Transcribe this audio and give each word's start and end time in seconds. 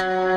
you 0.00 0.29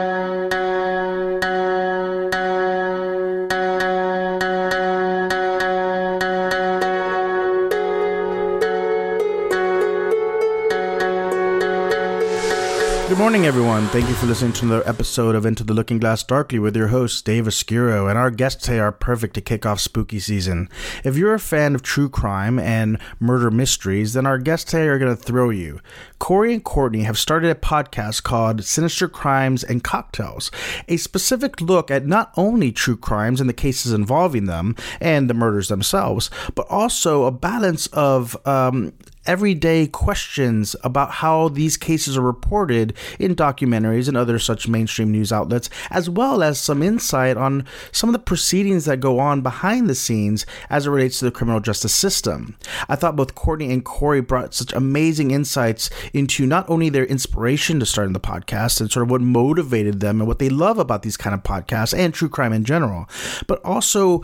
Good 13.14 13.20
morning, 13.20 13.46
everyone. 13.46 13.86
Thank 13.90 14.10
you 14.10 14.16
for 14.16 14.26
listening 14.26 14.54
to 14.54 14.66
another 14.66 14.90
episode 14.90 15.36
of 15.36 15.46
Into 15.46 15.64
the 15.64 15.76
Looking 15.76 16.00
Glass 16.00 16.24
Darkly 16.24 16.58
with 16.58 16.76
your 16.76 16.88
host, 16.88 17.24
Dave 17.24 17.46
Oscuro, 17.46 18.08
and 18.08 18.18
our 18.18 18.32
guests 18.32 18.64
today 18.64 18.80
are 18.80 18.92
perfect 18.92 19.36
to 19.36 19.42
kick 19.42 19.68
off 19.68 19.80
spooky 19.80 20.20
season. 20.20 20.68
If 21.04 21.16
you're 21.16 21.36
a 21.36 21.40
fan 21.40 21.76
of 21.76 21.84
true 21.84 22.10
crime 22.10 22.58
and 22.58 22.98
murder 23.20 23.52
mysteries, 23.52 24.14
then 24.14 24.26
our 24.26 24.40
guests 24.40 24.72
today 24.72 24.88
are 24.88 24.98
going 24.98 25.16
to 25.16 25.24
throw 25.24 25.52
you. 25.52 25.80
Corey 26.18 26.56
and 26.56 26.64
Courtney 26.64 27.04
have 27.04 27.20
started 27.20 27.52
a 27.52 27.56
podcast 27.56 28.24
called 28.24 28.64
Sinister 28.64 29.08
Crimes 29.08 29.64
and 29.64 29.84
Cocktails, 29.84 30.50
a 30.88 30.98
specific 30.98 31.62
look 31.62 31.92
at 31.92 32.08
not 32.08 32.34
only 32.36 32.72
true 32.72 32.98
crimes 32.98 33.40
and 33.40 33.48
the 33.48 33.54
cases 33.54 33.94
involving 33.94 34.46
them 34.46 34.76
and 35.00 35.30
the 35.30 35.36
murders 35.36 35.68
themselves, 35.68 36.32
but 36.56 36.66
also 36.68 37.26
a 37.26 37.32
balance 37.32 37.86
of 37.94 38.36
um, 38.48 38.92
everyday 39.26 39.88
questions 39.88 40.76
about 40.84 41.12
how 41.12 41.50
these 41.50 41.78
cases 41.78 42.18
are 42.18 42.22
reported 42.22 42.94
in 43.20 43.36
documentaries 43.36 44.08
and 44.08 44.18
other 44.18 44.40
such 44.40 44.68
mainstream 44.68 45.12
news 45.12 45.32
outlets, 45.32 45.70
as 45.90 46.10
well 46.10 46.44
as 46.44 46.60
some 46.60 46.84
insight 46.84 47.38
on 47.38 47.66
some 47.92 48.10
of 48.10 48.14
the 48.14 48.20
proceedings 48.20 48.86
that 48.86 49.00
go 49.00 49.20
on 49.20 49.42
behind 49.42 49.90
the 49.90 49.96
scenes 49.96 50.46
as 50.70 50.86
it 50.86 50.90
relates 50.90 51.20
to 51.20 51.26
the 51.26 51.32
criminal 51.32 51.60
justice 51.60 51.94
system. 51.94 52.56
I 52.90 52.96
thought 52.96 53.16
both 53.16 53.36
Courtney 53.36 53.72
and 53.72 53.84
Corey 53.84 54.22
brought 54.22 54.54
such 54.54 54.74
amazing 54.74 55.32
insights 55.32 55.90
into 56.14 56.46
not 56.46 56.70
only 56.70 56.90
their 56.90 57.06
inspiration 57.06 57.80
to 57.80 57.86
starting 57.86 58.14
the 58.14 58.20
podcast 58.20 58.82
and 58.82 58.92
sort 58.92 59.04
of 59.04 59.12
what 59.12 59.22
motivated 59.22 60.00
them 60.00 60.20
and 60.20 60.28
what 60.28 60.40
they 60.40 60.50
love 60.50 60.78
about 60.78 61.04
these 61.04 61.18
kind 61.18 61.34
of 61.34 61.44
podcasts 61.44 61.98
and 61.98 62.14
true 62.14 62.30
crime 62.30 62.54
in 62.54 62.64
general, 62.64 63.08
but 63.48 63.64
also 63.64 64.24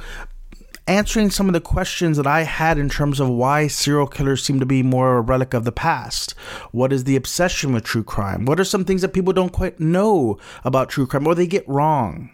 answering 0.89 1.29
some 1.29 1.47
of 1.47 1.53
the 1.53 1.61
questions 1.61 2.17
that 2.17 2.25
I 2.25 2.41
had 2.41 2.79
in 2.79 2.89
terms 2.89 3.19
of 3.19 3.29
why 3.29 3.67
serial 3.67 4.07
killers 4.07 4.43
seem 4.43 4.59
to 4.59 4.65
be 4.65 4.81
more 4.81 5.17
a 5.17 5.21
relic 5.21 5.53
of 5.53 5.63
the 5.63 5.71
past. 5.71 6.31
What 6.71 6.91
is 6.91 7.03
the 7.03 7.15
obsession 7.15 7.73
with 7.73 7.83
true 7.83 8.03
crime? 8.03 8.45
What 8.45 8.59
are 8.59 8.65
some 8.65 8.83
things 8.83 9.03
that 9.03 9.13
people 9.13 9.31
don't 9.31 9.53
quite 9.53 9.79
know 9.79 10.39
about 10.63 10.89
true 10.89 11.05
crime 11.05 11.27
or 11.27 11.35
they 11.35 11.45
get 11.45 11.69
wrong? 11.69 12.31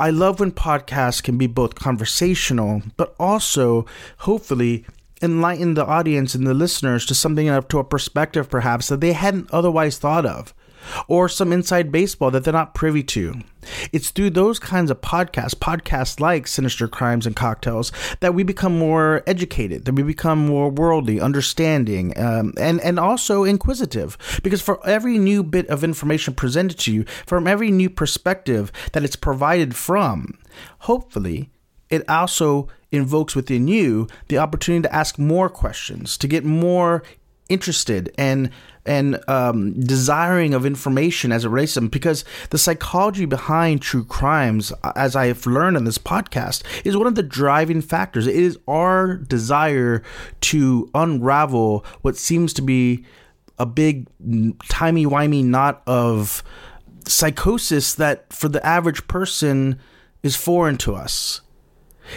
I 0.00 0.10
love 0.10 0.40
when 0.40 0.50
podcasts 0.50 1.22
can 1.22 1.38
be 1.38 1.46
both 1.46 1.76
conversational, 1.76 2.82
but 2.96 3.14
also 3.20 3.86
hopefully 4.18 4.84
enlighten 5.22 5.74
the 5.74 5.86
audience 5.86 6.34
and 6.34 6.46
the 6.46 6.54
listeners 6.54 7.06
to 7.06 7.14
something 7.14 7.48
up 7.48 7.68
to 7.68 7.78
a 7.78 7.84
perspective 7.84 8.50
perhaps 8.50 8.88
that 8.88 9.00
they 9.00 9.12
hadn't 9.12 9.52
otherwise 9.52 9.98
thought 9.98 10.26
of 10.26 10.52
or 11.08 11.28
some 11.28 11.52
inside 11.52 11.92
baseball 11.92 12.30
that 12.30 12.44
they're 12.44 12.52
not 12.52 12.74
privy 12.74 13.02
to. 13.02 13.40
It's 13.92 14.10
through 14.10 14.30
those 14.30 14.58
kinds 14.58 14.90
of 14.90 15.00
podcasts, 15.00 15.54
podcasts 15.54 16.18
like 16.18 16.46
Sinister 16.46 16.88
Crimes 16.88 17.26
and 17.26 17.36
Cocktails, 17.36 17.92
that 18.20 18.34
we 18.34 18.42
become 18.42 18.78
more 18.78 19.22
educated, 19.26 19.84
that 19.84 19.94
we 19.94 20.02
become 20.02 20.46
more 20.46 20.70
worldly, 20.70 21.20
understanding, 21.20 22.18
um, 22.18 22.54
and 22.58 22.80
and 22.80 22.98
also 22.98 23.44
inquisitive. 23.44 24.16
Because 24.42 24.62
for 24.62 24.84
every 24.86 25.18
new 25.18 25.42
bit 25.42 25.66
of 25.68 25.84
information 25.84 26.34
presented 26.34 26.78
to 26.80 26.92
you, 26.92 27.04
from 27.26 27.46
every 27.46 27.70
new 27.70 27.90
perspective 27.90 28.72
that 28.92 29.04
it's 29.04 29.16
provided 29.16 29.76
from, 29.76 30.38
hopefully, 30.80 31.50
it 31.90 32.08
also 32.08 32.68
invokes 32.92 33.36
within 33.36 33.68
you 33.68 34.08
the 34.28 34.38
opportunity 34.38 34.82
to 34.82 34.94
ask 34.94 35.18
more 35.18 35.48
questions, 35.48 36.16
to 36.18 36.26
get 36.26 36.44
more 36.44 37.02
interested 37.48 38.12
and 38.16 38.50
and 38.90 39.22
um, 39.28 39.72
desiring 39.78 40.52
of 40.52 40.66
information 40.66 41.30
as 41.30 41.44
it 41.44 41.48
relates 41.48 41.74
to 41.74 41.80
them 41.80 41.88
because 41.88 42.24
the 42.50 42.58
psychology 42.58 43.24
behind 43.24 43.80
true 43.80 44.04
crimes 44.04 44.72
as 44.96 45.14
i 45.14 45.26
have 45.26 45.46
learned 45.46 45.76
in 45.76 45.84
this 45.84 45.96
podcast 45.96 46.64
is 46.84 46.96
one 46.96 47.06
of 47.06 47.14
the 47.14 47.22
driving 47.22 47.80
factors. 47.80 48.26
It 48.26 48.34
is 48.34 48.58
our 48.66 49.16
desire 49.16 50.02
to 50.40 50.90
unravel 50.92 51.84
what 52.02 52.16
seems 52.16 52.52
to 52.54 52.62
be 52.62 53.04
a 53.58 53.66
big 53.66 54.08
timey-wimey 54.68 55.44
knot 55.44 55.82
of 55.86 56.42
psychosis 57.06 57.94
that 57.94 58.32
for 58.32 58.48
the 58.48 58.64
average 58.66 59.06
person 59.06 59.78
is 60.22 60.34
foreign 60.34 60.76
to 60.78 60.94
us 60.94 61.40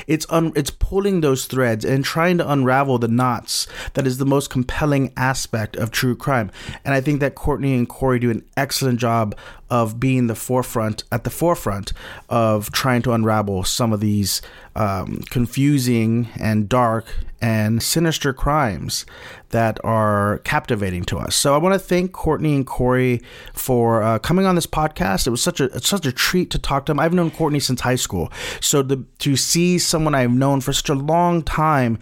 it's 0.08 0.26
un- 0.30 0.54
it's 0.56 0.72
pulling 0.72 1.22
those 1.22 1.46
threads 1.46 1.86
and 1.86 2.04
trying 2.04 2.38
to 2.38 2.52
unravel 2.52 2.98
the 2.98 3.08
knots 3.08 3.68
that 3.94 4.08
is 4.08 4.18
the 4.18 4.26
most 4.26 4.50
compelling 4.50 5.12
aspect 5.18 5.76
of 5.76 5.92
true 5.92 6.16
crime. 6.16 6.52
And 6.86 6.94
I 6.94 7.02
think 7.02 7.20
that 7.20 7.36
Courtney 7.36 7.76
and 7.76 7.88
Corey 7.88 8.20
do 8.20 8.32
an 8.32 8.46
excellent 8.58 9.00
job 9.00 9.36
of 9.70 10.00
being 10.00 10.28
the 10.28 10.36
forefront 10.36 11.04
at 11.12 11.24
the 11.24 11.30
forefront 11.30 11.94
of 12.30 12.72
trying 12.72 13.02
to 13.02 13.12
unravel 13.12 13.64
some 13.64 13.92
of 13.92 14.00
these 14.00 14.42
um, 14.76 15.22
confusing 15.30 16.30
and 16.40 16.68
dark 16.68 17.06
and 17.42 17.84
sinister 17.84 18.34
crimes 18.34 19.06
that 19.50 19.78
are 19.84 20.40
captivating 20.46 21.04
to 21.04 21.18
us. 21.18 21.36
So 21.36 21.54
I 21.54 21.58
want 21.58 21.74
to 21.74 21.80
thank 21.80 22.14
Courtney 22.14 22.56
and 22.56 22.66
Corey 22.66 23.22
for 23.54 24.02
uh, 24.02 24.18
coming 24.20 24.46
on 24.46 24.56
this 24.56 24.66
podcast. 24.66 25.28
It 25.28 25.32
was 25.32 25.42
such 25.42 25.60
a 25.60 25.80
such 25.82 26.06
a 26.06 26.12
treat 26.12 26.50
to 26.52 26.60
talk 26.60 26.86
to 26.86 26.92
them. 26.92 27.00
I've 27.00 27.14
known 27.14 27.32
Courtney 27.32 27.60
since 27.60 27.82
high 27.82 27.96
school, 27.96 28.32
so 28.62 28.82
to 28.82 29.36
see 29.36 29.78
someone 29.78 30.16
I've 30.16 30.32
known 30.32 30.62
for 30.62 30.74
such 30.74 30.90
a 30.90 30.96
long 30.96 31.44
time 31.44 32.00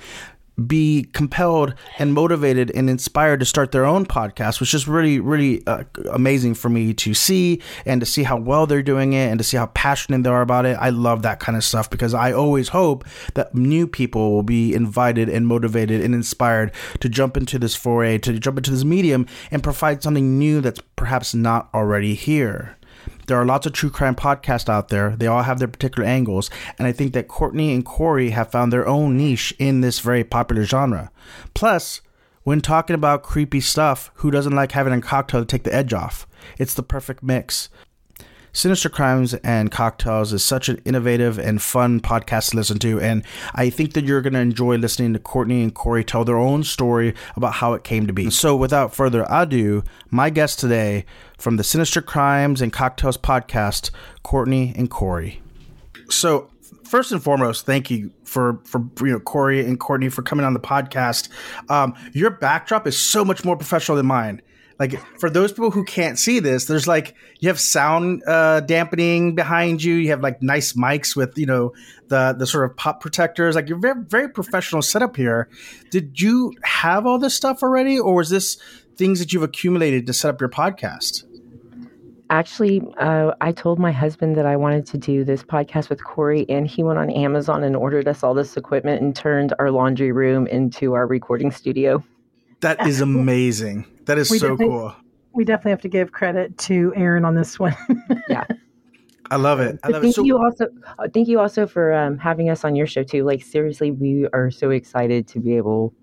be 0.67 1.09
compelled 1.13 1.73
and 1.99 2.13
motivated 2.13 2.71
and 2.71 2.89
inspired 2.89 3.39
to 3.39 3.45
start 3.45 3.71
their 3.71 3.85
own 3.85 4.05
podcast, 4.05 4.59
which 4.59 4.73
is 4.73 4.87
really, 4.87 5.19
really 5.19 5.65
uh, 5.67 5.83
amazing 6.11 6.53
for 6.53 6.69
me 6.69 6.93
to 6.93 7.13
see 7.13 7.61
and 7.85 8.01
to 8.01 8.05
see 8.05 8.23
how 8.23 8.37
well 8.37 8.65
they're 8.65 8.83
doing 8.83 9.13
it 9.13 9.29
and 9.29 9.39
to 9.39 9.43
see 9.43 9.57
how 9.57 9.67
passionate 9.67 10.23
they 10.23 10.29
are 10.29 10.41
about 10.41 10.65
it. 10.65 10.77
I 10.79 10.89
love 10.89 11.21
that 11.23 11.39
kind 11.39 11.57
of 11.57 11.63
stuff 11.63 11.89
because 11.89 12.13
I 12.13 12.31
always 12.31 12.69
hope 12.69 13.05
that 13.33 13.53
new 13.55 13.87
people 13.87 14.31
will 14.31 14.43
be 14.43 14.73
invited 14.73 15.29
and 15.29 15.47
motivated 15.47 16.01
and 16.01 16.13
inspired 16.13 16.71
to 16.99 17.09
jump 17.09 17.37
into 17.37 17.59
this 17.59 17.75
foray, 17.75 18.17
to 18.19 18.39
jump 18.39 18.57
into 18.57 18.71
this 18.71 18.83
medium 18.83 19.25
and 19.51 19.63
provide 19.63 20.03
something 20.03 20.37
new 20.37 20.61
that's 20.61 20.81
perhaps 20.95 21.33
not 21.33 21.69
already 21.73 22.13
here. 22.13 22.77
There 23.27 23.37
are 23.37 23.45
lots 23.45 23.65
of 23.65 23.73
true 23.73 23.89
crime 23.89 24.15
podcasts 24.15 24.69
out 24.69 24.89
there. 24.89 25.15
They 25.15 25.27
all 25.27 25.43
have 25.43 25.59
their 25.59 25.67
particular 25.67 26.07
angles. 26.07 26.49
And 26.77 26.87
I 26.87 26.91
think 26.91 27.13
that 27.13 27.27
Courtney 27.27 27.73
and 27.73 27.85
Corey 27.85 28.31
have 28.31 28.51
found 28.51 28.71
their 28.71 28.87
own 28.87 29.17
niche 29.17 29.53
in 29.59 29.81
this 29.81 29.99
very 29.99 30.23
popular 30.23 30.63
genre. 30.63 31.11
Plus, 31.53 32.01
when 32.43 32.61
talking 32.61 32.95
about 32.95 33.23
creepy 33.23 33.61
stuff, 33.61 34.11
who 34.15 34.31
doesn't 34.31 34.55
like 34.55 34.71
having 34.71 34.93
a 34.93 35.01
cocktail 35.01 35.41
to 35.41 35.45
take 35.45 35.63
the 35.63 35.73
edge 35.73 35.93
off? 35.93 36.27
It's 36.57 36.73
the 36.73 36.83
perfect 36.83 37.21
mix. 37.21 37.69
Sinister 38.53 38.89
Crimes 38.89 39.33
and 39.35 39.71
Cocktails 39.71 40.33
is 40.33 40.43
such 40.43 40.67
an 40.67 40.81
innovative 40.83 41.39
and 41.39 41.61
fun 41.61 42.01
podcast 42.01 42.51
to 42.51 42.57
listen 42.57 42.79
to, 42.79 42.99
and 42.99 43.23
I 43.55 43.69
think 43.69 43.93
that 43.93 44.03
you're 44.03 44.21
going 44.21 44.33
to 44.33 44.39
enjoy 44.39 44.75
listening 44.75 45.13
to 45.13 45.19
Courtney 45.19 45.63
and 45.63 45.73
Corey 45.73 46.03
tell 46.03 46.25
their 46.25 46.37
own 46.37 46.63
story 46.63 47.13
about 47.37 47.53
how 47.55 47.73
it 47.73 47.85
came 47.85 48.07
to 48.07 48.13
be. 48.13 48.29
So, 48.29 48.55
without 48.55 48.93
further 48.93 49.25
ado, 49.29 49.83
my 50.09 50.29
guests 50.29 50.59
today 50.59 51.05
from 51.37 51.55
the 51.55 51.63
Sinister 51.63 52.01
Crimes 52.01 52.61
and 52.61 52.73
Cocktails 52.73 53.17
podcast, 53.17 53.89
Courtney 54.21 54.73
and 54.75 54.89
Corey. 54.89 55.41
So, 56.09 56.49
first 56.83 57.13
and 57.13 57.23
foremost, 57.23 57.65
thank 57.65 57.89
you 57.89 58.11
for 58.25 58.59
for 58.65 58.81
you 58.99 59.13
know 59.13 59.19
Corey 59.19 59.65
and 59.65 59.79
Courtney 59.79 60.09
for 60.09 60.23
coming 60.23 60.45
on 60.45 60.53
the 60.53 60.59
podcast. 60.59 61.29
Um, 61.69 61.95
your 62.11 62.31
backdrop 62.31 62.85
is 62.85 62.97
so 62.97 63.23
much 63.23 63.45
more 63.45 63.55
professional 63.55 63.95
than 63.95 64.07
mine 64.07 64.41
like 64.79 64.99
for 65.19 65.29
those 65.29 65.51
people 65.51 65.71
who 65.71 65.83
can't 65.83 66.17
see 66.17 66.39
this 66.39 66.65
there's 66.65 66.87
like 66.87 67.15
you 67.39 67.49
have 67.49 67.59
sound 67.59 68.21
uh, 68.27 68.59
dampening 68.61 69.35
behind 69.35 69.83
you. 69.83 69.95
You 69.95 70.09
have 70.09 70.21
like 70.21 70.41
nice 70.41 70.73
mics 70.73 71.15
with 71.15 71.37
you 71.37 71.45
know 71.45 71.73
the 72.07 72.35
the 72.37 72.45
sort 72.45 72.69
of 72.69 72.77
pop 72.77 73.01
protectors. 73.01 73.55
Like 73.55 73.67
you're 73.67 73.79
very 73.79 74.01
very 74.03 74.29
professional 74.29 74.81
setup 74.81 75.15
here. 75.15 75.49
Did 75.89 76.21
you 76.21 76.53
have 76.63 77.05
all 77.05 77.19
this 77.19 77.35
stuff 77.35 77.63
already 77.63 77.99
or 77.99 78.15
was 78.15 78.29
this 78.29 78.57
things 78.95 79.19
that 79.19 79.33
you've 79.33 79.43
accumulated 79.43 80.05
to 80.07 80.13
set 80.13 80.29
up 80.29 80.39
your 80.39 80.49
podcast? 80.49 81.23
Actually 82.29 82.81
uh, 82.97 83.33
i 83.41 83.51
told 83.51 83.77
my 83.77 83.91
husband 83.91 84.37
that 84.37 84.45
i 84.45 84.55
wanted 84.55 84.85
to 84.85 84.97
do 84.97 85.25
this 85.25 85.43
podcast 85.43 85.89
with 85.89 86.01
corey 86.01 86.45
and 86.47 86.65
he 86.65 86.81
went 86.81 86.97
on 86.97 87.09
amazon 87.09 87.61
and 87.61 87.75
ordered 87.75 88.07
us 88.07 88.23
all 88.23 88.33
this 88.33 88.55
equipment 88.55 89.01
and 89.01 89.13
turned 89.17 89.53
our 89.59 89.69
laundry 89.69 90.13
room 90.13 90.47
into 90.47 90.93
our 90.93 91.05
recording 91.05 91.51
studio 91.51 92.01
that 92.61 92.87
is 92.87 93.01
amazing 93.09 93.85
that 94.05 94.17
is 94.17 94.31
we 94.31 94.39
so 94.39 94.57
cool. 94.57 94.95
We 95.33 95.45
definitely 95.45 95.71
have 95.71 95.81
to 95.81 95.89
give 95.89 96.11
credit 96.11 96.57
to 96.59 96.91
Aaron 96.95 97.23
on 97.23 97.35
this 97.35 97.57
one. 97.57 97.75
yeah. 98.27 98.45
I 99.31 99.37
love 99.37 99.61
it. 99.61 99.79
I 99.83 99.87
love 99.87 100.01
thank 100.01 100.11
it. 100.11 100.15
So- 100.15 100.25
you 100.25 100.37
also. 100.37 100.67
Uh, 100.99 101.07
thank 101.13 101.29
you 101.29 101.39
also 101.39 101.65
for 101.65 101.93
um, 101.93 102.17
having 102.17 102.49
us 102.49 102.65
on 102.65 102.75
your 102.75 102.85
show 102.85 103.03
too. 103.03 103.23
Like 103.23 103.41
seriously, 103.41 103.91
we 103.91 104.27
are 104.33 104.51
so 104.51 104.71
excited 104.71 105.27
to 105.29 105.39
be 105.39 105.55
able 105.55 105.93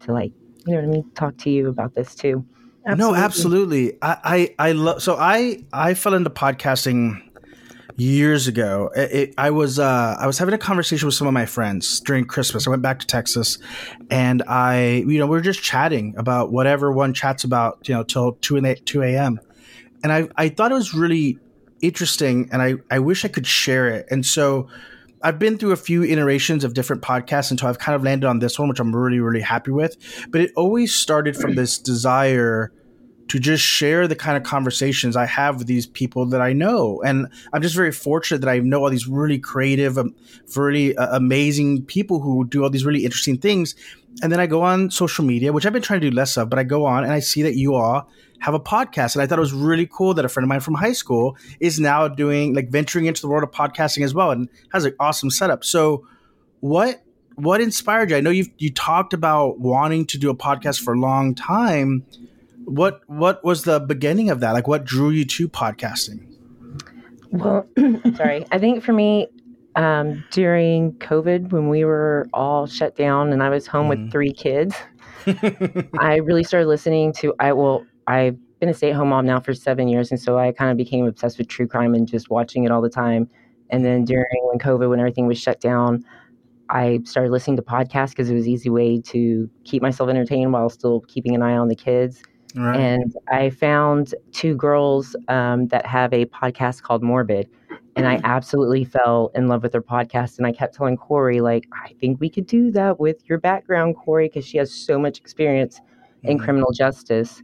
to 0.00 0.12
like 0.12 0.32
you 0.66 0.74
know 0.74 0.82
what 0.82 0.88
I 0.88 0.92
mean. 0.92 1.10
Talk 1.14 1.36
to 1.38 1.50
you 1.50 1.68
about 1.68 1.96
this 1.96 2.14
too. 2.14 2.46
Absolutely. 2.86 3.18
No, 3.18 3.24
absolutely. 3.24 3.98
I 4.02 4.54
I, 4.58 4.68
I 4.68 4.72
love. 4.72 5.02
So 5.02 5.16
I 5.16 5.64
I 5.72 5.94
fell 5.94 6.14
into 6.14 6.30
podcasting 6.30 7.20
years 7.96 8.48
ago. 8.48 8.90
It, 8.94 9.12
it, 9.12 9.34
I 9.38 9.50
was 9.50 9.78
uh, 9.78 10.16
I 10.18 10.26
was 10.26 10.38
having 10.38 10.54
a 10.54 10.58
conversation 10.58 11.06
with 11.06 11.14
some 11.14 11.26
of 11.26 11.32
my 11.32 11.46
friends 11.46 12.00
during 12.00 12.24
Christmas. 12.24 12.66
I 12.66 12.70
went 12.70 12.82
back 12.82 12.98
to 13.00 13.06
Texas, 13.06 13.58
and 14.10 14.42
I 14.48 15.04
you 15.06 15.18
know 15.18 15.26
we 15.26 15.36
were 15.36 15.40
just 15.40 15.62
chatting 15.62 16.14
about 16.16 16.52
whatever 16.52 16.92
one 16.92 17.14
chats 17.14 17.44
about 17.44 17.88
you 17.88 17.94
know 17.94 18.02
till 18.02 18.32
two 18.34 18.56
and 18.56 18.86
two 18.86 19.02
a.m. 19.02 19.40
and 20.02 20.12
I 20.12 20.28
I 20.36 20.48
thought 20.48 20.70
it 20.72 20.74
was 20.74 20.94
really 20.94 21.38
interesting, 21.80 22.48
and 22.52 22.62
I 22.62 22.74
I 22.90 22.98
wish 22.98 23.24
I 23.24 23.28
could 23.28 23.46
share 23.46 23.88
it. 23.88 24.06
And 24.10 24.24
so 24.24 24.68
I've 25.22 25.38
been 25.38 25.58
through 25.58 25.72
a 25.72 25.76
few 25.76 26.02
iterations 26.02 26.64
of 26.64 26.74
different 26.74 27.02
podcasts 27.02 27.50
until 27.50 27.68
I've 27.68 27.78
kind 27.78 27.94
of 27.94 28.02
landed 28.02 28.26
on 28.26 28.38
this 28.38 28.58
one, 28.58 28.68
which 28.68 28.80
I'm 28.80 28.94
really 28.94 29.20
really 29.20 29.40
happy 29.40 29.70
with. 29.70 29.96
But 30.30 30.40
it 30.40 30.52
always 30.56 30.94
started 30.94 31.36
from 31.36 31.54
this 31.54 31.78
desire 31.78 32.72
to 33.30 33.38
just 33.38 33.62
share 33.62 34.08
the 34.08 34.16
kind 34.16 34.36
of 34.36 34.42
conversations 34.42 35.14
I 35.14 35.24
have 35.24 35.58
with 35.58 35.68
these 35.68 35.86
people 35.86 36.26
that 36.26 36.40
I 36.40 36.52
know. 36.52 37.00
And 37.02 37.28
I'm 37.52 37.62
just 37.62 37.76
very 37.76 37.92
fortunate 37.92 38.40
that 38.40 38.50
I 38.50 38.58
know 38.58 38.82
all 38.82 38.90
these 38.90 39.06
really 39.06 39.38
creative, 39.38 39.96
um, 39.96 40.16
really 40.56 40.96
uh, 40.96 41.16
amazing 41.16 41.84
people 41.84 42.18
who 42.18 42.44
do 42.44 42.64
all 42.64 42.70
these 42.70 42.84
really 42.84 43.04
interesting 43.04 43.38
things. 43.38 43.76
And 44.20 44.32
then 44.32 44.40
I 44.40 44.48
go 44.48 44.62
on 44.62 44.90
social 44.90 45.24
media, 45.24 45.52
which 45.52 45.64
I've 45.64 45.72
been 45.72 45.80
trying 45.80 46.00
to 46.00 46.10
do 46.10 46.14
less 46.14 46.36
of, 46.36 46.50
but 46.50 46.58
I 46.58 46.64
go 46.64 46.84
on 46.86 47.04
and 47.04 47.12
I 47.12 47.20
see 47.20 47.42
that 47.42 47.54
you 47.54 47.76
all 47.76 48.10
have 48.40 48.52
a 48.52 48.58
podcast. 48.58 49.14
And 49.14 49.22
I 49.22 49.28
thought 49.28 49.38
it 49.38 49.42
was 49.42 49.52
really 49.52 49.86
cool 49.86 50.12
that 50.14 50.24
a 50.24 50.28
friend 50.28 50.42
of 50.42 50.48
mine 50.48 50.58
from 50.58 50.74
high 50.74 50.92
school 50.92 51.36
is 51.60 51.78
now 51.78 52.08
doing 52.08 52.52
like 52.52 52.68
venturing 52.68 53.06
into 53.06 53.22
the 53.22 53.28
world 53.28 53.44
of 53.44 53.52
podcasting 53.52 54.02
as 54.02 54.12
well 54.12 54.32
and 54.32 54.48
has 54.72 54.84
an 54.84 54.94
awesome 54.98 55.30
setup. 55.30 55.62
So 55.62 56.04
what 56.58 57.04
what 57.36 57.60
inspired 57.60 58.10
you? 58.10 58.16
I 58.16 58.20
know 58.22 58.30
you 58.30 58.46
you 58.58 58.72
talked 58.72 59.14
about 59.14 59.60
wanting 59.60 60.04
to 60.06 60.18
do 60.18 60.30
a 60.30 60.34
podcast 60.34 60.80
for 60.80 60.94
a 60.94 60.98
long 60.98 61.36
time 61.36 62.04
what 62.70 63.02
what 63.08 63.44
was 63.44 63.64
the 63.64 63.80
beginning 63.80 64.30
of 64.30 64.40
that? 64.40 64.52
Like, 64.52 64.68
what 64.68 64.84
drew 64.84 65.10
you 65.10 65.24
to 65.24 65.48
podcasting? 65.48 66.26
Well, 67.32 67.66
sorry. 68.16 68.46
I 68.52 68.58
think 68.58 68.84
for 68.84 68.92
me, 68.92 69.28
um, 69.76 70.24
during 70.30 70.92
COVID, 70.94 71.52
when 71.52 71.68
we 71.68 71.84
were 71.84 72.28
all 72.32 72.66
shut 72.66 72.96
down 72.96 73.32
and 73.32 73.42
I 73.42 73.48
was 73.48 73.66
home 73.66 73.86
mm. 73.86 73.90
with 73.90 73.98
mm-hmm. 73.98 74.10
three 74.10 74.32
kids, 74.32 74.74
I 75.98 76.16
really 76.16 76.44
started 76.44 76.68
listening 76.68 77.12
to. 77.14 77.34
I 77.40 77.52
will. 77.52 77.84
I've 78.06 78.36
been 78.60 78.68
a 78.68 78.74
stay-at-home 78.74 79.08
mom 79.08 79.26
now 79.26 79.40
for 79.40 79.54
seven 79.54 79.88
years, 79.88 80.10
and 80.10 80.20
so 80.20 80.38
I 80.38 80.52
kind 80.52 80.70
of 80.70 80.76
became 80.76 81.06
obsessed 81.06 81.38
with 81.38 81.48
true 81.48 81.66
crime 81.66 81.94
and 81.94 82.06
just 82.06 82.30
watching 82.30 82.64
it 82.64 82.70
all 82.70 82.80
the 82.80 82.90
time. 82.90 83.28
And 83.70 83.84
then 83.84 84.04
during 84.04 84.26
when 84.42 84.58
COVID, 84.58 84.88
when 84.88 84.98
everything 84.98 85.26
was 85.26 85.38
shut 85.38 85.60
down, 85.60 86.04
I 86.70 87.00
started 87.04 87.30
listening 87.30 87.56
to 87.56 87.62
podcasts 87.62 88.10
because 88.10 88.30
it 88.30 88.34
was 88.34 88.46
an 88.46 88.52
easy 88.52 88.70
way 88.70 89.00
to 89.00 89.48
keep 89.64 89.82
myself 89.82 90.10
entertained 90.10 90.52
while 90.52 90.68
still 90.68 91.00
keeping 91.02 91.34
an 91.34 91.42
eye 91.42 91.56
on 91.56 91.68
the 91.68 91.76
kids. 91.76 92.22
Right. 92.56 92.78
And 92.78 93.14
I 93.30 93.50
found 93.50 94.14
two 94.32 94.56
girls 94.56 95.14
um, 95.28 95.68
that 95.68 95.86
have 95.86 96.12
a 96.12 96.26
podcast 96.26 96.82
called 96.82 97.02
Morbid. 97.02 97.48
And 97.96 98.06
I 98.06 98.20
absolutely 98.24 98.84
fell 98.84 99.30
in 99.34 99.48
love 99.48 99.62
with 99.62 99.72
their 99.72 99.82
podcast. 99.82 100.38
And 100.38 100.46
I 100.46 100.52
kept 100.52 100.74
telling 100.74 100.96
Corey, 100.96 101.40
like, 101.40 101.66
I 101.84 101.92
think 102.00 102.20
we 102.20 102.30
could 102.30 102.46
do 102.46 102.70
that 102.70 102.98
with 102.98 103.28
your 103.28 103.38
background, 103.38 103.96
Corey, 103.96 104.28
because 104.28 104.46
she 104.46 104.58
has 104.58 104.72
so 104.72 104.98
much 104.98 105.18
experience 105.18 105.80
in 106.22 106.36
mm-hmm. 106.36 106.44
criminal 106.44 106.72
justice. 106.72 107.42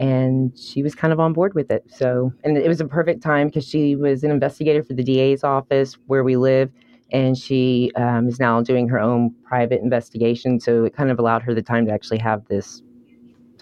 And 0.00 0.58
she 0.58 0.82
was 0.82 0.94
kind 0.94 1.12
of 1.12 1.20
on 1.20 1.32
board 1.32 1.54
with 1.54 1.70
it. 1.70 1.84
So, 1.88 2.32
and 2.42 2.56
it 2.56 2.66
was 2.66 2.80
a 2.80 2.86
perfect 2.86 3.22
time 3.22 3.48
because 3.48 3.66
she 3.66 3.94
was 3.94 4.24
an 4.24 4.30
investigator 4.30 4.82
for 4.82 4.94
the 4.94 5.04
DA's 5.04 5.44
office 5.44 5.96
where 6.06 6.24
we 6.24 6.36
live. 6.36 6.72
And 7.12 7.36
she 7.36 7.92
um, 7.94 8.26
is 8.26 8.40
now 8.40 8.62
doing 8.62 8.88
her 8.88 8.98
own 8.98 9.32
private 9.44 9.82
investigation. 9.82 10.58
So 10.58 10.84
it 10.84 10.96
kind 10.96 11.10
of 11.10 11.18
allowed 11.18 11.42
her 11.42 11.54
the 11.54 11.62
time 11.62 11.86
to 11.86 11.92
actually 11.92 12.18
have 12.18 12.44
this 12.48 12.82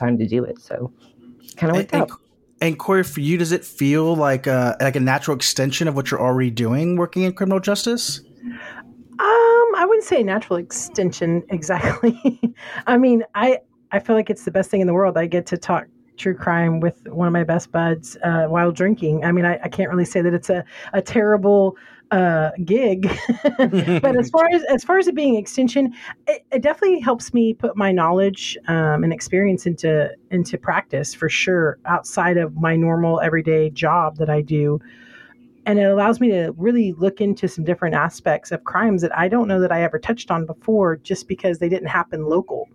time 0.00 0.18
to 0.18 0.26
do 0.26 0.42
it. 0.44 0.60
So 0.60 0.92
kind 1.56 1.70
of 1.70 1.76
worked 1.76 1.92
and, 1.92 2.02
out. 2.02 2.10
And 2.60 2.78
Corey, 2.78 3.04
for 3.04 3.20
you, 3.20 3.38
does 3.38 3.52
it 3.52 3.64
feel 3.64 4.16
like 4.16 4.46
a 4.46 4.76
like 4.80 4.96
a 4.96 5.00
natural 5.00 5.36
extension 5.36 5.88
of 5.88 5.94
what 5.94 6.10
you're 6.10 6.20
already 6.20 6.50
doing, 6.50 6.96
working 6.96 7.22
in 7.22 7.32
criminal 7.32 7.60
justice? 7.60 8.20
Um, 9.20 9.74
I 9.76 9.84
wouldn't 9.86 10.04
say 10.04 10.22
natural 10.22 10.58
extension 10.58 11.42
exactly. 11.50 12.40
I 12.86 12.96
mean, 12.96 13.24
I 13.34 13.58
I 13.92 13.98
feel 13.98 14.16
like 14.16 14.30
it's 14.30 14.44
the 14.44 14.50
best 14.50 14.70
thing 14.70 14.80
in 14.80 14.86
the 14.86 14.94
world. 14.94 15.16
I 15.16 15.26
get 15.26 15.46
to 15.46 15.58
talk 15.58 15.86
true 16.16 16.34
crime 16.34 16.80
with 16.80 17.08
one 17.08 17.26
of 17.26 17.32
my 17.32 17.44
best 17.44 17.72
buds 17.72 18.16
uh, 18.22 18.44
while 18.44 18.70
drinking. 18.70 19.24
I 19.24 19.32
mean, 19.32 19.46
I, 19.46 19.58
I, 19.64 19.68
can't 19.70 19.88
really 19.88 20.04
say 20.04 20.20
that 20.20 20.34
it's 20.34 20.50
a, 20.50 20.62
a 20.92 21.00
terrible 21.00 21.78
uh, 22.10 22.50
gig. 22.64 23.10
but 23.58 24.16
as 24.16 24.30
far 24.34 24.48
as 24.52 24.62
as 24.64 24.84
far 24.84 24.98
as 24.98 25.06
it 25.06 25.14
being 25.14 25.36
extension, 25.36 25.94
it, 26.26 26.44
it 26.52 26.62
definitely 26.62 27.00
helps 27.00 27.32
me 27.32 27.54
put 27.54 27.76
my 27.76 27.92
knowledge 27.92 28.56
um, 28.68 29.04
and 29.04 29.12
experience 29.12 29.66
into 29.66 30.10
into 30.30 30.58
practice 30.58 31.14
for 31.14 31.28
sure 31.28 31.78
outside 31.84 32.36
of 32.36 32.56
my 32.56 32.76
normal 32.76 33.20
everyday 33.20 33.70
job 33.70 34.16
that 34.16 34.30
I 34.30 34.42
do. 34.42 34.80
And 35.66 35.78
it 35.78 35.84
allows 35.84 36.20
me 36.20 36.30
to 36.30 36.52
really 36.56 36.92
look 36.92 37.20
into 37.20 37.46
some 37.46 37.64
different 37.64 37.94
aspects 37.94 38.50
of 38.50 38.64
crimes 38.64 39.02
that 39.02 39.16
I 39.16 39.28
don't 39.28 39.46
know 39.46 39.60
that 39.60 39.70
I 39.70 39.82
ever 39.82 39.98
touched 39.98 40.30
on 40.30 40.46
before 40.46 40.96
just 40.96 41.28
because 41.28 41.58
they 41.58 41.68
didn't 41.68 41.88
happen 41.88 42.24
local. 42.24 42.68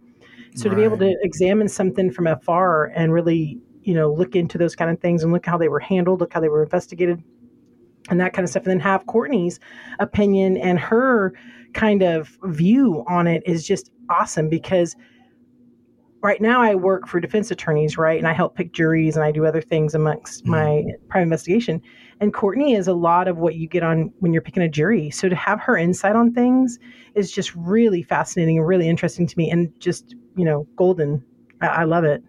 So 0.56 0.70
right. 0.70 0.70
to 0.70 0.76
be 0.76 0.84
able 0.84 0.98
to 1.00 1.18
examine 1.22 1.68
something 1.68 2.12
from 2.12 2.28
afar 2.28 2.86
and 2.96 3.12
really, 3.12 3.60
you 3.81 3.94
know, 3.94 4.14
look 4.14 4.36
into 4.36 4.58
those 4.58 4.76
kind 4.76 4.90
of 4.90 5.00
things 5.00 5.24
and 5.24 5.34
look 5.34 5.46
how 5.46 5.58
they 5.58 5.68
were 5.68 5.80
handled, 5.80 6.22
look 6.22 6.31
how 6.31 6.40
they 6.40 6.48
were 6.48 6.64
investigated, 6.64 7.22
and 8.10 8.19
that 8.19 8.34
kind 8.34 8.44
of 8.44 8.50
stuff. 8.50 8.63
And 8.63 8.72
then 8.72 8.80
have 8.80 9.06
Courtney's 9.07 9.60
opinion 10.00 10.57
and 10.57 10.80
her 10.80 11.34
kind 11.74 12.02
of 12.02 12.38
view 12.44 13.04
on 13.07 13.28
it 13.28 13.44
is 13.46 13.66
just 13.66 13.92
awesome 14.10 14.50
because 14.50 14.96
right 16.25 16.42
now 16.42 16.60
I 16.60 16.74
work 16.74 17.07
for 17.07 17.19
defense 17.19 17.52
attorneys, 17.52 17.98
right? 17.98 18.18
And 18.18 18.28
I 18.28 18.34
help 18.34 18.56
pick 18.56 18.74
juries 18.74 19.16
and 19.16 19.24
I 19.24 19.31
do 19.31 19.46
other 19.46 19.62
things 19.62 19.94
amongst 19.94 20.44
mm-hmm. 20.44 20.52
my 20.52 20.84
private 21.07 21.24
investigation. 21.24 21.81
And 22.19 22.34
Courtney 22.34 22.74
is 22.74 22.88
a 22.88 22.94
lot 22.94 23.28
of 23.28 23.38
what 23.38 23.56
you 23.56 23.68
get 23.68 23.84
on 23.84 24.12
when 24.19 24.34
you're 24.34 24.42
picking 24.42 24.63
a 24.63 24.69
jury. 24.69 25.12
So 25.12 25.30
to 25.30 25.36
have 25.36 25.60
her 25.60 25.78
insight 25.78 26.16
on 26.16 26.34
things 26.34 26.80
is 27.13 27.31
just 27.31 27.54
really 27.56 28.02
fascinating 28.02 28.57
and 28.57 28.66
really 28.66 28.90
interesting 28.90 29.28
to 29.28 29.38
me 29.38 29.52
and 29.52 29.72
just, 29.80 30.16
you 30.36 30.46
know, 30.46 30.68
golden. 30.75 31.24
I, 31.62 31.68
I 31.68 31.84
love 31.84 32.06
it. 32.06 32.24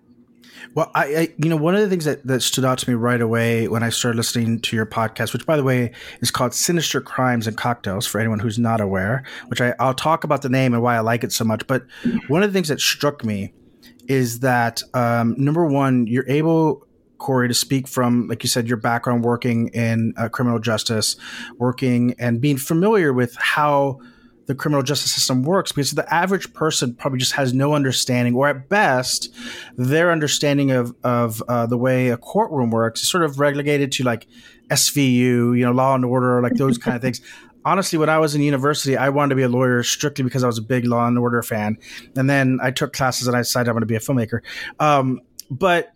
Well, 0.74 0.90
I, 0.94 1.04
I, 1.04 1.34
you 1.38 1.48
know, 1.48 1.56
one 1.56 1.74
of 1.74 1.80
the 1.80 1.88
things 1.88 2.04
that, 2.04 2.26
that 2.26 2.42
stood 2.42 2.64
out 2.64 2.78
to 2.78 2.90
me 2.90 2.94
right 2.94 3.20
away 3.20 3.68
when 3.68 3.82
I 3.82 3.88
started 3.88 4.16
listening 4.16 4.60
to 4.60 4.76
your 4.76 4.86
podcast, 4.86 5.32
which 5.32 5.46
by 5.46 5.56
the 5.56 5.62
way 5.62 5.92
is 6.20 6.30
called 6.30 6.54
Sinister 6.54 7.00
Crimes 7.00 7.46
and 7.46 7.56
Cocktails 7.56 8.06
for 8.06 8.20
anyone 8.20 8.38
who's 8.38 8.58
not 8.58 8.80
aware, 8.80 9.24
which 9.48 9.60
I, 9.60 9.74
I'll 9.78 9.94
talk 9.94 10.24
about 10.24 10.42
the 10.42 10.48
name 10.48 10.74
and 10.74 10.82
why 10.82 10.96
I 10.96 11.00
like 11.00 11.24
it 11.24 11.32
so 11.32 11.44
much. 11.44 11.66
But 11.66 11.84
one 12.28 12.42
of 12.42 12.52
the 12.52 12.56
things 12.56 12.68
that 12.68 12.80
struck 12.80 13.24
me 13.24 13.52
is 14.08 14.40
that 14.40 14.82
um, 14.94 15.34
number 15.38 15.66
one, 15.66 16.06
you're 16.06 16.28
able, 16.28 16.86
Corey, 17.18 17.48
to 17.48 17.54
speak 17.54 17.88
from, 17.88 18.28
like 18.28 18.42
you 18.42 18.48
said, 18.48 18.68
your 18.68 18.76
background 18.76 19.24
working 19.24 19.68
in 19.68 20.14
uh, 20.16 20.28
criminal 20.28 20.58
justice, 20.58 21.16
working 21.58 22.14
and 22.18 22.40
being 22.40 22.58
familiar 22.58 23.12
with 23.12 23.34
how 23.36 24.00
the 24.46 24.54
criminal 24.54 24.82
justice 24.82 25.12
system 25.12 25.42
works 25.42 25.72
because 25.72 25.92
the 25.92 26.12
average 26.12 26.52
person 26.54 26.94
probably 26.94 27.18
just 27.18 27.32
has 27.32 27.52
no 27.52 27.74
understanding, 27.74 28.34
or 28.34 28.48
at 28.48 28.68
best, 28.68 29.32
their 29.76 30.10
understanding 30.10 30.70
of 30.70 30.94
of 31.04 31.42
uh, 31.48 31.66
the 31.66 31.76
way 31.76 32.08
a 32.08 32.16
courtroom 32.16 32.70
works 32.70 33.02
is 33.02 33.08
sort 33.08 33.24
of 33.24 33.38
relegated 33.38 33.92
to 33.92 34.04
like 34.04 34.26
SVU, 34.70 35.56
you 35.56 35.64
know, 35.64 35.72
Law 35.72 35.94
and 35.94 36.04
Order, 36.04 36.40
like 36.42 36.54
those 36.54 36.78
kind 36.78 36.96
of 36.96 37.02
things. 37.02 37.20
Honestly, 37.64 37.98
when 37.98 38.08
I 38.08 38.18
was 38.18 38.36
in 38.36 38.42
university, 38.42 38.96
I 38.96 39.08
wanted 39.08 39.30
to 39.30 39.34
be 39.34 39.42
a 39.42 39.48
lawyer 39.48 39.82
strictly 39.82 40.22
because 40.22 40.44
I 40.44 40.46
was 40.46 40.56
a 40.56 40.62
big 40.62 40.84
Law 40.84 41.04
and 41.06 41.18
Order 41.18 41.42
fan, 41.42 41.78
and 42.14 42.30
then 42.30 42.60
I 42.62 42.70
took 42.70 42.92
classes 42.92 43.26
and 43.26 43.36
I 43.36 43.40
decided 43.40 43.68
I 43.68 43.72
want 43.72 43.82
to 43.82 43.86
be 43.86 43.96
a 43.96 44.00
filmmaker. 44.00 44.40
Um, 44.78 45.20
but 45.50 45.92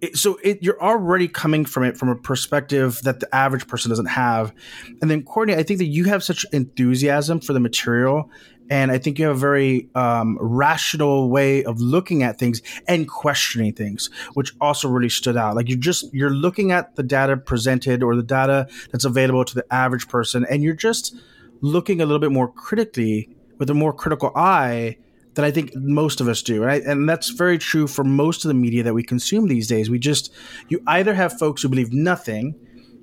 it, 0.00 0.16
so 0.16 0.38
it, 0.42 0.62
you're 0.62 0.80
already 0.82 1.26
coming 1.26 1.64
from 1.64 1.84
it 1.84 1.96
from 1.96 2.08
a 2.08 2.16
perspective 2.16 3.00
that 3.02 3.20
the 3.20 3.34
average 3.34 3.66
person 3.66 3.88
doesn't 3.88 4.06
have. 4.06 4.52
And 5.00 5.10
then 5.10 5.22
Courtney, 5.22 5.54
I 5.54 5.62
think 5.62 5.78
that 5.78 5.86
you 5.86 6.04
have 6.04 6.22
such 6.22 6.44
enthusiasm 6.52 7.40
for 7.40 7.52
the 7.52 7.60
material, 7.60 8.30
and 8.68 8.90
I 8.90 8.98
think 8.98 9.18
you 9.18 9.26
have 9.26 9.36
a 9.36 9.38
very 9.38 9.88
um, 9.94 10.36
rational 10.40 11.30
way 11.30 11.64
of 11.64 11.80
looking 11.80 12.22
at 12.22 12.38
things 12.38 12.60
and 12.86 13.08
questioning 13.08 13.72
things, 13.72 14.10
which 14.34 14.52
also 14.60 14.88
really 14.88 15.08
stood 15.08 15.36
out. 15.36 15.56
Like 15.56 15.68
you're 15.68 15.78
just 15.78 16.12
you're 16.12 16.30
looking 16.30 16.72
at 16.72 16.96
the 16.96 17.02
data 17.02 17.36
presented 17.36 18.02
or 18.02 18.16
the 18.16 18.22
data 18.22 18.68
that's 18.90 19.04
available 19.04 19.44
to 19.44 19.54
the 19.54 19.72
average 19.72 20.08
person, 20.08 20.44
and 20.50 20.62
you're 20.62 20.74
just 20.74 21.16
looking 21.62 22.02
a 22.02 22.06
little 22.06 22.20
bit 22.20 22.32
more 22.32 22.52
critically 22.52 23.30
with 23.58 23.70
a 23.70 23.74
more 23.74 23.92
critical 23.92 24.30
eye 24.36 24.98
that 25.36 25.44
I 25.44 25.50
think 25.50 25.74
most 25.76 26.20
of 26.20 26.28
us 26.28 26.42
do. 26.42 26.64
And, 26.64 26.82
and 26.84 27.08
that's 27.08 27.28
very 27.28 27.58
true 27.58 27.86
for 27.86 28.02
most 28.02 28.44
of 28.44 28.48
the 28.48 28.54
media 28.54 28.82
that 28.82 28.94
we 28.94 29.02
consume 29.02 29.48
these 29.48 29.68
days. 29.68 29.88
We 29.88 29.98
just, 29.98 30.32
you 30.68 30.82
either 30.86 31.14
have 31.14 31.38
folks 31.38 31.62
who 31.62 31.68
believe 31.68 31.92
nothing 31.92 32.54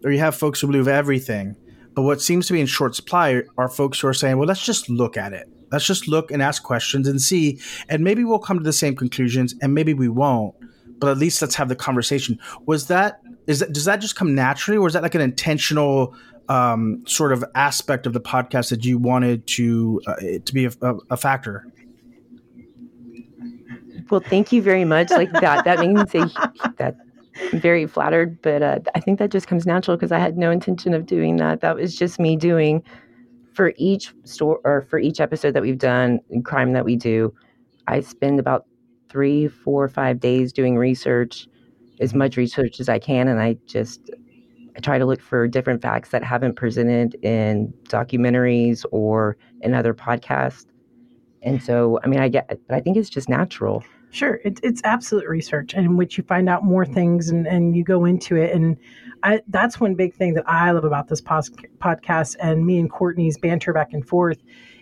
or 0.03 0.11
you 0.11 0.19
have 0.19 0.35
folks 0.35 0.59
who 0.59 0.67
believe 0.67 0.87
everything. 0.87 1.55
But 1.93 2.01
what 2.01 2.21
seems 2.21 2.47
to 2.47 2.53
be 2.53 2.59
in 2.59 2.65
short 2.65 2.95
supply 2.95 3.43
are 3.57 3.69
folks 3.69 3.99
who 3.99 4.07
are 4.07 4.15
saying, 4.15 4.37
well, 4.37 4.47
let's 4.47 4.65
just 4.65 4.89
look 4.89 5.15
at 5.15 5.31
it. 5.31 5.47
Let's 5.71 5.85
just 5.85 6.07
look 6.07 6.31
and 6.31 6.41
ask 6.41 6.63
questions 6.63 7.07
and 7.07 7.21
see. 7.21 7.59
And 7.87 8.03
maybe 8.03 8.23
we'll 8.23 8.39
come 8.39 8.57
to 8.57 8.63
the 8.63 8.73
same 8.73 8.95
conclusions 8.95 9.53
and 9.61 9.75
maybe 9.75 9.93
we 9.93 10.09
won't. 10.09 10.55
But 10.99 11.11
at 11.11 11.19
least 11.19 11.39
let's 11.39 11.55
have 11.55 11.69
the 11.69 11.75
conversation. 11.75 12.39
Was 12.65 12.87
that, 12.87 13.21
is 13.45 13.59
that, 13.59 13.73
does 13.73 13.85
that 13.85 13.97
just 13.97 14.15
come 14.15 14.33
naturally 14.33 14.79
or 14.79 14.87
is 14.87 14.93
that 14.93 15.03
like 15.03 15.13
an 15.13 15.21
intentional 15.21 16.15
um, 16.49 17.03
sort 17.05 17.31
of 17.31 17.45
aspect 17.53 18.07
of 18.07 18.13
the 18.13 18.21
podcast 18.21 18.71
that 18.71 18.83
you 18.83 18.97
wanted 18.97 19.45
to, 19.47 20.01
uh, 20.07 20.15
to 20.43 20.53
be 20.53 20.65
a, 20.65 20.71
a 21.11 21.17
factor? 21.17 21.67
Well, 24.13 24.21
thank 24.21 24.51
you 24.51 24.61
very 24.61 24.85
much. 24.85 25.09
Like 25.09 25.31
that, 25.31 25.65
that 25.65 25.79
means 25.79 26.13
a, 26.13 26.29
that 26.77 26.95
I'm 27.51 27.59
very 27.59 27.87
flattered, 27.87 28.39
but 28.43 28.61
uh, 28.61 28.77
I 28.93 28.99
think 28.99 29.17
that 29.17 29.31
just 29.31 29.47
comes 29.47 29.65
natural 29.65 29.97
because 29.97 30.11
I 30.11 30.19
had 30.19 30.37
no 30.37 30.51
intention 30.51 30.93
of 30.93 31.07
doing 31.07 31.37
that. 31.37 31.61
That 31.61 31.77
was 31.77 31.95
just 31.95 32.19
me 32.19 32.35
doing 32.35 32.83
for 33.53 33.73
each 33.75 34.13
store 34.23 34.59
or 34.65 34.83
for 34.83 34.99
each 34.99 35.19
episode 35.19 35.55
that 35.55 35.63
we've 35.63 35.79
done, 35.79 36.19
crime 36.45 36.73
that 36.73 36.85
we 36.85 36.95
do. 36.95 37.33
I 37.87 38.01
spend 38.01 38.39
about 38.39 38.67
three, 39.09 39.47
four, 39.47 39.89
five 39.89 40.19
days 40.19 40.53
doing 40.53 40.77
research 40.77 41.47
as 41.99 42.13
much 42.13 42.37
research 42.37 42.79
as 42.79 42.89
I 42.89 42.99
can, 42.99 43.27
and 43.27 43.41
I 43.41 43.57
just 43.65 44.11
I 44.77 44.79
try 44.79 44.99
to 44.99 45.07
look 45.07 45.21
for 45.21 45.47
different 45.47 45.81
facts 45.81 46.09
that 46.09 46.23
haven't 46.23 46.53
presented 46.53 47.15
in 47.23 47.73
documentaries 47.85 48.85
or 48.91 49.37
in 49.61 49.73
other 49.73 49.95
podcasts. 49.95 50.67
And 51.41 51.63
so, 51.63 51.99
I 52.03 52.07
mean, 52.07 52.19
I 52.19 52.29
get, 52.29 52.47
but 52.67 52.75
I 52.75 52.79
think 52.79 52.95
it's 52.95 53.09
just 53.09 53.27
natural. 53.27 53.83
Sure, 54.13 54.39
it, 54.45 54.59
it's 54.61 54.79
absolute 54.83 55.27
research 55.27 55.73
in 55.73 55.97
which 55.97 56.19
you 56.19 56.23
find 56.23 56.47
out 56.47 56.63
more 56.63 56.85
things 56.85 57.29
and, 57.29 57.47
and 57.47 57.75
you 57.75 57.83
go 57.83 58.05
into 58.05 58.35
it. 58.35 58.53
And 58.53 58.77
I, 59.23 59.41
that's 59.47 59.79
one 59.79 59.95
big 59.95 60.13
thing 60.13 60.35
that 60.35 60.47
I 60.47 60.69
love 60.69 60.83
about 60.83 61.07
this 61.07 61.19
pos- 61.19 61.49
podcast 61.79 62.35
and 62.39 62.63
me 62.63 62.77
and 62.77 62.91
Courtney's 62.91 63.39
banter 63.39 63.73
back 63.73 63.91
and 63.91 64.07
forth 64.07 64.37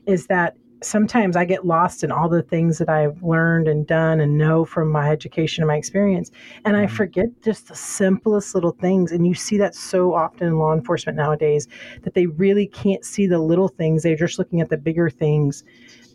is 0.05 0.27
that 0.27 0.57
sometimes 0.83 1.37
I 1.37 1.45
get 1.45 1.65
lost 1.65 2.03
in 2.03 2.11
all 2.11 2.27
the 2.27 2.41
things 2.41 2.77
that 2.79 2.89
I've 2.89 3.23
learned 3.23 3.69
and 3.69 3.87
done 3.87 4.19
and 4.19 4.37
know 4.37 4.65
from 4.65 4.91
my 4.91 5.09
education 5.09 5.61
and 5.63 5.69
my 5.69 5.77
experience. 5.77 6.29
And 6.65 6.75
I 6.75 6.85
mm-hmm. 6.85 6.95
forget 6.95 7.27
just 7.41 7.69
the 7.69 7.75
simplest 7.75 8.53
little 8.53 8.75
things. 8.81 9.13
And 9.13 9.25
you 9.25 9.33
see 9.33 9.57
that 9.59 9.75
so 9.75 10.13
often 10.13 10.47
in 10.47 10.59
law 10.59 10.73
enforcement 10.73 11.15
nowadays 11.15 11.69
that 12.01 12.15
they 12.15 12.25
really 12.25 12.67
can't 12.67 13.05
see 13.05 13.27
the 13.27 13.39
little 13.39 13.69
things. 13.69 14.03
They're 14.03 14.17
just 14.17 14.39
looking 14.39 14.59
at 14.59 14.67
the 14.67 14.77
bigger 14.77 15.09
things 15.09 15.63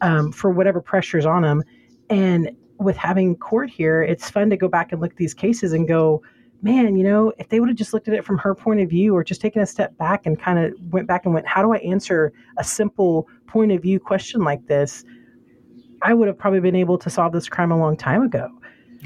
um, 0.03 0.33
for 0.33 0.51
whatever 0.51 0.83
pressure's 0.83 1.25
on 1.25 1.41
them. 1.41 1.63
And 2.11 2.51
with 2.79 2.97
having 2.97 3.37
court 3.37 3.71
here, 3.71 4.03
it's 4.03 4.31
fun 4.31 4.51
to 4.51 4.57
go 4.57 4.69
back 4.69 4.93
and 4.93 5.01
look 5.01 5.13
at 5.13 5.17
these 5.17 5.35
cases 5.35 5.73
and 5.73 5.87
go, 5.89 6.23
man, 6.63 6.97
you 6.97 7.05
know, 7.05 7.33
if 7.39 7.49
they 7.49 7.61
would 7.61 7.69
have 7.69 7.77
just 7.77 7.93
looked 7.93 8.09
at 8.09 8.15
it 8.15 8.25
from 8.25 8.39
her 8.39 8.55
point 8.55 8.81
of 8.81 8.89
view 8.89 9.15
or 9.15 9.23
just 9.23 9.41
taken 9.41 9.63
a 9.63 9.67
step 9.67 9.97
back 9.99 10.27
and 10.27 10.41
kind 10.41 10.59
of 10.59 10.73
went 10.91 11.07
back 11.07 11.25
and 11.25 11.35
went, 11.35 11.47
how 11.47 11.63
do 11.63 11.73
I 11.73 11.79
answer 11.79 12.33
a 12.59 12.65
simple 12.65 13.29
point 13.47 13.73
of 13.73 13.83
view 13.83 14.01
question 14.01 14.43
like 14.43 14.67
this? 14.67 15.05
I 16.03 16.15
would 16.15 16.29
have 16.29 16.39
probably 16.39 16.61
been 16.61 16.77
able 16.77 16.99
to 16.99 17.11
solve 17.11 17.33
this 17.33 17.49
crime 17.49 17.71
a 17.71 17.79
long 17.79 17.97
time 17.97 18.23
ago. 18.23 18.51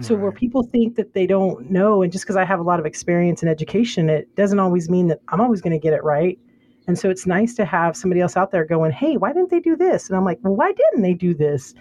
So 0.02 0.14
where 0.14 0.32
people 0.32 0.62
think 0.62 0.96
that 0.96 1.12
they 1.12 1.26
don't 1.26 1.70
know, 1.70 2.02
and 2.02 2.10
just 2.10 2.24
because 2.24 2.36
I 2.36 2.44
have 2.44 2.58
a 2.58 2.62
lot 2.62 2.80
of 2.80 2.86
experience 2.86 3.42
in 3.42 3.48
education, 3.48 4.08
it 4.08 4.34
doesn't 4.34 4.58
always 4.58 4.88
mean 4.88 5.08
that 5.08 5.20
I'm 5.28 5.42
always 5.42 5.60
going 5.60 5.72
to 5.72 5.78
get 5.78 5.92
it 5.92 6.02
right. 6.02 6.38
And 6.86 6.98
so 6.98 7.10
it's 7.10 7.26
nice 7.26 7.54
to 7.56 7.66
have 7.66 7.96
somebody 7.96 8.22
else 8.22 8.36
out 8.36 8.50
there 8.50 8.64
going, 8.64 8.92
"Hey, 8.92 9.18
why 9.18 9.32
didn't 9.32 9.50
they 9.50 9.60
do 9.60 9.76
this?" 9.76 10.08
And 10.08 10.16
I'm 10.16 10.24
like, 10.24 10.38
"Well, 10.42 10.56
why 10.56 10.72
didn't 10.72 11.02
they 11.02 11.12
do 11.12 11.34
this?" 11.34 11.74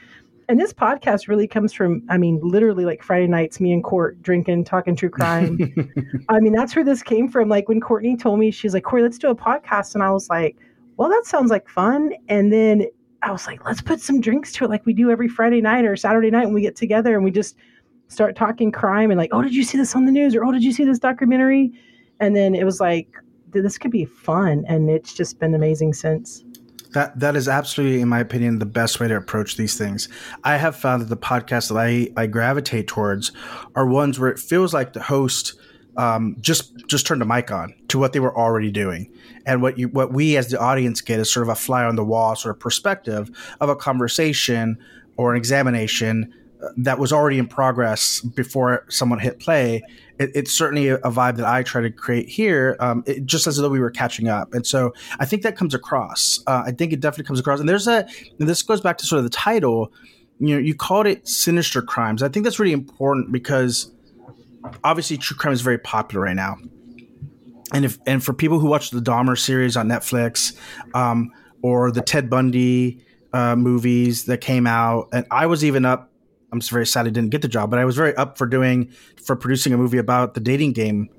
And 0.50 0.60
this 0.60 0.74
podcast 0.74 1.28
really 1.28 1.48
comes 1.48 1.72
from 1.72 2.02
i 2.10 2.18
mean 2.18 2.40
literally 2.44 2.84
like 2.84 3.04
friday 3.04 3.28
nights 3.28 3.60
me 3.60 3.72
and 3.72 3.84
court 3.84 4.22
drinking 4.22 4.66
talking 4.66 4.96
true 4.96 5.10
crime. 5.10 5.58
I 6.30 6.40
mean 6.40 6.54
that's 6.54 6.76
where 6.76 6.84
this 6.84 7.04
came 7.04 7.30
from. 7.30 7.48
Like 7.48 7.70
when 7.70 7.80
courtney 7.80 8.18
told 8.18 8.40
me 8.40 8.52
she's 8.52 8.74
like 8.74 8.84
corey 8.84 9.04
let's 9.04 9.18
do 9.18 9.30
a 9.30 9.36
podcast. 9.36 9.94
And 9.94 10.04
i 10.04 10.12
was 10.12 10.30
like 10.30 10.58
well 10.98 11.10
that 11.10 11.26
sounds 11.26 11.50
like 11.52 11.70
fun. 11.70 12.14
And 12.28 12.52
then 12.52 12.88
i 13.22 13.32
was 13.32 13.46
like 13.48 13.64
let's 13.66 13.82
put 13.82 14.02
some 14.02 14.20
drinks 14.20 14.52
to 14.54 14.66
it 14.66 14.70
like 14.70 14.86
we 14.86 14.94
do 14.94 15.12
every 15.12 15.28
friday 15.28 15.62
night 15.62 15.86
or 15.86 15.96
saturday 15.96 16.32
night 16.32 16.46
when 16.46 16.54
we 16.54 16.62
get 16.62 16.76
together 16.76 17.16
and 17.16 17.24
we 17.24 17.32
just 17.32 17.58
start 18.08 18.34
talking 18.36 18.72
crime 18.72 19.12
and 19.12 19.18
like 19.18 19.30
oh 19.34 19.42
did 19.42 19.54
you 19.54 19.64
see 19.64 19.78
this 19.78 19.96
on 19.96 20.06
the 20.06 20.12
news? 20.12 20.36
or 20.36 20.44
oh 20.44 20.52
did 20.52 20.64
you 20.64 20.74
see 20.74 20.84
this 20.84 21.00
documentary? 21.00 21.72
And 22.20 22.36
then 22.36 22.56
it 22.56 22.66
was 22.66 22.82
like 22.82 23.16
this 23.52 23.78
could 23.78 23.92
be 23.92 24.06
fun. 24.06 24.64
And 24.68 24.90
it's 24.90 25.14
just 25.14 25.40
been 25.40 25.56
amazing 25.56 25.94
since 25.94 26.44
that 26.94 27.20
that 27.20 27.36
is 27.36 27.48
absolutely, 27.48 28.02
in 28.02 28.08
my 28.08 28.20
opinion, 28.20 28.60
the 28.60 28.66
best 28.66 29.00
way 29.00 29.08
to 29.08 29.16
approach 29.16 29.58
these 29.58 29.78
things. 29.78 30.10
I 30.44 30.58
have 30.58 30.76
found 30.76 31.02
that 31.02 31.10
the 31.10 31.18
podcasts 31.18 31.70
that 31.70 31.78
I, 31.78 32.10
I 32.20 32.28
gravitate 32.28 32.88
towards 32.88 33.32
are 33.76 33.86
ones 33.86 34.20
where 34.20 34.30
it 34.30 34.40
feels 34.40 34.74
like 34.74 34.94
the 34.94 35.02
host 35.02 35.54
um, 35.98 36.36
just 36.40 36.88
just 36.88 37.06
turned 37.06 37.22
a 37.22 37.26
mic 37.26 37.52
on 37.52 37.74
to 37.90 38.00
what 38.00 38.14
they 38.14 38.20
were 38.20 38.36
already 38.36 38.72
doing, 38.72 39.12
and 39.46 39.62
what 39.62 39.78
you 39.78 39.90
what 39.90 40.14
we 40.14 40.38
as 40.38 40.50
the 40.50 40.60
audience 40.60 41.02
get 41.02 41.20
is 41.20 41.32
sort 41.32 41.44
of 41.44 41.50
a 41.50 41.56
fly 41.56 41.84
on 41.84 41.96
the 41.96 42.06
wall 42.06 42.36
sort 42.36 42.56
of 42.56 42.60
perspective 42.60 43.30
of 43.60 43.70
a 43.70 43.76
conversation 43.76 44.78
or 45.18 45.32
an 45.32 45.38
examination 45.38 46.34
that 46.78 47.00
was 47.00 47.14
already 47.14 47.38
in 47.38 47.48
progress 47.48 48.22
before 48.22 48.86
someone 48.90 49.20
hit 49.20 49.40
play. 49.40 49.82
It, 50.20 50.32
it's 50.36 50.52
certainly 50.52 50.90
a, 50.90 50.98
vibe 51.00 51.38
that 51.38 51.46
I 51.46 51.64
try 51.64 51.82
to 51.82 51.90
create 51.90 52.28
here, 52.28 52.76
um, 52.80 53.04
it, 53.08 53.26
just 53.26 53.48
as 53.48 53.58
though 53.58 53.70
we 53.70 53.80
were 53.80 53.92
catching 53.92 54.28
up. 54.28 54.54
And 54.54 54.68
so 54.68 54.94
I 55.20 55.26
think 55.26 55.44
that 55.44 55.56
comes 55.56 55.74
across. 55.74 56.44
Uh, 56.48 56.64
I 56.66 56.72
think 56.72 56.92
it 56.92 57.00
definitely 57.00 57.26
comes 57.26 57.40
across. 57.40 57.60
And 57.60 57.70
there's 57.70 57.88
a, 57.88 58.06
and 58.40 58.50
this 58.50 58.62
goes 58.62 58.82
back 58.82 58.98
to 58.98 59.06
sort 59.06 59.20
of 59.20 59.24
the 59.24 59.30
title. 59.30 59.92
You 60.40 60.56
know, 60.56 60.62
you 60.62 60.76
called 60.76 61.08
it 61.08 61.28
sinister 61.28 61.82
crimes. 61.82 62.22
I 62.22 62.30
think 62.30 62.44
that's 62.44 62.60
really 62.60 62.74
important 62.74 63.32
because 63.32 63.92
obviously 64.84 65.18
true 65.18 65.38
crime 65.38 65.54
is 65.54 65.62
very 65.62 65.80
popular 65.80 66.26
right 66.26 66.36
now. 66.36 66.58
And 67.72 67.86
if 67.86 68.00
and 68.06 68.24
for 68.24 68.34
people 68.34 68.60
who 68.60 68.68
watch 68.68 68.90
the 68.90 69.00
Dahmer 69.00 69.38
series 69.38 69.78
on 69.78 69.88
Netflix, 69.88 70.58
um, 70.96 71.32
or 71.62 71.92
the 71.92 72.02
Ted 72.02 72.30
Bundy 72.30 73.06
uh, 73.32 73.56
movies 73.56 74.26
that 74.26 74.40
came 74.40 74.66
out, 74.66 75.10
and 75.14 75.26
I 75.30 75.46
was 75.46 75.64
even 75.64 75.86
up 75.86 76.09
I'm 76.52 76.60
just 76.60 76.72
very 76.72 76.86
sad 76.86 77.06
I 77.08 77.10
didn't 77.10 77.30
get 77.30 77.42
the 77.42 77.48
job, 77.48 77.70
but 77.70 77.80
I 77.80 77.86
was 77.86 77.96
very 77.96 78.16
up 78.16 78.38
for 78.38 78.48
doing 78.48 78.92
for 79.24 79.36
producing 79.36 79.74
a 79.74 79.78
movie 79.78 79.98
about 79.98 80.34
the 80.34 80.40
dating 80.40 80.74
game 80.74 81.10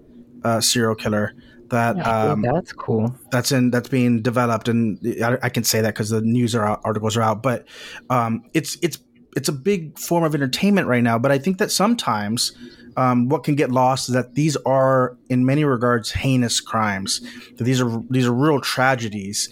uh, 0.45 0.61
serial 0.61 0.95
killer. 0.95 1.35
That 1.71 1.97
yeah, 1.97 2.31
um, 2.33 2.43
that's 2.43 2.73
cool. 2.73 3.15
That's 3.31 3.53
in 3.53 3.71
that's 3.71 3.89
being 3.89 4.23
developed, 4.23 4.69
and 4.69 4.99
I, 5.23 5.39
I 5.45 5.49
can 5.49 5.63
say 5.63 5.81
that 5.81 5.95
because 5.95 6.11
the 6.11 6.21
news 6.21 6.55
are 6.55 6.67
out, 6.67 6.81
articles 6.85 7.17
are 7.17 7.23
out. 7.23 7.43
But 7.43 7.67
um, 8.09 8.43
it's 8.55 8.77
it's 8.83 8.99
it's 9.37 9.49
a 9.49 9.53
big 9.53 9.97
form 9.97 10.25
of 10.25 10.35
entertainment 10.35 10.89
right 10.89 11.03
now. 11.03 11.19
But 11.19 11.31
I 11.31 11.39
think 11.39 11.59
that 11.59 11.71
sometimes 11.71 12.53
um, 12.97 13.29
what 13.29 13.45
can 13.45 13.55
get 13.55 13.71
lost 13.71 14.09
is 14.09 14.15
that 14.15 14.35
these 14.35 14.57
are, 14.67 15.17
in 15.29 15.47
many 15.47 15.65
regards, 15.65 16.11
heinous 16.11 16.61
crimes. 16.61 17.21
That 17.57 17.65
these 17.65 17.81
are 17.81 18.03
these 18.11 18.27
are 18.27 18.35
real 18.35 18.61
tragedies, 18.61 19.49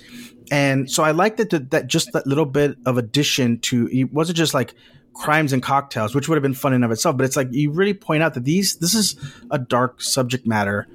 and 0.50 0.90
so 0.90 1.04
I 1.04 1.12
like 1.12 1.36
that 1.36 1.70
that 1.70 1.86
just 1.86 2.12
that 2.12 2.26
little 2.26 2.46
bit 2.46 2.76
of 2.84 2.98
addition 2.98 3.60
to 3.60 3.88
it 3.92 4.12
wasn't 4.12 4.38
just 4.38 4.54
like 4.54 4.74
crimes 5.18 5.52
and 5.52 5.62
cocktails, 5.62 6.14
which 6.14 6.28
would 6.28 6.36
have 6.36 6.42
been 6.42 6.54
fun 6.54 6.72
in 6.72 6.84
of 6.84 6.90
itself. 6.90 7.16
But 7.16 7.26
it's 7.26 7.36
like 7.36 7.48
you 7.50 7.70
really 7.70 7.94
point 7.94 8.22
out 8.22 8.34
that 8.34 8.44
these 8.44 8.76
this 8.76 8.94
is 8.94 9.16
a 9.50 9.58
dark 9.58 10.00
subject 10.00 10.46
matter, 10.46 10.86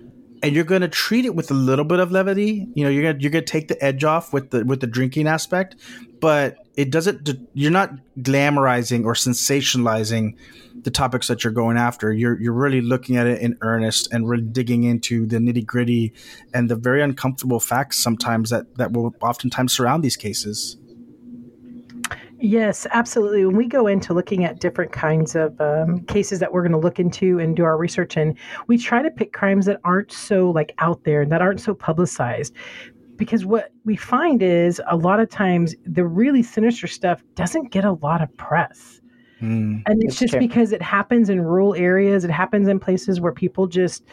and 0.42 0.56
you're 0.56 0.64
going 0.64 0.82
to 0.82 0.88
treat 0.88 1.26
it 1.26 1.36
with 1.36 1.52
a 1.52 1.54
little 1.54 1.86
bit 1.86 2.00
of 2.00 2.12
levity. 2.12 2.68
You 2.74 2.84
know, 2.84 2.90
you're 2.90 3.04
gonna 3.04 3.20
you're 3.20 3.32
gonna 3.32 3.46
take 3.46 3.68
the 3.68 3.84
edge 3.84 4.04
off 4.04 4.34
with 4.34 4.52
the 4.52 4.64
with 4.66 4.80
the 4.80 4.88
drinking 4.88 5.28
aspect, 5.28 5.76
but 6.20 6.58
it 6.76 6.90
doesn't. 6.90 7.30
You're 7.54 7.72
not 7.72 7.92
glamorizing 8.20 9.06
or 9.06 9.14
sensationalizing 9.14 10.36
the 10.84 10.92
topics 10.92 11.28
that 11.28 11.44
you're 11.44 11.54
going 11.54 11.78
after. 11.78 12.12
You're 12.12 12.40
you're 12.42 12.54
really 12.54 12.82
looking 12.82 13.18
at 13.18 13.28
it 13.28 13.42
in 13.42 13.58
earnest 13.62 14.12
and 14.12 14.28
really 14.28 14.44
digging 14.44 14.84
into 14.84 15.26
the 15.26 15.38
nitty 15.38 15.66
gritty 15.66 16.14
and 16.54 16.70
the 16.70 16.76
very 16.76 17.02
uncomfortable 17.02 17.60
facts 17.60 17.98
sometimes 18.00 18.50
that 18.50 18.76
that 18.78 18.94
will 18.94 19.14
oftentimes 19.22 19.74
surround 19.74 20.04
these 20.04 20.18
cases. 20.18 20.78
Yes, 22.44 22.86
absolutely. 22.92 23.46
When 23.46 23.56
we 23.56 23.70
go 23.70 23.88
into 23.88 24.14
looking 24.14 24.44
at 24.44 24.60
different 24.60 24.92
kinds 24.92 25.34
of 25.34 25.60
um, 25.62 26.04
cases 26.08 26.40
that 26.40 26.52
we're 26.52 26.62
going 26.62 26.74
to 26.74 26.78
look 26.78 27.00
into 27.00 27.40
and 27.40 27.56
do 27.56 27.64
our 27.64 27.78
research 27.78 28.18
in, 28.18 28.36
we 28.68 28.78
try 28.78 29.02
to 29.02 29.10
pick 29.10 29.32
crimes 29.32 29.66
that 29.66 29.80
aren't 29.86 30.12
so 30.12 30.52
like 30.52 30.74
out 30.80 31.06
there, 31.06 31.22
and 31.22 31.32
that 31.32 31.42
aren't 31.42 31.62
so 31.62 31.74
publicized. 31.74 32.54
Because 33.16 33.46
what 33.46 33.72
we 33.86 33.96
find 33.96 34.44
is 34.44 34.82
a 34.90 34.98
lot 34.98 35.22
of 35.22 35.30
times 35.30 35.74
the 35.86 36.06
really 36.06 36.44
sinister 36.44 36.86
stuff 36.86 37.24
doesn't 37.36 37.72
get 37.72 37.86
a 37.86 37.94
lot 37.94 38.22
of 38.22 38.36
press. 38.36 39.00
Mm, 39.42 39.82
and 39.86 40.04
it's 40.04 40.20
just 40.20 40.32
true. 40.32 40.40
because 40.42 40.74
it 40.74 40.82
happens 40.82 41.30
in 41.30 41.40
rural 41.40 41.74
areas, 41.76 42.26
it 42.26 42.32
happens 42.32 42.68
in 42.68 42.78
places 42.78 43.22
where 43.22 43.32
people 43.32 43.68
just, 43.68 44.04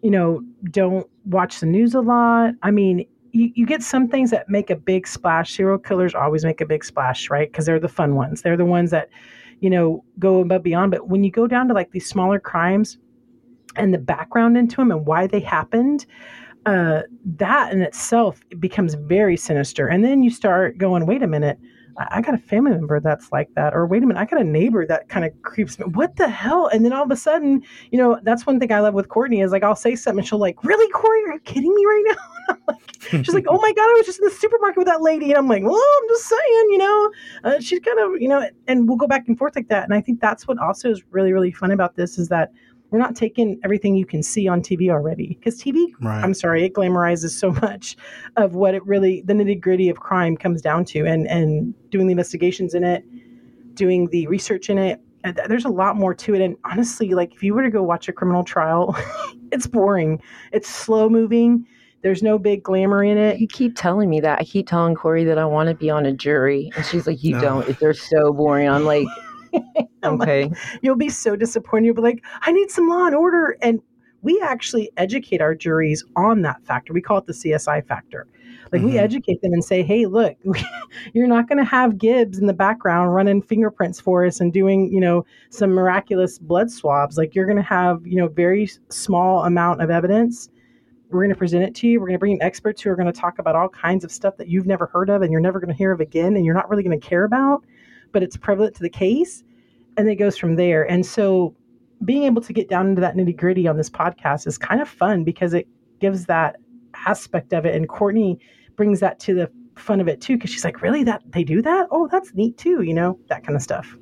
you 0.00 0.12
know, 0.12 0.44
don't 0.70 1.08
watch 1.24 1.58
the 1.58 1.66
news 1.66 1.92
a 1.92 2.00
lot. 2.00 2.54
I 2.62 2.70
mean, 2.70 3.04
you, 3.34 3.50
you 3.54 3.66
get 3.66 3.82
some 3.82 4.08
things 4.08 4.30
that 4.30 4.48
make 4.48 4.70
a 4.70 4.76
big 4.76 5.06
splash. 5.08 5.56
Serial 5.56 5.76
killers 5.76 6.14
always 6.14 6.44
make 6.44 6.60
a 6.60 6.66
big 6.66 6.84
splash, 6.84 7.28
right? 7.30 7.50
Because 7.50 7.66
they're 7.66 7.80
the 7.80 7.88
fun 7.88 8.14
ones. 8.14 8.42
They're 8.42 8.56
the 8.56 8.64
ones 8.64 8.92
that, 8.92 9.10
you 9.60 9.68
know, 9.68 10.04
go 10.20 10.40
above 10.40 10.62
beyond. 10.62 10.92
But 10.92 11.08
when 11.08 11.24
you 11.24 11.32
go 11.32 11.48
down 11.48 11.66
to 11.68 11.74
like 11.74 11.90
these 11.90 12.08
smaller 12.08 12.38
crimes 12.38 12.96
and 13.74 13.92
the 13.92 13.98
background 13.98 14.56
into 14.56 14.76
them 14.76 14.92
and 14.92 15.04
why 15.04 15.26
they 15.26 15.40
happened, 15.40 16.06
uh, 16.64 17.02
that 17.24 17.72
in 17.72 17.82
itself 17.82 18.40
becomes 18.60 18.94
very 18.94 19.36
sinister. 19.36 19.88
And 19.88 20.04
then 20.04 20.22
you 20.22 20.30
start 20.30 20.78
going, 20.78 21.04
wait 21.04 21.22
a 21.22 21.26
minute, 21.26 21.58
I 21.98 22.20
got 22.20 22.34
a 22.34 22.38
family 22.38 22.72
member 22.72 23.00
that's 23.00 23.30
like 23.30 23.48
that, 23.54 23.74
or 23.74 23.86
wait 23.86 24.02
a 24.02 24.06
minute, 24.06 24.20
I 24.20 24.24
got 24.24 24.40
a 24.40 24.44
neighbor 24.44 24.86
that 24.86 25.08
kind 25.08 25.24
of 25.24 25.32
creeps 25.42 25.78
me. 25.78 25.86
What 25.86 26.16
the 26.16 26.28
hell? 26.28 26.66
And 26.66 26.84
then 26.84 26.92
all 26.92 27.04
of 27.04 27.10
a 27.10 27.16
sudden, 27.16 27.62
you 27.90 27.98
know, 27.98 28.18
that's 28.22 28.46
one 28.46 28.58
thing 28.58 28.72
I 28.72 28.80
love 28.80 28.94
with 28.94 29.08
Courtney 29.08 29.40
is 29.40 29.52
like 29.52 29.62
I'll 29.62 29.76
say 29.76 29.94
something, 29.94 30.24
she'll 30.24 30.38
like, 30.38 30.62
really, 30.64 30.90
Corey, 30.92 31.22
are 31.24 31.34
you 31.34 31.40
kidding 31.40 31.74
me 31.74 31.84
right 31.86 32.04
now? 32.06 32.56
like, 32.68 33.24
she's 33.24 33.34
like, 33.34 33.46
oh 33.48 33.60
my 33.60 33.72
god, 33.72 33.84
I 33.84 33.94
was 33.96 34.06
just 34.06 34.18
in 34.18 34.24
the 34.24 34.34
supermarket 34.34 34.78
with 34.78 34.86
that 34.86 35.02
lady, 35.02 35.30
and 35.30 35.38
I'm 35.38 35.48
like, 35.48 35.62
well, 35.62 35.74
I'm 35.74 36.08
just 36.08 36.26
saying, 36.26 36.68
you 36.70 36.78
know, 36.78 37.12
uh, 37.44 37.60
she's 37.60 37.80
kind 37.80 37.98
of, 38.00 38.20
you 38.20 38.28
know, 38.28 38.48
and 38.66 38.88
we'll 38.88 38.98
go 38.98 39.06
back 39.06 39.28
and 39.28 39.38
forth 39.38 39.56
like 39.56 39.68
that. 39.68 39.84
And 39.84 39.94
I 39.94 40.00
think 40.00 40.20
that's 40.20 40.48
what 40.48 40.58
also 40.58 40.90
is 40.90 41.02
really, 41.10 41.32
really 41.32 41.52
fun 41.52 41.70
about 41.70 41.96
this 41.96 42.18
is 42.18 42.28
that 42.28 42.50
we're 42.94 43.00
not 43.00 43.16
taking 43.16 43.58
everything 43.64 43.96
you 43.96 44.06
can 44.06 44.22
see 44.22 44.46
on 44.46 44.62
TV 44.62 44.88
already 44.88 45.36
because 45.36 45.60
TV, 45.60 45.88
right. 46.00 46.22
I'm 46.22 46.32
sorry, 46.32 46.64
it 46.64 46.74
glamorizes 46.74 47.30
so 47.30 47.50
much 47.60 47.96
of 48.36 48.54
what 48.54 48.72
it 48.72 48.86
really, 48.86 49.20
the 49.22 49.32
nitty 49.32 49.60
gritty 49.60 49.88
of 49.88 49.98
crime 49.98 50.36
comes 50.36 50.62
down 50.62 50.84
to, 50.86 51.04
and 51.04 51.26
and 51.26 51.74
doing 51.90 52.06
the 52.06 52.12
investigations 52.12 52.72
in 52.72 52.84
it, 52.84 53.04
doing 53.74 54.06
the 54.10 54.28
research 54.28 54.70
in 54.70 54.78
it. 54.78 55.00
Uh, 55.24 55.32
there's 55.48 55.64
a 55.64 55.70
lot 55.70 55.96
more 55.96 56.14
to 56.14 56.36
it, 56.36 56.40
and 56.40 56.56
honestly, 56.64 57.14
like 57.14 57.34
if 57.34 57.42
you 57.42 57.52
were 57.52 57.64
to 57.64 57.70
go 57.70 57.82
watch 57.82 58.08
a 58.08 58.12
criminal 58.12 58.44
trial, 58.44 58.96
it's 59.50 59.66
boring. 59.66 60.22
It's 60.52 60.68
slow 60.68 61.08
moving. 61.08 61.66
There's 62.02 62.22
no 62.22 62.38
big 62.38 62.62
glamour 62.62 63.02
in 63.02 63.18
it. 63.18 63.40
You 63.40 63.48
keep 63.48 63.74
telling 63.74 64.08
me 64.08 64.20
that. 64.20 64.38
I 64.38 64.44
keep 64.44 64.68
telling 64.68 64.94
Corey 64.94 65.24
that 65.24 65.36
I 65.38 65.46
want 65.46 65.68
to 65.68 65.74
be 65.74 65.90
on 65.90 66.06
a 66.06 66.12
jury, 66.12 66.70
and 66.76 66.86
she's 66.86 67.08
like, 67.08 67.24
"You 67.24 67.32
no. 67.32 67.40
don't. 67.40 67.78
They're 67.80 67.92
so 67.92 68.32
boring." 68.32 68.68
I'm 68.68 68.84
like, 68.84 69.08
okay. 70.04 70.44
Like, 70.46 70.58
you'll 70.82 70.96
be 70.96 71.08
so 71.08 71.36
disappointed. 71.36 71.86
You'll 71.86 71.94
be 71.96 72.02
like, 72.02 72.24
I 72.42 72.52
need 72.52 72.70
some 72.70 72.88
law 72.88 73.06
and 73.06 73.14
order. 73.14 73.56
And 73.62 73.80
we 74.22 74.40
actually 74.40 74.90
educate 74.96 75.40
our 75.40 75.54
juries 75.54 76.04
on 76.16 76.42
that 76.42 76.64
factor. 76.64 76.92
We 76.92 77.02
call 77.02 77.18
it 77.18 77.26
the 77.26 77.32
CSI 77.32 77.86
factor. 77.86 78.26
Like 78.72 78.80
mm-hmm. 78.80 78.90
we 78.90 78.98
educate 78.98 79.40
them 79.42 79.52
and 79.52 79.64
say, 79.64 79.82
hey, 79.82 80.06
look, 80.06 80.36
you're 81.12 81.26
not 81.26 81.48
going 81.48 81.58
to 81.58 81.64
have 81.64 81.98
Gibbs 81.98 82.38
in 82.38 82.46
the 82.46 82.54
background 82.54 83.14
running 83.14 83.42
fingerprints 83.42 84.00
for 84.00 84.24
us 84.24 84.40
and 84.40 84.52
doing, 84.52 84.92
you 84.92 85.00
know, 85.00 85.24
some 85.50 85.70
miraculous 85.70 86.38
blood 86.38 86.70
swabs. 86.70 87.16
Like 87.16 87.34
you're 87.34 87.46
going 87.46 87.58
to 87.58 87.62
have, 87.62 88.04
you 88.06 88.16
know, 88.16 88.28
very 88.28 88.68
small 88.88 89.44
amount 89.44 89.82
of 89.82 89.90
evidence. 89.90 90.48
We're 91.10 91.20
going 91.20 91.34
to 91.34 91.38
present 91.38 91.62
it 91.62 91.74
to 91.76 91.86
you. 91.86 92.00
We're 92.00 92.06
going 92.06 92.16
to 92.16 92.20
bring 92.20 92.32
in 92.32 92.42
experts 92.42 92.82
who 92.82 92.90
are 92.90 92.96
going 92.96 93.12
to 93.12 93.20
talk 93.20 93.38
about 93.38 93.54
all 93.54 93.68
kinds 93.68 94.02
of 94.04 94.10
stuff 94.10 94.36
that 94.38 94.48
you've 94.48 94.66
never 94.66 94.86
heard 94.86 95.10
of 95.10 95.22
and 95.22 95.30
you're 95.30 95.40
never 95.40 95.60
going 95.60 95.70
to 95.70 95.76
hear 95.76 95.92
of 95.92 96.00
again 96.00 96.34
and 96.34 96.44
you're 96.44 96.54
not 96.54 96.68
really 96.68 96.82
going 96.82 96.98
to 96.98 97.06
care 97.06 97.24
about, 97.24 97.64
but 98.14 98.22
it's 98.22 98.38
prevalent 98.38 98.74
to 98.76 98.82
the 98.82 98.88
case. 98.88 99.44
And 99.98 100.08
it 100.08 100.16
goes 100.16 100.38
from 100.38 100.56
there. 100.56 100.90
And 100.90 101.04
so 101.04 101.54
being 102.04 102.24
able 102.24 102.40
to 102.42 102.52
get 102.52 102.68
down 102.68 102.88
into 102.88 103.00
that 103.02 103.14
nitty 103.14 103.36
gritty 103.36 103.68
on 103.68 103.76
this 103.76 103.90
podcast 103.90 104.46
is 104.46 104.56
kind 104.56 104.80
of 104.80 104.88
fun 104.88 105.22
because 105.24 105.52
it 105.52 105.68
gives 106.00 106.24
that 106.26 106.56
aspect 107.06 107.52
of 107.52 107.66
it. 107.66 107.74
And 107.74 107.88
Courtney 107.88 108.38
brings 108.76 109.00
that 109.00 109.20
to 109.20 109.34
the 109.34 109.50
fun 109.76 110.00
of 110.00 110.08
it 110.08 110.20
too, 110.20 110.36
because 110.36 110.50
she's 110.50 110.64
like, 110.64 110.82
really, 110.82 111.04
that 111.04 111.22
they 111.26 111.44
do 111.44 111.60
that? 111.62 111.86
Oh, 111.90 112.08
that's 112.08 112.34
neat 112.34 112.56
too, 112.56 112.82
you 112.82 112.94
know, 112.94 113.18
that 113.28 113.44
kind 113.44 113.56
of 113.56 113.62
stuff. 113.62 113.96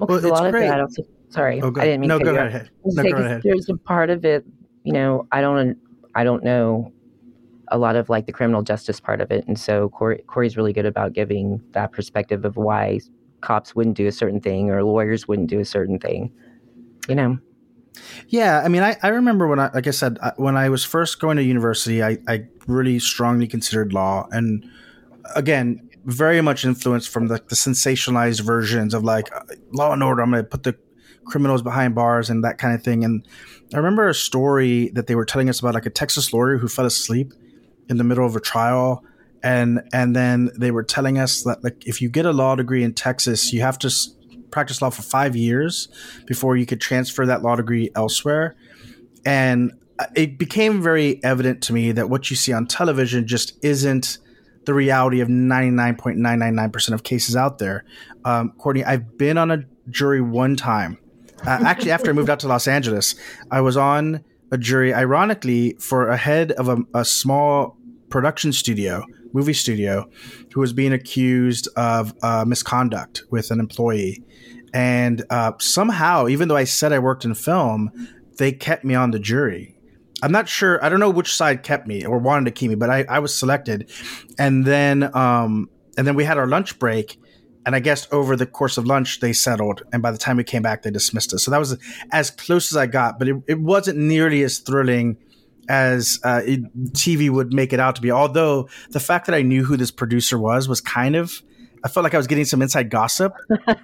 Well, 0.00 0.08
well 0.08 0.24
a 0.24 0.28
lot 0.28 0.50
great. 0.50 0.64
of 0.64 0.70
that 0.70 0.80
also, 0.80 1.02
sorry, 1.28 1.60
oh, 1.60 1.68
I 1.76 1.84
didn't 1.84 2.00
mean 2.00 2.08
no, 2.08 2.18
to 2.18 2.24
go 2.24 2.34
ahead. 2.34 2.70
No, 2.84 3.02
go 3.02 3.16
ahead. 3.16 3.42
There's 3.44 3.68
a 3.68 3.76
part 3.76 4.10
of 4.10 4.24
it, 4.24 4.44
you 4.84 4.92
know, 4.92 5.26
I 5.30 5.40
don't, 5.40 5.76
I 6.14 6.24
don't 6.24 6.42
know 6.42 6.92
a 7.70 7.78
lot 7.78 7.96
of 7.96 8.08
like 8.08 8.26
the 8.26 8.32
criminal 8.32 8.62
justice 8.62 8.98
part 8.98 9.20
of 9.20 9.30
it. 9.30 9.46
And 9.46 9.58
so 9.58 9.88
Corey, 9.90 10.22
Corey's 10.26 10.56
really 10.56 10.72
good 10.72 10.86
about 10.86 11.12
giving 11.12 11.60
that 11.72 11.92
perspective 11.92 12.44
of 12.44 12.56
why 12.56 13.00
cops 13.40 13.74
wouldn't 13.74 13.96
do 13.96 14.06
a 14.06 14.12
certain 14.12 14.40
thing 14.40 14.70
or 14.70 14.82
lawyers 14.82 15.28
wouldn't 15.28 15.48
do 15.48 15.60
a 15.60 15.64
certain 15.64 15.98
thing 15.98 16.32
you 17.08 17.14
know. 17.14 17.38
Yeah, 18.28 18.60
I 18.64 18.68
mean, 18.68 18.82
I, 18.82 18.96
I 19.02 19.08
remember 19.08 19.48
when 19.48 19.58
I, 19.58 19.70
like 19.74 19.88
I 19.88 19.90
said, 19.90 20.18
when 20.36 20.56
I 20.56 20.68
was 20.68 20.84
first 20.84 21.18
going 21.18 21.36
to 21.38 21.42
university, 21.42 22.02
I, 22.02 22.18
I 22.28 22.46
really 22.68 23.00
strongly 23.00 23.48
considered 23.48 23.92
law, 23.92 24.28
and 24.30 24.64
again, 25.34 25.88
very 26.04 26.40
much 26.40 26.64
influenced 26.64 27.08
from 27.08 27.26
the, 27.26 27.34
the 27.48 27.56
sensationalized 27.56 28.40
versions 28.42 28.94
of 28.94 29.02
like 29.02 29.28
Law 29.72 29.92
and 29.92 30.02
Order. 30.02 30.22
I'm 30.22 30.30
going 30.30 30.44
to 30.44 30.48
put 30.48 30.62
the 30.62 30.76
criminals 31.24 31.60
behind 31.60 31.94
bars 31.94 32.30
and 32.30 32.44
that 32.44 32.56
kind 32.56 32.74
of 32.74 32.82
thing. 32.82 33.04
And 33.04 33.26
I 33.74 33.76
remember 33.78 34.08
a 34.08 34.14
story 34.14 34.90
that 34.90 35.06
they 35.06 35.14
were 35.14 35.26
telling 35.26 35.50
us 35.50 35.60
about 35.60 35.74
like 35.74 35.84
a 35.84 35.90
Texas 35.90 36.32
lawyer 36.32 36.56
who 36.56 36.68
fell 36.68 36.86
asleep 36.86 37.34
in 37.90 37.98
the 37.98 38.04
middle 38.04 38.24
of 38.24 38.36
a 38.36 38.40
trial, 38.40 39.04
and 39.42 39.82
and 39.92 40.14
then 40.16 40.50
they 40.58 40.70
were 40.70 40.82
telling 40.82 41.18
us 41.18 41.42
that 41.42 41.62
like 41.62 41.86
if 41.86 42.02
you 42.02 42.08
get 42.08 42.26
a 42.26 42.32
law 42.32 42.54
degree 42.54 42.82
in 42.82 42.94
Texas, 42.94 43.52
you 43.52 43.60
have 43.60 43.78
to 43.80 43.90
practice 44.50 44.80
law 44.80 44.90
for 44.90 45.02
five 45.02 45.36
years 45.36 45.88
before 46.26 46.56
you 46.56 46.66
could 46.66 46.80
transfer 46.80 47.26
that 47.26 47.42
law 47.42 47.56
degree 47.56 47.90
elsewhere. 47.94 48.56
And 49.24 49.72
it 50.14 50.38
became 50.38 50.80
very 50.82 51.22
evident 51.24 51.62
to 51.64 51.72
me 51.72 51.92
that 51.92 52.08
what 52.08 52.30
you 52.30 52.36
see 52.36 52.52
on 52.52 52.66
television 52.66 53.26
just 53.26 53.62
isn't 53.64 54.18
the 54.64 54.74
reality 54.74 55.20
of 55.20 55.28
99.999% 55.28 56.92
of 56.92 57.02
cases 57.02 57.36
out 57.36 57.58
there. 57.58 57.84
Um, 58.24 58.52
Courtney, 58.58 58.84
I've 58.84 59.16
been 59.16 59.38
on 59.38 59.50
a 59.50 59.64
jury 59.88 60.20
one 60.20 60.56
time. 60.56 60.98
Uh, 61.46 61.60
actually, 61.64 61.90
after 61.90 62.10
I 62.10 62.12
moved 62.12 62.30
out 62.30 62.40
to 62.40 62.48
Los 62.48 62.68
Angeles, 62.68 63.14
I 63.50 63.60
was 63.60 63.76
on 63.76 64.24
a 64.50 64.58
jury, 64.58 64.92
ironically, 64.92 65.74
for 65.78 66.08
a 66.08 66.16
head 66.16 66.52
of 66.52 66.68
a, 66.68 66.78
a 66.94 67.04
small 67.04 67.76
production 68.10 68.52
studio, 68.52 69.04
movie 69.32 69.52
studio, 69.52 70.08
who 70.52 70.60
was 70.60 70.72
being 70.72 70.92
accused 70.92 71.68
of 71.76 72.14
uh, 72.22 72.44
misconduct 72.46 73.22
with 73.30 73.50
an 73.50 73.60
employee. 73.60 74.22
And 74.74 75.24
uh, 75.30 75.52
somehow, 75.58 76.28
even 76.28 76.48
though 76.48 76.56
I 76.56 76.64
said 76.64 76.92
I 76.92 76.98
worked 76.98 77.24
in 77.24 77.34
film, 77.34 77.90
they 78.38 78.52
kept 78.52 78.84
me 78.84 78.94
on 78.94 79.10
the 79.10 79.18
jury. 79.18 79.74
I'm 80.22 80.32
not 80.32 80.48
sure. 80.48 80.84
I 80.84 80.88
don't 80.88 81.00
know 81.00 81.10
which 81.10 81.34
side 81.34 81.62
kept 81.62 81.86
me 81.86 82.04
or 82.04 82.18
wanted 82.18 82.46
to 82.46 82.50
keep 82.50 82.70
me, 82.70 82.74
but 82.74 82.90
I, 82.90 83.04
I 83.08 83.18
was 83.20 83.34
selected. 83.34 83.90
And 84.38 84.64
then, 84.64 85.14
um, 85.16 85.70
and 85.96 86.06
then 86.06 86.16
we 86.16 86.24
had 86.24 86.38
our 86.38 86.46
lunch 86.46 86.78
break. 86.78 87.20
And 87.64 87.76
I 87.76 87.80
guess 87.80 88.08
over 88.12 88.34
the 88.34 88.46
course 88.46 88.78
of 88.78 88.86
lunch, 88.86 89.20
they 89.20 89.32
settled. 89.32 89.82
And 89.92 90.02
by 90.02 90.10
the 90.10 90.18
time 90.18 90.38
we 90.38 90.44
came 90.44 90.62
back, 90.62 90.82
they 90.82 90.90
dismissed 90.90 91.34
us. 91.34 91.44
So 91.44 91.50
that 91.50 91.58
was 91.58 91.76
as 92.12 92.30
close 92.30 92.72
as 92.72 92.76
I 92.76 92.86
got, 92.86 93.18
but 93.18 93.28
it, 93.28 93.36
it 93.46 93.60
wasn't 93.60 93.98
nearly 93.98 94.42
as 94.42 94.58
thrilling 94.58 95.18
as 95.68 96.18
uh, 96.24 96.42
it, 96.44 96.92
TV 96.92 97.30
would 97.30 97.52
make 97.52 97.72
it 97.72 97.80
out 97.80 97.96
to 97.96 98.02
be. 98.02 98.10
Although 98.10 98.68
the 98.90 99.00
fact 99.00 99.26
that 99.26 99.34
I 99.34 99.42
knew 99.42 99.64
who 99.64 99.76
this 99.76 99.90
producer 99.90 100.38
was 100.38 100.68
was 100.68 100.80
kind 100.80 101.16
of 101.16 101.42
I 101.84 101.88
felt 101.88 102.04
like 102.04 102.14
I 102.14 102.16
was 102.16 102.26
getting 102.26 102.44
some 102.44 102.62
inside 102.62 102.90
gossip. 102.90 103.32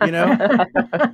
You 0.05 0.11
know, 0.11 0.37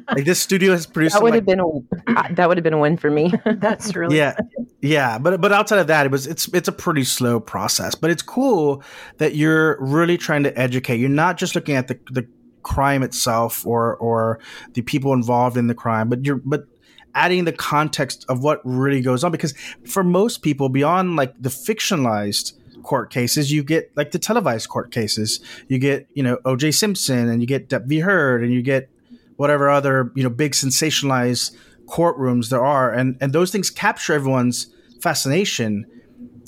like 0.09 0.25
this 0.25 0.41
studio 0.41 0.73
has 0.73 0.87
produced. 0.87 1.15
That 1.15 1.23
would 1.23 1.35
have 1.35 1.47
like, 1.47 1.59
been 1.59 1.61
a 1.61 2.35
that 2.35 2.49
would 2.49 2.57
have 2.57 2.65
been 2.65 2.75
a 2.75 2.79
win 2.79 2.97
for 2.97 3.11
me. 3.11 3.33
That's 3.45 3.95
really 3.95 4.17
yeah, 4.17 4.37
yeah. 4.81 5.19
But 5.19 5.41
but 5.41 5.53
outside 5.53 5.79
of 5.79 5.87
that, 5.89 6.07
it 6.07 6.13
was 6.13 6.27
it's 6.27 6.49
it's 6.49 6.69
a 6.69 6.73
pretty 6.73 7.05
slow 7.05 7.41
process. 7.41 7.95
But 7.95 8.11
it's 8.11 8.23
cool 8.23 8.83
that 9.19 9.35
you're 9.35 9.81
really 9.81 10.17
trying 10.17 10.43
to 10.45 10.59
educate. 10.59 10.99
You're 10.99 11.09
not 11.09 11.37
just 11.37 11.55
looking 11.55 11.77
at 11.77 11.89
the 11.89 11.99
the 12.11 12.27
crime 12.63 13.03
itself 13.03 13.67
or 13.67 13.97
or 13.97 14.41
the 14.75 14.83
people 14.83 15.13
involved 15.13 15.57
in 15.57 15.67
the 15.67 15.75
crime, 15.75 16.09
but 16.09 16.25
you're 16.25 16.41
but 16.45 16.67
adding 17.15 17.45
the 17.45 17.53
context 17.53 18.25
of 18.29 18.43
what 18.43 18.61
really 18.65 19.01
goes 19.01 19.25
on 19.25 19.33
because 19.33 19.55
for 19.87 20.05
most 20.05 20.43
people 20.43 20.69
beyond 20.69 21.17
like 21.17 21.35
the 21.41 21.49
fictionalized 21.49 22.53
court 22.83 23.11
cases, 23.11 23.53
you 23.53 23.63
get 23.63 23.91
like 23.97 24.11
the 24.11 24.19
televised 24.19 24.69
court 24.69 24.91
cases. 24.91 25.41
You 25.69 25.79
get, 25.79 26.09
you 26.15 26.23
know, 26.23 26.39
OJ 26.45 26.75
Simpson 26.75 27.29
and 27.29 27.41
you 27.41 27.47
get 27.47 27.69
Depp 27.69 27.87
v. 27.87 28.01
Heard 28.01 28.43
and 28.43 28.53
you 28.53 28.63
get 28.63 28.91
whatever 29.37 29.71
other, 29.71 30.13
you 30.15 30.23
know, 30.23 30.31
big 30.31 30.53
sensationalized 30.53 31.57
courtrooms 31.87 32.51
there 32.51 32.65
are. 32.65 32.93
And, 32.93 33.17
and 33.21 33.33
those 33.33 33.51
things 33.51 33.71
capture 33.71 34.13
everyone's 34.13 34.73
fascination. 35.01 35.87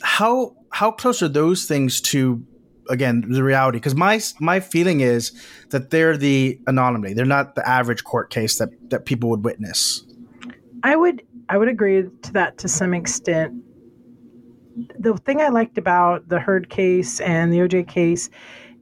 How, 0.02 0.56
how 0.70 0.90
close 0.90 1.22
are 1.22 1.28
those 1.28 1.64
things 1.64 2.00
to, 2.02 2.44
again, 2.88 3.24
the 3.28 3.42
reality? 3.42 3.78
Because 3.78 3.94
my, 3.94 4.20
my 4.40 4.60
feeling 4.60 5.00
is 5.00 5.32
that 5.70 5.90
they're 5.90 6.16
the 6.16 6.60
anomaly. 6.66 7.14
They're 7.14 7.24
not 7.24 7.54
the 7.54 7.66
average 7.68 8.04
court 8.04 8.30
case 8.30 8.58
that, 8.58 8.68
that 8.90 9.04
people 9.06 9.30
would 9.30 9.44
witness. 9.44 10.04
I 10.82 10.96
would, 10.96 11.22
I 11.48 11.58
would 11.58 11.68
agree 11.68 12.02
to 12.02 12.32
that 12.32 12.58
to 12.58 12.68
some 12.68 12.94
extent. 12.94 13.54
The 14.98 15.16
thing 15.18 15.40
I 15.40 15.48
liked 15.48 15.78
about 15.78 16.28
the 16.28 16.40
Heard 16.40 16.70
case 16.70 17.20
and 17.20 17.52
the 17.52 17.58
OJ 17.58 17.88
case 17.88 18.30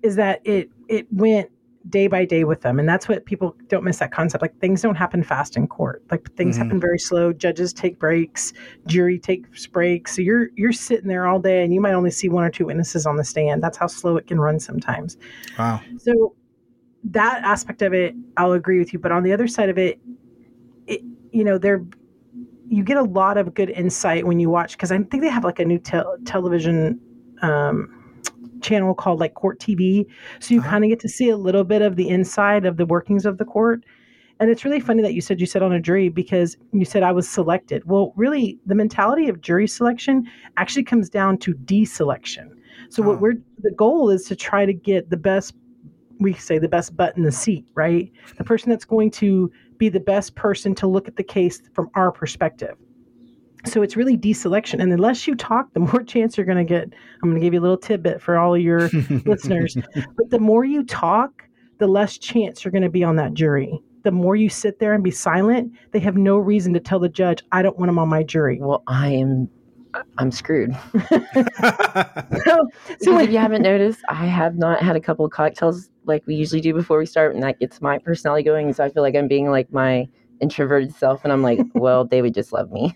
is 0.02 0.16
that 0.16 0.40
it 0.44 0.70
it 0.88 1.06
went 1.12 1.50
day 1.88 2.06
by 2.06 2.24
day 2.24 2.44
with 2.44 2.60
them 2.60 2.78
and 2.78 2.88
that's 2.88 3.08
what 3.08 3.24
people 3.24 3.56
don't 3.68 3.82
miss 3.84 3.98
that 3.98 4.12
concept. 4.12 4.42
Like 4.42 4.56
things 4.60 4.82
don't 4.82 4.94
happen 4.94 5.22
fast 5.22 5.56
in 5.56 5.66
court. 5.66 6.02
Like 6.10 6.30
things 6.34 6.56
mm-hmm. 6.56 6.64
happen 6.64 6.80
very 6.80 6.98
slow. 6.98 7.32
Judges 7.32 7.72
take 7.72 7.98
breaks. 7.98 8.52
Jury 8.86 9.18
takes 9.18 9.66
breaks. 9.66 10.14
So 10.14 10.22
you're 10.22 10.48
you're 10.56 10.72
sitting 10.72 11.08
there 11.08 11.26
all 11.26 11.38
day 11.38 11.64
and 11.64 11.72
you 11.72 11.80
might 11.80 11.94
only 11.94 12.10
see 12.10 12.28
one 12.28 12.44
or 12.44 12.50
two 12.50 12.66
witnesses 12.66 13.06
on 13.06 13.16
the 13.16 13.24
stand. 13.24 13.62
That's 13.62 13.78
how 13.78 13.86
slow 13.86 14.16
it 14.16 14.26
can 14.26 14.38
run 14.40 14.60
sometimes. 14.60 15.16
Wow. 15.58 15.80
So 15.98 16.34
that 17.02 17.42
aspect 17.44 17.80
of 17.80 17.94
it 17.94 18.14
i'll 18.36 18.52
agree 18.52 18.78
with 18.78 18.92
you. 18.92 18.98
But 18.98 19.12
on 19.12 19.22
the 19.22 19.32
other 19.32 19.48
side 19.48 19.70
of 19.70 19.78
it, 19.78 19.98
it 19.98 20.00
you 21.32 21.44
know 21.44 21.58
they're 21.58 21.84
you 22.68 22.84
get 22.84 22.96
a 22.96 23.02
lot 23.02 23.36
of 23.36 23.52
good 23.52 23.70
insight 23.70 24.26
when 24.26 24.38
you 24.38 24.48
watch 24.48 24.72
because 24.72 24.92
I 24.92 24.98
think 24.98 25.22
they 25.22 25.28
have 25.28 25.44
like 25.44 25.58
a 25.58 25.64
new 25.64 25.78
te- 25.78 26.02
television 26.24 27.00
um, 27.42 28.22
channel 28.62 28.94
called 28.94 29.18
like 29.18 29.34
Court 29.34 29.58
TV, 29.58 30.06
so 30.38 30.54
you 30.54 30.60
uh-huh. 30.60 30.70
kind 30.70 30.84
of 30.84 30.90
get 30.90 31.00
to 31.00 31.08
see 31.08 31.28
a 31.30 31.36
little 31.36 31.64
bit 31.64 31.82
of 31.82 31.96
the 31.96 32.08
inside 32.08 32.66
of 32.66 32.76
the 32.76 32.86
workings 32.86 33.26
of 33.26 33.38
the 33.38 33.44
court. 33.44 33.84
And 34.38 34.48
it's 34.48 34.64
really 34.64 34.80
funny 34.80 35.02
that 35.02 35.12
you 35.12 35.20
said 35.20 35.38
you 35.40 35.46
said 35.46 35.62
on 35.62 35.72
a 35.72 35.80
jury 35.80 36.08
because 36.08 36.56
you 36.72 36.84
said 36.84 37.02
I 37.02 37.12
was 37.12 37.28
selected. 37.28 37.82
Well, 37.84 38.14
really, 38.16 38.58
the 38.64 38.74
mentality 38.74 39.28
of 39.28 39.40
jury 39.42 39.66
selection 39.66 40.30
actually 40.56 40.84
comes 40.84 41.10
down 41.10 41.38
to 41.38 41.52
deselection. 41.54 42.50
So 42.88 43.02
oh. 43.02 43.08
what 43.08 43.20
we're 43.20 43.34
the 43.58 43.72
goal 43.72 44.10
is 44.10 44.24
to 44.26 44.36
try 44.36 44.64
to 44.64 44.72
get 44.72 45.10
the 45.10 45.16
best 45.16 45.54
we 46.20 46.34
say 46.34 46.58
the 46.58 46.68
best 46.68 46.96
butt 46.96 47.16
in 47.16 47.24
the 47.24 47.32
seat, 47.32 47.66
right? 47.74 48.12
The 48.36 48.44
person 48.44 48.70
that's 48.70 48.84
going 48.84 49.10
to 49.12 49.50
be 49.80 49.88
the 49.88 49.98
best 49.98 50.36
person 50.36 50.74
to 50.76 50.86
look 50.86 51.08
at 51.08 51.16
the 51.16 51.24
case 51.24 51.60
from 51.74 51.90
our 51.96 52.12
perspective. 52.12 52.76
So 53.64 53.82
it's 53.82 53.96
really 53.96 54.16
deselection. 54.16 54.80
And 54.80 54.92
unless 54.92 55.26
you 55.26 55.34
talk, 55.34 55.72
the 55.72 55.80
more 55.80 56.02
chance 56.06 56.36
you're 56.36 56.46
going 56.46 56.58
to 56.58 56.64
get. 56.64 56.84
I'm 57.22 57.30
going 57.30 57.40
to 57.40 57.44
give 57.44 57.52
you 57.52 57.60
a 57.60 57.62
little 57.62 57.76
tidbit 57.76 58.22
for 58.22 58.38
all 58.38 58.54
of 58.54 58.60
your 58.60 58.88
listeners. 59.26 59.76
But 60.16 60.30
the 60.30 60.38
more 60.38 60.64
you 60.64 60.84
talk, 60.84 61.42
the 61.78 61.88
less 61.88 62.18
chance 62.18 62.64
you're 62.64 62.72
going 62.72 62.82
to 62.82 62.90
be 62.90 63.02
on 63.02 63.16
that 63.16 63.34
jury. 63.34 63.80
The 64.02 64.10
more 64.10 64.36
you 64.36 64.48
sit 64.48 64.78
there 64.78 64.94
and 64.94 65.02
be 65.02 65.10
silent, 65.10 65.72
they 65.92 65.98
have 66.00 66.16
no 66.16 66.38
reason 66.38 66.72
to 66.74 66.80
tell 66.80 67.00
the 67.00 67.08
judge, 67.08 67.42
I 67.52 67.62
don't 67.62 67.78
want 67.78 67.90
him 67.90 67.98
on 67.98 68.08
my 68.08 68.22
jury. 68.22 68.58
Well, 68.60 68.82
I 68.86 69.08
am 69.08 69.48
I'm 70.18 70.30
screwed. 70.30 70.72
so, 72.44 72.68
so 73.00 73.18
if 73.18 73.30
you 73.30 73.38
haven't 73.38 73.62
noticed, 73.62 74.00
I 74.08 74.26
have 74.26 74.56
not 74.56 74.82
had 74.82 74.96
a 74.96 75.00
couple 75.00 75.24
of 75.24 75.32
cocktails 75.32 75.90
like 76.04 76.22
we 76.26 76.34
usually 76.34 76.60
do 76.60 76.74
before 76.74 76.98
we 76.98 77.06
start, 77.06 77.34
and 77.34 77.42
that 77.42 77.58
gets 77.58 77.80
my 77.80 77.98
personality 77.98 78.44
going. 78.44 78.72
So 78.72 78.84
I 78.84 78.90
feel 78.90 79.02
like 79.02 79.14
I'm 79.14 79.28
being 79.28 79.50
like 79.50 79.72
my 79.72 80.08
introverted 80.40 80.94
self, 80.94 81.24
and 81.24 81.32
I'm 81.32 81.42
like, 81.42 81.60
well, 81.74 82.04
they 82.04 82.22
would 82.22 82.34
just 82.34 82.52
love 82.52 82.70
me. 82.70 82.94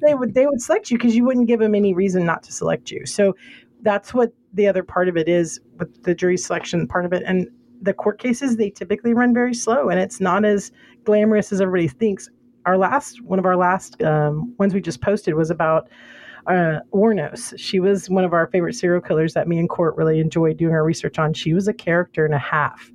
they 0.00 0.14
would 0.14 0.34
they 0.34 0.46
would 0.46 0.62
select 0.62 0.90
you 0.90 0.96
because 0.96 1.14
you 1.14 1.24
wouldn't 1.24 1.46
give 1.46 1.60
them 1.60 1.74
any 1.74 1.92
reason 1.92 2.24
not 2.24 2.42
to 2.44 2.52
select 2.52 2.90
you. 2.90 3.04
So 3.04 3.36
that's 3.82 4.14
what 4.14 4.32
the 4.54 4.66
other 4.66 4.82
part 4.82 5.08
of 5.08 5.16
it 5.16 5.28
is 5.28 5.60
with 5.78 6.04
the 6.04 6.14
jury 6.14 6.38
selection 6.38 6.86
part 6.86 7.04
of 7.04 7.12
it, 7.12 7.22
and 7.26 7.48
the 7.82 7.92
court 7.92 8.18
cases 8.18 8.56
they 8.56 8.70
typically 8.70 9.12
run 9.12 9.34
very 9.34 9.54
slow, 9.54 9.88
and 9.88 10.00
it's 10.00 10.20
not 10.20 10.44
as 10.44 10.72
glamorous 11.04 11.52
as 11.52 11.60
everybody 11.60 11.88
thinks. 11.88 12.30
Our 12.66 12.78
last 12.78 13.22
one 13.22 13.38
of 13.38 13.44
our 13.44 13.56
last 13.56 14.02
um, 14.02 14.54
ones 14.58 14.74
we 14.74 14.80
just 14.80 15.00
posted 15.00 15.34
was 15.34 15.50
about 15.50 15.88
uh, 16.46 16.80
Wuornos. 16.92 17.58
She 17.58 17.80
was 17.80 18.10
one 18.10 18.24
of 18.24 18.32
our 18.32 18.46
favorite 18.48 18.74
serial 18.74 19.00
killers 19.00 19.34
that 19.34 19.48
me 19.48 19.58
and 19.58 19.68
Court 19.68 19.96
really 19.96 20.20
enjoyed 20.20 20.56
doing 20.56 20.72
our 20.72 20.84
research 20.84 21.18
on. 21.18 21.32
She 21.34 21.52
was 21.54 21.68
a 21.68 21.74
character 21.74 22.24
and 22.24 22.34
a 22.34 22.38
half, 22.38 22.90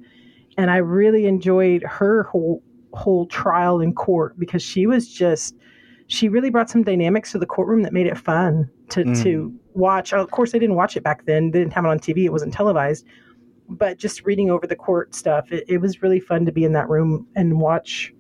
and 0.58 0.70
I 0.72 0.78
really 0.78 1.26
enjoyed 1.26 1.84
her 1.84 2.24
whole 2.24 2.64
whole 2.94 3.28
trial 3.28 3.82
in 3.82 3.94
court 3.94 4.38
because 4.40 4.64
she 4.64 4.88
was 4.88 5.08
just 5.08 5.56
she 6.08 6.28
really 6.28 6.50
brought 6.50 6.70
some 6.70 6.84
dynamics 6.84 7.32
to 7.32 7.38
the 7.38 7.46
courtroom 7.46 7.84
that 7.84 7.94
made 7.94 8.08
it 8.08 8.18
fun 8.18 8.70
to 8.90 9.04
mm. 9.04 9.24
to 9.24 9.54
watch. 9.74 10.12
Of 10.14 10.32
course, 10.32 10.56
I 10.56 10.60
didn't 10.60 10.76
watch 10.76 10.98
it 10.98 11.04
back 11.04 11.26
then; 11.26 11.52
they 11.52 11.60
didn't 11.60 11.74
have 11.74 11.86
it 11.86 11.90
on 11.90 12.00
TV; 12.00 12.26
it 12.26 12.32
wasn't 12.32 12.54
televised. 12.54 13.06
But 13.70 14.00
just 14.00 14.26
reading 14.26 14.50
over 14.50 14.66
the 14.66 14.76
court 14.76 15.14
stuff, 15.14 15.52
it, 15.52 15.64
it 15.68 15.78
was 15.78 16.02
really 16.02 16.20
fun 16.20 16.46
to 16.46 16.52
be 16.52 16.64
in 16.64 16.74
that 16.74 16.90
room 16.90 17.28
and 17.36 17.60
watch 17.60 18.12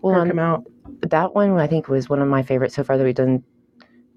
well, 0.00 0.14
her 0.14 0.26
come 0.26 0.38
out. 0.38 0.64
That 1.02 1.34
one, 1.34 1.58
I 1.58 1.66
think, 1.66 1.88
was 1.88 2.08
one 2.08 2.20
of 2.20 2.28
my 2.28 2.42
favorites 2.42 2.74
so 2.74 2.84
far 2.84 2.98
that 2.98 3.04
we've 3.04 3.14
done 3.14 3.42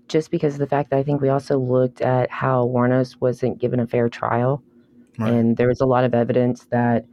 just 0.08 0.32
because 0.32 0.53
of 0.53 0.60
the 0.60 0.67
fact 0.67 0.89
that 0.89 0.97
I 0.97 1.03
think 1.03 1.21
we 1.21 1.30
also 1.30 1.58
looked 1.58 2.01
at 2.01 2.30
how 2.32 2.65
Wuornos 2.67 3.19
wasn't 3.19 3.60
given 3.60 3.80
a 3.80 3.88
fair 3.88 4.10
trial. 4.10 4.63
Right. 5.17 5.32
And 5.32 5.58
there 5.58 5.67
was 5.67 5.82
a 5.82 5.86
lot 5.86 6.03
of 6.03 6.13
evidence 6.13 6.65
that 6.71 7.06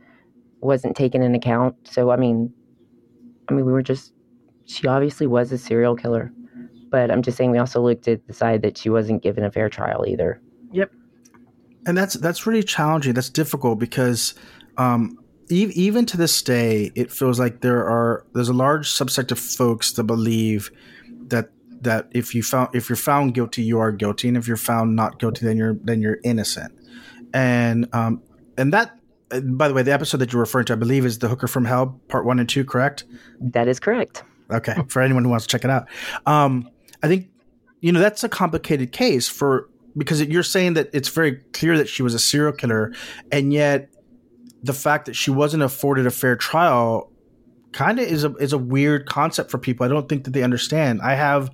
wasn't 0.60 0.96
taken 0.96 1.22
in 1.22 1.34
account. 1.34 1.76
So, 1.84 2.10
I 2.10 2.16
mean, 2.16 2.52
I 3.48 3.54
mean, 3.54 3.64
we 3.64 3.72
were 3.72 3.82
just, 3.82 4.12
she 4.66 4.86
obviously 4.86 5.26
was 5.26 5.52
a 5.52 5.58
serial 5.58 5.96
killer. 5.96 6.32
But 6.90 7.10
I'm 7.10 7.22
just 7.22 7.36
saying 7.36 7.50
we 7.50 7.58
also 7.58 7.80
looked 7.80 8.06
at 8.06 8.26
the 8.26 8.32
side 8.32 8.62
that 8.62 8.78
she 8.78 8.88
wasn't 8.88 9.22
given 9.22 9.44
a 9.44 9.50
fair 9.50 9.68
trial 9.68 10.04
either. 10.06 10.40
Yep. 10.72 10.92
And 11.86 11.98
that's 11.98 12.14
that's 12.14 12.46
really 12.46 12.62
challenging. 12.62 13.14
That's 13.14 13.30
difficult 13.30 13.78
because 13.78 14.34
um, 14.76 15.18
even 15.50 16.06
to 16.06 16.16
this 16.16 16.42
day, 16.42 16.90
it 16.94 17.10
feels 17.10 17.38
like 17.38 17.60
there 17.60 17.84
are 17.86 18.24
there's 18.34 18.48
a 18.48 18.54
large 18.54 18.88
subset 18.88 19.30
of 19.30 19.38
folks 19.38 19.92
that 19.92 20.04
believe 20.04 20.70
that 21.28 21.50
that 21.82 22.08
if 22.12 22.34
you 22.34 22.42
found 22.42 22.74
if 22.74 22.88
you're 22.88 22.96
found 22.96 23.34
guilty, 23.34 23.62
you 23.62 23.78
are 23.78 23.92
guilty, 23.92 24.28
and 24.28 24.36
if 24.36 24.48
you're 24.48 24.56
found 24.56 24.96
not 24.96 25.18
guilty, 25.18 25.44
then 25.44 25.56
you're 25.56 25.76
then 25.82 26.00
you're 26.00 26.18
innocent. 26.24 26.72
And 27.32 27.88
um, 27.94 28.22
and 28.56 28.72
that 28.72 28.98
by 29.42 29.68
the 29.68 29.74
way, 29.74 29.82
the 29.82 29.92
episode 29.92 30.18
that 30.18 30.32
you're 30.32 30.40
referring 30.40 30.66
to, 30.66 30.74
I 30.74 30.76
believe, 30.76 31.04
is 31.04 31.18
the 31.18 31.28
Hooker 31.28 31.48
from 31.48 31.64
Hell, 31.64 32.00
part 32.08 32.24
one 32.24 32.38
and 32.38 32.48
two, 32.48 32.64
correct? 32.64 33.04
That 33.40 33.68
is 33.68 33.80
correct. 33.80 34.22
Okay, 34.50 34.74
for 34.88 35.00
anyone 35.00 35.24
who 35.24 35.30
wants 35.30 35.46
to 35.46 35.50
check 35.50 35.64
it 35.64 35.70
out, 35.70 35.88
um, 36.26 36.68
I 37.02 37.08
think 37.08 37.28
you 37.80 37.92
know 37.92 38.00
that's 38.00 38.24
a 38.24 38.28
complicated 38.28 38.92
case 38.92 39.28
for 39.28 39.68
because 39.96 40.22
you're 40.22 40.42
saying 40.42 40.74
that 40.74 40.90
it's 40.92 41.08
very 41.08 41.36
clear 41.52 41.78
that 41.78 41.88
she 41.88 42.02
was 42.02 42.14
a 42.14 42.18
serial 42.18 42.52
killer, 42.52 42.92
and 43.32 43.52
yet 43.52 43.93
the 44.64 44.72
fact 44.72 45.04
that 45.06 45.14
she 45.14 45.30
wasn't 45.30 45.62
afforded 45.62 46.06
a 46.06 46.10
fair 46.10 46.36
trial 46.36 47.12
kind 47.72 47.98
of 47.98 48.06
is 48.06 48.24
a 48.24 48.34
is 48.36 48.52
a 48.52 48.58
weird 48.58 49.06
concept 49.06 49.50
for 49.50 49.58
people. 49.58 49.84
I 49.84 49.88
don't 49.88 50.08
think 50.08 50.24
that 50.24 50.30
they 50.30 50.42
understand. 50.42 51.02
I 51.02 51.14
have 51.14 51.50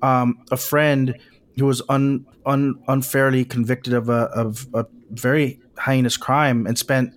um, 0.00 0.38
a 0.50 0.56
friend 0.56 1.18
who 1.58 1.66
was 1.66 1.82
un, 1.88 2.26
un, 2.46 2.82
unfairly 2.88 3.44
convicted 3.44 3.92
of 3.92 4.08
a 4.08 4.30
of 4.32 4.66
a 4.72 4.86
very 5.10 5.60
heinous 5.84 6.16
crime 6.16 6.66
and 6.66 6.78
spent 6.78 7.14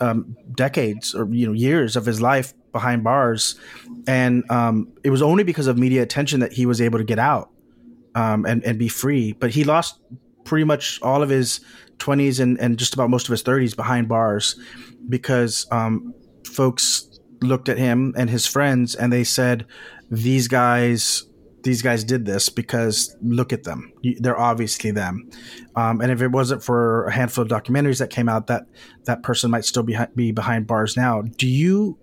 um, 0.00 0.36
decades 0.54 1.14
or 1.14 1.28
you 1.32 1.46
know 1.46 1.52
years 1.52 1.94
of 1.94 2.04
his 2.04 2.20
life 2.20 2.54
behind 2.72 3.04
bars, 3.04 3.54
and 4.08 4.50
um, 4.50 4.88
it 5.04 5.10
was 5.10 5.22
only 5.22 5.44
because 5.44 5.68
of 5.68 5.78
media 5.78 6.02
attention 6.02 6.40
that 6.40 6.52
he 6.52 6.66
was 6.66 6.80
able 6.80 6.98
to 6.98 7.04
get 7.04 7.20
out 7.20 7.50
um, 8.16 8.44
and 8.46 8.64
and 8.64 8.80
be 8.80 8.88
free. 8.88 9.32
But 9.32 9.50
he 9.50 9.62
lost 9.62 10.00
pretty 10.44 10.64
much 10.64 11.00
all 11.02 11.22
of 11.22 11.28
his 11.28 11.60
20s 11.98 12.40
and, 12.40 12.58
and 12.58 12.78
just 12.78 12.94
about 12.94 13.10
most 13.10 13.28
of 13.28 13.32
his 13.32 13.42
30s 13.42 13.76
behind 13.76 14.08
bars 14.08 14.58
because 15.08 15.66
um, 15.70 16.14
folks 16.44 17.20
looked 17.40 17.68
at 17.68 17.78
him 17.78 18.14
and 18.16 18.30
his 18.30 18.46
friends 18.46 18.94
and 18.94 19.12
they 19.12 19.24
said, 19.24 19.66
"These 20.10 20.48
guys." 20.48 21.24
These 21.64 21.82
guys 21.82 22.04
did 22.04 22.24
this 22.24 22.48
because 22.48 23.16
look 23.20 23.52
at 23.52 23.64
them; 23.64 23.92
they're 24.20 24.38
obviously 24.38 24.92
them. 24.92 25.28
Um, 25.74 26.00
and 26.00 26.12
if 26.12 26.22
it 26.22 26.28
wasn't 26.28 26.62
for 26.62 27.06
a 27.06 27.12
handful 27.12 27.42
of 27.42 27.48
documentaries 27.48 27.98
that 27.98 28.10
came 28.10 28.28
out, 28.28 28.46
that 28.46 28.66
that 29.04 29.24
person 29.24 29.50
might 29.50 29.64
still 29.64 29.82
be 29.82 29.98
be 30.14 30.30
behind 30.30 30.68
bars 30.68 30.96
now. 30.96 31.22
Do 31.22 31.48
you 31.48 31.98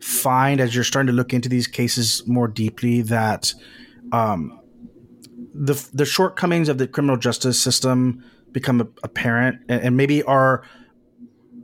find, 0.00 0.60
as 0.60 0.74
you're 0.74 0.84
starting 0.84 1.08
to 1.08 1.12
look 1.12 1.34
into 1.34 1.48
these 1.48 1.66
cases 1.66 2.22
more 2.28 2.46
deeply, 2.46 3.02
that 3.02 3.52
um, 4.12 4.60
the 5.52 5.74
the 5.92 6.04
shortcomings 6.04 6.68
of 6.68 6.78
the 6.78 6.86
criminal 6.86 7.16
justice 7.16 7.60
system 7.60 8.24
become 8.52 8.92
apparent, 9.02 9.60
and, 9.68 9.82
and 9.82 9.96
maybe 9.96 10.22
are 10.22 10.62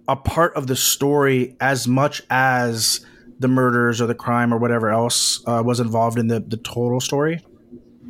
a 0.09 0.17
part 0.17 0.55
of 0.57 0.67
the 0.67 0.77
story 0.77 1.55
as 1.61 1.87
much 1.87 2.23
as 2.31 3.05
the 3.39 3.49
murders 3.49 4.01
or 4.01 4.07
the 4.07 4.15
crime 4.15 4.53
or 4.53 4.59
whatever 4.59 4.91
else 4.91 5.41
uh, 5.47 5.63
was 5.65 5.81
involved 5.81 6.19
in 6.19 6.29
the, 6.29 6.41
the 6.41 6.57
total 6.57 7.01
story? 7.01 7.45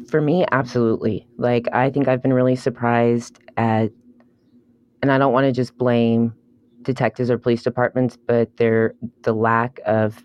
For 0.09 0.21
me, 0.21 0.47
absolutely. 0.53 1.27
Like, 1.37 1.67
I 1.73 1.91
think 1.91 2.09
I've 2.09 2.23
been 2.23 2.33
really 2.33 2.57
surprised 2.57 3.41
at, 3.57 3.91
and 5.03 5.12
I 5.12 5.19
don't 5.19 5.33
want 5.33 5.45
to 5.45 5.53
just 5.53 5.77
blame 5.77 6.35
detectives 6.83 7.31
or 7.31 7.37
police 7.37 7.62
departments, 7.62 8.17
but 8.17 8.57
their 8.57 8.95
the 9.23 9.35
lack 9.35 9.81
of 9.85 10.25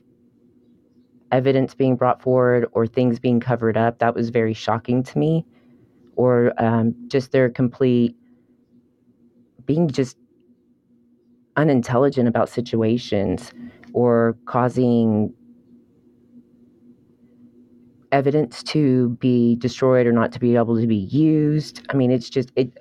evidence 1.32 1.74
being 1.74 1.96
brought 1.96 2.22
forward 2.22 2.68
or 2.72 2.86
things 2.88 3.20
being 3.20 3.39
covered 3.39 3.76
up. 3.76 4.00
That 4.00 4.16
was 4.16 4.30
very 4.30 4.54
shocking 4.54 5.04
to 5.04 5.18
me, 5.18 5.46
or 6.16 6.54
um, 6.63 6.96
just 7.08 7.32
their 7.32 7.50
complete 7.50 8.16
being 9.65 9.88
just 9.89 10.17
unintelligent 11.56 12.28
about 12.28 12.49
situations 12.49 13.54
or 13.93 14.36
causing 14.45 15.34
evidence 18.12 18.63
to 18.63 19.10
be 19.19 19.56
destroyed 19.56 20.06
or 20.06 20.12
not 20.12 20.32
to 20.32 20.39
be 20.39 20.56
able 20.56 20.80
to 20.80 20.88
be 20.88 20.95
used. 20.95 21.86
I 21.89 21.95
mean, 21.95 22.12
it's 22.12 22.30
just 22.30 22.52
it 22.56 22.71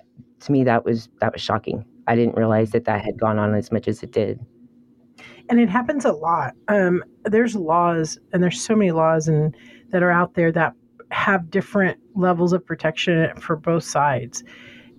to 0.40 0.53
me 0.53 0.64
that 0.64 0.85
was 0.85 1.09
that 1.21 1.33
was 1.33 1.42
shocking. 1.42 1.85
I 2.07 2.16
didn't 2.16 2.37
realize 2.37 2.71
that 2.71 2.85
that 2.85 3.03
had 3.03 3.18
gone 3.18 3.38
on 3.38 3.55
as 3.55 3.73
much 3.73 3.88
as 3.88 4.03
it 4.03 4.12
did. 4.12 4.40
And 5.49 5.61
it 5.61 5.68
happens 5.68 6.05
a 6.05 6.12
lot. 6.12 6.55
Um, 6.68 7.03
there's 7.25 7.55
laws, 7.55 8.18
and 8.33 8.42
there's 8.42 8.61
so 8.61 8.75
many 8.75 8.90
laws 8.90 9.29
and 9.29 9.57
that 9.90 10.03
are 10.03 10.11
out 10.11 10.35
there 10.35 10.51
that 10.53 10.75
have 11.11 11.51
different 11.51 11.99
levels 12.14 12.53
of 12.53 12.64
protection 12.64 13.35
for 13.37 13.57
both 13.57 13.85
sides 13.85 14.42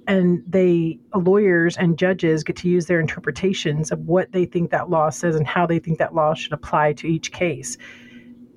and 0.07 0.43
they 0.47 0.99
lawyers 1.15 1.77
and 1.77 1.97
judges 1.97 2.43
get 2.43 2.55
to 2.57 2.69
use 2.69 2.87
their 2.87 2.99
interpretations 2.99 3.91
of 3.91 3.99
what 3.99 4.31
they 4.31 4.45
think 4.45 4.71
that 4.71 4.89
law 4.89 5.09
says 5.09 5.35
and 5.35 5.47
how 5.47 5.65
they 5.65 5.79
think 5.79 5.97
that 5.97 6.13
law 6.13 6.33
should 6.33 6.53
apply 6.53 6.93
to 6.93 7.07
each 7.07 7.31
case 7.31 7.77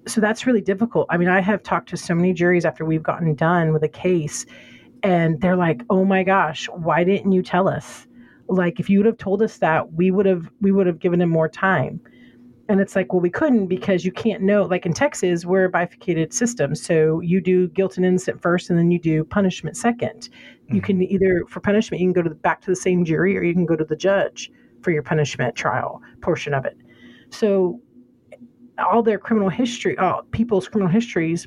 so 0.06 0.20
that's 0.20 0.46
really 0.46 0.60
difficult 0.60 1.06
i 1.10 1.16
mean 1.16 1.28
i 1.28 1.40
have 1.40 1.62
talked 1.62 1.88
to 1.88 1.96
so 1.96 2.14
many 2.14 2.32
juries 2.32 2.64
after 2.64 2.84
we've 2.84 3.02
gotten 3.02 3.34
done 3.34 3.72
with 3.72 3.82
a 3.82 3.88
case 3.88 4.46
and 5.02 5.40
they're 5.40 5.56
like 5.56 5.82
oh 5.90 6.04
my 6.04 6.22
gosh 6.22 6.68
why 6.70 7.04
didn't 7.04 7.32
you 7.32 7.42
tell 7.42 7.68
us 7.68 8.06
like 8.48 8.80
if 8.80 8.88
you 8.88 8.98
would 8.98 9.06
have 9.06 9.18
told 9.18 9.42
us 9.42 9.58
that 9.58 9.92
we 9.92 10.10
would 10.10 10.26
have 10.26 10.50
we 10.60 10.72
would 10.72 10.86
have 10.86 10.98
given 10.98 11.20
him 11.20 11.30
more 11.30 11.48
time 11.48 12.00
and 12.68 12.80
it's 12.80 12.96
like, 12.96 13.12
well, 13.12 13.20
we 13.20 13.30
couldn't 13.30 13.68
because 13.68 14.04
you 14.04 14.12
can't 14.12 14.42
know. 14.42 14.64
Like 14.64 14.86
in 14.86 14.92
Texas, 14.92 15.44
we're 15.44 15.66
a 15.66 15.70
bifurcated 15.70 16.32
system. 16.32 16.74
So 16.74 17.20
you 17.20 17.40
do 17.40 17.68
guilt 17.68 17.96
and 17.96 18.04
innocent 18.04 18.42
first, 18.42 18.70
and 18.70 18.78
then 18.78 18.90
you 18.90 18.98
do 18.98 19.24
punishment 19.24 19.76
2nd 19.76 20.28
mm-hmm. 20.28 20.55
You 20.68 20.80
can 20.80 20.98
mm-hmm. 20.98 21.14
either, 21.14 21.44
for 21.48 21.60
punishment, 21.60 22.00
you 22.00 22.06
can 22.06 22.12
go 22.12 22.22
to 22.22 22.28
the, 22.28 22.34
back 22.34 22.60
to 22.62 22.70
the 22.70 22.76
same 22.76 23.04
jury 23.04 23.36
or 23.36 23.42
you 23.42 23.54
can 23.54 23.66
go 23.66 23.76
to 23.76 23.84
the 23.84 23.96
judge 23.96 24.50
for 24.82 24.90
your 24.90 25.02
punishment 25.02 25.54
trial 25.54 26.00
portion 26.20 26.54
of 26.54 26.64
it. 26.64 26.76
So 27.30 27.80
all 28.78 29.02
their 29.02 29.18
criminal 29.18 29.48
history, 29.48 29.96
all 29.98 30.22
people's 30.32 30.68
criminal 30.68 30.92
histories, 30.92 31.46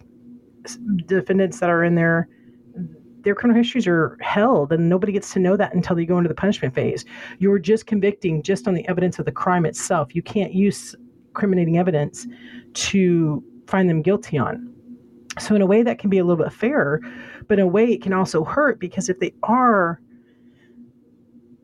defendants 1.06 1.60
that 1.60 1.70
are 1.70 1.84
in 1.84 1.96
there, 1.96 2.28
their 3.22 3.36
criminal 3.36 3.62
histories 3.62 3.88
are 3.88 4.18
held 4.22 4.72
and 4.72 4.90
nobody 4.90 5.12
gets 5.12 5.34
to 5.34 5.40
know 5.40 5.58
that 5.58 5.74
until 5.74 5.96
they 5.96 6.06
go 6.06 6.18
into 6.18 6.30
the 6.30 6.36
punishment 6.36 6.74
phase. 6.74 7.06
You're 7.40 7.60
just 7.60 7.86
convicting 7.86 8.42
just 8.42 8.68
on 8.68 8.74
the 8.74 8.88
evidence 8.88 9.20
of 9.20 9.26
the 9.26 9.32
crime 9.32 9.66
itself. 9.66 10.16
You 10.16 10.22
can't 10.22 10.54
use 10.54 10.96
incriminating 11.28 11.78
evidence 11.78 12.28
to 12.74 13.44
find 13.68 13.90
them 13.90 14.02
guilty 14.02 14.38
on. 14.38 14.74
So, 15.40 15.56
in 15.56 15.62
a 15.62 15.66
way, 15.66 15.84
that 15.84 16.00
can 16.00 16.10
be 16.10 16.18
a 16.18 16.26
little 16.26 16.44
bit 16.44 16.52
fairer, 16.52 17.02
but 17.50 17.58
in 17.60 17.66
a 17.66 17.68
way, 17.68 17.92
it 17.92 18.02
can 18.02 18.14
also 18.14 18.46
hurt 18.46 18.80
because 18.80 19.10
if 19.10 19.20
they 19.20 19.34
are 19.44 20.00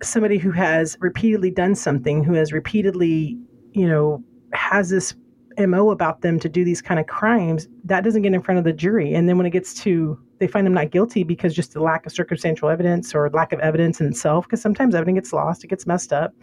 somebody 0.04 0.38
who 0.38 0.52
has 0.52 0.98
repeatedly 1.00 1.52
done 1.52 1.76
something, 1.76 2.24
who 2.24 2.34
has 2.34 2.52
repeatedly, 2.52 3.38
you 3.72 3.88
know, 3.88 4.22
has 4.52 4.90
this 4.90 5.16
MO 5.60 5.92
about 5.92 6.22
them 6.22 6.40
to 6.40 6.50
do 6.50 6.66
these 6.66 6.82
kind 6.82 7.00
of 7.00 7.06
crimes, 7.06 7.68
that 7.84 8.04
doesn't 8.04 8.24
get 8.24 8.34
in 8.34 8.42
front 8.42 8.58
of 8.58 8.64
the 8.66 8.74
jury. 8.74 9.14
And 9.14 9.30
then 9.30 9.38
when 9.38 9.46
it 9.46 9.52
gets 9.52 9.76
to, 9.84 10.20
they 10.40 10.48
find 10.48 10.66
them 10.66 10.74
not 10.74 10.90
guilty 10.90 11.24
because 11.24 11.54
just 11.54 11.74
the 11.74 11.82
lack 11.82 12.06
of 12.06 12.12
circumstantial 12.12 12.68
evidence 12.68 13.14
or 13.14 13.30
lack 13.30 13.54
of 13.54 13.60
evidence 13.60 14.02
in 14.02 14.08
itself, 14.08 14.48
because 14.48 14.62
sometimes 14.62 14.96
evidence 14.96 15.18
gets 15.18 15.34
lost, 15.34 15.64
it 15.64 15.68
gets 15.68 15.86
messed 15.86 16.12
up. 16.12 16.34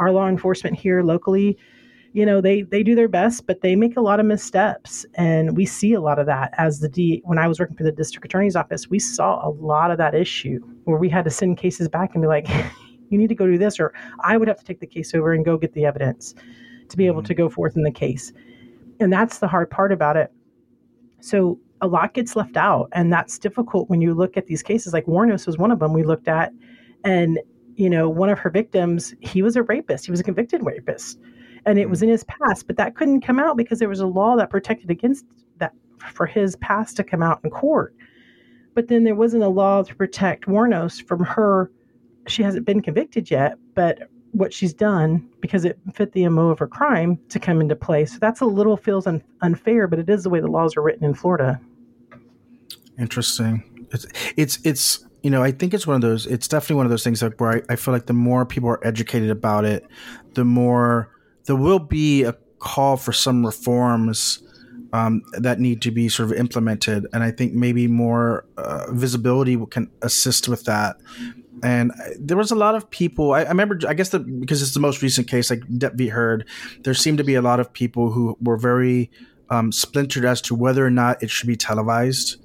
Our 0.00 0.10
law 0.10 0.26
enforcement 0.28 0.76
here 0.76 1.02
locally 1.02 1.56
you 2.12 2.26
know 2.26 2.40
they 2.40 2.62
they 2.62 2.82
do 2.82 2.94
their 2.94 3.08
best 3.08 3.46
but 3.46 3.60
they 3.60 3.76
make 3.76 3.96
a 3.96 4.00
lot 4.00 4.18
of 4.18 4.26
missteps 4.26 5.06
and 5.14 5.56
we 5.56 5.64
see 5.64 5.92
a 5.92 6.00
lot 6.00 6.18
of 6.18 6.26
that 6.26 6.52
as 6.58 6.80
the 6.80 6.88
D 6.88 7.22
when 7.24 7.38
I 7.38 7.46
was 7.46 7.60
working 7.60 7.76
for 7.76 7.84
the 7.84 7.92
district 7.92 8.24
attorney's 8.24 8.56
office 8.56 8.88
we 8.88 8.98
saw 8.98 9.46
a 9.46 9.50
lot 9.50 9.90
of 9.90 9.98
that 9.98 10.14
issue 10.14 10.58
where 10.84 10.98
we 10.98 11.08
had 11.08 11.24
to 11.24 11.30
send 11.30 11.56
cases 11.56 11.88
back 11.88 12.14
and 12.14 12.22
be 12.22 12.28
like 12.28 12.48
you 13.10 13.18
need 13.18 13.28
to 13.28 13.34
go 13.34 13.46
do 13.46 13.58
this, 13.58 13.78
or 13.78 13.92
I 14.20 14.36
would 14.36 14.48
have 14.48 14.58
to 14.58 14.64
take 14.64 14.80
the 14.80 14.86
case 14.86 15.14
over 15.14 15.32
and 15.32 15.44
go 15.44 15.58
get 15.58 15.74
the 15.74 15.84
evidence 15.84 16.34
to 16.88 16.96
be 16.96 17.06
able 17.06 17.22
to 17.24 17.34
mm. 17.34 17.38
go 17.38 17.48
forth 17.48 17.76
in 17.76 17.82
the 17.82 17.90
case. 17.90 18.32
And 19.00 19.12
that's 19.12 19.38
the 19.38 19.48
hard 19.48 19.70
part 19.70 19.92
about 19.92 20.16
it. 20.16 20.32
So 21.20 21.58
a 21.80 21.86
lot 21.86 22.14
gets 22.14 22.36
left 22.36 22.56
out, 22.56 22.88
and 22.92 23.12
that's 23.12 23.38
difficult 23.38 23.90
when 23.90 24.00
you 24.00 24.14
look 24.14 24.36
at 24.36 24.46
these 24.46 24.62
cases. 24.62 24.92
Like 24.92 25.06
Wuornos 25.06 25.46
was 25.46 25.58
one 25.58 25.70
of 25.70 25.80
them 25.80 25.92
we 25.92 26.04
looked 26.04 26.28
at, 26.28 26.52
and 27.04 27.38
you 27.74 27.90
know, 27.90 28.08
one 28.08 28.28
of 28.28 28.38
her 28.38 28.50
victims, 28.50 29.14
he 29.20 29.42
was 29.42 29.56
a 29.56 29.62
rapist. 29.62 30.04
He 30.04 30.10
was 30.10 30.20
a 30.20 30.24
convicted 30.24 30.64
rapist, 30.64 31.18
and 31.66 31.78
it 31.78 31.88
was 31.88 32.00
mm. 32.00 32.04
in 32.04 32.08
his 32.10 32.24
past, 32.24 32.66
but 32.66 32.76
that 32.76 32.94
couldn't 32.94 33.20
come 33.20 33.38
out 33.38 33.56
because 33.56 33.78
there 33.78 33.88
was 33.88 34.00
a 34.00 34.06
law 34.06 34.36
that 34.36 34.50
protected 34.50 34.90
against 34.90 35.24
that 35.58 35.72
for 36.12 36.26
his 36.26 36.56
past 36.56 36.96
to 36.96 37.04
come 37.04 37.22
out 37.22 37.40
in 37.44 37.50
court. 37.50 37.94
But 38.74 38.88
then 38.88 39.04
there 39.04 39.14
wasn't 39.14 39.42
a 39.42 39.48
law 39.48 39.82
to 39.82 39.94
protect 39.94 40.46
Wuornos 40.46 41.06
from 41.06 41.24
her. 41.24 41.70
She 42.28 42.42
hasn't 42.42 42.66
been 42.66 42.80
convicted 42.80 43.30
yet, 43.30 43.58
but 43.74 44.08
what 44.32 44.52
she's 44.52 44.72
done 44.72 45.28
because 45.40 45.64
it 45.64 45.78
fit 45.92 46.12
the 46.12 46.28
MO 46.28 46.50
of 46.50 46.58
her 46.58 46.68
crime 46.68 47.18
to 47.28 47.38
come 47.38 47.60
into 47.60 47.74
play. 47.74 48.04
So 48.04 48.18
that's 48.20 48.40
a 48.40 48.46
little 48.46 48.76
feels 48.76 49.06
un- 49.06 49.22
unfair, 49.40 49.88
but 49.88 49.98
it 49.98 50.08
is 50.08 50.22
the 50.22 50.30
way 50.30 50.40
the 50.40 50.46
laws 50.46 50.76
are 50.76 50.82
written 50.82 51.04
in 51.04 51.14
Florida. 51.14 51.60
Interesting. 52.98 53.86
It's 53.92 54.06
it's 54.36 54.58
it's 54.64 55.06
you 55.22 55.30
know 55.30 55.42
I 55.42 55.50
think 55.50 55.74
it's 55.74 55.86
one 55.86 55.96
of 55.96 56.02
those. 56.02 56.26
It's 56.26 56.46
definitely 56.46 56.76
one 56.76 56.86
of 56.86 56.90
those 56.90 57.02
things 57.02 57.22
like 57.22 57.40
where 57.40 57.52
I, 57.52 57.62
I 57.70 57.76
feel 57.76 57.92
like 57.92 58.06
the 58.06 58.12
more 58.12 58.46
people 58.46 58.68
are 58.68 58.86
educated 58.86 59.30
about 59.30 59.64
it, 59.64 59.86
the 60.34 60.44
more 60.44 61.10
there 61.50 61.56
will 61.56 61.80
be 61.80 62.22
a 62.22 62.32
call 62.60 62.96
for 62.96 63.12
some 63.12 63.44
reforms 63.44 64.40
um, 64.92 65.22
that 65.32 65.58
need 65.58 65.82
to 65.82 65.90
be 65.90 66.08
sort 66.08 66.30
of 66.30 66.38
implemented, 66.38 67.08
and 67.12 67.24
I 67.24 67.32
think 67.32 67.54
maybe 67.54 67.88
more 67.88 68.44
uh, 68.56 68.86
visibility 68.92 69.58
can 69.66 69.90
assist 70.00 70.46
with 70.46 70.64
that 70.64 70.96
and 71.62 71.92
there 72.18 72.36
was 72.36 72.50
a 72.50 72.54
lot 72.54 72.74
of 72.74 72.90
people. 72.90 73.32
I, 73.32 73.42
I 73.42 73.48
remember, 73.48 73.78
I 73.86 73.94
guess, 73.94 74.10
that 74.10 74.40
because 74.40 74.62
it's 74.62 74.74
the 74.74 74.80
most 74.80 75.02
recent 75.02 75.28
case, 75.28 75.50
like 75.50 75.60
Depp 75.60 75.94
v. 75.94 76.08
Heard, 76.08 76.46
there 76.84 76.94
seemed 76.94 77.18
to 77.18 77.24
be 77.24 77.34
a 77.34 77.42
lot 77.42 77.60
of 77.60 77.70
people 77.72 78.10
who 78.10 78.36
were 78.40 78.56
very 78.56 79.10
um, 79.50 79.72
splintered 79.72 80.24
as 80.24 80.40
to 80.42 80.54
whether 80.54 80.86
or 80.86 80.90
not 80.90 81.22
it 81.22 81.30
should 81.30 81.48
be 81.48 81.56
televised 81.56 82.36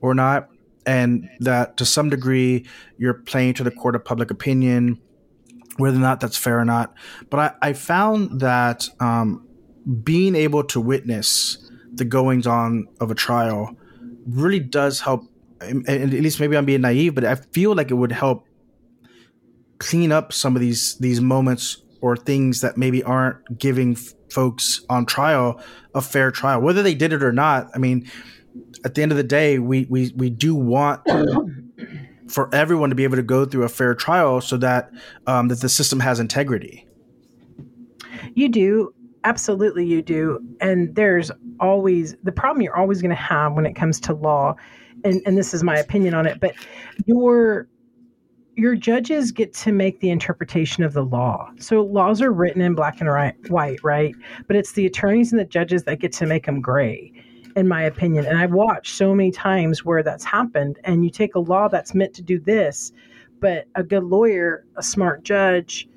or 0.00 0.14
not, 0.14 0.48
and 0.86 1.28
that 1.40 1.76
to 1.76 1.84
some 1.84 2.10
degree 2.10 2.66
you're 2.98 3.14
playing 3.14 3.54
to 3.54 3.64
the 3.64 3.70
court 3.70 3.94
of 3.94 4.04
public 4.04 4.30
opinion, 4.30 5.00
whether 5.76 5.96
or 5.96 6.00
not 6.00 6.20
that's 6.20 6.36
fair 6.36 6.58
or 6.58 6.64
not. 6.64 6.94
But 7.30 7.40
I, 7.62 7.68
I 7.70 7.72
found 7.72 8.40
that 8.40 8.88
um, 9.00 9.46
being 10.02 10.34
able 10.34 10.64
to 10.64 10.80
witness 10.80 11.58
the 11.92 12.04
goings 12.04 12.46
on 12.46 12.86
of 13.00 13.10
a 13.10 13.14
trial 13.14 13.76
really 14.26 14.60
does 14.60 15.00
help. 15.00 15.22
And 15.60 15.88
at 15.88 16.10
least 16.10 16.40
maybe 16.40 16.56
I'm 16.56 16.64
being 16.64 16.82
naive, 16.82 17.14
but 17.14 17.24
I 17.24 17.36
feel 17.36 17.74
like 17.74 17.90
it 17.90 17.94
would 17.94 18.12
help 18.12 18.46
clean 19.78 20.12
up 20.12 20.32
some 20.32 20.56
of 20.56 20.60
these 20.60 20.96
these 20.98 21.20
moments 21.20 21.82
or 22.00 22.16
things 22.16 22.60
that 22.60 22.76
maybe 22.76 23.02
aren't 23.02 23.58
giving 23.58 23.92
f- 23.92 24.12
folks 24.30 24.84
on 24.90 25.06
trial 25.06 25.60
a 25.94 26.02
fair 26.02 26.30
trial, 26.30 26.60
whether 26.60 26.82
they 26.82 26.94
did 26.94 27.12
it 27.12 27.22
or 27.22 27.32
not. 27.32 27.70
I 27.74 27.78
mean, 27.78 28.10
at 28.84 28.94
the 28.94 29.02
end 29.02 29.10
of 29.10 29.16
the 29.16 29.24
day, 29.24 29.58
we 29.58 29.86
we 29.88 30.12
we 30.16 30.28
do 30.28 30.54
want 30.54 31.00
for 32.28 32.54
everyone 32.54 32.90
to 32.90 32.94
be 32.94 33.04
able 33.04 33.16
to 33.16 33.22
go 33.22 33.44
through 33.44 33.64
a 33.64 33.68
fair 33.68 33.94
trial 33.94 34.40
so 34.40 34.56
that 34.56 34.90
um, 35.26 35.48
that 35.48 35.60
the 35.60 35.68
system 35.68 36.00
has 36.00 36.20
integrity. 36.20 36.86
You 38.34 38.48
do 38.48 38.94
absolutely 39.24 39.86
you 39.86 40.02
do 40.02 40.38
and 40.60 40.94
there's 40.94 41.30
always 41.58 42.14
the 42.22 42.32
problem 42.32 42.60
you're 42.60 42.76
always 42.76 43.00
going 43.00 43.10
to 43.10 43.16
have 43.16 43.54
when 43.54 43.64
it 43.64 43.74
comes 43.74 43.98
to 43.98 44.12
law 44.12 44.54
and, 45.02 45.22
and 45.24 45.38
this 45.38 45.54
is 45.54 45.62
my 45.62 45.78
opinion 45.78 46.12
on 46.12 46.26
it 46.26 46.38
but 46.40 46.54
your 47.06 47.66
your 48.56 48.76
judges 48.76 49.32
get 49.32 49.52
to 49.52 49.72
make 49.72 50.00
the 50.00 50.10
interpretation 50.10 50.84
of 50.84 50.92
the 50.92 51.04
law. 51.04 51.50
So 51.58 51.82
laws 51.82 52.22
are 52.22 52.32
written 52.32 52.62
in 52.62 52.74
black 52.74 53.00
and 53.00 53.10
white, 53.48 53.82
right? 53.82 54.14
But 54.46 54.56
it's 54.56 54.72
the 54.72 54.86
attorneys 54.86 55.32
and 55.32 55.40
the 55.40 55.44
judges 55.44 55.84
that 55.84 55.98
get 55.98 56.12
to 56.14 56.26
make 56.26 56.46
them 56.46 56.60
gray, 56.60 57.12
in 57.56 57.68
my 57.68 57.82
opinion. 57.82 58.26
And 58.26 58.38
I've 58.38 58.52
watched 58.52 58.94
so 58.94 59.14
many 59.14 59.30
times 59.30 59.84
where 59.84 60.02
that's 60.02 60.24
happened. 60.24 60.78
And 60.84 61.04
you 61.04 61.10
take 61.10 61.34
a 61.34 61.40
law 61.40 61.68
that's 61.68 61.94
meant 61.94 62.14
to 62.14 62.22
do 62.22 62.38
this, 62.38 62.92
but 63.40 63.66
a 63.74 63.82
good 63.82 64.04
lawyer, 64.04 64.64
a 64.76 64.82
smart 64.82 65.24
judge, 65.24 65.88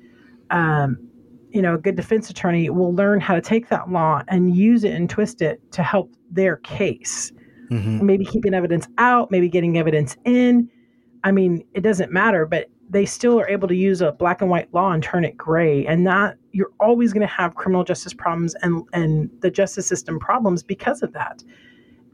um, 0.50 0.98
you 1.50 1.62
know, 1.62 1.74
a 1.74 1.78
good 1.78 1.96
defense 1.96 2.30
attorney 2.30 2.68
will 2.70 2.94
learn 2.94 3.20
how 3.20 3.34
to 3.34 3.40
take 3.40 3.68
that 3.68 3.90
law 3.90 4.22
and 4.28 4.54
use 4.54 4.84
it 4.84 4.92
and 4.92 5.08
twist 5.08 5.42
it 5.42 5.60
to 5.72 5.82
help 5.82 6.14
their 6.30 6.56
case. 6.58 7.32
Mm-hmm. 7.70 8.04
Maybe 8.04 8.24
keeping 8.24 8.54
evidence 8.54 8.86
out, 8.98 9.30
maybe 9.30 9.48
getting 9.48 9.78
evidence 9.78 10.16
in 10.24 10.70
I 11.24 11.32
mean, 11.32 11.64
it 11.74 11.80
doesn't 11.80 12.12
matter, 12.12 12.46
but 12.46 12.68
they 12.90 13.04
still 13.04 13.38
are 13.38 13.48
able 13.48 13.68
to 13.68 13.74
use 13.74 14.00
a 14.00 14.12
black 14.12 14.40
and 14.40 14.50
white 14.50 14.72
law 14.72 14.92
and 14.92 15.02
turn 15.02 15.24
it 15.24 15.36
gray. 15.36 15.86
And 15.86 16.06
that 16.06 16.38
you're 16.52 16.72
always 16.80 17.12
going 17.12 17.26
to 17.26 17.32
have 17.32 17.54
criminal 17.54 17.84
justice 17.84 18.14
problems 18.14 18.54
and, 18.62 18.82
and 18.92 19.30
the 19.40 19.50
justice 19.50 19.86
system 19.86 20.18
problems 20.18 20.62
because 20.62 21.02
of 21.02 21.12
that. 21.12 21.42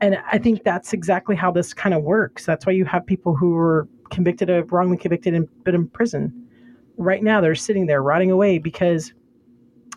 And 0.01 0.19
I 0.31 0.39
think 0.39 0.65
that's 0.65 0.93
exactly 0.93 1.37
how 1.37 1.51
this 1.51 1.73
kind 1.73 1.95
of 1.95 2.03
works. 2.03 2.45
That's 2.45 2.67
why 2.67 2.73
you 2.73 2.85
have 2.87 3.07
people 3.07 3.37
who 3.37 3.51
were 3.51 3.89
convicted 4.11 4.51
of 4.51 4.73
wrongly 4.73 4.97
convicted 4.97 5.35
and 5.35 5.49
been 5.65 5.75
in 5.75 5.89
prison. 5.89 6.33
Right 6.97 7.23
now, 7.23 7.41
they're 7.41 7.55
sitting 7.55 7.87
there 7.87 8.03
rotting 8.03 8.31
away 8.31 8.59
because 8.59 9.13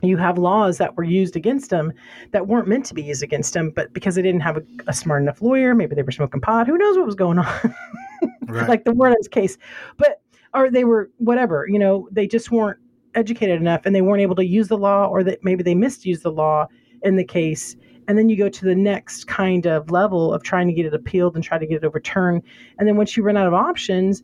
you 0.03 0.15
have 0.17 0.37
laws 0.37 0.77
that 0.77 0.95
were 0.95 1.03
used 1.03 1.35
against 1.35 1.71
them 1.71 1.91
that 2.31 2.47
weren't 2.47 2.67
meant 2.67 2.85
to 2.85 2.93
be 2.93 3.01
used 3.01 3.23
against 3.23 3.53
them, 3.53 3.71
but 3.71 3.91
because 3.93 4.13
they 4.13 4.21
didn't 4.21 4.41
have 4.41 4.57
a, 4.57 4.63
a 4.85 4.93
smart 4.93 5.23
enough 5.23 5.41
lawyer, 5.41 5.73
maybe 5.73 5.95
they 5.95 6.03
were 6.03 6.11
smoking 6.11 6.39
pot, 6.39 6.67
who 6.67 6.77
knows 6.77 6.97
what 6.97 7.05
was 7.05 7.15
going 7.15 7.39
on. 7.39 7.75
right. 8.47 8.69
like 8.69 8.85
the 8.85 8.93
Wuornos 8.93 9.29
case. 9.29 9.57
But 9.97 10.21
or 10.53 10.69
they 10.69 10.83
were 10.83 11.10
whatever, 11.17 11.67
you 11.67 11.79
know, 11.79 12.07
they 12.12 12.27
just 12.27 12.51
weren't 12.51 12.79
educated 13.15 13.60
enough 13.60 13.86
and 13.86 13.95
they 13.95 14.01
weren't 14.01 14.21
able 14.21 14.36
to 14.36 14.45
use 14.45 14.67
the 14.67 14.77
law 14.77 15.07
or 15.07 15.23
that 15.23 15.43
maybe 15.43 15.63
they 15.63 15.75
misused 15.75 16.23
the 16.23 16.31
law 16.31 16.67
in 17.03 17.15
the 17.15 17.23
case. 17.23 17.75
And 18.07 18.17
then 18.17 18.29
you 18.29 18.38
go 18.38 18.47
to 18.47 18.65
the 18.65 18.75
next 18.75 19.27
kind 19.27 19.65
of 19.65 19.91
level 19.91 20.33
of 20.33 20.43
trying 20.43 20.67
to 20.67 20.73
get 20.73 20.86
it 20.86 20.93
appealed 20.93 21.36
and 21.36 21.43
try 21.43 21.57
to 21.57 21.65
get 21.65 21.77
it 21.77 21.83
overturned. 21.83 22.43
And 22.79 22.88
then 22.88 22.95
once 22.95 23.17
you 23.17 23.23
run 23.23 23.36
out 23.36 23.47
of 23.47 23.53
options, 23.53 24.23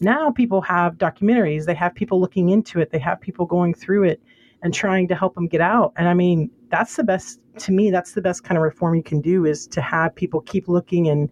now 0.00 0.30
people 0.30 0.60
have 0.62 0.98
documentaries, 0.98 1.64
they 1.64 1.74
have 1.74 1.94
people 1.94 2.20
looking 2.20 2.50
into 2.50 2.80
it, 2.80 2.90
they 2.90 2.98
have 2.98 3.20
people 3.20 3.46
going 3.46 3.72
through 3.72 4.04
it 4.04 4.20
and 4.62 4.74
trying 4.74 5.08
to 5.08 5.14
help 5.14 5.34
them 5.34 5.46
get 5.46 5.60
out. 5.60 5.92
And 5.96 6.08
I 6.08 6.14
mean, 6.14 6.50
that's 6.68 6.96
the 6.96 7.04
best 7.04 7.40
to 7.58 7.72
me, 7.72 7.90
that's 7.90 8.12
the 8.12 8.22
best 8.22 8.42
kind 8.42 8.58
of 8.58 8.62
reform 8.62 8.96
you 8.96 9.02
can 9.02 9.20
do 9.20 9.44
is 9.44 9.66
to 9.68 9.80
have 9.80 10.14
people 10.14 10.40
keep 10.40 10.68
looking 10.68 11.08
and 11.08 11.30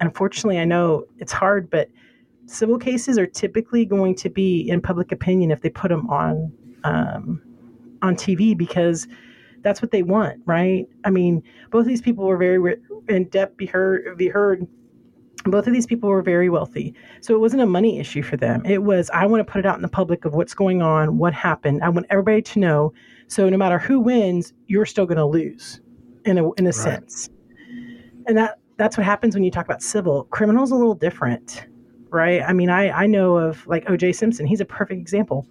unfortunately, 0.00 0.58
I 0.58 0.64
know 0.64 1.04
it's 1.18 1.32
hard, 1.32 1.70
but 1.70 1.88
civil 2.46 2.78
cases 2.78 3.18
are 3.18 3.26
typically 3.26 3.84
going 3.84 4.14
to 4.16 4.30
be 4.30 4.68
in 4.68 4.80
public 4.80 5.12
opinion 5.12 5.50
if 5.50 5.60
they 5.60 5.70
put 5.70 5.88
them 5.88 6.08
on 6.08 6.52
um, 6.84 7.42
on 8.02 8.14
TV 8.16 8.56
because 8.56 9.06
that's 9.62 9.82
what 9.82 9.90
they 9.90 10.02
want, 10.02 10.40
right? 10.46 10.86
I 11.04 11.10
mean, 11.10 11.42
both 11.70 11.82
of 11.82 11.88
these 11.88 12.00
people 12.00 12.24
were 12.24 12.36
very 12.36 12.76
in 13.08 13.24
depth. 13.24 13.56
Be 13.56 13.66
heard, 13.66 14.16
be 14.16 14.28
heard. 14.28 14.66
Both 15.44 15.66
of 15.66 15.72
these 15.72 15.86
people 15.86 16.08
were 16.08 16.22
very 16.22 16.48
wealthy, 16.48 16.94
so 17.20 17.34
it 17.34 17.38
wasn't 17.38 17.62
a 17.62 17.66
money 17.66 18.00
issue 18.00 18.22
for 18.22 18.36
them. 18.36 18.64
It 18.64 18.82
was 18.82 19.10
I 19.10 19.26
want 19.26 19.46
to 19.46 19.50
put 19.50 19.60
it 19.60 19.66
out 19.66 19.76
in 19.76 19.82
the 19.82 19.88
public 19.88 20.24
of 20.24 20.34
what's 20.34 20.54
going 20.54 20.82
on, 20.82 21.18
what 21.18 21.34
happened. 21.34 21.82
I 21.82 21.88
want 21.88 22.06
everybody 22.10 22.42
to 22.42 22.58
know. 22.58 22.92
So 23.28 23.48
no 23.48 23.56
matter 23.56 23.78
who 23.78 24.00
wins, 24.00 24.52
you're 24.66 24.86
still 24.86 25.06
going 25.06 25.18
to 25.18 25.26
lose, 25.26 25.80
in 26.24 26.38
a 26.38 26.52
in 26.52 26.64
a 26.64 26.68
right. 26.68 26.74
sense. 26.74 27.28
And 28.26 28.36
that 28.36 28.58
that's 28.76 28.96
what 28.96 29.04
happens 29.04 29.34
when 29.34 29.44
you 29.44 29.50
talk 29.50 29.64
about 29.64 29.82
civil. 29.82 30.24
Criminal's 30.24 30.70
a 30.70 30.76
little 30.76 30.94
different, 30.94 31.66
right? 32.10 32.42
I 32.42 32.52
mean, 32.52 32.70
I, 32.70 32.90
I 32.90 33.06
know 33.06 33.36
of 33.36 33.66
like 33.66 33.84
OJ 33.86 34.14
Simpson. 34.14 34.46
He's 34.46 34.60
a 34.60 34.64
perfect 34.64 35.00
example. 35.00 35.46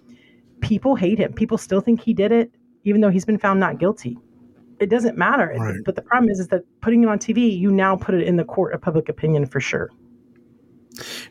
People 0.60 0.96
hate 0.96 1.18
him. 1.18 1.32
People 1.32 1.58
still 1.58 1.80
think 1.80 2.00
he 2.00 2.14
did 2.14 2.32
it, 2.32 2.50
even 2.84 3.00
though 3.00 3.10
he's 3.10 3.24
been 3.24 3.38
found 3.38 3.60
not 3.60 3.78
guilty. 3.78 4.18
It 4.80 4.90
doesn't 4.90 5.16
matter. 5.16 5.54
Right. 5.58 5.76
But 5.84 5.96
the 5.96 6.02
problem 6.02 6.30
is, 6.30 6.40
is 6.40 6.48
that 6.48 6.62
putting 6.80 7.02
it 7.02 7.08
on 7.08 7.18
TV, 7.18 7.58
you 7.58 7.70
now 7.70 7.96
put 7.96 8.14
it 8.14 8.22
in 8.22 8.36
the 8.36 8.44
court 8.44 8.74
of 8.74 8.80
public 8.80 9.08
opinion 9.08 9.46
for 9.46 9.60
sure. 9.60 9.90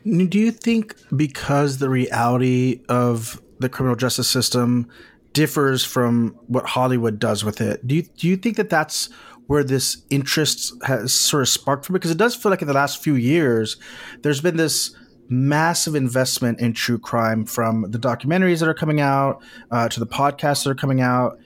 Do 0.04 0.38
you 0.38 0.52
think 0.52 0.94
because 1.16 1.78
the 1.78 1.88
reality 1.88 2.82
of 2.88 3.42
the 3.58 3.68
criminal 3.68 3.96
justice 3.96 4.28
system 4.28 4.88
differs 5.32 5.84
from 5.84 6.38
what 6.46 6.66
Hollywood 6.66 7.18
does 7.18 7.44
with 7.44 7.60
it, 7.60 7.86
do 7.86 7.96
you 7.96 8.02
do 8.02 8.28
you 8.28 8.36
think 8.36 8.56
that 8.56 8.70
that's 8.70 9.08
where 9.46 9.64
this 9.64 10.02
interest 10.10 10.72
has 10.84 11.12
sort 11.12 11.42
of 11.42 11.48
sparked 11.48 11.86
from 11.86 11.94
because 11.94 12.10
it 12.10 12.18
does 12.18 12.34
feel 12.34 12.50
like 12.50 12.62
in 12.62 12.68
the 12.68 12.74
last 12.74 13.02
few 13.02 13.14
years 13.14 13.76
there's 14.22 14.40
been 14.40 14.56
this 14.56 14.94
massive 15.28 15.94
investment 15.94 16.60
in 16.60 16.72
true 16.72 16.98
crime 16.98 17.44
from 17.44 17.90
the 17.90 17.98
documentaries 17.98 18.60
that 18.60 18.68
are 18.68 18.74
coming 18.74 19.00
out 19.00 19.42
uh, 19.70 19.88
to 19.88 20.00
the 20.00 20.06
podcasts 20.06 20.64
that 20.64 20.70
are 20.70 20.74
coming 20.74 21.00
out 21.00 21.38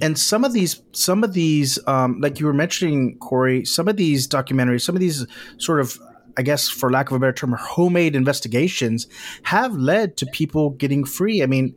and 0.00 0.18
some 0.18 0.44
of 0.44 0.52
these 0.52 0.82
some 0.92 1.22
of 1.22 1.32
these 1.34 1.78
um, 1.86 2.20
like 2.20 2.40
you 2.40 2.46
were 2.46 2.52
mentioning 2.52 3.16
corey 3.18 3.64
some 3.64 3.88
of 3.88 3.96
these 3.96 4.26
documentaries 4.26 4.82
some 4.82 4.94
of 4.96 5.00
these 5.00 5.26
sort 5.58 5.80
of 5.80 5.98
I 6.36 6.42
guess, 6.42 6.68
for 6.68 6.90
lack 6.90 7.10
of 7.10 7.16
a 7.16 7.20
better 7.20 7.32
term, 7.32 7.52
homemade 7.52 8.16
investigations 8.16 9.06
have 9.44 9.74
led 9.76 10.16
to 10.18 10.26
people 10.26 10.70
getting 10.70 11.04
free. 11.04 11.42
I 11.42 11.46
mean, 11.46 11.76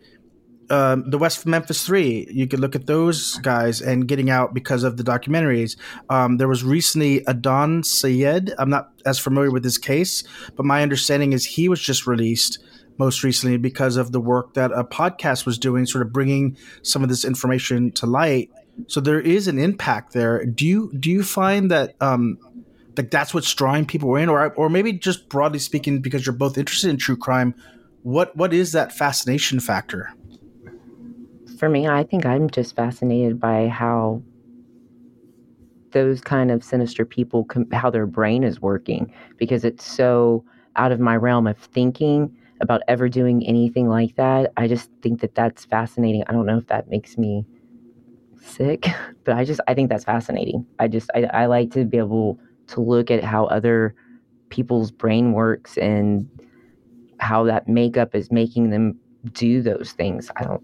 um, 0.69 1.09
the 1.09 1.17
West 1.17 1.45
Memphis 1.45 1.85
Three. 1.85 2.27
You 2.31 2.47
could 2.47 2.59
look 2.59 2.75
at 2.75 2.85
those 2.85 3.37
guys 3.39 3.81
and 3.81 4.07
getting 4.07 4.29
out 4.29 4.53
because 4.53 4.83
of 4.83 4.97
the 4.97 5.03
documentaries. 5.03 5.77
Um, 6.09 6.37
there 6.37 6.47
was 6.47 6.63
recently 6.63 7.21
Adnan 7.21 7.85
Syed. 7.85 8.53
I'm 8.57 8.69
not 8.69 8.91
as 9.05 9.19
familiar 9.19 9.51
with 9.51 9.63
his 9.63 9.77
case, 9.77 10.23
but 10.55 10.65
my 10.65 10.81
understanding 10.81 11.33
is 11.33 11.45
he 11.45 11.69
was 11.69 11.81
just 11.81 12.07
released 12.07 12.59
most 12.97 13.23
recently 13.23 13.57
because 13.57 13.95
of 13.95 14.11
the 14.11 14.19
work 14.19 14.55
that 14.55 14.71
a 14.71 14.83
podcast 14.83 15.45
was 15.45 15.57
doing, 15.57 15.85
sort 15.85 16.05
of 16.05 16.11
bringing 16.11 16.57
some 16.81 17.03
of 17.03 17.09
this 17.09 17.23
information 17.23 17.91
to 17.91 18.05
light. 18.05 18.49
So 18.87 18.99
there 18.99 19.19
is 19.19 19.47
an 19.47 19.59
impact 19.59 20.13
there. 20.13 20.45
Do 20.45 20.65
you 20.65 20.91
do 20.99 21.09
you 21.09 21.23
find 21.23 21.71
that 21.71 21.95
um, 22.01 22.39
like 22.95 23.11
that's 23.11 23.33
what's 23.33 23.53
drawing 23.53 23.85
people 23.85 24.15
in, 24.15 24.29
or 24.29 24.53
or 24.53 24.69
maybe 24.69 24.93
just 24.93 25.29
broadly 25.29 25.59
speaking, 25.59 25.99
because 26.01 26.25
you're 26.25 26.33
both 26.35 26.57
interested 26.57 26.89
in 26.89 26.97
true 26.97 27.17
crime, 27.17 27.55
what 28.03 28.35
what 28.35 28.53
is 28.53 28.71
that 28.73 28.91
fascination 28.91 29.59
factor? 29.59 30.13
For 31.57 31.69
me, 31.69 31.87
I 31.87 32.03
think 32.03 32.25
I'm 32.25 32.49
just 32.49 32.75
fascinated 32.75 33.39
by 33.39 33.67
how 33.67 34.21
those 35.91 36.21
kind 36.21 36.51
of 36.51 36.63
sinister 36.63 37.05
people 37.05 37.45
com- 37.45 37.69
how 37.71 37.89
their 37.89 38.05
brain 38.05 38.43
is 38.43 38.61
working 38.61 39.11
because 39.37 39.65
it's 39.65 39.83
so 39.85 40.43
out 40.75 40.91
of 40.91 40.99
my 40.99 41.15
realm 41.15 41.47
of 41.47 41.57
thinking 41.57 42.35
about 42.61 42.81
ever 42.87 43.09
doing 43.09 43.43
anything 43.45 43.87
like 43.87 44.15
that. 44.15 44.51
I 44.57 44.67
just 44.67 44.91
think 45.01 45.21
that 45.21 45.33
that's 45.33 45.65
fascinating. 45.65 46.23
I 46.27 46.33
don't 46.33 46.45
know 46.45 46.57
if 46.57 46.67
that 46.67 46.89
makes 46.89 47.17
me 47.17 47.45
sick, 48.39 48.87
but 49.23 49.35
I 49.35 49.43
just 49.43 49.61
I 49.67 49.73
think 49.73 49.89
that's 49.89 50.03
fascinating. 50.03 50.65
I 50.77 50.87
just 50.87 51.09
I, 51.15 51.23
I 51.23 51.45
like 51.47 51.71
to 51.71 51.85
be 51.85 51.97
able 51.97 52.39
to 52.67 52.81
look 52.81 53.09
at 53.09 53.23
how 53.23 53.45
other 53.45 53.95
people's 54.49 54.91
brain 54.91 55.33
works 55.33 55.77
and 55.77 56.29
how 57.19 57.43
that 57.45 57.67
makeup 57.67 58.13
is 58.13 58.31
making 58.31 58.69
them 58.69 58.99
do 59.31 59.61
those 59.61 59.93
things. 59.93 60.29
I 60.35 60.43
don't 60.43 60.63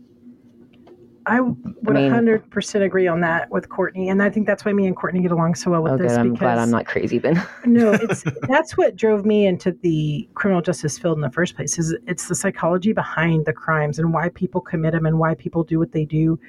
I 1.25 1.41
would 1.41 1.55
100% 1.85 2.81
agree 2.81 3.07
on 3.07 3.21
that 3.21 3.49
with 3.49 3.69
Courtney. 3.69 4.09
And 4.09 4.21
I 4.21 4.29
think 4.29 4.47
that's 4.47 4.65
why 4.65 4.73
me 4.73 4.85
and 4.87 4.95
Courtney 4.95 5.21
get 5.21 5.31
along 5.31 5.55
so 5.55 5.71
well 5.71 5.83
with 5.83 5.93
oh 5.93 5.97
this 5.97 6.11
good. 6.11 6.19
I'm 6.19 6.33
because 6.33 6.39
glad 6.39 6.57
I'm 6.57 6.71
not 6.71 6.85
crazy 6.85 7.17
then. 7.17 7.41
no, 7.65 7.93
it's 8.01 8.23
that's 8.47 8.77
what 8.77 8.95
drove 8.95 9.25
me 9.25 9.45
into 9.45 9.71
the 9.71 10.27
criminal 10.33 10.61
justice 10.61 10.97
field 10.97 11.17
in 11.17 11.21
the 11.21 11.31
first 11.31 11.55
place. 11.55 11.77
Is 11.77 11.95
it's 12.07 12.27
the 12.27 12.35
psychology 12.35 12.93
behind 12.93 13.45
the 13.45 13.53
crimes 13.53 13.99
and 13.99 14.13
why 14.13 14.29
people 14.29 14.61
commit 14.61 14.93
them 14.93 15.05
and 15.05 15.19
why 15.19 15.35
people 15.35 15.63
do 15.63 15.79
what 15.79 15.91
they 15.91 16.05
do. 16.05 16.39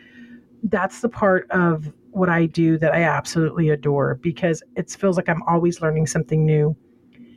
That's 0.65 1.01
the 1.01 1.09
part 1.09 1.49
of 1.51 1.93
what 2.11 2.29
I 2.29 2.47
do 2.47 2.79
that 2.79 2.93
I 2.93 3.03
absolutely 3.03 3.71
adore 3.71 4.17
because 4.17 4.63
it 4.77 4.91
feels 4.91 5.17
like 5.17 5.29
I'm 5.29 5.43
always 5.45 5.81
learning 5.83 6.07
something 6.07 6.45
new. 6.45 6.77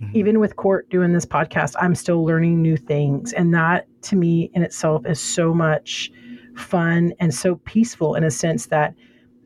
Mm-hmm. 0.02 0.18
Even 0.18 0.40
with 0.40 0.56
Court 0.56 0.90
doing 0.90 1.14
this 1.14 1.26
podcast, 1.26 1.76
I'm 1.80 1.96
still 1.96 2.24
learning 2.24 2.62
new 2.62 2.78
things, 2.78 3.34
and 3.34 3.54
that 3.56 3.88
to 4.04 4.16
me 4.16 4.52
in 4.54 4.62
itself 4.62 5.06
is 5.08 5.20
so 5.20 5.54
much 5.54 6.12
fun 6.60 7.14
and 7.20 7.34
so 7.34 7.56
peaceful 7.66 8.16
in 8.16 8.24
a 8.24 8.32
sense 8.32 8.68
that 8.68 8.94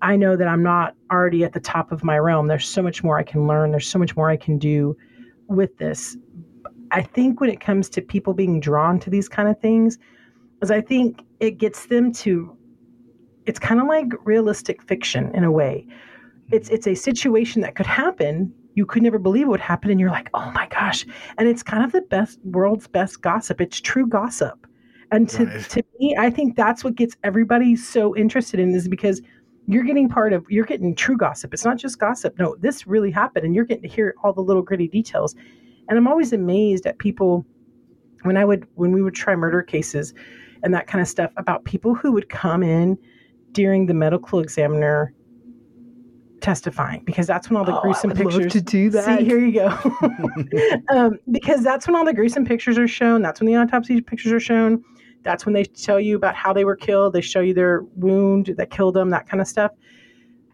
I 0.01 0.15
know 0.15 0.35
that 0.35 0.47
I'm 0.47 0.63
not 0.63 0.95
already 1.11 1.43
at 1.43 1.53
the 1.53 1.59
top 1.59 1.91
of 1.91 2.03
my 2.03 2.17
realm. 2.17 2.47
There's 2.47 2.67
so 2.67 2.81
much 2.81 3.03
more 3.03 3.19
I 3.19 3.23
can 3.23 3.47
learn. 3.47 3.71
There's 3.71 3.87
so 3.87 3.99
much 3.99 4.15
more 4.15 4.29
I 4.29 4.37
can 4.37 4.57
do 4.57 4.97
with 5.47 5.77
this. 5.77 6.17
I 6.91 7.01
think 7.01 7.39
when 7.39 7.49
it 7.49 7.59
comes 7.59 7.89
to 7.89 8.01
people 8.01 8.33
being 8.33 8.59
drawn 8.59 8.99
to 8.99 9.09
these 9.09 9.29
kind 9.29 9.47
of 9.47 9.59
things, 9.59 9.97
is 10.61 10.71
I 10.71 10.81
think 10.81 11.23
it 11.39 11.57
gets 11.57 11.87
them 11.87 12.11
to 12.13 12.57
it's 13.45 13.59
kind 13.59 13.81
of 13.81 13.87
like 13.87 14.07
realistic 14.25 14.81
fiction 14.83 15.33
in 15.33 15.43
a 15.43 15.51
way. 15.51 15.87
It's 16.51 16.69
it's 16.69 16.87
a 16.87 16.95
situation 16.95 17.61
that 17.61 17.75
could 17.75 17.85
happen. 17.85 18.53
You 18.75 18.85
could 18.85 19.03
never 19.03 19.19
believe 19.19 19.43
it 19.43 19.49
would 19.49 19.59
happen, 19.59 19.91
and 19.91 19.99
you're 19.99 20.11
like, 20.11 20.29
oh 20.33 20.51
my 20.51 20.67
gosh. 20.67 21.05
And 21.37 21.47
it's 21.47 21.63
kind 21.63 21.83
of 21.83 21.91
the 21.91 22.01
best 22.01 22.39
world's 22.43 22.87
best 22.87 23.21
gossip. 23.21 23.61
It's 23.61 23.81
true 23.81 24.07
gossip. 24.07 24.67
And 25.11 25.27
to, 25.29 25.45
Right. 25.45 25.69
to 25.69 25.83
me, 25.99 26.15
I 26.17 26.29
think 26.29 26.55
that's 26.55 26.83
what 26.83 26.95
gets 26.95 27.15
everybody 27.23 27.75
so 27.75 28.15
interested 28.15 28.59
in 28.59 28.73
is 28.73 28.87
because 28.87 29.21
you're 29.67 29.83
getting 29.83 30.09
part 30.09 30.33
of 30.33 30.45
you're 30.49 30.65
getting 30.65 30.95
true 30.95 31.17
gossip. 31.17 31.53
It's 31.53 31.65
not 31.65 31.77
just 31.77 31.99
gossip. 31.99 32.37
No, 32.39 32.55
this 32.59 32.87
really 32.87 33.11
happened 33.11 33.45
and 33.45 33.53
you're 33.53 33.65
getting 33.65 33.83
to 33.83 33.89
hear 33.89 34.15
all 34.23 34.33
the 34.33 34.41
little 34.41 34.61
gritty 34.61 34.87
details. 34.87 35.35
And 35.87 35.97
I'm 35.97 36.07
always 36.07 36.33
amazed 36.33 36.85
at 36.85 36.97
people 36.97 37.45
when 38.23 38.37
I 38.37 38.45
would 38.45 38.67
when 38.75 38.91
we 38.91 39.01
would 39.01 39.13
try 39.15 39.35
murder 39.35 39.61
cases 39.61 40.13
and 40.63 40.73
that 40.73 40.87
kind 40.87 41.01
of 41.01 41.07
stuff 41.07 41.31
about 41.37 41.65
people 41.65 41.93
who 41.93 42.11
would 42.11 42.29
come 42.29 42.63
in 42.63 42.97
during 43.51 43.85
the 43.87 43.93
medical 43.93 44.39
examiner 44.39 45.13
testifying 46.39 47.03
because 47.05 47.27
that's 47.27 47.49
when 47.49 47.57
all 47.57 47.65
the 47.65 47.73
Oh, 47.73 47.79
I 47.79 47.81
gruesome 47.81 48.09
would 48.09 48.19
love 48.19 48.33
pictures 48.33 48.53
to 48.53 48.61
do 48.61 48.89
that. 48.91 49.19
See, 49.19 49.25
here 49.25 49.39
you 49.39 49.53
go. 49.53 49.67
um, 50.95 51.19
because 51.29 51.63
that's 51.63 51.85
when 51.87 51.95
all 51.95 52.05
the 52.05 52.13
gruesome 52.13 52.45
pictures 52.45 52.77
are 52.77 52.87
shown. 52.87 53.21
That's 53.21 53.39
when 53.39 53.47
the 53.47 53.55
autopsy 53.55 54.01
pictures 54.01 54.31
are 54.31 54.39
shown. 54.39 54.83
That's 55.23 55.45
when 55.45 55.53
they 55.53 55.63
tell 55.63 55.99
you 55.99 56.15
about 56.15 56.35
how 56.35 56.53
they 56.53 56.65
were 56.65 56.75
killed. 56.75 57.13
They 57.13 57.21
show 57.21 57.41
you 57.41 57.53
their 57.53 57.83
wound 57.95 58.53
that 58.57 58.69
killed 58.69 58.95
them, 58.95 59.09
that 59.11 59.27
kind 59.27 59.41
of 59.41 59.47
stuff. 59.47 59.71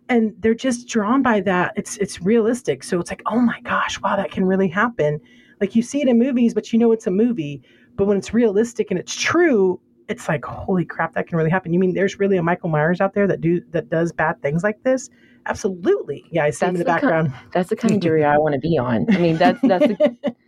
And 0.10 0.34
they're 0.40 0.56
just 0.56 0.88
drawn 0.88 1.22
by 1.22 1.42
that. 1.42 1.74
It's 1.76 1.98
it's 1.98 2.22
realistic. 2.22 2.84
So 2.84 3.00
it's 3.00 3.12
like, 3.12 3.22
oh 3.26 3.40
my 3.40 3.60
gosh, 3.62 4.00
wow, 4.02 4.16
that 4.16 4.32
can 4.32 4.46
really 4.46 4.68
happen. 4.68 5.20
Like 5.60 5.76
you 5.76 5.82
see 5.82 6.02
it 6.02 6.08
in 6.08 6.18
movies, 6.20 6.54
but 6.54 6.72
you 6.72 6.80
know 6.80 6.92
it's 6.92 7.08
a 7.08 7.12
movie. 7.12 7.62
But 7.96 8.06
when 8.06 8.18
it's 8.18 8.34
realistic 8.34 8.92
and 8.92 9.00
it's 9.00 9.16
true, 9.16 9.82
it's 10.08 10.30
like, 10.30 10.46
holy 10.46 10.86
crap, 10.86 11.14
that 11.16 11.28
can 11.28 11.38
really 11.38 11.50
happen. 11.50 11.74
You 11.74 11.80
mean 11.80 11.94
there's 11.94 12.20
really 12.20 12.38
a 12.38 12.44
Michael 12.44 12.70
Myers 12.70 13.02
out 13.02 13.14
there 13.14 13.28
that 13.28 13.42
do 13.42 13.62
that 13.72 13.90
does 13.90 14.12
bad 14.12 14.42
things 14.42 14.64
like 14.64 14.82
this? 14.84 15.10
Absolutely. 15.46 16.26
Yeah, 16.32 16.44
I 16.46 16.50
see 16.52 16.66
him 16.66 16.76
in 16.76 16.80
the 16.80 16.84
the 16.86 16.90
kind- 16.92 17.02
background. 17.02 17.34
That's 17.54 17.70
the 17.70 17.76
kind 17.76 17.96
of 17.96 18.00
jury 18.02 18.24
I 18.24 18.38
want 18.38 18.54
to 18.54 18.60
be 18.60 18.78
on. 18.78 19.06
I 19.14 19.18
mean, 19.18 19.38
that's 19.38 19.60
that's 19.62 19.88
the, 19.88 20.36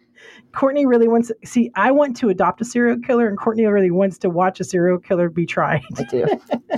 Courtney 0.53 0.85
really 0.85 1.07
wants. 1.07 1.31
See, 1.45 1.71
I 1.75 1.91
want 1.91 2.17
to 2.17 2.29
adopt 2.29 2.61
a 2.61 2.65
serial 2.65 2.97
killer, 2.99 3.27
and 3.27 3.37
Courtney 3.37 3.65
really 3.65 3.91
wants 3.91 4.17
to 4.19 4.29
watch 4.29 4.59
a 4.59 4.63
serial 4.63 4.97
killer 4.97 5.29
be 5.29 5.45
tried. 5.45 5.81
I 5.97 6.03
do. 6.03 6.25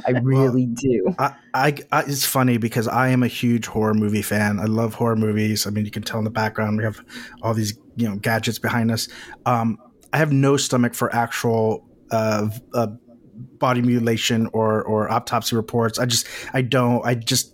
I 0.05 0.11
really 0.21 0.65
do. 0.65 1.15
I, 1.17 1.35
I, 1.53 1.77
I, 1.91 2.01
it's 2.01 2.25
funny 2.25 2.57
because 2.57 2.87
I 2.87 3.09
am 3.09 3.23
a 3.23 3.27
huge 3.27 3.65
horror 3.67 3.93
movie 3.93 4.21
fan. 4.21 4.59
I 4.59 4.65
love 4.65 4.93
horror 4.93 5.15
movies. 5.15 5.65
I 5.65 5.69
mean, 5.69 5.85
you 5.85 5.91
can 5.91 6.03
tell 6.03 6.19
in 6.19 6.25
the 6.25 6.31
background 6.31 6.77
we 6.77 6.83
have 6.83 7.03
all 7.41 7.53
these 7.53 7.77
you 7.95 8.09
know 8.09 8.15
gadgets 8.17 8.59
behind 8.59 8.91
us. 8.91 9.07
Um, 9.45 9.77
I 10.13 10.17
have 10.17 10.31
no 10.31 10.57
stomach 10.57 10.93
for 10.93 11.13
actual 11.15 11.87
uh, 12.11 12.49
uh, 12.73 12.87
body 13.57 13.81
mutilation 13.81 14.47
or 14.53 14.83
or 14.83 15.11
autopsy 15.11 15.55
reports. 15.55 15.99
I 15.99 16.05
just 16.05 16.27
I 16.53 16.61
don't. 16.61 17.05
I 17.05 17.15
just 17.15 17.50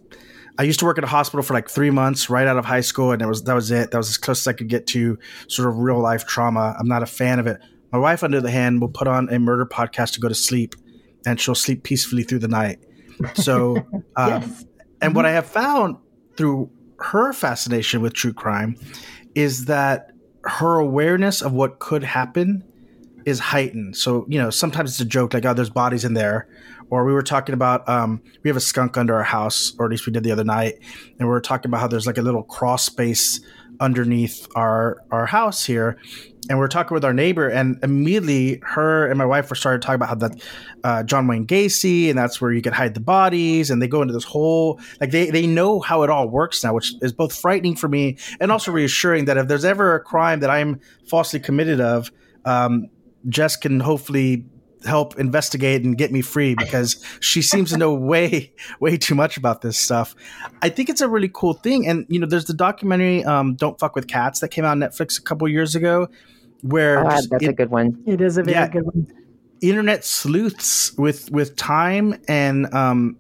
I 0.59 0.63
used 0.63 0.79
to 0.79 0.85
work 0.85 0.97
at 0.97 1.03
a 1.03 1.07
hospital 1.07 1.43
for 1.43 1.53
like 1.53 1.69
three 1.69 1.91
months 1.91 2.29
right 2.29 2.47
out 2.47 2.57
of 2.57 2.65
high 2.65 2.81
school, 2.81 3.11
and 3.11 3.21
it 3.21 3.27
was 3.27 3.43
that 3.43 3.53
was 3.53 3.71
it. 3.71 3.91
That 3.91 3.97
was 3.97 4.09
as 4.09 4.17
close 4.17 4.41
as 4.41 4.47
I 4.47 4.53
could 4.53 4.67
get 4.67 4.87
to 4.87 5.17
sort 5.47 5.69
of 5.69 5.77
real 5.77 5.99
life 5.99 6.25
trauma. 6.25 6.75
I'm 6.79 6.87
not 6.87 7.03
a 7.03 7.05
fan 7.05 7.39
of 7.39 7.47
it. 7.47 7.59
My 7.91 7.99
wife, 7.99 8.23
under 8.23 8.41
the 8.41 8.51
hand, 8.51 8.81
will 8.81 8.89
put 8.89 9.07
on 9.07 9.29
a 9.29 9.39
murder 9.39 9.65
podcast 9.65 10.13
to 10.13 10.19
go 10.19 10.27
to 10.27 10.35
sleep, 10.35 10.75
and 11.25 11.39
she'll 11.39 11.55
sleep 11.55 11.83
peacefully 11.83 12.23
through 12.23 12.39
the 12.39 12.47
night. 12.47 12.79
So, 13.35 13.77
uh, 14.15 14.41
yes. 14.41 14.65
and 15.01 15.15
what 15.15 15.25
I 15.25 15.31
have 15.31 15.45
found 15.45 15.97
through 16.35 16.69
her 16.99 17.33
fascination 17.33 18.01
with 18.01 18.13
true 18.13 18.33
crime 18.33 18.75
is 19.35 19.65
that 19.65 20.11
her 20.43 20.77
awareness 20.77 21.41
of 21.41 21.53
what 21.53 21.79
could 21.79 22.03
happen 22.03 22.63
is 23.27 23.39
heightened. 23.39 23.97
So, 23.97 24.25
you 24.29 24.39
know, 24.39 24.49
sometimes 24.49 24.91
it's 24.91 25.01
a 25.01 25.05
joke 25.05 25.33
like, 25.33 25.45
oh, 25.45 25.53
there's 25.53 25.69
bodies 25.69 26.05
in 26.05 26.13
there. 26.13 26.47
Or 26.89 27.03
we 27.03 27.11
were 27.11 27.21
talking 27.21 27.51
about, 27.51 27.87
um, 27.89 28.21
we 28.41 28.49
have 28.49 28.55
a 28.55 28.61
skunk 28.61 28.95
under 28.95 29.13
our 29.13 29.23
house, 29.23 29.75
or 29.77 29.85
at 29.85 29.91
least 29.91 30.07
we 30.07 30.13
did 30.13 30.23
the 30.23 30.31
other 30.31 30.45
night. 30.45 30.75
And 31.19 31.27
we 31.27 31.33
were 31.33 31.41
talking 31.41 31.69
about 31.69 31.81
how 31.81 31.87
there's 31.87 32.07
like 32.07 32.17
a 32.17 32.21
little 32.21 32.43
crawl 32.43 32.77
space 32.77 33.41
underneath 33.81 34.47
our, 34.55 35.03
our 35.11 35.25
house 35.25 35.65
here. 35.65 35.97
And 36.49 36.57
we 36.57 36.63
are 36.63 36.69
talking 36.69 36.95
with 36.95 37.03
our 37.03 37.13
neighbor, 37.13 37.49
and 37.49 37.77
immediately 37.83 38.61
her 38.63 39.07
and 39.07 39.17
my 39.17 39.25
wife 39.25 39.49
were 39.49 39.55
started 39.57 39.81
talking 39.81 39.95
about 39.95 40.07
how 40.07 40.15
that 40.15 40.41
uh, 40.85 41.03
John 41.03 41.27
Wayne 41.27 41.45
Gacy, 41.45 42.09
and 42.09 42.17
that's 42.17 42.39
where 42.39 42.53
you 42.53 42.61
could 42.61 42.71
hide 42.71 42.93
the 42.93 43.01
bodies, 43.01 43.69
and 43.69 43.81
they 43.81 43.87
go 43.89 44.01
into 44.01 44.13
this 44.13 44.23
whole 44.23 44.79
like 45.01 45.11
they 45.11 45.29
they 45.29 45.45
know 45.45 45.81
how 45.81 46.03
it 46.03 46.09
all 46.09 46.29
works 46.29 46.63
now, 46.63 46.73
which 46.73 46.93
is 47.01 47.11
both 47.11 47.37
frightening 47.37 47.75
for 47.75 47.89
me 47.89 48.17
and 48.39 48.49
also 48.49 48.71
reassuring 48.71 49.25
that 49.25 49.35
if 49.35 49.49
there's 49.49 49.65
ever 49.65 49.95
a 49.95 49.99
crime 49.99 50.39
that 50.39 50.49
I'm 50.49 50.79
falsely 51.09 51.41
committed 51.41 51.81
of, 51.81 52.11
um, 52.45 52.87
Jess 53.29 53.55
can 53.55 53.79
hopefully 53.79 54.45
help 54.85 55.17
investigate 55.19 55.83
and 55.83 55.97
get 55.97 56.11
me 56.11 56.21
free 56.21 56.53
because 56.53 57.03
she 57.19 57.41
seems 57.41 57.71
to 57.71 57.77
know 57.77 57.93
way 58.13 58.53
way 58.79 58.95
too 58.97 59.15
much 59.15 59.35
about 59.37 59.61
this 59.61 59.77
stuff. 59.77 60.15
I 60.61 60.69
think 60.69 60.89
it's 60.89 61.01
a 61.01 61.07
really 61.09 61.29
cool 61.33 61.53
thing, 61.53 61.87
and 61.87 62.05
you 62.09 62.19
know, 62.19 62.27
there's 62.27 62.45
the 62.45 62.53
documentary 62.53 63.23
um, 63.25 63.55
"Don't 63.55 63.79
Fuck 63.79 63.95
with 63.95 64.07
Cats" 64.07 64.39
that 64.41 64.49
came 64.49 64.65
out 64.65 64.71
on 64.71 64.79
Netflix 64.79 65.17
a 65.19 65.21
couple 65.21 65.47
years 65.47 65.75
ago, 65.75 66.07
where 66.61 66.99
Oh, 66.99 67.09
that's 67.09 67.43
it- 67.43 67.49
a 67.49 67.53
good 67.53 67.69
one. 67.71 68.01
It 68.05 68.21
is 68.21 68.37
a 68.37 68.43
very 68.43 68.53
Yeah. 68.53 68.67
good 68.67 68.85
one. 68.85 69.07
internet 69.59 70.05
sleuths 70.05 70.93
with 70.99 71.31
with 71.31 71.55
time 71.55 72.13
and 72.27 72.71
um 72.75 73.17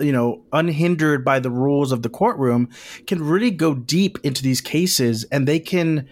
you 0.00 0.10
know 0.10 0.40
unhindered 0.54 1.22
by 1.22 1.38
the 1.38 1.50
rules 1.50 1.92
of 1.92 2.00
the 2.00 2.08
courtroom 2.08 2.66
can 3.06 3.22
really 3.22 3.50
go 3.50 3.74
deep 3.74 4.16
into 4.22 4.42
these 4.42 4.62
cases 4.62 5.24
and 5.30 5.46
they 5.46 5.58
can 5.60 6.08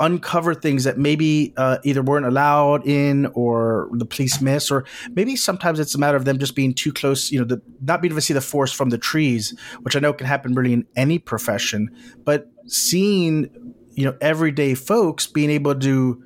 uncover 0.00 0.54
things 0.54 0.84
that 0.84 0.98
maybe 0.98 1.52
uh, 1.56 1.78
either 1.84 2.02
weren't 2.02 2.26
allowed 2.26 2.86
in 2.86 3.26
or 3.34 3.88
the 3.92 4.04
police 4.04 4.40
miss 4.40 4.70
or 4.70 4.84
maybe 5.10 5.34
sometimes 5.34 5.80
it's 5.80 5.94
a 5.94 5.98
matter 5.98 6.16
of 6.16 6.24
them 6.24 6.38
just 6.38 6.54
being 6.54 6.72
too 6.72 6.92
close 6.92 7.32
you 7.32 7.38
know 7.38 7.44
the, 7.44 7.60
not 7.80 8.00
being 8.00 8.12
able 8.12 8.18
to 8.18 8.24
see 8.24 8.34
the 8.34 8.40
forest 8.40 8.76
from 8.76 8.90
the 8.90 8.98
trees 8.98 9.58
which 9.82 9.96
i 9.96 9.98
know 9.98 10.12
can 10.12 10.26
happen 10.26 10.54
really 10.54 10.72
in 10.72 10.86
any 10.94 11.18
profession 11.18 11.88
but 12.24 12.50
seeing 12.66 13.74
you 13.94 14.04
know 14.04 14.16
everyday 14.20 14.74
folks 14.74 15.26
being 15.26 15.50
able 15.50 15.74
to 15.74 16.22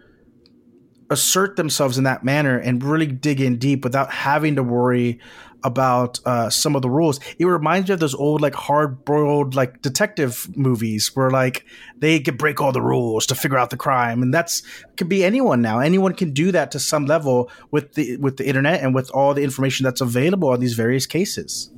assert 1.10 1.56
themselves 1.56 1.98
in 1.98 2.04
that 2.04 2.24
manner 2.24 2.58
and 2.58 2.82
really 2.82 3.06
dig 3.06 3.40
in 3.40 3.58
deep 3.58 3.84
without 3.84 4.10
having 4.10 4.56
to 4.56 4.62
worry 4.62 5.20
about 5.64 6.20
uh, 6.24 6.50
some 6.50 6.76
of 6.76 6.82
the 6.82 6.90
rules. 6.90 7.20
It 7.38 7.44
reminds 7.44 7.88
me 7.88 7.94
of 7.94 8.00
those 8.00 8.14
old 8.14 8.40
like 8.40 8.54
hard 8.54 9.04
boiled 9.04 9.54
like 9.54 9.82
detective 9.82 10.48
movies 10.56 11.14
where 11.14 11.30
like 11.30 11.64
they 11.98 12.20
could 12.20 12.38
break 12.38 12.60
all 12.60 12.72
the 12.72 12.82
rules 12.82 13.26
to 13.26 13.34
figure 13.34 13.58
out 13.58 13.70
the 13.70 13.76
crime, 13.76 14.22
and 14.22 14.32
that's 14.32 14.62
could 14.96 15.08
be 15.08 15.24
anyone 15.24 15.62
now. 15.62 15.78
Anyone 15.78 16.14
can 16.14 16.32
do 16.32 16.52
that 16.52 16.70
to 16.72 16.78
some 16.78 17.06
level 17.06 17.50
with 17.70 17.94
the 17.94 18.16
with 18.18 18.36
the 18.36 18.46
internet 18.46 18.82
and 18.82 18.94
with 18.94 19.10
all 19.10 19.34
the 19.34 19.42
information 19.42 19.84
that's 19.84 20.00
available 20.00 20.48
on 20.48 20.60
these 20.60 20.74
various 20.74 21.06
cases. 21.06 21.70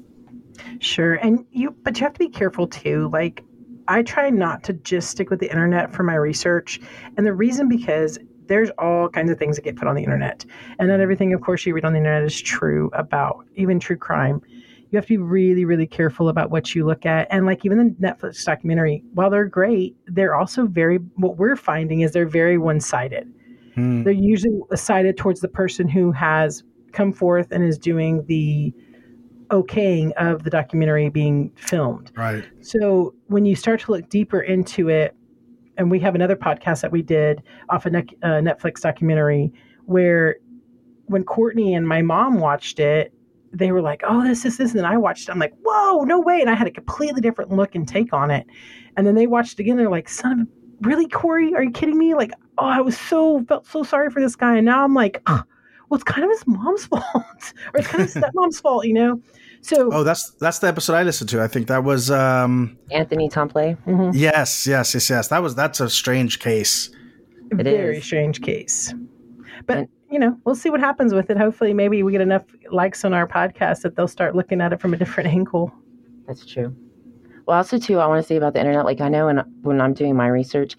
Sure, 0.80 1.14
and 1.14 1.44
you 1.50 1.74
but 1.82 1.98
you 1.98 2.04
have 2.04 2.14
to 2.14 2.18
be 2.18 2.28
careful 2.28 2.66
too. 2.66 3.08
Like 3.12 3.44
I 3.88 4.02
try 4.02 4.30
not 4.30 4.64
to 4.64 4.72
just 4.72 5.10
stick 5.10 5.30
with 5.30 5.40
the 5.40 5.50
internet 5.50 5.94
for 5.94 6.02
my 6.02 6.14
research, 6.14 6.80
and 7.16 7.26
the 7.26 7.34
reason 7.34 7.68
because 7.68 8.18
there's 8.46 8.70
all 8.78 9.08
kinds 9.08 9.30
of 9.30 9.38
things 9.38 9.56
that 9.56 9.62
get 9.62 9.76
put 9.76 9.88
on 9.88 9.94
the 9.94 10.02
internet. 10.02 10.44
And 10.78 10.88
not 10.88 11.00
everything, 11.00 11.32
of 11.32 11.40
course, 11.40 11.64
you 11.66 11.74
read 11.74 11.84
on 11.84 11.92
the 11.92 11.98
internet 11.98 12.24
is 12.24 12.40
true 12.40 12.90
about 12.92 13.46
even 13.56 13.80
true 13.80 13.96
crime. 13.96 14.40
You 14.90 14.96
have 14.96 15.06
to 15.06 15.14
be 15.14 15.16
really, 15.18 15.64
really 15.64 15.86
careful 15.86 16.28
about 16.28 16.50
what 16.50 16.74
you 16.74 16.86
look 16.86 17.04
at. 17.04 17.26
And 17.30 17.46
like 17.46 17.64
even 17.64 17.78
the 17.78 18.06
Netflix 18.06 18.44
documentary, 18.44 19.02
while 19.14 19.30
they're 19.30 19.46
great, 19.46 19.96
they're 20.06 20.34
also 20.34 20.66
very, 20.66 20.98
what 21.16 21.36
we're 21.36 21.56
finding 21.56 22.02
is 22.02 22.12
they're 22.12 22.26
very 22.26 22.58
one 22.58 22.80
sided. 22.80 23.32
Hmm. 23.74 24.04
They're 24.04 24.12
usually 24.12 24.60
sided 24.74 25.16
towards 25.16 25.40
the 25.40 25.48
person 25.48 25.88
who 25.88 26.12
has 26.12 26.62
come 26.92 27.12
forth 27.12 27.50
and 27.50 27.64
is 27.64 27.76
doing 27.76 28.24
the 28.26 28.72
okaying 29.50 30.12
of 30.12 30.44
the 30.44 30.50
documentary 30.50 31.08
being 31.10 31.50
filmed. 31.56 32.12
Right. 32.16 32.44
So 32.60 33.14
when 33.26 33.44
you 33.44 33.56
start 33.56 33.80
to 33.80 33.92
look 33.92 34.08
deeper 34.08 34.40
into 34.40 34.88
it, 34.88 35.16
and 35.76 35.90
we 35.90 35.98
have 36.00 36.14
another 36.14 36.36
podcast 36.36 36.82
that 36.82 36.92
we 36.92 37.02
did 37.02 37.42
off 37.68 37.86
a 37.86 37.90
ne- 37.90 38.16
uh, 38.22 38.40
Netflix 38.40 38.80
documentary 38.80 39.52
where 39.86 40.36
when 41.06 41.24
Courtney 41.24 41.74
and 41.74 41.86
my 41.86 42.02
mom 42.02 42.38
watched 42.38 42.78
it, 42.78 43.12
they 43.52 43.70
were 43.72 43.82
like, 43.82 44.02
"Oh, 44.06 44.24
this 44.24 44.44
is 44.44 44.56
this," 44.56 44.74
and 44.74 44.86
I 44.86 44.96
watched 44.96 45.28
it. 45.28 45.32
I'm 45.32 45.38
like, 45.38 45.54
"Whoa, 45.62 46.04
no 46.04 46.20
way!" 46.20 46.40
And 46.40 46.50
I 46.50 46.54
had 46.54 46.66
a 46.66 46.72
completely 46.72 47.20
different 47.20 47.52
look 47.52 47.74
and 47.74 47.86
take 47.86 48.12
on 48.12 48.30
it. 48.30 48.46
And 48.96 49.06
then 49.06 49.14
they 49.14 49.26
watched 49.26 49.54
it 49.54 49.62
again. 49.62 49.76
They're 49.76 49.90
like, 49.90 50.08
"Son 50.08 50.40
of 50.40 50.48
really, 50.80 51.06
Corey? 51.06 51.54
Are 51.54 51.62
you 51.62 51.70
kidding 51.70 51.98
me?" 51.98 52.14
Like, 52.14 52.32
oh, 52.58 52.66
I 52.66 52.80
was 52.80 52.98
so 52.98 53.44
felt 53.44 53.66
so 53.66 53.82
sorry 53.82 54.10
for 54.10 54.20
this 54.20 54.36
guy, 54.36 54.56
and 54.56 54.66
now 54.66 54.84
I'm 54.84 54.94
like, 54.94 55.22
well, 55.88 55.96
it's 55.96 56.04
kind 56.04 56.24
of 56.24 56.30
his 56.30 56.46
mom's 56.46 56.86
fault, 56.86 57.04
or 57.14 57.80
it's 57.80 57.88
kind 57.88 58.04
of 58.04 58.10
stepmom's 58.14 58.60
fault, 58.60 58.86
you 58.86 58.94
know. 58.94 59.20
So 59.64 59.88
oh, 59.90 60.04
that's 60.04 60.32
that's 60.32 60.58
the 60.58 60.68
episode 60.68 60.92
I 60.92 61.04
listened 61.04 61.30
to. 61.30 61.42
I 61.42 61.48
think 61.48 61.68
that 61.68 61.84
was 61.84 62.10
um, 62.10 62.76
Anthony 62.90 63.30
Templet. 63.30 63.78
Mm-hmm. 63.86 64.10
Yes, 64.12 64.66
yes, 64.66 64.92
yes, 64.92 65.08
yes. 65.08 65.28
That 65.28 65.42
was 65.42 65.54
that's 65.54 65.80
a 65.80 65.88
strange 65.88 66.38
case. 66.38 66.90
A 67.50 67.56
very 67.56 67.96
is. 67.96 68.04
strange 68.04 68.42
case. 68.42 68.92
But 69.66 69.78
and, 69.78 69.88
you 70.10 70.18
know, 70.18 70.38
we'll 70.44 70.54
see 70.54 70.68
what 70.68 70.80
happens 70.80 71.14
with 71.14 71.30
it. 71.30 71.38
Hopefully, 71.38 71.72
maybe 71.72 72.02
we 72.02 72.12
get 72.12 72.20
enough 72.20 72.44
likes 72.70 73.06
on 73.06 73.14
our 73.14 73.26
podcast 73.26 73.80
that 73.82 73.96
they'll 73.96 74.06
start 74.06 74.36
looking 74.36 74.60
at 74.60 74.74
it 74.74 74.82
from 74.82 74.92
a 74.92 74.98
different 74.98 75.30
angle. 75.38 75.72
That's 76.26 76.44
true. 76.44 76.76
Well, 77.46 77.56
also 77.56 77.78
too, 77.78 78.00
I 78.00 78.06
want 78.06 78.22
to 78.22 78.26
say 78.26 78.36
about 78.36 78.52
the 78.52 78.60
internet. 78.60 78.84
Like 78.84 79.00
I 79.00 79.08
know, 79.08 79.26
when 79.26 79.38
when 79.62 79.80
I'm 79.80 79.94
doing 79.94 80.14
my 80.14 80.26
research, 80.26 80.76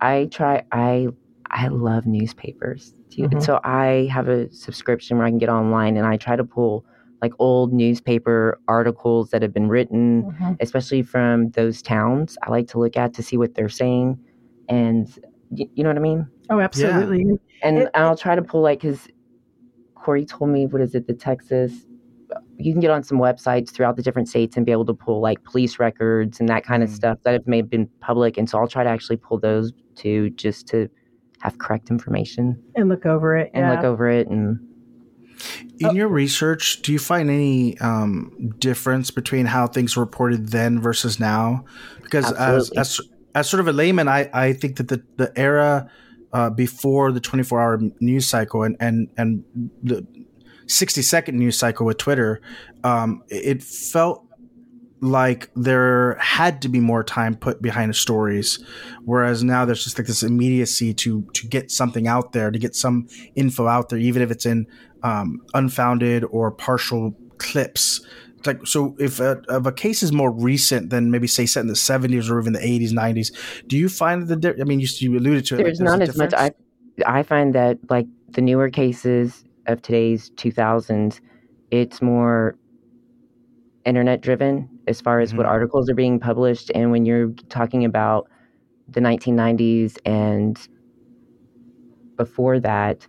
I 0.00 0.28
try. 0.30 0.62
I 0.70 1.08
I 1.50 1.66
love 1.66 2.06
newspapers. 2.06 2.94
Mm-hmm. 3.10 3.40
So 3.40 3.58
I 3.64 4.08
have 4.12 4.28
a 4.28 4.48
subscription 4.52 5.18
where 5.18 5.26
I 5.26 5.30
can 5.30 5.38
get 5.38 5.48
online, 5.48 5.96
and 5.96 6.06
I 6.06 6.16
try 6.16 6.36
to 6.36 6.44
pull 6.44 6.84
like 7.22 7.32
old 7.38 7.72
newspaper 7.72 8.60
articles 8.68 9.30
that 9.30 9.42
have 9.42 9.52
been 9.52 9.68
written, 9.68 10.24
mm-hmm. 10.24 10.52
especially 10.60 11.02
from 11.02 11.50
those 11.50 11.82
towns. 11.82 12.38
I 12.42 12.50
like 12.50 12.68
to 12.68 12.78
look 12.78 12.96
at 12.96 13.14
to 13.14 13.22
see 13.22 13.36
what 13.36 13.54
they're 13.54 13.68
saying, 13.68 14.18
and 14.68 15.08
y- 15.50 15.68
you 15.74 15.82
know 15.82 15.90
what 15.90 15.96
I 15.96 16.00
mean. 16.00 16.26
Oh, 16.50 16.60
absolutely. 16.60 17.24
Yeah. 17.26 17.34
And, 17.62 17.78
it, 17.78 17.90
I'll 17.94 18.16
try 18.16 18.34
to 18.34 18.42
pull 18.42 18.62
like 18.62 18.80
because 18.80 19.08
Corey 19.94 20.24
told 20.24 20.50
me 20.50 20.66
what 20.66 20.80
is 20.80 20.94
it, 20.94 21.06
the 21.06 21.14
Texas. 21.14 21.72
You 22.56 22.72
can 22.72 22.80
get 22.80 22.90
on 22.90 23.02
some 23.02 23.18
websites 23.18 23.70
throughout 23.70 23.96
the 23.96 24.02
different 24.02 24.28
states 24.28 24.56
and 24.56 24.66
be 24.66 24.72
able 24.72 24.84
to 24.86 24.94
pull 24.94 25.20
like 25.20 25.42
police 25.44 25.78
records 25.78 26.40
and 26.40 26.48
that 26.48 26.64
kind 26.64 26.82
of 26.82 26.88
mm-hmm. 26.88 26.96
stuff 26.96 27.18
that 27.24 27.32
have 27.32 27.46
may 27.46 27.58
have 27.58 27.70
been 27.70 27.88
public. 28.00 28.36
And 28.36 28.48
so 28.48 28.58
I'll 28.58 28.68
try 28.68 28.84
to 28.84 28.90
actually 28.90 29.16
pull 29.16 29.38
those 29.38 29.72
too, 29.94 30.30
just 30.30 30.66
to 30.68 30.88
have 31.40 31.58
correct 31.58 31.90
information 31.90 32.60
and 32.74 32.88
look 32.88 33.06
over 33.06 33.36
it 33.36 33.50
and 33.54 33.64
yeah. 33.64 33.74
look 33.74 33.84
over 33.84 34.08
it 34.08 34.28
and 34.28 34.58
in 35.80 35.86
oh. 35.86 35.92
your 35.92 36.08
research, 36.08 36.82
do 36.82 36.92
you 36.92 36.98
find 36.98 37.30
any 37.30 37.78
um, 37.78 38.54
difference 38.58 39.10
between 39.10 39.46
how 39.46 39.66
things 39.66 39.96
were 39.96 40.04
reported 40.04 40.48
then 40.48 40.80
versus 40.80 41.20
now? 41.20 41.64
Because 42.02 42.32
as, 42.32 42.70
as, 42.70 43.00
as 43.34 43.48
sort 43.48 43.60
of 43.60 43.68
a 43.68 43.72
layman, 43.72 44.08
I, 44.08 44.30
I 44.32 44.52
think 44.52 44.76
that 44.76 44.88
the, 44.88 45.02
the 45.16 45.32
era 45.38 45.90
uh, 46.32 46.50
before 46.50 47.12
the 47.12 47.20
24 47.20 47.60
hour 47.60 47.80
news 48.00 48.26
cycle 48.26 48.62
and, 48.62 48.76
and, 48.80 49.08
and 49.16 49.44
the 49.82 50.06
60 50.66 51.02
second 51.02 51.38
news 51.38 51.58
cycle 51.58 51.86
with 51.86 51.98
Twitter, 51.98 52.40
um, 52.84 53.22
it 53.28 53.62
felt 53.62 54.28
like 55.00 55.50
there 55.54 56.16
had 56.16 56.62
to 56.62 56.68
be 56.68 56.80
more 56.80 57.04
time 57.04 57.34
put 57.34 57.62
behind 57.62 57.90
the 57.90 57.94
stories 57.94 58.58
whereas 59.04 59.44
now 59.44 59.64
there's 59.64 59.84
just 59.84 59.98
like 59.98 60.06
this 60.06 60.22
immediacy 60.22 60.92
to 60.92 61.22
to 61.34 61.46
get 61.46 61.70
something 61.70 62.08
out 62.08 62.32
there 62.32 62.50
to 62.50 62.58
get 62.58 62.74
some 62.74 63.06
info 63.36 63.66
out 63.66 63.88
there 63.88 63.98
even 63.98 64.22
if 64.22 64.30
it's 64.30 64.44
in 64.44 64.66
um, 65.02 65.40
unfounded 65.54 66.24
or 66.30 66.50
partial 66.50 67.14
clips. 67.38 68.00
Like 68.46 68.66
so, 68.66 68.96
if 68.98 69.20
a, 69.20 69.42
if 69.48 69.66
a 69.66 69.72
case 69.72 70.02
is 70.02 70.12
more 70.12 70.30
recent 70.30 70.90
than 70.90 71.10
maybe 71.10 71.26
say 71.26 71.44
set 71.44 71.60
in 71.60 71.66
the 71.66 71.76
seventies 71.76 72.30
or 72.30 72.40
even 72.40 72.52
the 72.52 72.64
eighties, 72.64 72.92
nineties, 72.92 73.32
do 73.66 73.76
you 73.76 73.88
find 73.88 74.28
that? 74.28 74.60
I 74.60 74.64
mean, 74.64 74.80
you, 74.80 74.86
you 74.98 75.18
alluded 75.18 75.44
to 75.46 75.54
it. 75.54 75.64
There's, 75.64 75.80
like, 75.80 75.88
there's 75.88 75.98
not 75.98 76.08
as 76.08 76.16
much. 76.16 76.34
I 76.34 76.50
I 77.06 77.22
find 77.24 77.54
that 77.54 77.78
like 77.90 78.06
the 78.30 78.40
newer 78.40 78.70
cases 78.70 79.44
of 79.66 79.82
today's 79.82 80.30
two 80.30 80.52
thousands, 80.52 81.20
it's 81.70 82.00
more 82.00 82.56
internet 83.84 84.20
driven 84.20 84.68
as 84.86 85.00
far 85.00 85.20
as 85.20 85.30
mm-hmm. 85.30 85.38
what 85.38 85.46
articles 85.46 85.90
are 85.90 85.94
being 85.94 86.20
published, 86.20 86.70
and 86.76 86.92
when 86.92 87.04
you're 87.04 87.32
talking 87.48 87.84
about 87.84 88.28
the 88.88 89.00
1990s 89.00 89.98
and 90.06 90.66
before 92.16 92.58
that 92.58 93.06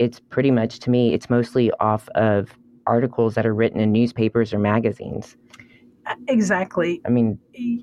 it's 0.00 0.18
pretty 0.18 0.50
much 0.50 0.80
to 0.80 0.90
me, 0.90 1.14
it's 1.14 1.30
mostly 1.30 1.70
off 1.72 2.08
of 2.14 2.56
articles 2.86 3.34
that 3.34 3.46
are 3.46 3.54
written 3.54 3.78
in 3.78 3.92
newspapers 3.92 4.52
or 4.52 4.58
magazines. 4.58 5.36
Exactly. 6.26 7.00
I 7.06 7.10
mean, 7.10 7.38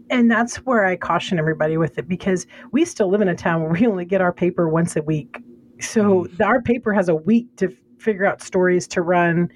and 0.10 0.30
that's 0.30 0.58
where 0.58 0.84
I 0.84 0.98
caution 0.98 1.40
everybody 1.40 1.78
with 1.78 1.98
it 1.98 2.10
because 2.10 2.48
we 2.72 2.84
still 2.84 3.10
live 3.10 3.22
in 3.22 3.30
a 3.30 3.36
town 3.36 3.62
where 3.62 3.72
we 3.72 3.86
only 3.88 4.04
get 4.04 4.20
our 4.20 4.34
paper 4.34 4.68
once 4.68 4.96
a 4.96 5.04
week. 5.04 5.38
So 5.80 6.26
mm. 6.26 6.46
our 6.46 6.62
paper 6.62 6.92
has 6.92 7.08
a 7.08 7.16
week 7.16 7.48
to 7.58 7.74
figure 8.00 8.26
out 8.26 8.42
stories 8.42 8.88
to 8.90 9.02
run 9.02 9.50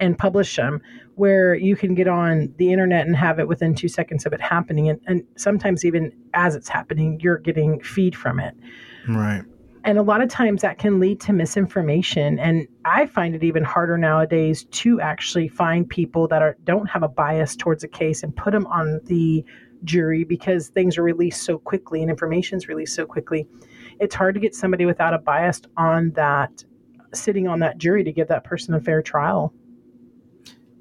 and 0.00 0.16
publish 0.18 0.56
them 0.56 0.80
where 1.14 1.54
you 1.54 1.76
can 1.76 1.94
get 1.94 2.08
on 2.08 2.52
the 2.58 2.72
internet 2.72 3.06
and 3.06 3.14
have 3.16 3.38
it 3.38 3.48
within 3.48 3.74
two 3.74 3.88
seconds 3.88 4.26
of 4.26 4.32
it 4.32 4.40
happening 4.40 4.88
and, 4.88 5.00
and 5.06 5.22
sometimes 5.36 5.84
even 5.84 6.12
as 6.34 6.54
it's 6.54 6.68
happening 6.68 7.18
you're 7.20 7.38
getting 7.38 7.80
feed 7.80 8.14
from 8.14 8.38
it 8.38 8.54
right 9.08 9.42
and 9.86 9.98
a 9.98 10.02
lot 10.02 10.20
of 10.20 10.28
times 10.28 10.62
that 10.62 10.78
can 10.78 10.98
lead 10.98 11.20
to 11.20 11.32
misinformation. 11.32 12.40
And 12.40 12.66
I 12.84 13.06
find 13.06 13.36
it 13.36 13.44
even 13.44 13.62
harder 13.62 13.96
nowadays 13.96 14.64
to 14.64 15.00
actually 15.00 15.46
find 15.46 15.88
people 15.88 16.26
that 16.28 16.42
are 16.42 16.56
don't 16.64 16.90
have 16.90 17.04
a 17.04 17.08
bias 17.08 17.54
towards 17.54 17.84
a 17.84 17.88
case 17.88 18.24
and 18.24 18.34
put 18.34 18.50
them 18.50 18.66
on 18.66 19.00
the 19.04 19.44
jury 19.84 20.24
because 20.24 20.68
things 20.68 20.98
are 20.98 21.04
released 21.04 21.44
so 21.44 21.58
quickly 21.58 22.02
and 22.02 22.10
information 22.10 22.58
is 22.58 22.66
released 22.66 22.96
so 22.96 23.06
quickly. 23.06 23.46
It's 24.00 24.14
hard 24.14 24.34
to 24.34 24.40
get 24.40 24.56
somebody 24.56 24.86
without 24.86 25.14
a 25.14 25.18
bias 25.18 25.62
on 25.76 26.10
that 26.16 26.64
sitting 27.14 27.46
on 27.46 27.60
that 27.60 27.78
jury 27.78 28.02
to 28.02 28.12
give 28.12 28.26
that 28.26 28.42
person 28.42 28.74
a 28.74 28.80
fair 28.80 29.02
trial. 29.02 29.54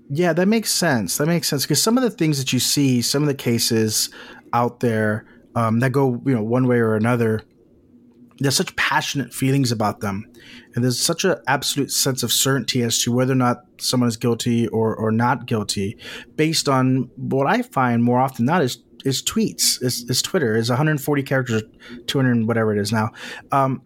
Yeah, 0.09 0.33
that 0.33 0.47
makes 0.47 0.71
sense. 0.71 1.17
That 1.17 1.27
makes 1.27 1.47
sense 1.47 1.63
because 1.63 1.81
some 1.81 1.95
of 1.95 2.03
the 2.03 2.09
things 2.09 2.39
that 2.39 2.51
you 2.51 2.59
see, 2.59 3.03
some 3.03 3.21
of 3.21 3.27
the 3.27 3.35
cases 3.35 4.09
out 4.51 4.79
there 4.79 5.25
um, 5.55 5.79
that 5.81 5.91
go, 5.91 6.21
you 6.25 6.33
know, 6.33 6.43
one 6.43 6.67
way 6.67 6.79
or 6.79 6.95
another, 6.95 7.43
there's 8.39 8.55
such 8.55 8.75
passionate 8.75 9.33
feelings 9.33 9.71
about 9.71 10.01
them 10.01 10.25
and 10.73 10.83
there's 10.83 10.99
such 10.99 11.23
an 11.23 11.35
absolute 11.47 11.91
sense 11.91 12.21
of 12.21 12.31
certainty 12.31 12.81
as 12.81 12.97
to 12.99 13.11
whether 13.11 13.31
or 13.31 13.35
not 13.35 13.63
someone 13.79 14.09
is 14.09 14.17
guilty 14.17 14.67
or, 14.69 14.95
or 14.95 15.11
not 15.11 15.45
guilty 15.45 15.97
based 16.35 16.67
on 16.67 17.09
what 17.15 17.47
i 17.47 17.61
find 17.61 18.03
more 18.03 18.19
often 18.19 18.45
than 18.45 18.55
not 18.55 18.61
is 18.61 18.79
is 19.05 19.21
tweets 19.23 19.81
is, 19.81 20.09
is 20.09 20.21
twitter 20.21 20.55
is 20.55 20.69
140 20.69 21.23
characters 21.23 21.63
200 22.07 22.47
whatever 22.47 22.75
it 22.75 22.79
is 22.79 22.91
now. 22.91 23.11
Um, 23.51 23.81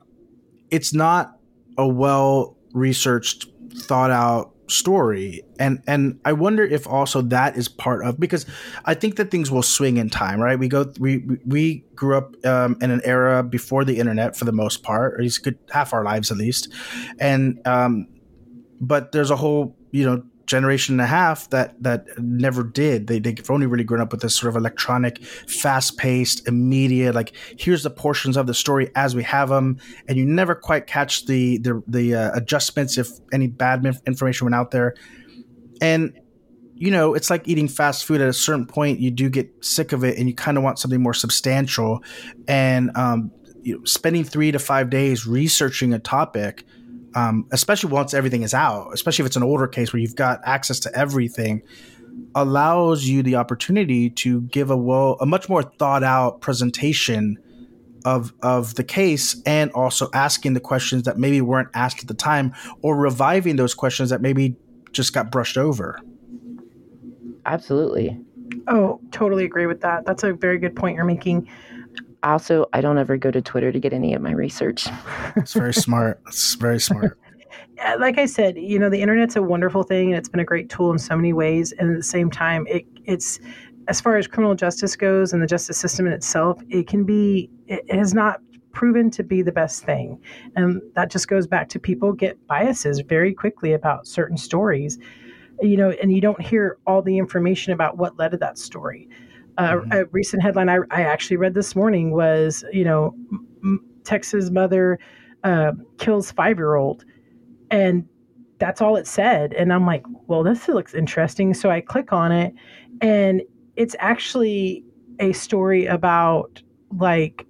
it's 0.72 0.94
not 0.94 1.38
a 1.78 1.88
well 1.88 2.58
researched 2.74 3.48
thought 3.74 4.12
out 4.12 4.54
story 4.70 5.42
and 5.60 5.82
and 5.88 6.20
i 6.26 6.32
wonder 6.32 6.64
if 6.64 6.88
also 6.88 7.22
that 7.22 7.58
is 7.58 7.68
part 7.68 8.06
of 8.06 8.20
because 8.20 8.46
i 8.86 8.94
think 8.94 9.16
that 9.16 9.32
things 9.32 9.50
will 9.50 9.64
swing 9.64 9.98
in 9.98 10.10
time 10.10 10.40
right? 10.40 10.58
We 10.58 10.68
go 10.68 10.92
we 11.00 11.24
we 11.46 11.84
grew 11.96 12.18
up 12.18 12.34
um, 12.46 12.78
in 12.82 12.92
an 12.92 13.02
era 13.04 13.44
before 13.44 13.84
the 13.84 14.00
internet 14.00 14.36
for 14.36 14.46
the 14.46 14.52
most 14.52 14.84
part 14.84 15.14
or 15.14 15.18
at 15.18 15.22
least 15.22 15.44
good 15.44 15.58
half 15.72 15.94
our 15.94 16.04
lives 16.04 16.32
at 16.32 16.38
least. 16.38 16.72
And 17.20 17.60
um 17.66 18.08
but 18.82 19.12
there's 19.12 19.32
a 19.32 19.36
whole 19.36 19.76
you 19.92 20.06
know 20.06 20.24
generation 20.50 20.96
and 20.96 21.02
a 21.02 21.06
half 21.06 21.50
that 21.52 21.82
that 21.82 22.08
never 22.18 22.64
did. 22.64 23.08
They 23.08 23.20
they've 23.20 23.52
only 23.52 23.68
really 23.68 23.84
grown 23.84 24.02
up 24.02 24.12
with 24.12 24.22
this 24.22 24.36
sort 24.36 24.50
of 24.50 24.56
electronic, 24.58 25.24
fast 25.24 25.98
paced, 25.98 26.48
immediate. 26.48 27.14
Like 27.14 27.34
here's 27.58 27.84
the 27.84 27.92
portions 27.92 28.36
of 28.36 28.48
the 28.48 28.54
story 28.54 28.90
as 28.96 29.16
we 29.16 29.24
have 29.24 29.50
them, 29.50 29.78
and 30.08 30.18
you 30.18 30.26
never 30.26 30.56
quite 30.56 30.88
catch 30.88 31.28
the 31.28 31.60
the 31.60 31.82
the 31.88 32.16
uh, 32.16 32.32
adjustments 32.34 32.98
if 32.98 33.10
any 33.32 33.48
bad 33.48 33.86
information 34.08 34.46
went 34.46 34.56
out 34.56 34.72
there. 34.72 34.96
And 35.82 36.20
you 36.74 36.90
know, 36.90 37.14
it's 37.14 37.30
like 37.30 37.48
eating 37.48 37.68
fast 37.68 38.06
food. 38.06 38.20
At 38.20 38.28
a 38.28 38.34
certain 38.34 38.66
point, 38.66 39.00
you 39.00 39.12
do 39.12 39.30
get 39.30 39.52
sick 39.64 39.92
of 39.92 40.04
it, 40.04 40.18
and 40.18 40.28
you 40.28 40.34
kind 40.34 40.58
of 40.58 40.64
want 40.64 40.80
something 40.80 41.02
more 41.02 41.14
substantial. 41.14 42.04
And 42.48 42.90
um, 42.96 43.32
you 43.62 43.78
know, 43.78 43.84
spending 43.86 44.24
three 44.24 44.52
to 44.52 44.58
five 44.58 44.90
days 44.90 45.28
researching 45.28 45.94
a 45.94 46.00
topic 46.00 46.66
um, 47.16 47.48
especially 47.52 47.92
once 47.92 48.14
everything 48.14 48.44
is 48.44 48.54
out, 48.54 48.92
especially 48.94 49.24
if 49.24 49.28
it's 49.28 49.36
an 49.36 49.44
older 49.44 49.68
case 49.68 49.94
where 49.94 50.00
you've 50.00 50.16
got 50.16 50.40
access 50.44 50.80
to 50.82 50.96
everything, 50.96 51.62
allows 52.36 53.06
you 53.06 53.24
the 53.24 53.36
opportunity 53.36 54.10
to 54.10 54.42
give 54.42 54.70
a 54.70 54.78
well 54.78 55.18
a 55.20 55.26
much 55.26 55.50
more 55.50 55.64
thought 55.64 56.04
out 56.04 56.42
presentation 56.42 57.38
of 58.06 58.34
of 58.42 58.76
the 58.76 58.84
case 58.84 59.42
and 59.46 59.72
also 59.72 60.10
asking 60.14 60.54
the 60.54 60.60
questions 60.60 61.04
that 61.04 61.18
maybe 61.18 61.42
weren't 61.42 61.70
asked 61.74 62.02
at 62.02 62.08
the 62.08 62.14
time 62.14 62.54
or 62.82 62.96
reviving 62.96 63.56
those 63.56 63.74
questions 63.74 64.10
that 64.10 64.22
maybe 64.22 64.56
just 64.92 65.14
got 65.14 65.32
brushed 65.32 65.58
over. 65.58 66.00
Absolutely. 67.46 68.20
Oh, 68.68 69.00
totally 69.12 69.46
agree 69.46 69.66
with 69.66 69.82
that. 69.82 70.06
That's 70.06 70.24
a 70.24 70.34
very 70.34 70.60
good 70.60 70.76
point 70.76 70.96
you're 70.96 71.06
making 71.06 71.50
also, 72.24 72.66
I 72.74 72.82
don't 72.82 72.98
ever 72.98 73.18
go 73.18 73.32
to 73.32 73.42
Twitter 73.42 73.72
to 73.72 73.80
get 73.80 73.94
any 73.94 74.14
of 74.14 74.22
my 74.22 74.32
research. 74.32 74.88
it's 75.36 75.54
very 75.54 75.74
smart. 75.86 76.22
It's 76.28 76.56
very 76.56 76.80
smart. 76.80 77.18
like 78.00 78.18
I 78.18 78.26
said, 78.26 78.58
you 78.58 78.80
know, 78.80 78.90
the 78.90 79.02
internet's 79.02 79.36
a 79.36 79.42
wonderful 79.42 79.84
thing 79.84 80.10
and 80.10 80.18
it's 80.18 80.30
been 80.30 80.40
a 80.40 80.46
great 80.46 80.70
tool 80.70 80.92
in 80.92 81.00
so 81.00 81.16
many 81.16 81.34
ways. 81.34 81.74
And 81.78 81.92
at 81.92 81.98
the 81.98 82.04
same 82.04 82.30
time, 82.30 82.66
it, 82.68 82.86
it's 83.06 83.40
as 83.88 84.00
far 84.00 84.18
as 84.18 84.28
criminal 84.28 84.56
justice 84.56 84.96
goes 84.96 85.34
and 85.34 85.42
the 85.42 85.48
justice 85.48 85.78
system 85.78 86.06
in 86.06 86.14
itself, 86.14 86.62
it 86.70 86.88
can 86.88 87.06
be, 87.06 87.50
it 87.68 87.92
has 87.92 88.14
not 88.14 88.42
proven 88.72 89.10
to 89.12 89.24
be 89.24 89.42
the 89.42 89.52
best 89.52 89.84
thing. 89.84 90.22
And 90.56 90.82
that 90.96 91.10
just 91.10 91.28
goes 91.28 91.48
back 91.48 91.70
to 91.70 91.80
people 91.80 92.14
get 92.14 92.46
biases 92.48 93.00
very 93.00 93.34
quickly 93.34 93.74
about 93.74 94.08
certain 94.08 94.38
stories, 94.38 95.00
you 95.62 95.76
know, 95.76 95.90
and 96.02 96.14
you 96.14 96.22
don't 96.22 96.40
hear 96.40 96.78
all 96.86 97.02
the 97.02 97.18
information 97.18 97.74
about 97.74 97.98
what 97.98 98.18
led 98.18 98.32
to 98.32 98.38
that 98.38 98.58
story. 98.58 99.10
Mm-hmm. 99.60 99.92
A 99.92 100.06
recent 100.06 100.42
headline 100.42 100.70
I, 100.70 100.78
I, 100.92 101.02
actually 101.02 101.38
read 101.38 101.54
this 101.54 101.76
morning 101.76 102.12
was, 102.12 102.64
you 102.72 102.84
know, 102.84 103.14
m- 103.64 103.84
Texas 104.04 104.50
mother 104.50 105.00
uh, 105.44 105.72
kills 105.98 106.32
five 106.32 106.58
year 106.58 106.76
old, 106.76 107.04
and 107.70 108.08
that's 108.60 108.82
all 108.82 108.96
it 108.96 109.08
said. 109.08 109.54
And 109.54 109.74
I'm 109.74 109.86
like, 109.86 110.04
well, 110.28 110.44
this 110.44 110.68
looks 110.68 110.94
interesting. 110.94 111.54
So 111.54 111.70
I 111.70 111.82
click 111.82 112.14
on 112.14 112.32
it, 112.32 112.54
and 113.02 113.42
it's 113.76 113.96
actually 114.00 114.84
a 115.20 115.34
story 115.34 115.86
about 115.86 116.62
like 116.98 117.46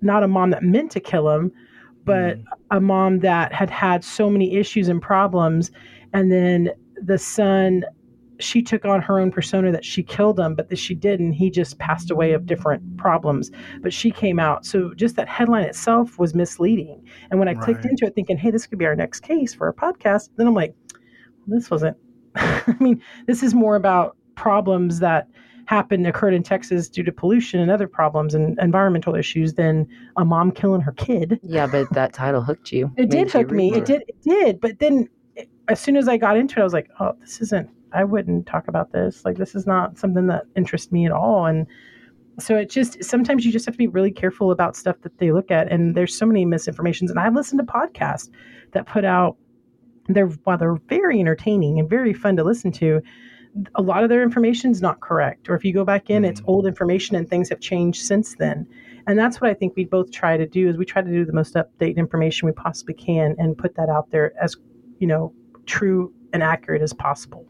not 0.00 0.22
a 0.22 0.28
mom 0.28 0.50
that 0.50 0.62
meant 0.62 0.90
to 0.92 1.00
kill 1.00 1.30
him, 1.30 1.52
but 2.04 2.38
mm. 2.38 2.44
a 2.70 2.80
mom 2.80 3.20
that 3.20 3.52
had 3.52 3.70
had 3.70 4.04
so 4.04 4.28
many 4.28 4.56
issues 4.56 4.88
and 4.88 5.00
problems, 5.00 5.70
and 6.12 6.32
then 6.32 6.70
the 7.02 7.18
son 7.18 7.84
she 8.40 8.62
took 8.62 8.84
on 8.84 9.00
her 9.00 9.20
own 9.20 9.30
persona 9.30 9.70
that 9.72 9.84
she 9.84 10.02
killed 10.02 10.38
him, 10.38 10.54
but 10.54 10.68
that 10.68 10.78
she 10.78 10.94
didn't. 10.94 11.32
He 11.32 11.50
just 11.50 11.78
passed 11.78 12.10
away 12.10 12.32
of 12.32 12.46
different 12.46 12.96
problems. 12.96 13.50
But 13.80 13.92
she 13.92 14.10
came 14.10 14.38
out. 14.38 14.66
So 14.66 14.92
just 14.94 15.16
that 15.16 15.28
headline 15.28 15.64
itself 15.64 16.18
was 16.18 16.34
misleading. 16.34 17.06
And 17.30 17.38
when 17.38 17.48
I 17.48 17.52
right. 17.52 17.64
clicked 17.64 17.84
into 17.84 18.06
it 18.06 18.14
thinking, 18.14 18.36
hey, 18.36 18.50
this 18.50 18.66
could 18.66 18.78
be 18.78 18.86
our 18.86 18.96
next 18.96 19.20
case 19.20 19.54
for 19.54 19.68
a 19.68 19.74
podcast, 19.74 20.30
then 20.36 20.46
I'm 20.46 20.54
like, 20.54 20.74
this 21.46 21.70
wasn't. 21.70 21.96
I 22.34 22.76
mean, 22.80 23.02
this 23.26 23.42
is 23.42 23.54
more 23.54 23.76
about 23.76 24.16
problems 24.34 24.98
that 25.00 25.28
happened 25.66 26.06
occurred 26.06 26.34
in 26.34 26.42
Texas 26.42 26.88
due 26.88 27.02
to 27.02 27.12
pollution 27.12 27.60
and 27.60 27.70
other 27.70 27.88
problems 27.88 28.34
and 28.34 28.58
environmental 28.60 29.14
issues 29.14 29.54
than 29.54 29.86
a 30.16 30.24
mom 30.24 30.50
killing 30.50 30.80
her 30.80 30.92
kid. 30.92 31.40
Yeah, 31.42 31.66
but 31.66 31.90
that 31.92 32.12
title 32.12 32.42
hooked 32.42 32.72
you. 32.72 32.90
It 32.96 33.10
did 33.10 33.30
hook 33.30 33.50
me. 33.50 33.72
It 33.72 33.84
did. 33.84 34.02
It 34.08 34.20
did. 34.22 34.60
But 34.60 34.78
then, 34.78 35.08
eh, 35.36 35.44
as 35.68 35.80
soon 35.80 35.96
as 35.96 36.08
I 36.08 36.16
got 36.16 36.36
into 36.36 36.58
it, 36.58 36.60
I 36.60 36.64
was 36.64 36.72
like, 36.72 36.90
oh, 37.00 37.12
this 37.20 37.40
isn't 37.40 37.70
I 37.94 38.04
wouldn't 38.04 38.46
talk 38.46 38.68
about 38.68 38.92
this. 38.92 39.24
Like, 39.24 39.36
this 39.36 39.54
is 39.54 39.66
not 39.66 39.98
something 39.98 40.26
that 40.26 40.44
interests 40.56 40.92
me 40.92 41.06
at 41.06 41.12
all. 41.12 41.46
And 41.46 41.66
so 42.38 42.56
it 42.56 42.68
just 42.68 43.02
sometimes 43.04 43.44
you 43.44 43.52
just 43.52 43.64
have 43.66 43.74
to 43.74 43.78
be 43.78 43.86
really 43.86 44.10
careful 44.10 44.50
about 44.50 44.76
stuff 44.76 44.96
that 45.02 45.18
they 45.18 45.30
look 45.30 45.50
at. 45.50 45.70
And 45.70 45.94
there's 45.94 46.16
so 46.16 46.26
many 46.26 46.44
misinformations. 46.44 47.10
And 47.10 47.18
I 47.18 47.28
listen 47.28 47.58
to 47.58 47.64
podcasts 47.64 48.30
that 48.72 48.86
put 48.86 49.04
out 49.04 49.36
they're 50.08 50.26
while 50.26 50.58
they're 50.58 50.76
very 50.88 51.20
entertaining 51.20 51.78
and 51.78 51.88
very 51.88 52.12
fun 52.12 52.36
to 52.36 52.44
listen 52.44 52.72
to, 52.72 53.00
a 53.76 53.82
lot 53.82 54.02
of 54.02 54.10
their 54.10 54.22
information 54.22 54.70
is 54.70 54.82
not 54.82 55.00
correct. 55.00 55.48
Or 55.48 55.54
if 55.54 55.64
you 55.64 55.72
go 55.72 55.84
back 55.84 56.10
in, 56.10 56.22
mm-hmm. 56.22 56.30
it's 56.30 56.42
old 56.46 56.66
information 56.66 57.16
and 57.16 57.28
things 57.28 57.48
have 57.48 57.60
changed 57.60 58.04
since 58.04 58.34
then. 58.34 58.66
And 59.06 59.18
that's 59.18 59.40
what 59.40 59.50
I 59.50 59.54
think 59.54 59.74
we 59.76 59.84
both 59.84 60.10
try 60.10 60.36
to 60.36 60.46
do 60.46 60.68
is 60.68 60.76
we 60.76 60.84
try 60.84 61.02
to 61.02 61.10
do 61.10 61.24
the 61.24 61.32
most 61.32 61.54
updated 61.54 61.96
information 61.96 62.46
we 62.46 62.52
possibly 62.52 62.94
can 62.94 63.34
and 63.38 63.56
put 63.56 63.76
that 63.76 63.88
out 63.88 64.10
there 64.10 64.32
as, 64.42 64.56
you 64.98 65.06
know, 65.06 65.32
true 65.66 66.12
and 66.32 66.42
accurate 66.42 66.82
as 66.82 66.92
possible. 66.92 67.46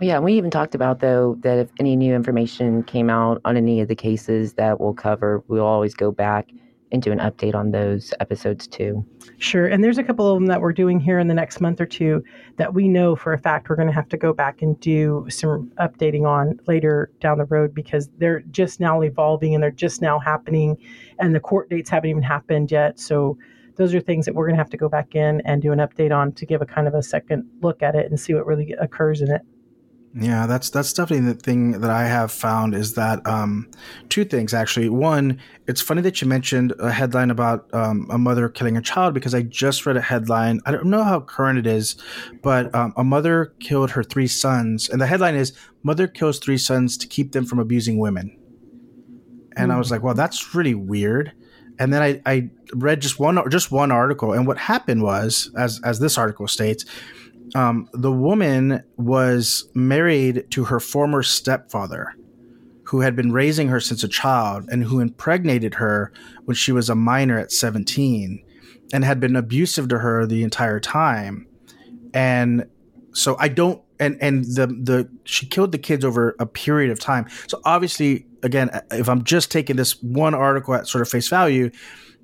Yeah, 0.00 0.18
we 0.18 0.34
even 0.34 0.50
talked 0.50 0.74
about 0.74 1.00
though 1.00 1.36
that 1.40 1.58
if 1.58 1.70
any 1.80 1.96
new 1.96 2.14
information 2.14 2.82
came 2.82 3.08
out 3.08 3.40
on 3.44 3.56
any 3.56 3.80
of 3.80 3.88
the 3.88 3.94
cases 3.94 4.54
that 4.54 4.78
we'll 4.78 4.94
cover, 4.94 5.42
we'll 5.48 5.64
always 5.64 5.94
go 5.94 6.10
back 6.10 6.50
and 6.92 7.02
do 7.02 7.10
an 7.10 7.18
update 7.18 7.54
on 7.54 7.70
those 7.70 8.12
episodes 8.20 8.66
too. 8.66 9.04
Sure. 9.38 9.66
And 9.66 9.82
there's 9.82 9.98
a 9.98 10.04
couple 10.04 10.30
of 10.30 10.36
them 10.36 10.46
that 10.46 10.60
we're 10.60 10.72
doing 10.72 11.00
here 11.00 11.18
in 11.18 11.26
the 11.26 11.34
next 11.34 11.60
month 11.60 11.80
or 11.80 11.86
two 11.86 12.22
that 12.58 12.74
we 12.74 12.88
know 12.88 13.16
for 13.16 13.32
a 13.32 13.38
fact 13.38 13.68
we're 13.68 13.76
going 13.76 13.88
to 13.88 13.94
have 13.94 14.08
to 14.10 14.16
go 14.16 14.32
back 14.32 14.62
and 14.62 14.78
do 14.80 15.26
some 15.28 15.72
updating 15.80 16.26
on 16.26 16.60
later 16.66 17.10
down 17.20 17.38
the 17.38 17.44
road 17.46 17.74
because 17.74 18.08
they're 18.18 18.40
just 18.50 18.80
now 18.80 19.00
evolving 19.00 19.54
and 19.54 19.62
they're 19.62 19.70
just 19.70 20.00
now 20.00 20.18
happening 20.18 20.76
and 21.18 21.34
the 21.34 21.40
court 21.40 21.68
dates 21.70 21.90
haven't 21.90 22.10
even 22.10 22.22
happened 22.22 22.70
yet. 22.70 23.00
So 23.00 23.36
those 23.76 23.94
are 23.94 24.00
things 24.00 24.24
that 24.26 24.34
we're 24.34 24.46
going 24.46 24.56
to 24.56 24.60
have 24.60 24.70
to 24.70 24.76
go 24.76 24.88
back 24.88 25.14
in 25.14 25.42
and 25.44 25.60
do 25.60 25.72
an 25.72 25.80
update 25.80 26.14
on 26.14 26.32
to 26.32 26.46
give 26.46 26.62
a 26.62 26.66
kind 26.66 26.86
of 26.86 26.94
a 26.94 27.02
second 27.02 27.44
look 27.62 27.82
at 27.82 27.94
it 27.94 28.06
and 28.06 28.18
see 28.18 28.32
what 28.32 28.46
really 28.46 28.74
occurs 28.78 29.20
in 29.22 29.30
it. 29.30 29.42
Yeah, 30.18 30.46
that's 30.46 30.70
that's 30.70 30.94
definitely 30.94 31.30
the 31.30 31.38
thing 31.38 31.72
that 31.80 31.90
I 31.90 32.04
have 32.04 32.32
found 32.32 32.74
is 32.74 32.94
that 32.94 33.26
um, 33.26 33.70
two 34.08 34.24
things 34.24 34.54
actually. 34.54 34.88
One, 34.88 35.38
it's 35.66 35.82
funny 35.82 36.00
that 36.02 36.22
you 36.22 36.26
mentioned 36.26 36.72
a 36.78 36.90
headline 36.90 37.30
about 37.30 37.68
um, 37.74 38.06
a 38.10 38.16
mother 38.16 38.48
killing 38.48 38.78
a 38.78 38.80
child 38.82 39.12
because 39.12 39.34
I 39.34 39.42
just 39.42 39.84
read 39.84 39.98
a 39.98 40.00
headline. 40.00 40.60
I 40.64 40.70
don't 40.70 40.86
know 40.86 41.04
how 41.04 41.20
current 41.20 41.58
it 41.58 41.66
is, 41.66 41.96
but 42.42 42.74
um, 42.74 42.94
a 42.96 43.04
mother 43.04 43.52
killed 43.60 43.90
her 43.90 44.02
three 44.02 44.26
sons, 44.26 44.88
and 44.88 45.02
the 45.02 45.06
headline 45.06 45.34
is 45.34 45.52
"Mother 45.82 46.06
kills 46.06 46.38
three 46.38 46.58
sons 46.58 46.96
to 46.96 47.06
keep 47.06 47.32
them 47.32 47.44
from 47.44 47.58
abusing 47.58 47.98
women." 47.98 48.34
And 49.54 49.70
mm. 49.70 49.74
I 49.74 49.76
was 49.76 49.90
like, 49.90 50.02
"Well, 50.02 50.14
that's 50.14 50.54
really 50.54 50.74
weird." 50.74 51.32
And 51.78 51.92
then 51.92 52.00
I, 52.00 52.22
I 52.24 52.48
read 52.72 53.02
just 53.02 53.20
one 53.20 53.38
just 53.50 53.70
one 53.70 53.92
article, 53.92 54.32
and 54.32 54.46
what 54.46 54.56
happened 54.56 55.02
was, 55.02 55.50
as 55.58 55.78
as 55.84 55.98
this 55.98 56.16
article 56.16 56.48
states 56.48 56.86
um, 57.54 57.88
the 57.92 58.12
woman 58.12 58.82
was 58.96 59.68
married 59.74 60.50
to 60.50 60.64
her 60.64 60.80
former 60.80 61.22
stepfather, 61.22 62.14
who 62.84 63.00
had 63.00 63.16
been 63.16 63.32
raising 63.32 63.68
her 63.68 63.80
since 63.80 64.02
a 64.04 64.08
child 64.08 64.68
and 64.70 64.84
who 64.84 65.00
impregnated 65.00 65.74
her 65.74 66.12
when 66.44 66.54
she 66.54 66.72
was 66.72 66.88
a 66.88 66.94
minor 66.94 67.38
at 67.38 67.52
17 67.52 68.42
and 68.92 69.04
had 69.04 69.20
been 69.20 69.36
abusive 69.36 69.88
to 69.88 69.98
her 69.98 70.26
the 70.26 70.42
entire 70.42 70.80
time. 70.80 71.46
And 72.14 72.66
so 73.12 73.36
I 73.38 73.48
don't 73.48 73.82
and 73.98 74.18
and 74.20 74.44
the 74.44 74.66
the 74.66 75.08
she 75.24 75.46
killed 75.46 75.72
the 75.72 75.78
kids 75.78 76.04
over 76.04 76.36
a 76.38 76.46
period 76.46 76.90
of 76.90 77.00
time. 77.00 77.26
So 77.48 77.60
obviously 77.64 78.26
again 78.42 78.70
if 78.90 79.08
I'm 79.08 79.24
just 79.24 79.50
taking 79.50 79.76
this 79.76 80.00
one 80.02 80.34
article 80.34 80.74
at 80.74 80.86
sort 80.86 81.02
of 81.02 81.08
face 81.08 81.28
value, 81.28 81.70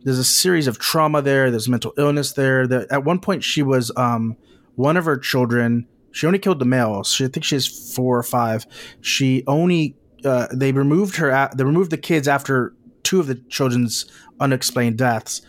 there's 0.05 0.18
a 0.18 0.25
series 0.25 0.66
of 0.66 0.79
trauma 0.79 1.23
there, 1.23 1.51
there's 1.51 1.68
mental 1.68 1.93
illness 1.97 2.33
there. 2.33 2.66
That 2.66 2.93
at 2.93 3.05
one 3.05 3.18
point 3.18 3.43
she 3.43 3.62
was 3.62 3.91
um 3.97 4.37
one 4.77 4.97
of 4.97 5.05
her 5.05 5.16
children. 5.16 5.87
She 6.12 6.27
only 6.27 6.39
killed 6.39 6.59
the 6.59 6.66
males. 6.66 7.11
She, 7.12 7.25
I 7.25 7.29
think 7.29 7.45
she 7.45 7.55
has 7.55 7.95
four 7.95 8.18
or 8.18 8.23
five. 8.23 8.66
She 9.01 9.45
only 9.47 9.97
uh, 10.25 10.49
they 10.53 10.73
removed 10.73 11.16
her. 11.16 11.51
They 11.55 11.64
removed 11.64 11.91
the 11.91 11.99
kids 11.99 12.29
after 12.29 12.75
two 13.03 13.20
of 13.20 13.27
the 13.27 13.37
children's 13.49 14.07
unexplained 14.41 14.99
deaths. 14.99 15.43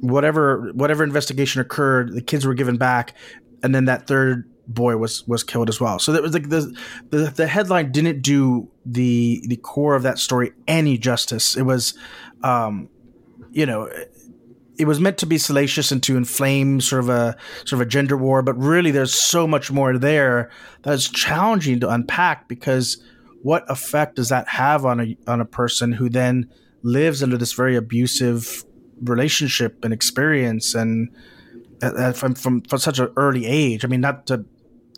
Whatever 0.00 0.70
whatever 0.74 1.04
investigation 1.04 1.60
occurred, 1.60 2.12
the 2.12 2.22
kids 2.22 2.46
were 2.46 2.54
given 2.54 2.76
back, 2.76 3.14
and 3.62 3.74
then 3.74 3.86
that 3.86 4.06
third 4.06 4.48
boy 4.68 4.96
was 4.96 5.26
was 5.26 5.42
killed 5.42 5.68
as 5.68 5.80
well. 5.80 5.98
So 5.98 6.12
that 6.12 6.22
was 6.22 6.32
like 6.32 6.48
the, 6.48 6.76
the 7.10 7.32
the 7.34 7.46
headline 7.46 7.92
didn't 7.92 8.22
do 8.22 8.68
the 8.84 9.42
the 9.46 9.56
core 9.56 9.94
of 9.94 10.02
that 10.02 10.18
story 10.18 10.52
any 10.66 10.98
justice. 10.98 11.56
It 11.56 11.62
was, 11.62 11.94
um, 12.42 12.88
you 13.50 13.66
know, 13.66 13.90
it 14.78 14.86
was 14.86 15.00
meant 15.00 15.18
to 15.18 15.26
be 15.26 15.38
salacious 15.38 15.90
and 15.92 16.02
to 16.02 16.16
inflame 16.16 16.80
sort 16.80 17.04
of 17.04 17.08
a 17.08 17.36
sort 17.60 17.74
of 17.74 17.80
a 17.80 17.86
gender 17.86 18.16
war, 18.16 18.42
but 18.42 18.54
really 18.54 18.90
there's 18.90 19.14
so 19.14 19.46
much 19.46 19.70
more 19.70 19.96
there 19.98 20.50
that 20.82 20.94
is 20.94 21.08
challenging 21.08 21.80
to 21.80 21.88
unpack 21.88 22.48
because 22.48 23.02
what 23.42 23.64
effect 23.70 24.16
does 24.16 24.28
that 24.28 24.48
have 24.48 24.84
on 24.84 25.00
a 25.00 25.16
on 25.26 25.40
a 25.40 25.44
person 25.44 25.92
who 25.92 26.08
then 26.08 26.50
lives 26.82 27.22
under 27.22 27.36
this 27.36 27.52
very 27.52 27.76
abusive 27.76 28.64
relationship 29.02 29.84
and 29.84 29.92
experience 29.92 30.74
and 30.74 31.10
uh, 31.82 32.12
from, 32.12 32.34
from 32.34 32.60
from 32.62 32.78
such 32.78 32.98
an 32.98 33.12
early 33.16 33.46
age? 33.46 33.84
I 33.84 33.88
mean, 33.88 34.00
not 34.00 34.26
to 34.26 34.44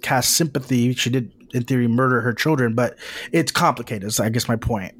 cast 0.02 0.34
sympathy. 0.34 0.94
She 0.94 1.10
did, 1.10 1.32
in 1.52 1.64
theory, 1.64 1.88
murder 1.88 2.20
her 2.20 2.32
children, 2.32 2.74
but 2.74 2.96
it's 3.32 3.52
complicated. 3.52 4.08
Is 4.08 4.20
I 4.20 4.28
guess 4.28 4.48
my 4.48 4.56
point. 4.56 4.94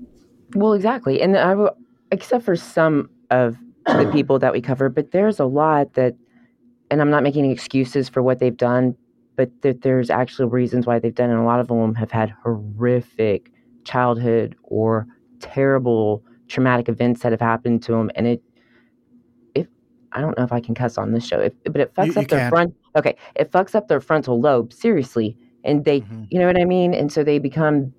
Well, 0.54 0.72
exactly, 0.72 1.20
and 1.20 1.36
I 1.36 1.54
will, 1.54 1.76
except 2.10 2.44
for 2.44 2.56
some 2.56 3.10
of 3.30 3.56
the 3.96 4.10
people 4.12 4.38
that 4.38 4.52
we 4.52 4.60
cover, 4.60 4.88
but 4.88 5.10
there's 5.12 5.40
a 5.40 5.44
lot 5.46 5.94
that, 5.94 6.14
and 6.90 7.00
I'm 7.00 7.10
not 7.10 7.22
making 7.22 7.50
excuses 7.50 8.08
for 8.08 8.22
what 8.22 8.38
they've 8.38 8.56
done, 8.56 8.94
but 9.36 9.50
that 9.62 9.82
there's 9.82 10.10
actually 10.10 10.48
reasons 10.48 10.86
why 10.86 10.98
they've 10.98 11.14
done, 11.14 11.30
it. 11.30 11.34
and 11.34 11.42
a 11.42 11.46
lot 11.46 11.60
of 11.60 11.68
them 11.68 11.94
have 11.94 12.10
had 12.10 12.30
horrific 12.42 13.50
childhood 13.84 14.54
or 14.64 15.06
terrible 15.40 16.22
traumatic 16.48 16.88
events 16.88 17.22
that 17.22 17.32
have 17.32 17.40
happened 17.40 17.82
to 17.84 17.92
them, 17.92 18.10
and 18.14 18.26
it, 18.26 18.42
if 19.54 19.66
I 20.12 20.20
don't 20.20 20.36
know 20.38 20.44
if 20.44 20.52
I 20.52 20.60
can 20.60 20.74
cuss 20.74 20.98
on 20.98 21.12
this 21.12 21.26
show, 21.26 21.40
if, 21.40 21.52
but 21.64 21.80
it 21.80 21.94
fucks 21.94 22.06
You- 22.06 22.12
up 22.12 22.22
you 22.22 22.26
their 22.28 22.38
can. 22.40 22.50
front. 22.50 22.74
Okay, 22.96 23.16
it 23.36 23.50
fucks 23.52 23.74
up 23.74 23.88
their 23.88 24.00
frontal 24.00 24.40
lobe 24.40 24.72
seriously, 24.72 25.36
and 25.64 25.84
they, 25.84 26.00
Mhm. 26.00 26.26
you 26.30 26.38
know 26.38 26.46
what 26.46 26.60
I 26.60 26.64
mean, 26.64 26.94
and 26.94 27.12
so 27.12 27.22
they 27.24 27.38
become 27.38 27.92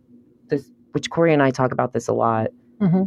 this. 0.50 0.70
Which 0.92 1.10
Corey 1.12 1.32
and 1.34 1.42
I 1.44 1.52
talk 1.52 1.72
about 1.72 1.94
this 1.94 2.08
a 2.08 2.14
lot 2.14 2.48
Mm-hmm. 2.82 3.04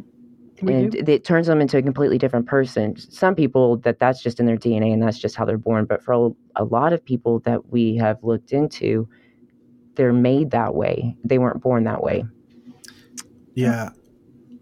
We 0.63 0.75
and 0.75 0.93
do. 0.93 1.05
it 1.07 1.25
turns 1.25 1.49
them 1.49 1.61
into 1.61 1.77
a 1.77 1.83
completely 1.83 2.19
different 2.19 2.47
person. 2.47 2.97
Some 2.97 3.35
people 3.35 3.79
that 3.79 3.99
that's 3.99 4.23
just 4.23 4.39
in 4.41 4.47
their 4.47 4.57
DNA 4.57 4.93
and 4.93 5.03
that's 5.03 5.19
just 5.19 5.35
how 5.35 5.45
they're 5.45 5.59
born. 5.59 5.85
But 5.85 6.03
for 6.03 6.13
a, 6.13 6.31
a 6.57 6.65
lot 6.65 6.93
of 6.93 7.05
people 7.05 7.41
that 7.41 7.71
we 7.71 7.97
have 7.97 8.23
looked 8.23 8.53
into, 8.53 9.09
they're 9.97 10.13
made 10.13 10.53
that 10.53 10.75
way. 10.75 11.17
They 11.25 11.39
weren't 11.39 11.61
born 11.61 11.85
that 11.85 12.03
way. 12.03 12.25
Yeah, 13.55 13.91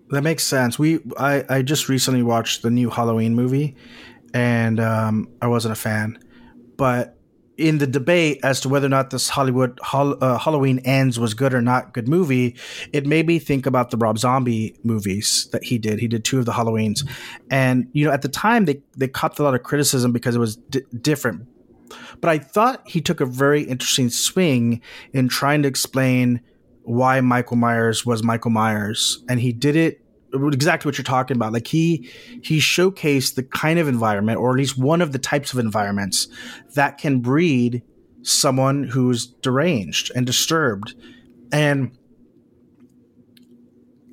that 0.09 0.23
makes 0.23 0.43
sense. 0.43 0.79
We 0.79 1.01
I 1.19 1.45
I 1.49 1.63
just 1.63 1.89
recently 1.89 2.23
watched 2.23 2.63
the 2.63 2.71
new 2.71 2.91
Halloween 2.91 3.35
movie, 3.35 3.77
and 4.35 4.81
um, 4.81 5.29
I 5.41 5.47
wasn't 5.47 5.73
a 5.73 5.77
fan, 5.77 6.19
but 6.77 7.20
in 7.61 7.79
the 7.79 7.87
debate 7.87 8.41
as 8.43 8.61
to 8.63 8.69
whether 8.69 8.87
or 8.87 8.91
not 8.91 9.11
this 9.11 9.29
Hollywood 9.29 9.79
Hol- 9.83 10.17
uh, 10.23 10.39
Halloween 10.39 10.79
Ends 10.81 11.21
was 11.21 11.35
good 11.35 11.53
or 11.53 11.61
not 11.61 11.93
good 11.93 12.09
movie, 12.09 12.57
it 12.93 13.07
made 13.07 13.27
me 13.27 13.39
think 13.39 13.67
about 13.67 13.91
the 13.91 13.97
Rob 13.97 14.19
Zombie 14.19 14.75
movies 14.83 15.49
that 15.53 15.63
he 15.63 15.79
did. 15.79 16.01
He 16.01 16.09
did 16.09 16.25
two 16.25 16.39
of 16.39 16.47
the 16.47 16.53
Halloweens, 16.53 17.07
and 17.51 17.89
you 17.93 18.05
know 18.05 18.13
at 18.13 18.23
the 18.23 18.29
time 18.29 18.65
they 18.65 18.83
they 18.97 19.09
copped 19.09 19.39
a 19.39 19.43
lot 19.43 19.55
of 19.55 19.63
criticism 19.63 20.13
because 20.13 20.35
it 20.35 20.39
was 20.39 20.57
di- 20.57 20.83
different. 21.01 21.47
But 22.21 22.31
I 22.31 22.39
thought 22.39 22.83
he 22.87 23.01
took 23.01 23.21
a 23.21 23.27
very 23.27 23.63
interesting 23.63 24.11
swing 24.11 24.81
in 25.13 25.29
trying 25.29 25.63
to 25.63 25.69
explain 25.69 26.41
why 26.85 27.21
Michael 27.21 27.57
Myers 27.57 28.07
was 28.07 28.23
Michael 28.23 28.51
Myers, 28.51 29.23
and 29.29 29.39
he 29.39 29.53
did 29.53 29.77
it 29.77 30.01
exactly 30.33 30.89
what 30.89 30.99
you're 30.99 31.05
talking 31.05 31.37
about. 31.37 31.53
Like 31.53 31.67
he 31.67 32.11
he 32.43 32.59
showcased 32.59 33.35
the 33.35 33.43
kind 33.43 33.79
of 33.79 33.89
environment, 33.89 34.39
or 34.39 34.51
at 34.51 34.57
least 34.57 34.79
one 34.79 35.01
of 35.01 35.13
the 35.13 35.19
types 35.19 35.53
of 35.53 35.59
environments 35.59 36.29
that 36.75 36.99
can 36.99 37.21
breed 37.21 37.83
someone 38.23 38.85
who's 38.85 39.27
deranged 39.27 40.11
and 40.15 40.27
disturbed, 40.27 40.95
and 41.53 41.97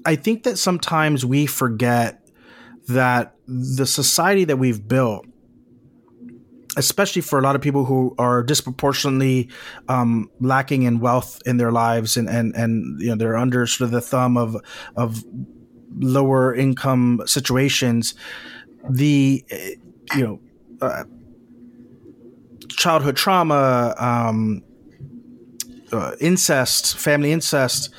I 0.05 0.15
think 0.15 0.43
that 0.43 0.57
sometimes 0.57 1.25
we 1.25 1.45
forget 1.45 2.27
that 2.87 3.35
the 3.47 3.85
society 3.85 4.45
that 4.45 4.57
we've 4.57 4.87
built 4.87 5.25
especially 6.77 7.23
for 7.23 7.39
a 7.39 7.41
lot 7.41 7.55
of 7.55 7.61
people 7.61 7.85
who 7.85 8.13
are 8.19 8.43
disproportionately 8.43 9.49
um, 9.89 10.29
lacking 10.39 10.83
in 10.83 10.99
wealth 10.99 11.41
in 11.45 11.57
their 11.57 11.71
lives 11.71 12.15
and, 12.15 12.29
and, 12.29 12.55
and 12.55 13.01
you 13.01 13.09
know 13.09 13.15
they're 13.15 13.35
under 13.35 13.65
sort 13.65 13.85
of 13.85 13.91
the 13.91 13.99
thumb 13.99 14.37
of 14.37 14.55
of 14.95 15.23
lower 15.97 16.53
income 16.53 17.21
situations 17.25 18.15
the 18.89 19.43
you 20.15 20.23
know 20.23 20.39
uh, 20.81 21.03
childhood 22.69 23.15
trauma 23.15 23.95
um, 23.97 24.63
uh, 25.91 26.11
incest 26.19 26.97
family 26.97 27.31
incest 27.31 27.89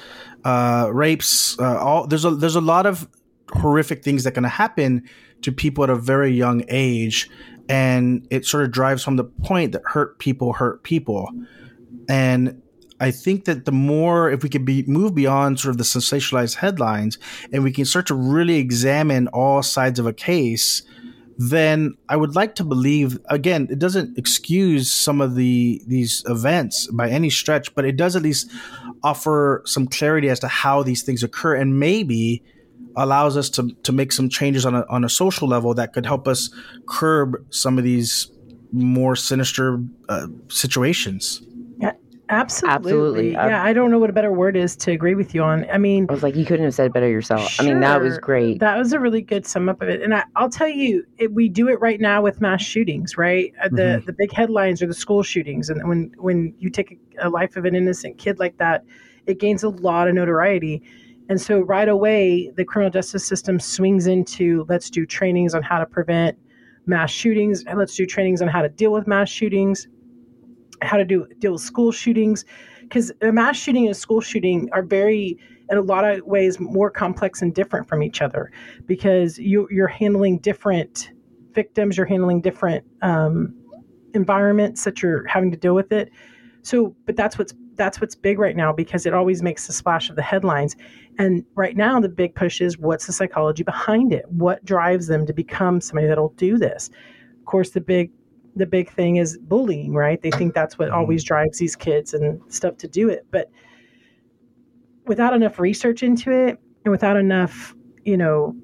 uh, 0.44 0.88
rapes 0.92 1.58
uh, 1.58 1.78
all 1.78 2.06
there's 2.06 2.24
a 2.24 2.30
there's 2.30 2.56
a 2.56 2.60
lot 2.60 2.86
of 2.86 3.08
horrific 3.52 4.04
things 4.04 4.24
that 4.24 4.32
can 4.32 4.44
happen 4.44 5.02
to 5.42 5.50
people 5.50 5.84
at 5.84 5.90
a 5.90 5.96
very 5.96 6.30
young 6.30 6.64
age 6.68 7.28
and 7.68 8.26
it 8.30 8.46
sort 8.46 8.64
of 8.64 8.70
drives 8.70 9.04
home 9.04 9.16
the 9.16 9.24
point 9.24 9.72
that 9.72 9.82
hurt 9.84 10.18
people 10.18 10.54
hurt 10.54 10.82
people. 10.82 11.30
And 12.08 12.62
i 13.00 13.10
think 13.10 13.44
that 13.44 13.64
the 13.64 13.72
more 13.72 14.30
if 14.30 14.42
we 14.42 14.48
could 14.48 14.64
be 14.64 14.82
move 14.84 15.14
beyond 15.14 15.58
sort 15.58 15.70
of 15.70 15.78
the 15.78 15.84
sensationalized 15.84 16.56
headlines 16.56 17.18
and 17.52 17.64
we 17.64 17.72
can 17.72 17.84
start 17.84 18.06
to 18.06 18.14
really 18.14 18.56
examine 18.56 19.28
all 19.28 19.62
sides 19.62 19.98
of 19.98 20.06
a 20.06 20.12
case 20.12 20.82
then 21.38 21.94
i 22.08 22.16
would 22.16 22.34
like 22.34 22.54
to 22.54 22.64
believe 22.64 23.18
again 23.26 23.66
it 23.70 23.78
doesn't 23.78 24.16
excuse 24.18 24.90
some 24.90 25.20
of 25.20 25.34
the 25.34 25.80
these 25.86 26.24
events 26.26 26.86
by 26.88 27.08
any 27.08 27.30
stretch 27.30 27.74
but 27.74 27.84
it 27.84 27.96
does 27.96 28.16
at 28.16 28.22
least 28.22 28.50
offer 29.02 29.62
some 29.64 29.86
clarity 29.86 30.28
as 30.28 30.40
to 30.40 30.48
how 30.48 30.82
these 30.82 31.02
things 31.02 31.22
occur 31.22 31.54
and 31.54 31.78
maybe 31.78 32.42
allows 32.96 33.36
us 33.36 33.48
to, 33.48 33.70
to 33.84 33.92
make 33.92 34.12
some 34.12 34.28
changes 34.28 34.66
on 34.66 34.74
a, 34.74 34.84
on 34.88 35.04
a 35.04 35.08
social 35.08 35.48
level 35.48 35.72
that 35.74 35.92
could 35.92 36.04
help 36.04 36.26
us 36.26 36.50
curb 36.86 37.36
some 37.50 37.78
of 37.78 37.84
these 37.84 38.30
more 38.72 39.16
sinister 39.16 39.82
uh, 40.08 40.26
situations. 40.48 41.42
Absolutely. 42.30 42.74
Absolutely. 42.74 43.36
I- 43.36 43.48
Yeah, 43.48 43.64
I 43.64 43.72
don't 43.72 43.90
know 43.90 43.98
what 43.98 44.10
a 44.10 44.12
better 44.12 44.32
word 44.32 44.56
is 44.56 44.76
to 44.76 44.92
agree 44.92 45.14
with 45.14 45.34
you 45.34 45.42
on. 45.42 45.66
I 45.72 45.78
mean, 45.78 46.06
I 46.08 46.12
was 46.12 46.22
like, 46.22 46.36
you 46.36 46.44
couldn't 46.44 46.64
have 46.64 46.74
said 46.74 46.86
it 46.86 46.92
better 46.92 47.08
yourself. 47.08 47.58
I 47.58 47.62
mean, 47.62 47.80
that 47.80 48.00
was 48.00 48.18
great. 48.18 48.60
That 48.60 48.76
was 48.76 48.92
a 48.92 49.00
really 49.00 49.22
good 49.22 49.46
sum 49.46 49.68
up 49.68 49.80
of 49.80 49.88
it. 49.88 50.02
And 50.02 50.14
I, 50.14 50.24
I'll 50.36 50.50
tell 50.50 50.68
you, 50.68 51.04
it, 51.18 51.32
we 51.32 51.48
do 51.48 51.68
it 51.68 51.80
right 51.80 52.00
now 52.00 52.20
with 52.22 52.40
mass 52.40 52.62
shootings, 52.62 53.16
right? 53.16 53.52
Uh, 53.62 53.68
The 53.68 53.82
Mhm. 53.82 54.06
the 54.06 54.12
big 54.12 54.32
headlines 54.32 54.82
are 54.82 54.86
the 54.86 54.94
school 54.94 55.22
shootings, 55.22 55.70
and 55.70 55.86
when 55.88 56.12
when 56.18 56.52
you 56.58 56.70
take 56.70 56.98
a, 57.20 57.28
a 57.28 57.30
life 57.30 57.56
of 57.56 57.64
an 57.64 57.74
innocent 57.74 58.18
kid 58.18 58.38
like 58.38 58.56
that, 58.58 58.84
it 59.26 59.38
gains 59.38 59.62
a 59.62 59.68
lot 59.70 60.08
of 60.08 60.14
notoriety. 60.14 60.82
And 61.30 61.40
so 61.40 61.60
right 61.60 61.88
away, 61.88 62.50
the 62.56 62.64
criminal 62.64 62.90
justice 62.90 63.24
system 63.24 63.60
swings 63.60 64.06
into 64.06 64.64
let's 64.68 64.88
do 64.90 65.04
trainings 65.06 65.54
on 65.54 65.62
how 65.62 65.78
to 65.78 65.86
prevent 65.86 66.38
mass 66.86 67.10
shootings, 67.10 67.64
and 67.64 67.78
let's 67.78 67.94
do 67.94 68.06
trainings 68.06 68.40
on 68.42 68.48
how 68.48 68.62
to 68.62 68.68
deal 68.68 68.92
with 68.92 69.06
mass 69.06 69.28
shootings, 69.28 69.88
how 70.82 70.96
to 70.96 71.04
do 71.04 71.26
deal 71.38 71.52
with 71.52 71.62
school 71.62 71.92
shootings, 71.92 72.44
because 72.82 73.12
a 73.22 73.32
mass 73.32 73.56
shooting 73.56 73.86
and 73.86 73.92
a 73.92 73.98
school 73.98 74.20
shooting 74.20 74.68
are 74.72 74.82
very 74.82 75.38
in 75.70 75.76
a 75.76 75.82
lot 75.82 76.04
of 76.04 76.24
ways 76.24 76.58
more 76.58 76.90
complex 76.90 77.42
and 77.42 77.54
different 77.54 77.88
from 77.88 78.02
each 78.02 78.22
other 78.22 78.50
because 78.86 79.38
you, 79.38 79.68
you're 79.70 79.86
handling 79.86 80.38
different 80.38 81.10
victims, 81.52 81.96
you're 81.96 82.06
handling 82.06 82.40
different 82.40 82.84
um, 83.02 83.54
environments 84.14 84.84
that 84.84 85.02
you're 85.02 85.26
having 85.26 85.50
to 85.50 85.56
deal 85.56 85.74
with 85.74 85.92
it. 85.92 86.10
So, 86.62 86.94
but 87.06 87.16
that's 87.16 87.38
what's 87.38 87.54
that's 87.76 88.00
what's 88.00 88.16
big 88.16 88.40
right 88.40 88.56
now 88.56 88.72
because 88.72 89.06
it 89.06 89.14
always 89.14 89.40
makes 89.40 89.68
the 89.68 89.72
splash 89.72 90.10
of 90.10 90.16
the 90.16 90.22
headlines. 90.22 90.74
And 91.18 91.44
right 91.54 91.76
now, 91.76 92.00
the 92.00 92.08
big 92.08 92.34
push 92.34 92.60
is 92.60 92.76
what's 92.76 93.06
the 93.06 93.12
psychology 93.12 93.62
behind 93.62 94.12
it? 94.12 94.24
What 94.30 94.64
drives 94.64 95.06
them 95.06 95.24
to 95.26 95.32
become 95.32 95.80
somebody 95.80 96.08
that'll 96.08 96.30
do 96.30 96.58
this? 96.58 96.90
Of 97.38 97.44
course, 97.44 97.70
the 97.70 97.80
big 97.80 98.10
the 98.58 98.66
big 98.66 98.90
thing 98.90 99.16
is 99.16 99.38
bullying, 99.38 99.94
right? 99.94 100.20
They 100.20 100.30
think 100.30 100.54
that's 100.54 100.78
what 100.78 100.90
always 100.90 101.22
mm-hmm. 101.22 101.28
drives 101.28 101.58
these 101.58 101.76
kids 101.76 102.12
and 102.12 102.40
stuff 102.52 102.76
to 102.78 102.88
do 102.88 103.08
it, 103.08 103.26
but 103.30 103.50
without 105.06 105.32
enough 105.32 105.58
research 105.58 106.02
into 106.02 106.30
it 106.30 106.58
and 106.84 106.92
without 106.92 107.16
enough, 107.16 107.74
you 108.04 108.16
know, 108.16 108.54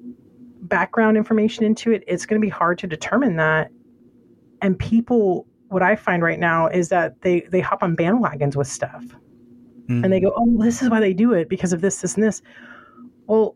background 0.61 1.17
information 1.17 1.63
into 1.63 1.91
it, 1.91 2.03
it's 2.07 2.25
going 2.25 2.39
to 2.39 2.45
be 2.45 2.49
hard 2.49 2.77
to 2.79 2.87
determine 2.87 3.35
that. 3.37 3.71
And 4.61 4.77
people, 4.77 5.47
what 5.69 5.81
I 5.81 5.95
find 5.95 6.21
right 6.21 6.39
now 6.39 6.67
is 6.67 6.89
that 6.89 7.21
they 7.21 7.41
they 7.51 7.59
hop 7.59 7.83
on 7.83 7.95
bandwagons 7.95 8.55
with 8.55 8.67
stuff 8.67 9.03
and 9.87 10.11
they 10.11 10.19
mm. 10.19 10.23
go, 10.23 10.33
"Oh, 10.35 10.63
this 10.63 10.81
is 10.81 10.89
why 10.89 10.99
they 10.99 11.13
do 11.13 11.33
it 11.33 11.49
because 11.49 11.73
of 11.73 11.81
this, 11.81 12.01
this, 12.01 12.15
and 12.15 12.23
this." 12.23 12.41
Well, 13.27 13.55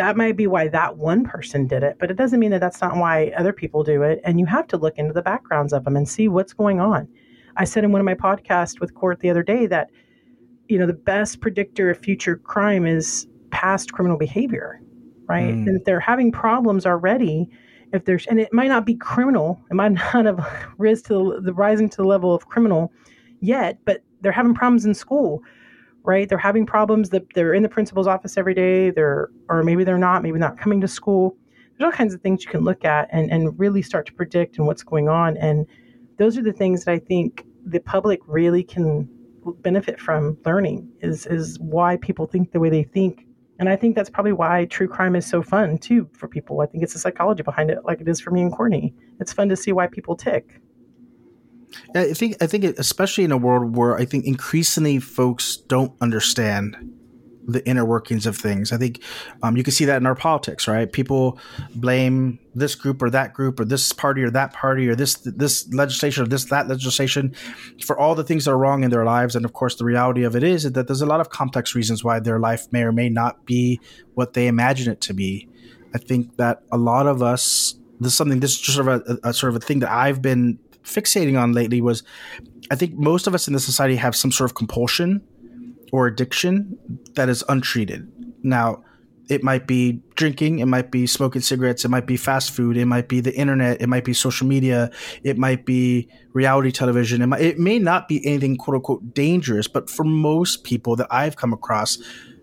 that 0.00 0.16
might 0.16 0.34
be 0.34 0.46
why 0.46 0.66
that 0.66 0.96
one 0.96 1.24
person 1.24 1.66
did 1.66 1.82
it, 1.82 1.98
but 2.00 2.10
it 2.10 2.16
doesn't 2.16 2.40
mean 2.40 2.52
that 2.52 2.60
that's 2.60 2.80
not 2.80 2.96
why 2.96 3.34
other 3.36 3.52
people 3.52 3.84
do 3.84 4.02
it. 4.02 4.18
And 4.24 4.40
you 4.40 4.46
have 4.46 4.66
to 4.68 4.78
look 4.78 4.96
into 4.96 5.12
the 5.12 5.20
backgrounds 5.20 5.74
of 5.74 5.84
them 5.84 5.94
and 5.94 6.08
see 6.08 6.26
what's 6.26 6.54
going 6.54 6.80
on. 6.80 7.06
I 7.58 7.64
said 7.64 7.84
in 7.84 7.92
one 7.92 8.00
of 8.00 8.06
my 8.06 8.14
podcasts 8.14 8.80
with 8.80 8.94
Court 8.94 9.20
the 9.20 9.28
other 9.28 9.42
day 9.42 9.66
that 9.66 9.90
you 10.70 10.78
know 10.78 10.86
the 10.86 10.94
best 10.94 11.42
predictor 11.42 11.90
of 11.90 11.98
future 11.98 12.36
crime 12.36 12.86
is 12.86 13.26
past 13.50 13.92
criminal 13.92 14.16
behavior, 14.16 14.80
right? 15.26 15.52
Mm. 15.52 15.66
And 15.66 15.76
if 15.76 15.84
they're 15.84 16.00
having 16.00 16.32
problems 16.32 16.86
already, 16.86 17.50
if 17.92 18.06
there's 18.06 18.26
and 18.28 18.40
it 18.40 18.54
might 18.54 18.68
not 18.68 18.86
be 18.86 18.94
criminal, 18.94 19.60
it 19.70 19.74
might 19.74 19.92
not 20.14 20.24
have 20.24 20.72
risen 20.78 21.04
to 21.08 21.34
the, 21.34 21.40
the 21.42 21.52
rising 21.52 21.90
to 21.90 21.96
the 21.98 22.08
level 22.08 22.34
of 22.34 22.46
criminal 22.46 22.90
yet, 23.40 23.78
but 23.84 24.02
they're 24.22 24.32
having 24.32 24.54
problems 24.54 24.86
in 24.86 24.94
school 24.94 25.42
right? 26.02 26.28
They're 26.28 26.38
having 26.38 26.66
problems 26.66 27.10
that 27.10 27.22
they're 27.34 27.54
in 27.54 27.62
the 27.62 27.68
principal's 27.68 28.06
office 28.06 28.36
every 28.36 28.54
day. 28.54 28.90
They're, 28.90 29.30
or 29.48 29.62
maybe 29.62 29.84
they're 29.84 29.98
not, 29.98 30.22
maybe 30.22 30.38
not 30.38 30.58
coming 30.58 30.80
to 30.80 30.88
school. 30.88 31.36
There's 31.76 31.86
all 31.86 31.96
kinds 31.96 32.14
of 32.14 32.20
things 32.20 32.44
you 32.44 32.50
can 32.50 32.62
look 32.62 32.84
at 32.84 33.08
and, 33.12 33.30
and 33.30 33.58
really 33.58 33.82
start 33.82 34.06
to 34.06 34.12
predict 34.12 34.58
and 34.58 34.66
what's 34.66 34.82
going 34.82 35.08
on. 35.08 35.36
And 35.36 35.66
those 36.18 36.36
are 36.36 36.42
the 36.42 36.52
things 36.52 36.84
that 36.84 36.92
I 36.92 36.98
think 36.98 37.44
the 37.64 37.80
public 37.80 38.20
really 38.26 38.62
can 38.62 39.08
benefit 39.60 40.00
from 40.00 40.36
learning 40.44 40.88
is, 41.00 41.26
is 41.26 41.58
why 41.60 41.96
people 41.96 42.26
think 42.26 42.52
the 42.52 42.60
way 42.60 42.70
they 42.70 42.82
think. 42.82 43.26
And 43.58 43.68
I 43.68 43.76
think 43.76 43.94
that's 43.94 44.10
probably 44.10 44.32
why 44.32 44.66
true 44.66 44.88
crime 44.88 45.14
is 45.16 45.26
so 45.26 45.42
fun 45.42 45.78
too 45.78 46.08
for 46.12 46.28
people. 46.28 46.60
I 46.60 46.66
think 46.66 46.82
it's 46.82 46.94
the 46.94 46.98
psychology 46.98 47.42
behind 47.42 47.70
it, 47.70 47.84
like 47.84 48.00
it 48.00 48.08
is 48.08 48.20
for 48.20 48.30
me 48.30 48.42
and 48.42 48.52
Courtney. 48.52 48.94
It's 49.18 49.32
fun 49.32 49.48
to 49.50 49.56
see 49.56 49.72
why 49.72 49.86
people 49.86 50.16
tick. 50.16 50.60
I 51.94 52.12
think 52.12 52.36
I 52.42 52.46
think 52.46 52.64
especially 52.64 53.24
in 53.24 53.32
a 53.32 53.36
world 53.36 53.76
where 53.76 53.96
I 53.96 54.04
think 54.04 54.24
increasingly 54.24 54.98
folks 54.98 55.56
don't 55.56 55.92
understand 56.00 56.76
the 57.46 57.66
inner 57.66 57.84
workings 57.84 58.26
of 58.26 58.36
things. 58.36 58.72
I 58.72 58.76
think 58.76 59.02
um, 59.42 59.56
you 59.56 59.62
can 59.62 59.72
see 59.72 59.84
that 59.86 59.96
in 59.96 60.06
our 60.06 60.14
politics, 60.14 60.68
right? 60.68 60.90
People 60.90 61.38
blame 61.74 62.38
this 62.54 62.74
group 62.74 63.02
or 63.02 63.10
that 63.10 63.34
group 63.34 63.60
or 63.60 63.64
this 63.64 63.92
party 63.92 64.22
or 64.22 64.30
that 64.30 64.52
party 64.52 64.88
or 64.88 64.94
this 64.94 65.14
this 65.16 65.72
legislation 65.72 66.24
or 66.24 66.26
this 66.26 66.44
that 66.46 66.68
legislation 66.68 67.34
for 67.84 67.98
all 67.98 68.14
the 68.14 68.24
things 68.24 68.44
that 68.44 68.52
are 68.52 68.58
wrong 68.58 68.84
in 68.84 68.90
their 68.90 69.04
lives. 69.04 69.34
And 69.36 69.44
of 69.44 69.52
course, 69.52 69.76
the 69.76 69.84
reality 69.84 70.22
of 70.22 70.36
it 70.36 70.42
is 70.42 70.70
that 70.70 70.86
there's 70.86 71.02
a 71.02 71.06
lot 71.06 71.20
of 71.20 71.30
complex 71.30 71.74
reasons 71.74 72.04
why 72.04 72.20
their 72.20 72.38
life 72.38 72.70
may 72.72 72.82
or 72.82 72.92
may 72.92 73.08
not 73.08 73.44
be 73.46 73.80
what 74.14 74.34
they 74.34 74.46
imagine 74.46 74.92
it 74.92 75.00
to 75.02 75.14
be. 75.14 75.48
I 75.94 75.98
think 75.98 76.36
that 76.36 76.62
a 76.70 76.78
lot 76.78 77.06
of 77.06 77.22
us, 77.22 77.74
this 77.98 78.12
is 78.12 78.14
something, 78.16 78.38
this 78.38 78.52
is 78.52 78.60
just 78.60 78.76
sort 78.76 78.88
of 78.88 79.02
a, 79.24 79.28
a 79.30 79.34
sort 79.34 79.50
of 79.50 79.56
a 79.56 79.64
thing 79.64 79.80
that 79.80 79.90
I've 79.90 80.22
been 80.22 80.58
fixating 80.84 81.40
on 81.40 81.52
lately. 81.52 81.80
Was 81.80 82.02
I 82.70 82.76
think 82.76 82.94
most 82.94 83.26
of 83.26 83.34
us 83.34 83.46
in 83.46 83.54
the 83.54 83.60
society 83.60 83.96
have 83.96 84.14
some 84.14 84.32
sort 84.32 84.50
of 84.50 84.54
compulsion 84.54 85.22
or 85.92 86.06
addiction 86.06 86.78
that 87.14 87.28
is 87.28 87.44
untreated. 87.48 88.10
Now, 88.42 88.84
it 89.28 89.44
might 89.44 89.68
be 89.68 90.02
drinking, 90.16 90.58
it 90.58 90.66
might 90.66 90.90
be 90.90 91.06
smoking 91.06 91.40
cigarettes, 91.40 91.84
it 91.84 91.88
might 91.88 92.06
be 92.06 92.16
fast 92.16 92.50
food, 92.50 92.76
it 92.76 92.86
might 92.86 93.08
be 93.08 93.20
the 93.20 93.32
internet, 93.34 93.80
it 93.80 93.88
might 93.88 94.04
be 94.04 94.12
social 94.12 94.46
media, 94.46 94.90
it 95.22 95.38
might 95.38 95.64
be 95.64 96.08
reality 96.32 96.72
television. 96.72 97.22
It, 97.22 97.26
might, 97.26 97.40
it 97.40 97.58
may 97.58 97.78
not 97.78 98.08
be 98.08 98.24
anything 98.26 98.56
quote 98.56 98.76
unquote 98.76 99.14
dangerous, 99.14 99.68
but 99.68 99.88
for 99.88 100.02
most 100.02 100.64
people 100.64 100.96
that 100.96 101.06
I've 101.10 101.36
come 101.36 101.52
across, 101.52 101.98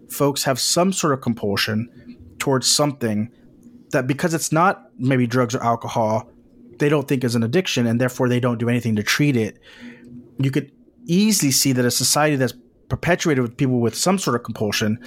folks 0.10 0.44
have 0.46 0.60
some 0.60 0.94
sort 0.94 1.14
of 1.14 1.20
compulsion 1.20 1.90
towards 2.40 2.70
something 2.70 3.32
that 3.92 4.08
because 4.08 4.34
it's 4.34 4.54
not 4.54 4.90
maybe 4.98 5.28
drugs 5.28 5.56
or 5.56 5.64
alcohol, 5.64 6.30
they 6.80 6.90
don't 6.90 7.08
think 7.08 7.24
is 7.24 7.36
an 7.36 7.44
addiction 7.44 7.88
and 7.88 8.00
therefore 8.00 8.30
they 8.30 8.40
don't 8.40 8.58
do 8.58 8.70
anything 8.70 8.96
to 8.96 9.04
treat 9.04 9.36
it. 9.36 9.60
You 10.40 10.52
could 10.52 10.72
easily 11.06 11.52
see 11.52 11.72
that 11.74 11.86
a 11.86 11.92
society 11.92 12.36
that's 12.36 12.54
perpetuated 12.90 13.42
with 13.42 13.58
people 13.58 13.80
with 13.80 13.96
some 13.96 14.18
sort 14.18 14.36
of 14.36 14.44
compulsion 14.44 14.98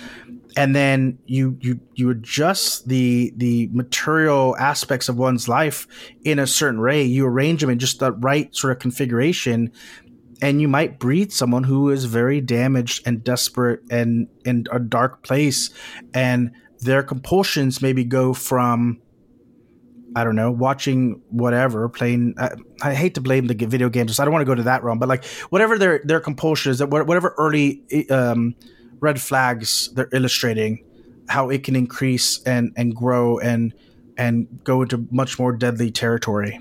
and 0.57 0.75
then 0.75 1.19
you 1.27 1.57
you 1.61 1.81
you 1.95 2.11
adjust 2.11 2.89
the 2.89 3.33
the 3.37 3.69
material 3.73 4.57
aspects 4.59 5.09
of 5.09 5.17
one's 5.17 5.49
life 5.49 5.87
in 6.25 6.39
a 6.39 6.47
certain 6.47 6.81
way 6.81 7.03
you 7.03 7.27
arrange 7.27 7.61
them 7.61 7.71
in 7.71 7.79
just 7.79 7.99
the 7.99 8.13
right 8.13 8.55
sort 8.55 8.73
of 8.73 8.79
configuration 8.79 9.73
and 10.43 10.61
you 10.61 10.69
might 10.69 10.99
breed 10.99 11.33
someone 11.33 11.65
who 11.65 11.91
is 11.91 12.05
very 12.05 12.41
damaged 12.41 13.03
and 13.07 13.25
desperate 13.25 13.81
and 13.91 14.29
in 14.45 14.67
a 14.73 14.79
dark 14.79 15.23
place 15.23 15.71
and 16.13 16.51
their 16.81 17.03
compulsions 17.03 17.81
maybe 17.81 18.05
go 18.05 18.35
from 18.35 19.01
I 20.17 20.25
don't 20.25 20.35
know, 20.35 20.51
watching 20.51 21.23
whatever, 21.31 21.89
playing. 21.89 22.35
I, 22.39 22.51
I, 22.83 22.95
hate 22.95 23.15
to 23.15 23.21
blame 23.21 23.47
the 23.47 23.55
video 23.55 23.89
games. 23.89 24.19
I 24.19 24.25
don't 24.25 24.33
want 24.33 24.43
to 24.43 24.47
go 24.47 24.55
to 24.55 24.65
that 24.65 24.83
realm, 24.83 24.99
but 24.99 25.09
like 25.09 25.25
whatever 25.51 25.79
their 25.79 26.01
their 26.05 26.21
compulsion 26.21 26.73
is, 26.73 26.79
that 26.79 26.89
whatever 26.91 27.35
early 27.39 27.83
um, 28.11 28.55
red 28.99 29.21
flags 29.21 29.89
they're 29.95 30.09
illustrating, 30.13 30.85
how 31.29 31.49
it 31.49 31.63
can 31.63 31.77
increase 31.77 32.43
and 32.43 32.73
and 32.77 32.95
grow 32.95 33.39
and 33.39 33.73
and 34.17 34.49
go 34.65 34.83
into 34.83 35.07
much 35.11 35.39
more 35.39 35.53
deadly 35.53 35.91
territory. 35.91 36.59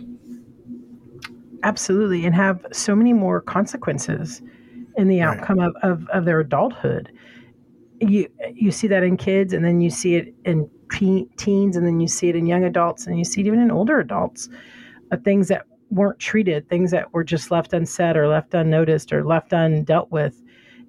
Absolutely, 1.64 2.26
and 2.26 2.36
have 2.36 2.66
so 2.72 2.96
many 2.96 3.14
more 3.14 3.42
consequences 3.42 4.42
in 4.96 5.08
the 5.08 5.22
outcome 5.22 5.60
right. 5.60 5.72
of, 5.84 6.02
of, 6.02 6.10
of 6.10 6.26
their 6.26 6.40
adulthood. 6.40 7.12
You 8.00 8.30
you 8.54 8.72
see 8.72 8.88
that 8.88 9.04
in 9.04 9.18
kids, 9.18 9.54
and 9.54 9.66
then 9.66 9.82
you 9.82 9.90
see 9.90 10.16
it 10.16 10.34
in 10.46 10.70
teens 10.90 11.78
and 11.78 11.86
then 11.86 12.00
you 12.00 12.08
see 12.08 12.30
it 12.30 12.36
in 12.36 12.46
young 12.46 12.64
adults 12.64 13.08
and 13.08 13.18
you 13.18 13.24
see 13.24 13.42
it 13.42 13.48
even 13.48 13.60
in 13.60 13.72
older 13.72 14.00
adults 14.00 14.50
uh, 15.12 15.18
things 15.18 15.48
that 15.48 15.66
weren't 15.90 16.20
treated 16.20 16.68
things 16.70 16.92
that 16.92 17.12
were 17.14 17.24
just 17.24 17.52
left 17.52 17.74
unsaid 17.74 18.16
or 18.16 18.28
left 18.28 18.54
unnoticed 18.54 19.12
or 19.12 19.26
left 19.26 19.52
undealt 19.52 20.10
with. 20.12 20.42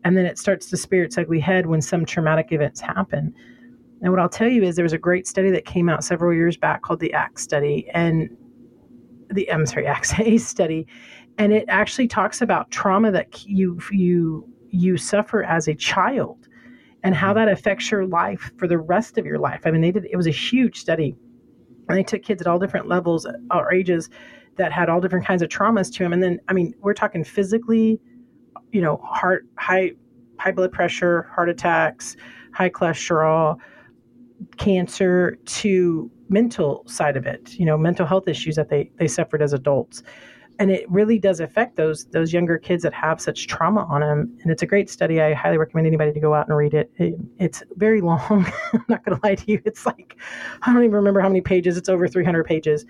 And 0.04 0.16
then 0.16 0.26
it 0.26 0.38
starts 0.38 0.68
to 0.70 0.76
spear 0.76 1.04
its 1.04 1.18
ugly 1.18 1.40
head 1.40 1.66
when 1.66 1.80
some 1.80 2.04
traumatic 2.04 2.52
events 2.52 2.80
happen. 2.80 3.34
And 4.02 4.10
what 4.10 4.20
i'll 4.20 4.30
tell 4.30 4.48
you 4.48 4.62
is 4.62 4.76
there 4.76 4.82
was 4.82 4.94
a 4.94 4.98
great 4.98 5.26
study 5.26 5.50
that 5.50 5.66
came 5.66 5.88
out 5.88 6.04
several 6.04 6.32
years 6.32 6.56
back 6.56 6.82
called 6.82 7.00
the 7.00 7.12
ACT 7.12 7.38
study 7.38 7.88
and 7.92 8.30
the 9.30 9.50
i'm 9.52 9.66
sorry 9.66 9.86
ACE 10.20 10.46
study 10.56 10.86
and 11.36 11.52
it 11.52 11.66
actually 11.68 12.08
talks 12.08 12.40
about 12.40 12.70
trauma 12.70 13.10
that 13.12 13.44
you 13.46 13.78
you 13.92 14.48
you 14.70 14.96
suffer 14.96 15.44
as 15.44 15.68
a 15.68 15.74
child 15.74 16.39
and 17.02 17.14
how 17.14 17.28
mm-hmm. 17.28 17.46
that 17.46 17.48
affects 17.48 17.90
your 17.90 18.06
life 18.06 18.50
for 18.58 18.66
the 18.66 18.78
rest 18.78 19.18
of 19.18 19.26
your 19.26 19.38
life. 19.38 19.62
I 19.64 19.70
mean, 19.70 19.80
they 19.80 19.92
did 19.92 20.06
it 20.06 20.16
was 20.16 20.26
a 20.26 20.32
huge 20.32 20.78
study, 20.78 21.16
and 21.88 21.98
they 21.98 22.02
took 22.02 22.22
kids 22.22 22.40
at 22.40 22.46
all 22.46 22.58
different 22.58 22.88
levels 22.88 23.26
or 23.50 23.72
ages 23.72 24.10
that 24.56 24.72
had 24.72 24.88
all 24.88 25.00
different 25.00 25.24
kinds 25.24 25.42
of 25.42 25.48
traumas 25.48 25.92
to 25.92 26.00
them. 26.00 26.12
And 26.12 26.22
then, 26.22 26.38
I 26.48 26.52
mean, 26.52 26.74
we're 26.80 26.94
talking 26.94 27.24
physically, 27.24 28.00
you 28.72 28.80
know, 28.80 28.98
heart 28.98 29.46
high 29.58 29.92
high 30.38 30.52
blood 30.52 30.72
pressure, 30.72 31.22
heart 31.34 31.48
attacks, 31.48 32.16
high 32.52 32.70
cholesterol, 32.70 33.58
cancer, 34.56 35.36
to 35.44 36.10
mental 36.28 36.84
side 36.86 37.16
of 37.16 37.26
it. 37.26 37.54
You 37.58 37.66
know, 37.66 37.76
mental 37.76 38.06
health 38.06 38.28
issues 38.28 38.56
that 38.56 38.68
they 38.68 38.90
they 38.98 39.08
suffered 39.08 39.42
as 39.42 39.52
adults 39.52 40.02
and 40.60 40.70
it 40.70 40.88
really 40.90 41.18
does 41.18 41.40
affect 41.40 41.76
those 41.76 42.04
those 42.12 42.32
younger 42.32 42.58
kids 42.58 42.82
that 42.82 42.92
have 42.92 43.20
such 43.20 43.48
trauma 43.48 43.84
on 43.86 44.02
them 44.02 44.38
and 44.42 44.52
it's 44.52 44.62
a 44.62 44.66
great 44.66 44.90
study. 44.90 45.20
I 45.20 45.32
highly 45.32 45.56
recommend 45.56 45.86
anybody 45.86 46.12
to 46.12 46.20
go 46.20 46.34
out 46.34 46.46
and 46.46 46.56
read 46.56 46.74
it, 46.74 46.92
it 46.96 47.14
it's 47.38 47.62
very 47.76 48.02
long 48.02 48.20
i'm 48.72 48.84
not 48.88 49.04
going 49.04 49.18
to 49.18 49.26
lie 49.26 49.34
to 49.34 49.50
you. 49.50 49.60
It's 49.64 49.86
like 49.86 50.16
i 50.62 50.72
don't 50.72 50.84
even 50.84 50.94
remember 50.94 51.20
how 51.20 51.28
many 51.28 51.40
pages. 51.40 51.76
It's 51.76 51.88
over 51.88 52.06
300 52.06 52.44
pages. 52.44 52.84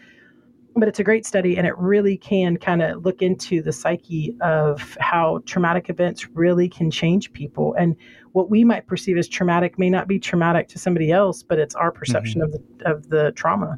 But 0.77 0.87
it's 0.87 1.01
a 1.01 1.05
great 1.05 1.27
study 1.27 1.57
and 1.57 1.67
it 1.67 1.77
really 1.79 2.17
can 2.17 2.57
kind 2.57 2.81
of 2.81 3.05
look 3.05 3.23
into 3.23 3.61
the 3.61 3.73
psyche 3.73 4.37
of 4.41 4.97
how 5.01 5.41
traumatic 5.45 5.91
events 5.91 6.29
really 6.29 6.69
can 6.69 6.93
change 6.93 7.33
people. 7.33 7.75
And 7.77 7.97
what 8.33 8.51
we 8.51 8.63
might 8.63 8.87
perceive 8.87 9.19
as 9.19 9.27
traumatic 9.29 9.81
may 9.81 9.91
not 9.91 10.07
be 10.07 10.21
traumatic 10.21 10.69
to 10.69 10.79
somebody 10.79 11.11
else 11.11 11.43
but 11.43 11.59
it's 11.59 11.75
our 11.75 11.91
perception 11.91 12.41
mm-hmm. 12.41 12.55
of 12.55 12.79
the 12.79 12.91
of 12.91 13.09
the 13.09 13.33
trauma 13.33 13.77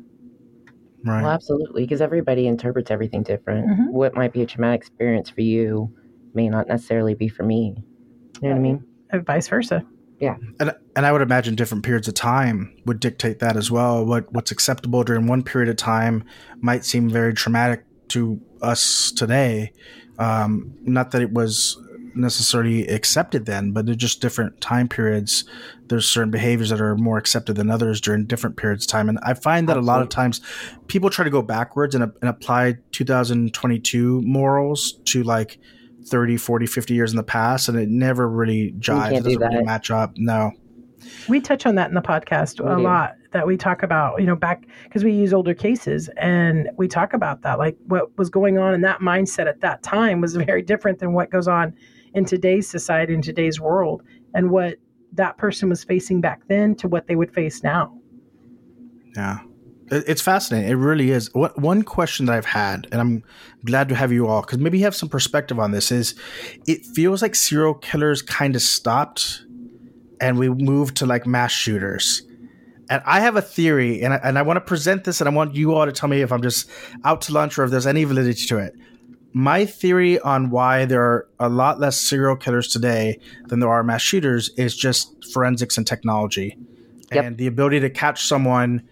Right. 1.05 1.23
Well, 1.23 1.33
absolutely, 1.33 1.83
because 1.83 2.01
everybody 2.01 2.47
interprets 2.47 2.91
everything 2.91 3.23
different. 3.23 3.69
Mm-hmm. 3.69 3.93
What 3.93 4.15
might 4.15 4.33
be 4.33 4.43
a 4.43 4.47
traumatic 4.47 4.81
experience 4.83 5.31
for 5.31 5.41
you 5.41 5.93
may 6.35 6.49
not 6.49 6.69
necessarily 6.69 7.15
be 7.15 7.29
for 7.29 7.43
me. 7.43 7.85
You 8.41 8.49
know 8.49 8.55
what 8.55 8.61
I 8.61 8.63
mean? 8.63 8.85
And 9.11 9.27
vice 9.27 9.49
versa. 9.49 9.85
Yeah. 10.21 10.37
And 10.61 10.73
and 10.95 11.05
I 11.05 11.11
would 11.11 11.23
imagine 11.23 11.57
different 11.57 11.85
periods 11.85 12.07
of 12.07 12.15
time 12.15 12.77
would 12.87 13.01
dictate 13.01 13.41
that 13.41 13.57
as 13.57 13.71
well. 13.71 14.07
What 14.07 14.33
what's 14.33 14.53
acceptable 14.53 15.03
during 15.03 15.27
one 15.27 15.43
period 15.43 15.69
of 15.69 15.77
time 15.77 16.25
might 16.61 16.85
seem 16.85 17.11
very 17.11 17.35
traumatic 17.35 17.85
to 18.09 18.41
us 18.61 19.11
today. 19.11 19.73
Um, 20.19 20.75
not 20.83 21.11
that 21.11 21.23
it 21.23 21.33
was 21.33 21.77
necessarily 22.15 22.87
accepted 22.89 23.47
then, 23.47 23.73
but 23.73 23.87
they're 23.87 23.95
just 23.95 24.21
different 24.21 24.61
time 24.61 24.89
periods. 24.89 25.45
There's 25.89 26.09
certain 26.09 26.31
behaviors 26.31 26.71
that 26.71 26.81
are 26.81 26.97
more 26.97 27.19
accepted 27.19 27.57
than 27.57 27.71
others 27.71 28.01
during 28.01 28.27
different 28.27 28.57
periods 28.57 28.85
of 28.85 28.89
time. 28.89 29.09
And 29.09 29.19
I 29.23 29.35
find 29.35 29.69
that 29.69 29.77
Absolutely. 29.77 29.89
a 29.89 29.93
lot 29.93 30.03
of 30.03 30.09
times 30.09 30.41
people 30.87 31.11
try 31.11 31.25
to 31.25 31.31
go 31.31 31.43
backwards 31.43 31.95
and, 31.95 32.05
and 32.05 32.31
apply 32.31 32.77
2022 32.93 34.23
morals 34.23 34.93
to 35.07 35.23
like 35.23 35.59
30, 36.07 36.37
40, 36.37 36.67
50 36.67 36.95
years 36.95 37.13
in 37.13 37.17
the 37.17 37.23
past, 37.23 37.69
and 37.69 37.79
it 37.79 37.89
never 37.89 38.29
really 38.29 38.75
jives. 38.79 39.19
It 39.19 39.25
doesn't 39.25 39.41
really 39.41 39.65
match 39.65 39.91
up. 39.91 40.13
No. 40.17 40.53
We 41.29 41.41
touch 41.41 41.67
on 41.67 41.75
that 41.77 41.89
in 41.89 41.95
the 41.95 42.03
podcast 42.03 42.61
a 42.61 42.79
lot 42.81 43.17
that 43.33 43.47
we 43.47 43.57
talk 43.57 43.83
about, 43.83 44.21
you 44.21 44.27
know, 44.27 44.37
back 44.37 44.67
because 44.85 45.05
we 45.05 45.13
use 45.13 45.33
older 45.33 45.55
cases 45.55 46.09
and 46.17 46.71
we 46.77 46.87
talk 46.87 47.13
about 47.13 47.43
that. 47.43 47.59
Like 47.59 47.77
what 47.87 48.17
was 48.19 48.31
going 48.31 48.59
on 48.59 48.75
in 48.75 48.83
that 48.83 49.01
mindset 49.01 49.47
at 49.47 49.61
that 49.61 49.83
time 49.83 50.21
was 50.21 50.37
very 50.37 50.63
different 50.63 50.99
than 50.99 51.13
what 51.13 51.31
goes 51.31 51.49
on 51.49 51.75
in 52.15 52.25
today's 52.25 52.69
society, 52.69 53.15
in 53.15 53.23
today's 53.23 53.61
world, 53.61 54.03
and 54.35 54.51
what 54.51 54.77
that 55.13 55.37
person 55.37 55.69
was 55.69 55.85
facing 55.85 56.21
back 56.21 56.43
then 56.49 56.75
to 56.77 56.89
what 56.89 57.07
they 57.07 57.17
would 57.17 57.33
face 57.33 57.63
now. 57.63 57.97
Yeah. 59.15 59.41
It's 59.91 60.23
fascinating. 60.23 60.71
It 60.71 60.75
really 60.75 61.11
is. 61.11 61.29
What 61.35 61.59
one 61.59 61.83
question 61.83 62.25
that 62.27 62.35
I've 62.35 62.47
had, 62.47 62.89
and 62.93 63.01
I'm 63.01 63.23
glad 63.67 63.91
to 63.91 63.95
have 63.95 64.11
you 64.11 64.27
all, 64.27 64.41
because 64.41 64.59
maybe 64.59 64.79
you 64.79 64.85
have 64.85 64.97
some 64.97 65.11
perspective 65.11 65.59
on 65.59 65.73
this, 65.73 65.93
is 65.93 66.15
it 66.67 66.87
feels 66.87 67.21
like 67.21 67.35
serial 67.35 67.75
killers 67.75 68.23
kind 68.23 68.57
of 68.57 68.63
stopped 68.63 69.45
and 70.19 70.39
we 70.39 70.49
moved 70.49 70.97
to 70.99 71.07
like 71.07 71.27
mass 71.27 71.53
shooters. 71.53 72.23
And 72.89 73.03
I 73.05 73.21
have 73.21 73.37
a 73.37 73.43
theory, 73.43 74.03
and 74.03 74.15
I, 74.15 74.21
and 74.25 74.39
I 74.39 74.43
want 74.43 74.57
to 74.57 74.61
present 74.63 75.05
this, 75.05 75.21
and 75.21 75.29
I 75.29 75.33
want 75.33 75.55
you 75.55 75.75
all 75.75 75.85
to 75.85 75.93
tell 75.93 76.09
me 76.09 76.23
if 76.23 76.33
I'm 76.33 76.43
just 76.43 76.71
out 77.05 77.21
to 77.23 77.33
lunch 77.33 77.59
or 77.59 77.65
if 77.65 77.71
there's 77.71 77.87
any 77.87 78.05
validity 78.05 78.47
to 78.47 78.59
it 78.59 78.75
my 79.33 79.65
theory 79.65 80.19
on 80.21 80.51
why 80.51 80.85
there 80.85 81.03
are 81.03 81.29
a 81.41 81.49
lot 81.49 81.81
less 81.81 82.01
serial 82.01 82.37
killers 82.37 82.69
today 82.69 83.19
than 83.47 83.61
there 83.61 83.71
are 83.71 83.83
mass 83.83 84.03
shooters 84.03 84.51
is 84.57 84.77
just 84.77 85.25
forensics 85.33 85.79
and 85.79 85.87
technology. 85.87 86.57
Yep. 87.13 87.25
and 87.25 87.37
the 87.37 87.47
ability 87.47 87.81
to 87.81 87.91
catch 87.91 88.27
someone 88.27 88.89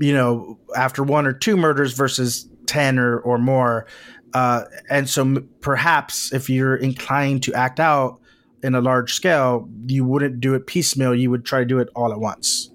you 0.00 0.12
know 0.12 0.58
after 0.76 1.04
one 1.04 1.24
or 1.24 1.32
two 1.32 1.56
murders 1.56 1.92
versus 1.92 2.48
10 2.66 2.98
or, 2.98 3.20
or 3.20 3.38
more. 3.38 3.86
Uh, 4.34 4.64
and 4.88 5.08
so 5.08 5.22
m- 5.22 5.48
perhaps 5.60 6.32
if 6.32 6.50
you're 6.50 6.76
inclined 6.76 7.44
to 7.44 7.54
act 7.54 7.78
out 7.78 8.20
in 8.62 8.74
a 8.74 8.80
large 8.80 9.12
scale 9.12 9.68
you 9.86 10.04
wouldn't 10.04 10.40
do 10.40 10.54
it 10.54 10.66
piecemeal. 10.66 11.14
You 11.14 11.30
would 11.30 11.44
try 11.44 11.60
to 11.60 11.64
do 11.64 11.78
it 11.78 11.88
all 11.94 12.12
at 12.12 12.18
once. 12.18 12.70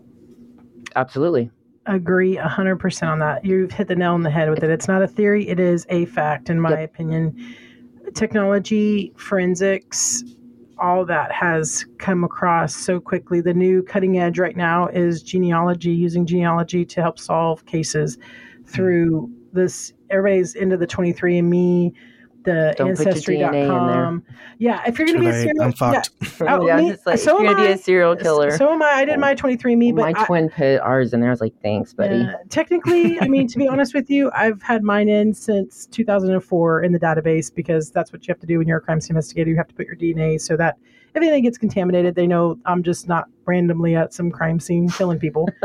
Absolutely 0.95 1.51
agree 1.86 2.38
100% 2.38 3.07
on 3.07 3.19
that. 3.19 3.45
You've 3.45 3.71
hit 3.71 3.88
the 3.88 3.95
nail 3.95 4.13
on 4.13 4.23
the 4.23 4.29
head 4.29 4.49
with 4.49 4.63
it. 4.63 4.69
It's 4.69 4.88
not 4.88 5.01
a 5.01 5.07
theory, 5.07 5.47
it 5.47 5.59
is 5.59 5.86
a 5.89 6.05
fact, 6.05 6.49
in 6.49 6.59
my 6.59 6.71
yep. 6.71 6.91
opinion. 6.91 7.55
technology, 8.13 9.13
forensics, 9.17 10.23
all 10.77 11.05
that 11.05 11.31
has 11.31 11.86
come 11.97 12.23
across 12.23 12.75
so 12.75 12.99
quickly. 12.99 13.41
The 13.41 13.53
new 13.53 13.83
cutting 13.83 14.19
edge 14.19 14.39
right 14.39 14.55
now 14.55 14.88
is 14.88 15.23
genealogy, 15.23 15.91
using 15.91 16.25
genealogy 16.25 16.86
to 16.86 17.01
help 17.01 17.19
solve 17.19 17.65
cases 17.65 18.17
mm. 18.17 18.67
through 18.67 19.31
this. 19.53 19.93
Everybody's 20.09 20.55
into 20.55 20.77
the 20.77 20.88
23andMe 20.88 21.93
the 22.45 22.73
Don't 22.77 22.95
put 22.95 23.05
your 23.05 23.13
DNA 23.15 23.63
in 23.63 23.67
there. 23.67 24.05
ancestry.com. 24.05 24.23
Yeah, 24.59 24.83
if 24.87 24.97
you're 24.97 25.07
going 25.07 25.19
to 25.19 25.21
be 25.21 25.27
a 25.27 25.31
Too 25.31 25.37
late. 25.37 25.43
serial, 25.43 25.63
I'm 25.63 25.69
yeah, 25.93 26.01
fucked. 26.23 26.41
Oh, 26.49 26.65
yeah, 26.67 26.77
me- 26.77 26.95
like, 27.05 27.19
so 27.19 27.37
if 27.37 27.41
you're 27.43 27.49
am 27.49 27.53
gonna 27.55 27.65
be 27.65 27.71
I. 27.71 27.75
a 27.75 27.77
serial 27.77 28.15
killer. 28.15 28.57
So 28.57 28.71
am 28.71 28.81
I. 28.81 28.85
I 28.91 29.05
did 29.05 29.19
my 29.19 29.35
23andMe, 29.35 29.95
but 29.95 30.13
my 30.13 30.21
I- 30.21 30.25
twin 30.25 30.49
put 30.49 30.79
ours 30.79 31.13
in 31.13 31.19
there. 31.19 31.29
I 31.29 31.33
was 31.33 31.41
like, 31.41 31.53
thanks, 31.61 31.93
buddy. 31.93 32.17
yeah, 32.17 32.35
technically, 32.49 33.19
I 33.19 33.27
mean, 33.27 33.47
to 33.47 33.57
be 33.57 33.67
honest 33.69 33.93
with 33.93 34.09
you, 34.09 34.31
I've 34.33 34.61
had 34.61 34.83
mine 34.83 35.09
in 35.09 35.33
since 35.33 35.85
2004 35.87 36.83
in 36.83 36.91
the 36.93 36.99
database 36.99 37.53
because 37.53 37.91
that's 37.91 38.13
what 38.13 38.27
you 38.27 38.31
have 38.31 38.39
to 38.39 38.47
do 38.47 38.59
when 38.59 38.67
you're 38.67 38.77
a 38.77 38.81
crimes 38.81 39.09
investigator. 39.09 39.49
You 39.49 39.57
have 39.57 39.67
to 39.67 39.75
put 39.75 39.85
your 39.87 39.95
DNA 39.95 40.39
so 40.39 40.55
that 40.57 40.77
if 41.09 41.15
anything 41.21 41.43
gets 41.43 41.57
contaminated, 41.57 42.15
they 42.15 42.27
know 42.27 42.57
I'm 42.65 42.83
just 42.83 43.07
not 43.07 43.29
randomly 43.45 43.95
at 43.95 44.13
some 44.13 44.29
crime 44.31 44.59
scene 44.59 44.89
killing 44.89 45.17
people. 45.19 45.47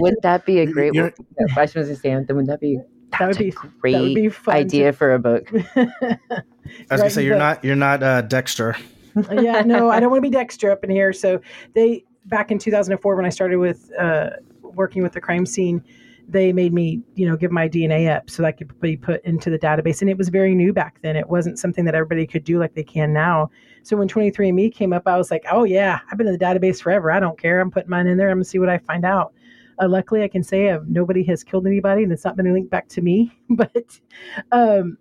Wouldn't 0.00 0.22
that 0.22 0.44
be 0.46 0.60
a 0.60 0.66
great? 0.66 0.94
You're- 0.94 1.12
I 1.56 1.60
was 1.62 1.72
supposed 1.72 1.90
to 1.90 1.96
say, 1.96 2.10
then 2.10 2.24
wouldn't 2.28 2.46
that 2.48 2.60
be? 2.60 2.78
That 3.12 3.20
would 3.20 3.28
That's 3.28 3.40
a 3.40 3.44
be 3.44 3.50
great 3.80 3.92
that 3.92 4.02
would 4.02 4.14
be 4.14 4.28
fun 4.28 4.54
to- 4.54 4.60
idea 4.60 4.92
for 4.92 5.14
a 5.14 5.18
book. 5.18 5.50
I 5.76 6.28
was 6.90 7.00
gonna 7.00 7.10
say 7.10 7.24
you're 7.24 7.34
but- 7.34 7.38
not 7.38 7.64
you're 7.64 7.76
not 7.76 8.02
uh, 8.02 8.22
Dexter. 8.22 8.76
yeah, 9.32 9.62
no, 9.62 9.90
I 9.90 9.98
don't 10.00 10.10
want 10.10 10.22
to 10.22 10.28
be 10.28 10.34
Dexter 10.34 10.70
up 10.70 10.84
in 10.84 10.90
here. 10.90 11.12
So 11.12 11.40
they 11.74 12.04
back 12.26 12.50
in 12.50 12.58
2004 12.58 13.16
when 13.16 13.24
I 13.24 13.30
started 13.30 13.56
with 13.56 13.90
uh, 13.98 14.30
working 14.62 15.02
with 15.02 15.12
the 15.12 15.20
crime 15.20 15.46
scene, 15.46 15.82
they 16.28 16.52
made 16.52 16.72
me 16.74 17.00
you 17.14 17.26
know 17.28 17.36
give 17.36 17.50
my 17.50 17.68
DNA 17.68 18.14
up 18.14 18.28
so 18.28 18.42
that 18.42 18.58
could 18.58 18.78
be 18.80 18.96
put 18.96 19.24
into 19.24 19.48
the 19.50 19.58
database, 19.58 20.02
and 20.02 20.10
it 20.10 20.18
was 20.18 20.28
very 20.28 20.54
new 20.54 20.72
back 20.72 21.00
then. 21.02 21.16
It 21.16 21.28
wasn't 21.28 21.58
something 21.58 21.84
that 21.86 21.94
everybody 21.94 22.26
could 22.26 22.44
do 22.44 22.58
like 22.58 22.74
they 22.74 22.84
can 22.84 23.12
now. 23.12 23.50
So 23.82 23.96
when 23.96 24.06
23andMe 24.08 24.72
came 24.74 24.92
up, 24.92 25.08
I 25.08 25.16
was 25.16 25.30
like, 25.30 25.44
oh 25.50 25.64
yeah, 25.64 26.00
I've 26.10 26.18
been 26.18 26.26
in 26.26 26.34
the 26.34 26.38
database 26.38 26.82
forever. 26.82 27.10
I 27.10 27.18
don't 27.20 27.38
care. 27.40 27.60
I'm 27.60 27.70
putting 27.70 27.88
mine 27.88 28.06
in 28.06 28.18
there. 28.18 28.28
I'm 28.28 28.36
gonna 28.36 28.44
see 28.44 28.58
what 28.58 28.68
I 28.68 28.78
find 28.78 29.04
out. 29.04 29.32
Uh, 29.80 29.88
luckily, 29.88 30.22
I 30.22 30.28
can 30.28 30.42
say 30.42 30.70
I've, 30.70 30.88
nobody 30.88 31.22
has 31.24 31.44
killed 31.44 31.66
anybody, 31.66 32.02
and 32.02 32.12
it's 32.12 32.24
not 32.24 32.36
been 32.36 32.52
linked 32.52 32.70
back 32.70 32.88
to 32.88 33.02
me. 33.02 33.32
But 33.50 33.98
um, 34.52 34.98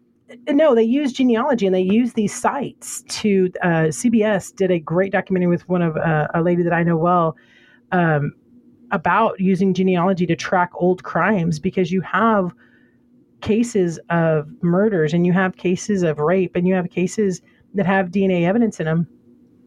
no, 0.49 0.75
they 0.75 0.83
use 0.83 1.13
genealogy 1.13 1.65
and 1.65 1.75
they 1.75 1.81
use 1.81 2.13
these 2.13 2.33
sites 2.33 3.03
to. 3.09 3.51
Uh, 3.61 3.89
CBS 3.89 4.55
did 4.55 4.71
a 4.71 4.79
great 4.79 5.11
documentary 5.11 5.47
with 5.47 5.67
one 5.69 5.81
of 5.81 5.97
uh, 5.97 6.27
a 6.33 6.41
lady 6.41 6.63
that 6.63 6.73
I 6.73 6.83
know 6.83 6.97
well 6.97 7.35
um, 7.91 8.33
about 8.91 9.39
using 9.39 9.73
genealogy 9.73 10.25
to 10.25 10.35
track 10.35 10.71
old 10.75 11.03
crimes 11.03 11.59
because 11.59 11.91
you 11.91 12.01
have 12.01 12.53
cases 13.41 13.99
of 14.09 14.49
murders 14.61 15.13
and 15.13 15.25
you 15.25 15.33
have 15.33 15.57
cases 15.57 16.03
of 16.03 16.19
rape 16.19 16.55
and 16.55 16.67
you 16.67 16.73
have 16.73 16.89
cases 16.89 17.41
that 17.75 17.85
have 17.85 18.07
DNA 18.07 18.47
evidence 18.47 18.79
in 18.79 18.85
them 18.85 19.07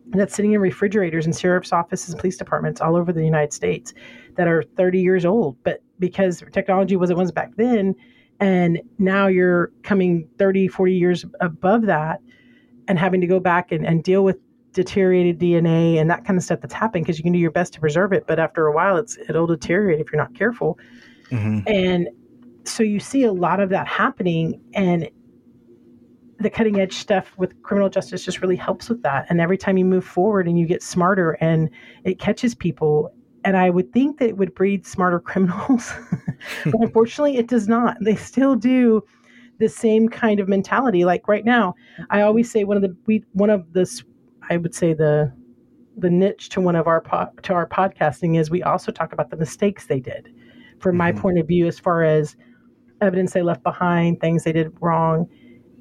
that's 0.06 0.34
sitting 0.34 0.52
in 0.52 0.60
refrigerators 0.60 1.26
in 1.26 1.32
sheriff's 1.32 1.72
offices 1.72 2.10
and 2.10 2.20
police 2.20 2.36
departments 2.36 2.80
all 2.80 2.96
over 2.96 3.12
the 3.12 3.24
United 3.24 3.52
States 3.52 3.94
that 4.40 4.48
are 4.48 4.62
30 4.62 5.00
years 5.02 5.26
old. 5.26 5.62
But 5.64 5.82
because 5.98 6.42
technology 6.50 6.96
was 6.96 7.10
it 7.10 7.16
was 7.16 7.30
back 7.30 7.54
then, 7.56 7.94
and 8.40 8.80
now 8.98 9.26
you're 9.26 9.70
coming 9.82 10.26
30, 10.38 10.66
40 10.66 10.94
years 10.94 11.26
above 11.42 11.82
that 11.82 12.22
and 12.88 12.98
having 12.98 13.20
to 13.20 13.26
go 13.26 13.38
back 13.38 13.70
and, 13.70 13.86
and 13.86 14.02
deal 14.02 14.24
with 14.24 14.38
deteriorated 14.72 15.38
DNA 15.38 16.00
and 16.00 16.10
that 16.10 16.24
kind 16.24 16.38
of 16.38 16.42
stuff 16.42 16.60
that's 16.62 16.72
happened 16.72 17.04
because 17.04 17.18
you 17.18 17.22
can 17.22 17.34
do 17.34 17.38
your 17.38 17.50
best 17.50 17.74
to 17.74 17.80
preserve 17.80 18.14
it. 18.14 18.26
But 18.26 18.38
after 18.38 18.66
a 18.66 18.72
while, 18.72 18.96
it's 18.96 19.18
it'll 19.28 19.46
deteriorate 19.46 20.00
if 20.00 20.10
you're 20.10 20.20
not 20.20 20.34
careful. 20.34 20.78
hmm 21.28 21.58
And 21.66 22.08
so 22.64 22.82
you 22.82 22.98
see 22.98 23.24
a 23.24 23.32
lot 23.32 23.60
of 23.60 23.68
that 23.70 23.86
happening 23.86 24.58
and 24.72 25.10
the 26.38 26.48
cutting 26.48 26.80
edge 26.80 26.94
stuff 26.94 27.34
with 27.36 27.62
criminal 27.62 27.90
justice 27.90 28.24
just 28.24 28.40
really 28.40 28.56
helps 28.56 28.88
with 28.88 29.02
that. 29.02 29.26
And 29.28 29.38
every 29.42 29.58
time 29.58 29.76
you 29.76 29.84
move 29.84 30.06
forward 30.06 30.48
and 30.48 30.58
you 30.58 30.66
get 30.66 30.82
smarter 30.82 31.32
and 31.32 31.68
it 32.04 32.18
catches 32.18 32.54
people. 32.54 33.12
And 33.44 33.56
I 33.56 33.70
would 33.70 33.92
think 33.92 34.18
that 34.18 34.28
it 34.28 34.36
would 34.36 34.54
breed 34.54 34.86
smarter 34.86 35.18
criminals. 35.30 35.92
but 36.66 36.74
unfortunately 36.80 37.36
it 37.36 37.48
does 37.48 37.68
not. 37.68 37.96
They 38.00 38.16
still 38.16 38.54
do 38.56 39.02
the 39.58 39.68
same 39.68 40.08
kind 40.08 40.40
of 40.40 40.48
mentality. 40.48 41.04
Like 41.04 41.28
right 41.28 41.44
now, 41.44 41.74
I 42.10 42.22
always 42.22 42.50
say 42.50 42.64
one 42.64 42.76
of 42.76 42.82
the 42.82 42.96
we 43.06 43.24
one 43.32 43.50
of 43.50 43.72
this 43.72 44.02
I 44.48 44.56
would 44.56 44.74
say 44.74 44.94
the 44.94 45.32
the 45.96 46.08
niche 46.10 46.48
to 46.50 46.60
one 46.60 46.76
of 46.76 46.86
our 46.86 47.00
po- 47.00 47.30
to 47.42 47.52
our 47.52 47.66
podcasting 47.68 48.38
is 48.38 48.50
we 48.50 48.62
also 48.62 48.90
talk 48.92 49.12
about 49.12 49.30
the 49.30 49.36
mistakes 49.36 49.86
they 49.86 50.00
did 50.00 50.32
from 50.78 50.96
my 50.96 51.12
Mhm. 51.12 51.18
point 51.18 51.38
of 51.38 51.46
view 51.46 51.66
as 51.66 51.78
far 51.78 52.02
as 52.04 52.36
evidence 53.02 53.32
they 53.32 53.42
left 53.42 53.62
behind 53.62 54.18
things 54.20 54.44
they 54.44 54.52
did 54.52 54.72
wrong 54.80 55.28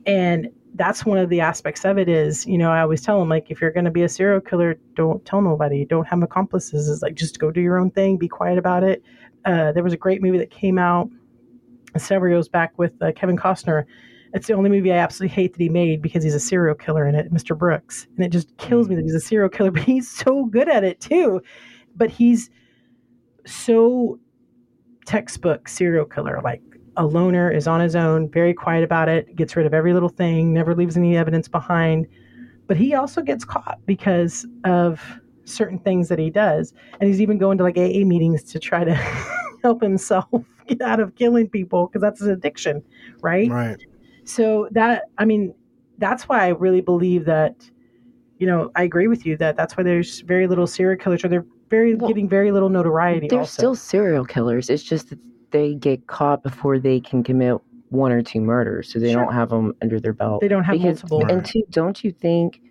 and 0.06 0.50
that's 0.80 1.06
one 1.06 1.20
of 1.20 1.30
the 1.30 1.42
aspects 1.42 1.86
of 1.86 2.00
it 2.00 2.10
is 2.10 2.48
you 2.48 2.58
know 2.58 2.72
i 2.72 2.82
always 2.82 3.02
tell 3.02 3.20
them 3.20 3.30
like 3.30 3.52
if 3.52 3.62
you're 3.62 3.72
going 3.72 3.86
to 3.86 3.92
be 3.92 4.02
a 4.02 4.10
serial 4.10 4.42
killer 4.42 4.80
don't 5.00 5.24
tell 5.26 5.42
nobody. 5.42 5.86
Don't 5.86 6.06
have 6.08 6.22
accomplices. 6.22 6.90
It's 6.90 7.02
like 7.02 7.16
just 7.16 7.40
go 7.40 7.52
do 7.52 7.62
your 7.62 7.80
own 7.80 7.90
thing. 7.90 8.18
Be 8.18 8.28
quiet 8.28 8.58
about 8.58 8.84
it. 8.84 9.02
Uh, 9.46 9.72
there 9.72 9.82
was 9.82 9.94
a 9.94 9.98
great 9.98 10.22
movie 10.22 10.38
that 10.38 10.52
came 10.52 10.78
out 10.78 11.10
several 11.98 12.34
years 12.34 12.50
back 12.50 12.78
with 12.78 12.92
uh, 13.02 13.14
kevin 13.16 13.38
costner. 13.38 13.86
It's 14.34 14.48
the 14.48 14.54
only 14.54 14.70
movie 14.70 14.92
i 14.92 14.98
absolutely 14.98 15.34
hate 15.34 15.54
that 15.54 15.62
he 15.62 15.70
made 15.70 16.02
because 16.02 16.22
he's 16.22 16.36
a 16.36 16.40
serial 16.40 16.76
killer 16.76 17.08
in 17.08 17.16
it 17.16 17.34
mr 17.34 17.58
brooks. 17.58 18.08
And 18.18 18.26
it 18.26 18.30
just 18.30 18.56
kills 18.58 18.90
me 18.90 18.96
that 18.96 19.04
he's 19.04 19.16
a 19.16 19.22
serial 19.22 19.48
killer 19.48 19.72
but 19.78 19.84
he's 19.84 20.10
so 20.10 20.46
good 20.46 20.68
at 20.68 20.84
it 20.84 21.00
too. 21.00 21.42
But 21.96 22.12
he's 22.12 22.50
so 23.46 24.20
textbook 25.06 25.70
serial 25.70 26.06
killer 26.06 26.42
like 26.44 26.62
a 27.00 27.06
loner 27.06 27.50
is 27.50 27.66
on 27.68 27.80
his 27.80 27.96
own 27.96 28.30
very 28.30 28.54
quiet 28.54 28.84
about 28.84 29.08
it 29.10 29.36
gets 29.36 29.56
rid 29.56 29.66
of 29.66 29.74
every 29.74 29.94
little 29.94 30.10
thing 30.10 30.54
never 30.54 30.76
leaves 30.76 30.96
any 30.98 31.18
evidence 31.18 31.48
behind 31.48 32.06
but 32.68 32.78
he 32.78 32.94
also 32.94 33.22
gets 33.22 33.44
caught 33.44 33.80
because 33.88 34.46
of 34.66 35.02
certain 35.46 35.80
things 35.80 36.10
that 36.10 36.20
he 36.20 36.30
does 36.30 36.74
and 37.00 37.08
he's 37.10 37.22
even 37.22 37.38
going 37.38 37.58
to 37.58 37.64
like 37.64 37.78
aa 37.78 38.04
meetings 38.06 38.44
to 38.44 38.60
try 38.60 38.84
to 38.84 38.94
help 39.64 39.82
himself 39.82 40.28
get 40.68 40.82
out 40.82 41.00
of 41.00 41.16
killing 41.16 41.50
people 41.50 41.88
because 41.88 42.02
that's 42.02 42.20
his 42.20 42.30
addiction 42.30 42.84
right 43.22 43.50
Right. 43.50 43.80
so 44.26 44.68
that 44.72 45.06
i 45.18 45.26
mean 45.26 45.54
that's 45.98 46.24
why 46.30 46.46
i 46.46 46.50
really 46.50 46.82
believe 46.82 47.26
that 47.26 47.56
you 48.40 48.46
know 48.46 48.70
i 48.76 48.84
agree 48.84 49.08
with 49.08 49.26
you 49.26 49.38
that 49.38 49.56
that's 49.58 49.76
why 49.78 49.84
there's 49.84 50.20
very 50.22 50.48
little 50.48 50.68
serial 50.68 50.98
killers 51.00 51.24
or 51.24 51.30
they're 51.30 51.46
very 51.70 51.96
Well, 51.96 52.08
getting 52.10 52.28
very 52.28 52.52
little 52.52 52.70
notoriety 52.70 53.28
They're 53.28 53.40
also. 53.40 53.62
still 53.62 53.76
serial 53.76 54.26
killers. 54.26 54.72
It's 54.72 54.82
just 54.82 55.10
that 55.10 55.20
they 55.52 55.74
get 55.76 56.08
caught 56.08 56.44
before 56.44 56.80
they 56.80 57.00
can 57.00 57.24
commit 57.24 57.58
one 57.90 58.12
or 58.12 58.22
two 58.22 58.40
murders, 58.42 58.92
so 58.92 59.00
they 59.00 59.12
Sure. 59.14 59.24
don't 59.26 59.34
have 59.34 59.50
them 59.50 59.74
under 59.82 60.00
their 60.00 60.14
belt. 60.14 60.42
they 60.42 60.48
don't 60.48 60.64
have 60.64 60.74
Because- 60.78 61.04
multiple. 61.10 61.26
And 61.36 61.44
two, 61.46 61.64
don't 61.72 62.04
you 62.04 62.12
think 62.12 62.62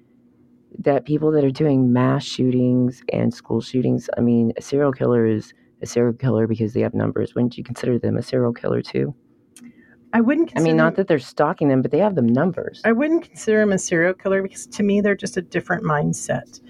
that 0.81 1.05
people 1.05 1.31
that 1.33 1.45
are 1.45 1.51
doing 1.51 1.93
mass 1.93 2.23
shootings 2.25 3.03
and 3.13 3.33
school 3.35 3.61
shootings, 3.61 4.09
I 4.17 4.21
mean, 4.21 4.53
a 4.57 4.63
serial 4.63 4.93
killer 4.93 5.27
is 5.27 5.53
a 5.83 5.87
serial 5.87 6.13
killer 6.13 6.47
because 6.47 6.73
they 6.73 6.81
have 6.83 6.95
numbers. 6.95 7.35
Wouldn't 7.35 7.57
you 7.59 7.65
consider 7.65 7.99
them 7.99 8.17
a 8.17 8.23
serial 8.23 8.53
killer 8.53 8.83
too? 8.83 9.15
i 10.15 10.23
wouldn't 10.23 10.51
I 10.57 10.61
mean, 10.61 10.75
not 10.77 10.95
that 10.97 11.07
they're 11.07 11.19
stalking 11.19 11.69
them, 11.69 11.83
but 11.83 11.91
they 11.91 11.99
have 11.99 12.15
the 12.15 12.23
numbers. 12.23 12.81
I 12.83 12.93
wouldn't 12.93 13.25
consider 13.25 13.59
them 13.59 13.73
a 13.73 13.79
serial 13.79 14.15
killer 14.15 14.41
because 14.43 14.67
to 14.69 14.83
me 14.83 15.03
they're 15.03 15.15
just 15.15 15.37
a 15.37 15.43
different 15.43 15.85
mindset. 15.85 16.61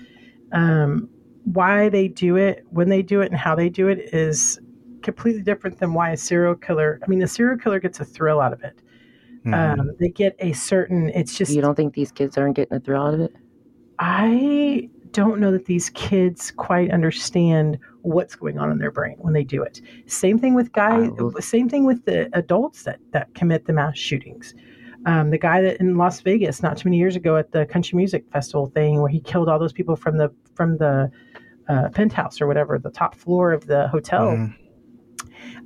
Um, 0.53 1.09
why 1.45 1.89
they 1.89 2.09
do 2.09 2.35
it, 2.37 2.65
when 2.71 2.89
they 2.89 3.01
do 3.01 3.21
it, 3.21 3.31
and 3.31 3.37
how 3.39 3.55
they 3.55 3.69
do 3.69 3.87
it 3.87 4.13
is 4.13 4.59
completely 5.09 5.43
different 5.43 5.79
than 5.79 5.95
why 5.95 6.11
a 6.11 6.17
serial 6.17 6.55
killer. 6.55 7.01
I 7.03 7.07
mean, 7.09 7.19
the 7.19 7.27
serial 7.27 7.57
killer 7.57 7.81
gets 7.81 7.99
a 7.99 8.05
thrill 8.05 8.41
out 8.41 8.53
of 8.53 8.63
it. 8.63 8.83
Mhm. 9.47 9.55
Um, 9.55 9.91
they 9.99 10.11
get 10.11 10.37
a 10.39 10.53
certain. 10.53 11.09
It's 11.15 11.35
just 11.39 11.53
you 11.55 11.63
don't 11.63 11.75
think 11.75 11.95
these 11.95 12.13
kids 12.13 12.37
aren't 12.37 12.57
getting 12.57 12.77
a 12.77 12.81
thrill 12.81 13.07
out 13.07 13.15
of 13.15 13.21
it? 13.21 13.33
I 13.99 14.91
don't 15.13 15.41
know 15.41 15.51
that 15.51 15.65
these 15.65 15.89
kids 15.91 16.51
quite 16.51 16.91
understand 16.91 17.79
what's 18.03 18.35
going 18.37 18.59
on 18.59 18.71
in 18.71 18.79
their 18.79 18.91
brain 18.91 19.17
when 19.21 19.33
they 19.33 19.45
do 19.45 19.63
it. 19.63 19.81
Same 20.07 20.39
thing 20.39 20.55
with 20.55 20.73
guys. 20.73 21.11
Oh. 21.19 21.33
Same 21.41 21.69
thing 21.69 21.87
with 21.87 22.05
the 22.05 22.29
adults 22.35 22.83
that 22.83 22.99
that 23.13 23.33
commit 23.35 23.65
the 23.65 23.73
mass 23.73 23.97
shootings. 23.97 24.55
Um, 25.07 25.31
the 25.31 25.39
guy 25.39 25.63
that 25.63 25.81
in 25.81 25.97
Las 25.97 26.21
Vegas 26.21 26.63
not 26.63 26.77
too 26.77 26.89
many 26.89 26.99
years 26.99 27.17
ago 27.17 27.37
at 27.37 27.53
the 27.53 27.65
country 27.65 27.97
music 27.97 28.29
festival 28.31 28.67
thing, 28.67 29.01
where 29.01 29.09
he 29.09 29.21
killed 29.21 29.49
all 29.49 29.59
those 29.59 29.73
people 29.73 29.97
from 29.97 30.19
the 30.19 30.31
from 30.55 30.77
the 30.77 31.11
uh, 31.69 31.89
penthouse 31.91 32.41
or 32.41 32.47
whatever, 32.47 32.79
the 32.79 32.91
top 32.91 33.15
floor 33.15 33.53
of 33.53 33.67
the 33.67 33.89
hotel. 33.89 34.33
Mhm. 34.33 34.55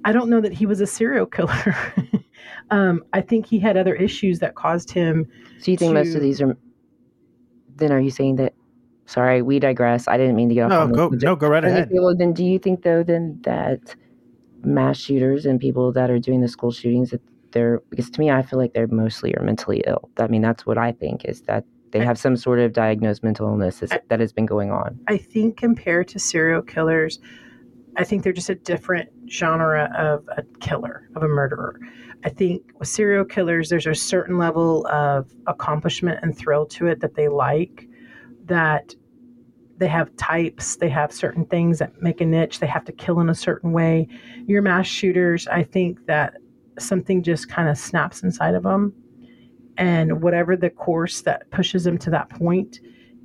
I 0.04 0.12
don't 0.12 0.28
know 0.28 0.40
that 0.40 0.52
he 0.52 0.66
was 0.66 0.80
a 0.80 0.86
serial 0.86 1.26
killer. 1.26 1.76
um, 2.70 3.04
I 3.12 3.20
think 3.20 3.46
he 3.46 3.58
had 3.58 3.76
other 3.76 3.94
issues 3.94 4.38
that 4.40 4.54
caused 4.54 4.90
him 4.90 5.26
So 5.60 5.70
you 5.70 5.76
think 5.76 5.94
most 5.94 6.14
of 6.14 6.20
these 6.22 6.40
are? 6.40 6.56
Then 7.76 7.92
are 7.92 8.00
you 8.00 8.10
saying 8.10 8.36
that? 8.36 8.54
Sorry, 9.06 9.42
we 9.42 9.58
digress. 9.58 10.08
I 10.08 10.16
didn't 10.16 10.36
mean 10.36 10.48
to 10.48 10.54
get 10.54 10.64
off. 10.64 10.70
No, 10.70 10.80
on 10.82 10.92
go 10.92 11.04
subject. 11.06 11.22
no, 11.24 11.36
go 11.36 11.48
right 11.48 11.64
Okay, 11.64 11.72
ahead. 11.72 11.88
well, 11.92 12.14
then 12.16 12.32
do 12.32 12.44
you 12.44 12.58
think 12.58 12.82
though 12.82 13.02
then 13.02 13.38
that 13.42 13.94
mass 14.62 14.96
shooters 14.98 15.44
and 15.44 15.58
people 15.58 15.92
that 15.92 16.10
are 16.10 16.18
doing 16.18 16.40
the 16.40 16.48
school 16.48 16.70
shootings 16.70 17.10
that 17.10 17.20
they're 17.50 17.80
because 17.90 18.08
to 18.10 18.20
me 18.20 18.30
I 18.30 18.42
feel 18.42 18.58
like 18.58 18.72
they're 18.74 18.86
mostly 18.86 19.34
are 19.36 19.42
mentally 19.42 19.82
ill. 19.86 20.08
I 20.18 20.28
mean 20.28 20.40
that's 20.42 20.64
what 20.64 20.78
I 20.78 20.92
think 20.92 21.24
is 21.24 21.42
that 21.42 21.64
they 21.90 21.98
have 22.00 22.18
some 22.18 22.36
sort 22.36 22.58
of 22.58 22.72
diagnosed 22.72 23.22
mental 23.22 23.46
illness 23.48 23.80
that 24.08 24.18
has 24.20 24.32
been 24.32 24.46
going 24.46 24.70
on. 24.70 24.98
I 25.08 25.18
think 25.18 25.58
compared 25.58 26.08
to 26.08 26.18
serial 26.18 26.62
killers, 26.62 27.18
I 27.96 28.04
think 28.04 28.22
they're 28.22 28.32
just 28.32 28.48
a 28.48 28.54
different 28.54 29.10
genre 29.28 29.90
of 29.96 30.28
a 30.36 30.42
killer, 30.60 31.08
of 31.14 31.22
a 31.22 31.28
murderer. 31.28 31.78
I 32.24 32.28
think 32.28 32.62
with 32.78 32.88
serial 32.88 33.24
killers, 33.24 33.68
there's 33.68 33.86
a 33.86 33.94
certain 33.94 34.38
level 34.38 34.86
of 34.86 35.30
accomplishment 35.46 36.20
and 36.22 36.36
thrill 36.36 36.66
to 36.66 36.86
it 36.86 37.00
that 37.00 37.14
they 37.14 37.28
like. 37.28 37.88
That 38.44 38.94
they 39.78 39.88
have 39.88 40.14
types, 40.16 40.76
they 40.76 40.88
have 40.88 41.12
certain 41.12 41.44
things 41.46 41.78
that 41.80 42.00
make 42.00 42.20
a 42.20 42.24
niche, 42.24 42.60
they 42.60 42.66
have 42.66 42.84
to 42.84 42.92
kill 42.92 43.20
in 43.20 43.28
a 43.28 43.34
certain 43.34 43.72
way. 43.72 44.06
Your 44.46 44.62
mass 44.62 44.86
shooters, 44.86 45.46
I 45.48 45.64
think 45.64 46.06
that 46.06 46.34
something 46.78 47.22
just 47.22 47.48
kind 47.48 47.68
of 47.68 47.76
snaps 47.76 48.22
inside 48.22 48.54
of 48.54 48.62
them. 48.62 48.94
And 49.76 50.22
whatever 50.22 50.56
the 50.56 50.70
course 50.70 51.22
that 51.22 51.50
pushes 51.50 51.84
them 51.84 51.98
to 51.98 52.10
that 52.10 52.30
point, 52.30 52.80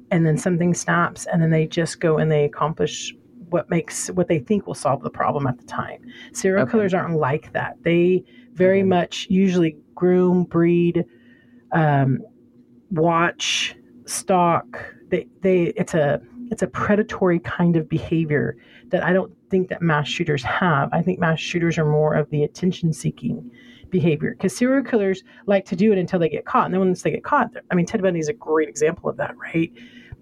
and 0.09 0.25
then 0.25 0.37
something 0.37 0.73
snaps, 0.73 1.25
and 1.25 1.41
then 1.41 1.51
they 1.51 1.67
just 1.67 1.99
go 1.99 2.17
and 2.17 2.31
they 2.31 2.45
accomplish 2.45 3.13
what 3.49 3.69
makes 3.69 4.09
what 4.09 4.27
they 4.27 4.39
think 4.39 4.67
will 4.67 4.73
solve 4.73 5.03
the 5.03 5.09
problem 5.09 5.47
at 5.47 5.57
the 5.57 5.65
time. 5.65 6.01
Serial 6.33 6.63
okay. 6.63 6.71
killers 6.71 6.93
aren't 6.93 7.17
like 7.17 7.53
that. 7.53 7.77
They 7.83 8.23
very 8.53 8.81
mm-hmm. 8.81 8.89
much 8.89 9.27
usually 9.29 9.77
groom, 9.95 10.43
breed, 10.43 11.05
um, 11.71 12.19
watch, 12.91 13.75
stalk. 14.05 14.93
They 15.09 15.27
they 15.41 15.73
it's 15.77 15.93
a 15.93 16.21
it's 16.51 16.61
a 16.61 16.67
predatory 16.67 17.39
kind 17.39 17.75
of 17.75 17.89
behavior 17.89 18.57
that 18.89 19.03
I 19.03 19.13
don't 19.13 19.33
think 19.49 19.69
that 19.69 19.81
mass 19.81 20.07
shooters 20.07 20.43
have. 20.43 20.89
I 20.91 21.01
think 21.01 21.19
mass 21.19 21.39
shooters 21.39 21.77
are 21.77 21.85
more 21.85 22.15
of 22.15 22.29
the 22.29 22.43
attention 22.43 22.93
seeking 22.93 23.49
behavior 23.89 24.31
because 24.31 24.55
serial 24.55 24.83
killers 24.83 25.23
like 25.45 25.65
to 25.65 25.75
do 25.75 25.91
it 25.91 25.97
until 25.97 26.19
they 26.19 26.29
get 26.29 26.45
caught. 26.45 26.65
And 26.65 26.73
then 26.73 26.81
once 26.81 27.01
they 27.01 27.11
get 27.11 27.23
caught, 27.23 27.51
I 27.71 27.75
mean, 27.75 27.85
Ted 27.85 28.01
Bundy 28.01 28.19
is 28.19 28.27
a 28.27 28.33
great 28.33 28.69
example 28.69 29.09
of 29.09 29.17
that, 29.17 29.35
right? 29.37 29.71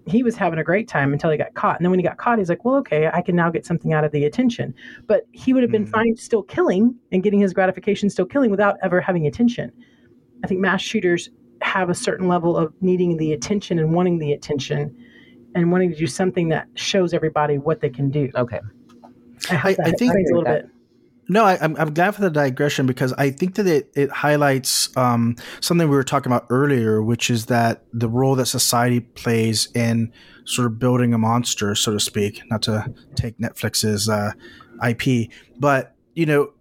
He 0.06 0.22
was 0.22 0.36
having 0.36 0.58
a 0.58 0.64
great 0.64 0.88
time 0.88 1.12
until 1.12 1.30
he 1.30 1.36
got 1.36 1.54
caught. 1.54 1.76
And 1.76 1.84
then 1.84 1.90
when 1.90 1.98
he 1.98 2.04
got 2.04 2.16
caught, 2.16 2.38
he's 2.38 2.48
like, 2.48 2.64
well, 2.64 2.76
okay, 2.76 3.10
I 3.12 3.22
can 3.22 3.34
now 3.34 3.50
get 3.50 3.66
something 3.66 3.92
out 3.92 4.04
of 4.04 4.12
the 4.12 4.24
attention. 4.24 4.72
But 5.06 5.26
he 5.32 5.52
would 5.52 5.62
have 5.62 5.72
been 5.72 5.84
mm-hmm. 5.84 5.92
fine 5.92 6.16
still 6.16 6.42
killing 6.42 6.94
and 7.10 7.22
getting 7.22 7.40
his 7.40 7.52
gratification 7.52 8.08
still 8.08 8.26
killing 8.26 8.50
without 8.50 8.76
ever 8.82 9.00
having 9.00 9.26
attention. 9.26 9.72
I 10.44 10.46
think 10.46 10.60
mass 10.60 10.80
shooters 10.80 11.30
have 11.62 11.90
a 11.90 11.94
certain 11.94 12.28
level 12.28 12.56
of 12.56 12.72
needing 12.80 13.16
the 13.16 13.32
attention 13.32 13.78
and 13.78 13.92
wanting 13.92 14.18
the 14.18 14.32
attention 14.32 14.96
and 15.54 15.72
wanting 15.72 15.90
to 15.90 15.96
do 15.96 16.06
something 16.06 16.48
that 16.50 16.68
shows 16.74 17.12
everybody 17.12 17.58
what 17.58 17.80
they 17.80 17.90
can 17.90 18.10
do. 18.10 18.30
Okay. 18.36 18.60
I, 19.50 19.56
I, 19.56 19.76
I 19.86 19.90
think 19.92 20.14
a 20.14 20.34
little 20.34 20.44
bit. 20.44 20.68
No, 21.28 21.44
I, 21.44 21.54
am 21.64 21.76
I'm 21.76 21.92
glad 21.92 22.14
for 22.14 22.20
the 22.20 22.30
digression 22.30 22.86
because 22.86 23.12
I 23.14 23.30
think 23.30 23.56
that 23.56 23.66
it, 23.66 23.90
it 23.94 24.10
highlights 24.10 24.96
um, 24.96 25.36
something 25.60 25.88
we 25.88 25.96
were 25.96 26.04
talking 26.04 26.30
about 26.30 26.46
earlier, 26.50 27.02
which 27.02 27.30
is 27.30 27.46
that 27.46 27.84
the 27.92 28.08
role 28.08 28.36
that 28.36 28.46
society 28.46 29.00
plays 29.00 29.68
in 29.74 30.12
sort 30.44 30.66
of 30.66 30.78
building 30.78 31.12
a 31.12 31.18
monster, 31.18 31.74
so 31.74 31.92
to 31.92 32.00
speak, 32.00 32.42
not 32.48 32.62
to 32.62 32.92
take 33.16 33.38
Netflix's 33.38 34.08
uh, 34.08 34.32
IP, 34.86 35.30
but 35.58 35.96
you 36.14 36.26
know, 36.26 36.52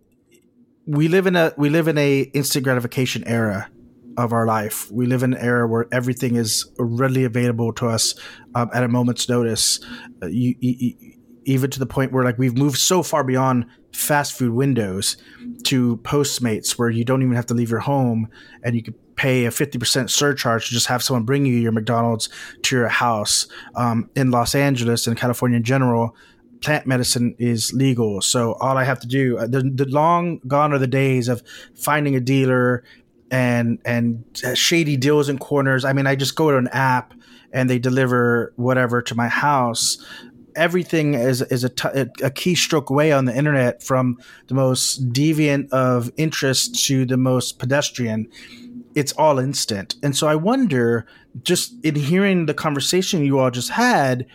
we 0.88 1.08
live 1.08 1.28
in 1.28 1.36
a 1.36 1.54
we 1.58 1.70
live 1.70 1.88
in 1.88 1.98
a 1.98 2.22
instant 2.22 2.64
gratification 2.64 3.24
era 3.26 3.70
of 4.18 4.34
our 4.34 4.46
life. 4.46 4.90
We 4.92 5.06
live 5.06 5.24
in 5.24 5.34
an 5.34 5.40
era 5.40 5.68
where 5.68 5.88
everything 5.92 6.36
is 6.36 6.70
readily 6.78 7.24
available 7.24 7.74
to 7.74 7.88
us 7.88 8.16
um, 8.54 8.70
at 8.74 8.84
a 8.84 8.88
moment's 8.88 9.28
notice. 9.28 9.80
Uh, 10.22 10.28
you, 10.28 10.56
you, 10.60 11.15
even 11.46 11.70
to 11.72 11.80
the 11.80 11.86
point 11.86 12.12
where 12.12 12.24
like 12.24 12.38
we've 12.38 12.58
moved 12.58 12.78
so 12.78 13.02
far 13.04 13.24
beyond 13.24 13.66
fast 13.94 14.38
food 14.38 14.54
windows 14.54 15.18
to 15.64 15.98
Postmates, 15.98 16.78
where 16.78 16.90
you 16.90 17.06
don't 17.06 17.22
even 17.22 17.36
have 17.36 17.46
to 17.48 17.54
leave 17.54 17.70
your 17.70 17.80
home 17.80 18.28
and 18.64 18.76
you 18.76 18.84
can 18.84 18.94
pay 19.16 19.46
a 19.46 19.50
50% 19.50 20.10
surcharge 20.10 20.68
to 20.68 20.74
just 20.74 20.88
have 20.88 21.02
someone 21.02 21.24
bring 21.24 21.46
you 21.46 21.56
your 21.56 21.72
McDonald's 21.72 22.30
to 22.64 22.76
your 22.76 22.90
house. 22.90 23.48
Um, 23.76 24.10
in 24.16 24.32
Los 24.32 24.54
Angeles 24.56 25.08
and 25.08 25.18
California 25.18 25.58
in 25.58 25.64
general, 25.64 26.16
plant 26.62 26.86
medicine 26.86 27.36
is 27.38 27.72
legal. 27.74 28.22
So 28.22 28.54
all 28.54 28.78
I 28.78 28.84
have 28.84 29.00
to 29.02 29.08
do, 29.08 29.38
uh, 29.38 29.48
the, 29.48 29.62
the 29.62 29.86
long 29.86 30.40
gone 30.48 30.74
are 30.74 30.80
the 30.80 30.88
days 30.88 31.28
of 31.28 31.44
finding 31.76 32.16
a 32.16 32.20
dealer 32.20 32.84
and 33.32 33.80
and 33.86 34.24
shady 34.54 34.98
deals 34.98 35.30
in 35.30 35.38
corners. 35.38 35.84
I 35.86 35.94
mean, 35.94 36.08
I 36.08 36.16
just 36.16 36.36
go 36.36 36.52
to 36.52 36.58
an 36.58 36.68
app 36.70 37.14
and 37.52 37.70
they 37.70 37.80
deliver 37.80 38.54
whatever 38.56 39.02
to 39.02 39.16
my 39.16 39.28
house. 39.28 39.98
Everything 40.56 41.14
is 41.14 41.42
is 41.42 41.64
a, 41.64 41.70
t- 41.70 41.90
a 41.90 42.32
keystroke 42.32 42.90
away 42.90 43.12
on 43.12 43.26
the 43.26 43.36
internet, 43.36 43.84
from 43.84 44.18
the 44.48 44.54
most 44.54 45.12
deviant 45.12 45.70
of 45.72 46.12
interest 46.18 46.86
to 46.86 47.06
the 47.06 47.18
most 47.18 47.60
pedestrian. 47.60 48.28
It's 48.96 49.12
all 49.14 49.40
instant, 49.40 49.96
and 50.02 50.16
so 50.16 50.28
I 50.28 50.36
wonder, 50.36 51.06
just 51.44 51.74
in 51.84 51.96
hearing 51.96 52.46
the 52.46 52.54
conversation 52.54 53.26
you 53.26 53.40
all 53.40 53.52
just 53.52 53.72
had, 53.72 54.26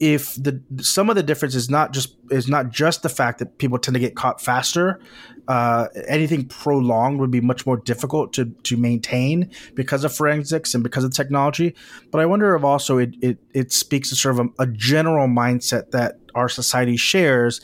if 0.00 0.34
the 0.34 0.60
some 0.80 1.08
of 1.08 1.16
the 1.16 1.22
difference 1.22 1.54
is 1.54 1.70
not 1.70 1.92
just 1.92 2.16
is 2.30 2.48
not 2.48 2.70
just 2.70 3.02
the 3.02 3.08
fact 3.08 3.38
that 3.38 3.58
people 3.58 3.78
tend 3.78 3.94
to 3.94 4.00
get 4.00 4.16
caught 4.16 4.40
faster, 4.40 5.00
uh, 5.48 5.86
anything 6.08 6.46
prolonged 6.46 7.20
would 7.20 7.30
be 7.30 7.40
much 7.40 7.66
more 7.66 7.76
difficult 7.76 8.32
to 8.32 8.46
to 8.64 8.76
maintain 8.76 9.50
because 9.74 10.04
of 10.04 10.14
forensics 10.14 10.74
and 10.74 10.82
because 10.82 11.04
of 11.04 11.12
technology. 11.12 11.74
But 12.10 12.20
I 12.20 12.26
wonder 12.26 12.54
if 12.54 12.64
also 12.64 12.98
it 12.98 13.14
it, 13.20 13.38
it 13.52 13.72
speaks 13.72 14.08
to 14.10 14.16
sort 14.16 14.38
of 14.38 14.46
a, 14.58 14.62
a 14.62 14.66
general 14.66 15.28
mindset 15.28 15.90
that 15.92 16.18
our 16.34 16.48
society 16.48 16.96
shares, 16.96 17.60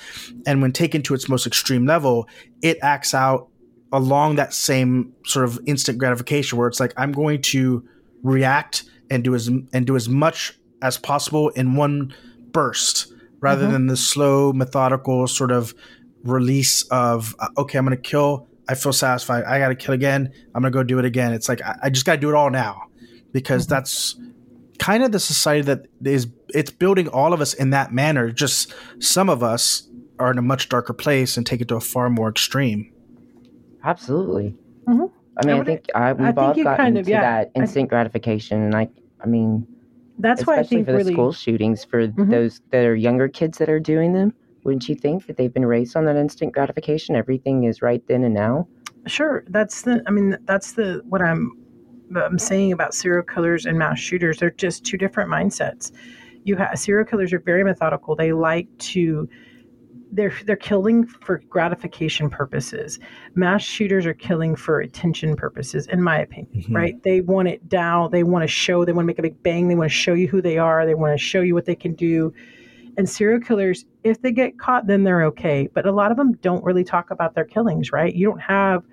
and 0.46 0.62
when 0.62 0.72
taken 0.72 1.02
to 1.02 1.14
its 1.14 1.28
most 1.28 1.46
extreme 1.46 1.86
level, 1.86 2.28
it 2.62 2.78
acts 2.82 3.14
out 3.14 3.48
along 3.92 4.36
that 4.36 4.54
same 4.54 5.12
sort 5.26 5.44
of 5.44 5.58
instant 5.66 5.98
gratification 5.98 6.58
where 6.58 6.68
it's 6.68 6.78
like 6.78 6.92
I'm 6.96 7.12
going 7.12 7.42
to 7.42 7.84
react 8.22 8.84
and 9.10 9.24
do 9.24 9.34
as 9.34 9.48
and 9.48 9.86
do 9.86 9.96
as 9.96 10.08
much 10.08 10.59
as 10.82 10.98
possible 10.98 11.48
in 11.50 11.74
one 11.74 12.14
burst 12.52 13.12
rather 13.40 13.62
mm-hmm. 13.62 13.72
than 13.72 13.86
the 13.86 13.96
slow 13.96 14.52
methodical 14.52 15.26
sort 15.26 15.50
of 15.50 15.74
release 16.24 16.82
of 16.90 17.34
uh, 17.38 17.48
okay 17.56 17.78
i'm 17.78 17.84
gonna 17.84 17.96
kill 17.96 18.46
i 18.68 18.74
feel 18.74 18.92
satisfied 18.92 19.44
i 19.44 19.58
gotta 19.58 19.74
kill 19.74 19.94
again 19.94 20.32
i'm 20.54 20.62
gonna 20.62 20.70
go 20.70 20.82
do 20.82 20.98
it 20.98 21.04
again 21.04 21.32
it's 21.32 21.48
like 21.48 21.62
i, 21.62 21.76
I 21.84 21.90
just 21.90 22.04
gotta 22.04 22.20
do 22.20 22.28
it 22.28 22.34
all 22.34 22.50
now 22.50 22.82
because 23.32 23.64
mm-hmm. 23.64 23.74
that's 23.74 24.18
kind 24.78 25.02
of 25.02 25.12
the 25.12 25.20
society 25.20 25.62
that 25.62 25.86
is 26.04 26.26
it's 26.50 26.70
building 26.70 27.08
all 27.08 27.32
of 27.32 27.40
us 27.40 27.54
in 27.54 27.70
that 27.70 27.92
manner 27.92 28.30
just 28.30 28.74
some 28.98 29.28
of 29.28 29.42
us 29.42 29.88
are 30.18 30.30
in 30.30 30.38
a 30.38 30.42
much 30.42 30.68
darker 30.68 30.92
place 30.92 31.36
and 31.36 31.46
take 31.46 31.60
it 31.60 31.68
to 31.68 31.76
a 31.76 31.80
far 31.80 32.10
more 32.10 32.28
extreme 32.28 32.92
absolutely 33.84 34.54
mm-hmm. 34.86 35.04
i 35.38 35.46
mean 35.46 35.56
i, 35.56 35.60
I 35.60 35.64
think 35.64 35.84
I, 35.94 36.12
we've 36.12 36.38
I 36.38 36.42
all 36.42 36.54
gotten 36.54 36.64
kind 36.64 36.98
of, 36.98 37.00
into 37.00 37.10
yeah, 37.10 37.20
that 37.20 37.52
instant 37.54 37.88
gratification 37.88 38.62
and 38.62 38.74
i 38.74 38.88
i 39.22 39.26
mean 39.26 39.66
that's 40.20 40.46
why 40.46 40.58
I 40.58 40.62
think 40.62 40.86
for 40.86 40.92
really, 40.92 41.04
the 41.04 41.12
school 41.12 41.32
shootings 41.32 41.84
for 41.84 42.08
mm-hmm. 42.08 42.30
those 42.30 42.60
that 42.70 42.84
are 42.84 42.94
younger 42.94 43.28
kids 43.28 43.58
that 43.58 43.68
are 43.68 43.80
doing 43.80 44.12
them. 44.12 44.32
Wouldn't 44.64 44.88
you 44.88 44.94
think 44.94 45.26
that 45.26 45.36
they've 45.36 45.52
been 45.52 45.64
raised 45.64 45.96
on 45.96 46.04
that 46.04 46.16
instant 46.16 46.52
gratification? 46.52 47.16
Everything 47.16 47.64
is 47.64 47.80
right 47.80 48.06
then 48.06 48.24
and 48.24 48.34
now. 48.34 48.68
Sure, 49.06 49.44
that's 49.48 49.82
the. 49.82 50.02
I 50.06 50.10
mean, 50.10 50.36
that's 50.44 50.72
the 50.72 51.02
what 51.08 51.22
I'm. 51.22 51.56
I'm 52.16 52.38
saying 52.38 52.72
about 52.72 52.92
serial 52.92 53.22
killers 53.22 53.66
and 53.66 53.78
mass 53.78 53.98
shooters. 53.98 54.38
They're 54.38 54.50
just 54.50 54.84
two 54.84 54.96
different 54.96 55.30
mindsets. 55.30 55.92
You 56.44 56.56
have 56.56 56.78
serial 56.78 57.06
killers 57.06 57.32
are 57.32 57.38
very 57.38 57.64
methodical. 57.64 58.16
They 58.16 58.32
like 58.32 58.66
to 58.78 59.28
they're 60.12 60.32
they're 60.44 60.56
killing 60.56 61.06
for 61.06 61.38
gratification 61.48 62.30
purposes. 62.30 62.98
Mass 63.34 63.62
shooters 63.62 64.06
are 64.06 64.14
killing 64.14 64.56
for 64.56 64.80
attention 64.80 65.36
purposes, 65.36 65.86
in 65.86 66.02
my 66.02 66.18
opinion. 66.18 66.62
Mm-hmm. 66.62 66.76
Right? 66.76 67.02
They 67.02 67.20
want 67.20 67.48
it 67.48 67.68
down. 67.68 68.10
They 68.10 68.22
want 68.22 68.42
to 68.42 68.48
show. 68.48 68.84
They 68.84 68.92
want 68.92 69.04
to 69.04 69.06
make 69.06 69.18
a 69.18 69.22
big 69.22 69.42
bang. 69.42 69.68
They 69.68 69.74
want 69.74 69.90
to 69.90 69.96
show 69.96 70.14
you 70.14 70.28
who 70.28 70.42
they 70.42 70.58
are. 70.58 70.86
They 70.86 70.94
want 70.94 71.18
to 71.18 71.24
show 71.24 71.40
you 71.40 71.54
what 71.54 71.64
they 71.64 71.76
can 71.76 71.94
do. 71.94 72.32
And 72.96 73.08
serial 73.08 73.40
killers, 73.40 73.84
if 74.04 74.20
they 74.20 74.32
get 74.32 74.58
caught, 74.58 74.86
then 74.86 75.04
they're 75.04 75.24
okay. 75.24 75.68
But 75.72 75.86
a 75.86 75.92
lot 75.92 76.10
of 76.10 76.16
them 76.16 76.32
don't 76.42 76.64
really 76.64 76.84
talk 76.84 77.10
about 77.10 77.34
their 77.34 77.44
killings. 77.44 77.92
Right? 77.92 78.14
You 78.14 78.28
don't 78.28 78.40
have 78.40 78.84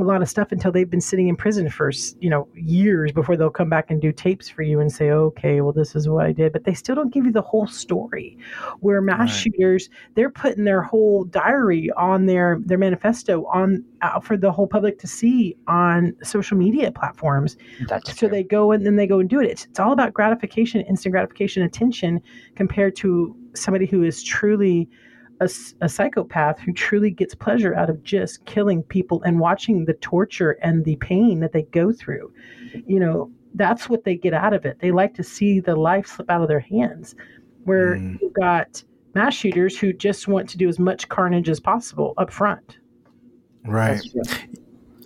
a 0.00 0.04
lot 0.04 0.22
of 0.22 0.28
stuff 0.28 0.52
until 0.52 0.72
they've 0.72 0.90
been 0.90 1.00
sitting 1.00 1.28
in 1.28 1.36
prison 1.36 1.68
for 1.68 1.90
you 2.20 2.30
know 2.30 2.48
years 2.54 3.12
before 3.12 3.36
they'll 3.36 3.50
come 3.50 3.68
back 3.68 3.90
and 3.90 4.00
do 4.00 4.12
tapes 4.12 4.48
for 4.48 4.62
you 4.62 4.80
and 4.80 4.92
say 4.92 5.10
okay 5.10 5.60
well 5.60 5.72
this 5.72 5.94
is 5.94 6.08
what 6.08 6.26
i 6.26 6.32
did 6.32 6.52
but 6.52 6.64
they 6.64 6.74
still 6.74 6.94
don't 6.94 7.12
give 7.12 7.24
you 7.24 7.32
the 7.32 7.42
whole 7.42 7.66
story 7.66 8.36
where 8.80 9.00
mass 9.00 9.20
right. 9.20 9.28
shooters 9.28 9.88
they're 10.14 10.30
putting 10.30 10.64
their 10.64 10.82
whole 10.82 11.24
diary 11.24 11.90
on 11.96 12.26
their 12.26 12.60
their 12.64 12.78
manifesto 12.78 13.44
on 13.46 13.84
out 14.02 14.24
for 14.24 14.36
the 14.36 14.50
whole 14.50 14.66
public 14.66 14.98
to 14.98 15.06
see 15.06 15.56
on 15.66 16.14
social 16.22 16.56
media 16.56 16.90
platforms 16.90 17.56
That's 17.88 18.10
so 18.10 18.14
true. 18.14 18.28
they 18.28 18.42
go 18.42 18.72
and 18.72 18.86
then 18.86 18.96
they 18.96 19.06
go 19.06 19.20
and 19.20 19.28
do 19.28 19.40
it 19.40 19.50
it's, 19.50 19.64
it's 19.66 19.80
all 19.80 19.92
about 19.92 20.14
gratification 20.14 20.80
instant 20.82 21.12
gratification 21.12 21.62
attention 21.62 22.20
compared 22.54 22.96
to 22.96 23.36
somebody 23.54 23.86
who 23.86 24.02
is 24.02 24.22
truly 24.22 24.88
a, 25.40 25.48
a, 25.80 25.88
psychopath 25.88 26.58
who 26.60 26.72
truly 26.72 27.10
gets 27.10 27.34
pleasure 27.34 27.74
out 27.74 27.90
of 27.90 28.02
just 28.02 28.44
killing 28.44 28.82
people 28.82 29.22
and 29.22 29.40
watching 29.40 29.84
the 29.84 29.94
torture 29.94 30.52
and 30.62 30.84
the 30.84 30.96
pain 30.96 31.40
that 31.40 31.52
they 31.52 31.62
go 31.62 31.92
through. 31.92 32.32
You 32.86 33.00
know, 33.00 33.30
that's 33.54 33.88
what 33.88 34.04
they 34.04 34.16
get 34.16 34.34
out 34.34 34.52
of 34.52 34.64
it. 34.64 34.78
They 34.80 34.90
like 34.90 35.14
to 35.14 35.22
see 35.22 35.60
the 35.60 35.76
life 35.76 36.06
slip 36.06 36.30
out 36.30 36.42
of 36.42 36.48
their 36.48 36.60
hands. 36.60 37.14
Where 37.64 37.96
mm. 37.96 38.18
you've 38.20 38.32
got 38.34 38.82
mass 39.14 39.34
shooters 39.34 39.78
who 39.78 39.92
just 39.92 40.28
want 40.28 40.48
to 40.50 40.58
do 40.58 40.68
as 40.68 40.78
much 40.78 41.08
carnage 41.08 41.48
as 41.48 41.60
possible 41.60 42.14
up 42.16 42.30
front. 42.30 42.78
Right. 43.66 44.00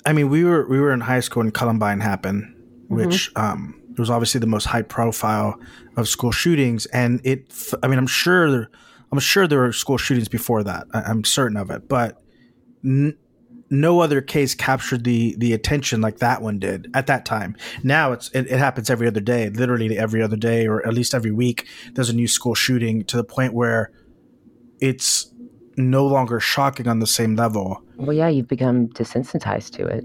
I 0.06 0.12
mean, 0.12 0.28
we 0.28 0.44
were 0.44 0.66
we 0.68 0.78
were 0.78 0.92
in 0.92 1.00
high 1.00 1.20
school 1.20 1.42
when 1.42 1.50
Columbine 1.50 2.00
happened, 2.00 2.54
which 2.88 3.32
mm-hmm. 3.34 3.52
um, 3.52 3.82
was 3.98 4.10
obviously 4.10 4.38
the 4.38 4.46
most 4.46 4.66
high 4.66 4.82
profile 4.82 5.58
of 5.96 6.08
school 6.08 6.30
shootings, 6.30 6.86
and 6.86 7.20
it. 7.24 7.72
I 7.82 7.88
mean, 7.88 7.98
I'm 7.98 8.06
sure 8.06 8.68
I'm 9.14 9.20
sure 9.20 9.46
there 9.46 9.60
were 9.60 9.70
school 9.70 9.96
shootings 9.96 10.28
before 10.28 10.64
that. 10.64 10.88
I, 10.92 11.08
am 11.08 11.22
certain 11.22 11.56
of 11.56 11.70
it, 11.70 11.88
but 11.88 12.20
n- 12.84 13.16
no 13.70 14.00
other 14.00 14.20
case 14.20 14.56
captured 14.56 15.04
the 15.04 15.36
the 15.38 15.52
attention 15.52 16.00
like 16.00 16.18
that 16.18 16.42
one 16.42 16.58
did 16.58 16.90
at 16.94 17.06
that 17.06 17.24
time. 17.24 17.54
Now 17.84 18.10
it's 18.10 18.28
it, 18.30 18.48
it, 18.50 18.58
happens 18.58 18.90
every 18.90 19.06
other 19.06 19.20
day, 19.20 19.48
literally 19.50 19.96
every 19.96 20.20
other 20.20 20.34
day, 20.34 20.66
or 20.66 20.84
at 20.84 20.94
least 20.94 21.14
every 21.14 21.30
week. 21.30 21.68
There's 21.92 22.10
a 22.10 22.12
new 22.12 22.26
school 22.26 22.56
shooting 22.56 23.04
to 23.04 23.16
the 23.16 23.22
point 23.22 23.54
where 23.54 23.92
it's 24.80 25.32
no 25.76 26.08
longer 26.08 26.40
shocking 26.40 26.88
on 26.88 26.98
the 26.98 27.06
same 27.06 27.36
level. 27.36 27.84
Well, 27.94 28.16
yeah, 28.16 28.26
you've 28.26 28.48
become 28.48 28.88
desensitized 28.88 29.76
to 29.76 29.86
it. 29.86 30.04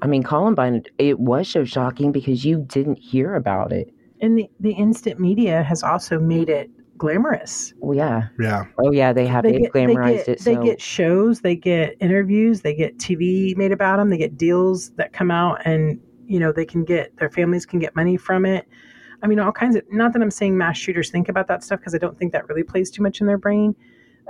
I 0.00 0.06
mean, 0.06 0.22
Columbine, 0.22 0.82
it 0.96 1.20
was 1.20 1.46
so 1.46 1.66
shocking 1.66 2.10
because 2.10 2.46
you 2.46 2.64
didn't 2.66 3.00
hear 3.00 3.34
about 3.34 3.70
it. 3.72 3.92
And 4.22 4.38
the, 4.38 4.48
the 4.60 4.72
instant 4.72 5.20
media 5.20 5.62
has 5.62 5.82
also 5.82 6.18
made 6.18 6.48
it 6.48 6.70
glamorous. 6.96 7.74
Well, 7.78 7.96
yeah. 7.96 8.28
Yeah. 8.38 8.66
Oh, 8.78 8.90
yeah, 8.90 9.12
they 9.12 9.26
have. 9.26 9.44
They 9.44 9.62
have 9.62 9.72
glamorized 9.72 10.06
they 10.06 10.16
get, 10.16 10.28
it. 10.28 10.40
So. 10.40 10.54
They 10.54 10.64
get 10.64 10.80
shows, 10.80 11.40
they 11.40 11.56
get 11.56 11.96
interviews, 12.00 12.62
they 12.62 12.74
get 12.74 12.98
TV 12.98 13.56
made 13.56 13.72
about 13.72 13.98
them, 13.98 14.10
they 14.10 14.18
get 14.18 14.36
deals 14.36 14.90
that 14.90 15.12
come 15.12 15.30
out, 15.30 15.60
and, 15.64 16.00
you 16.26 16.40
know, 16.40 16.52
they 16.52 16.64
can 16.64 16.84
get, 16.84 17.16
their 17.16 17.30
families 17.30 17.66
can 17.66 17.78
get 17.78 17.94
money 17.96 18.16
from 18.16 18.46
it. 18.46 18.66
I 19.22 19.26
mean, 19.26 19.38
all 19.40 19.52
kinds 19.52 19.76
of, 19.76 19.82
not 19.90 20.12
that 20.12 20.22
I'm 20.22 20.30
saying 20.30 20.56
mass 20.56 20.76
shooters 20.76 21.10
think 21.10 21.28
about 21.28 21.48
that 21.48 21.64
stuff 21.64 21.80
because 21.80 21.94
I 21.94 21.98
don't 21.98 22.18
think 22.18 22.32
that 22.32 22.48
really 22.48 22.62
plays 22.62 22.90
too 22.90 23.02
much 23.02 23.20
in 23.20 23.26
their 23.26 23.38
brain. 23.38 23.74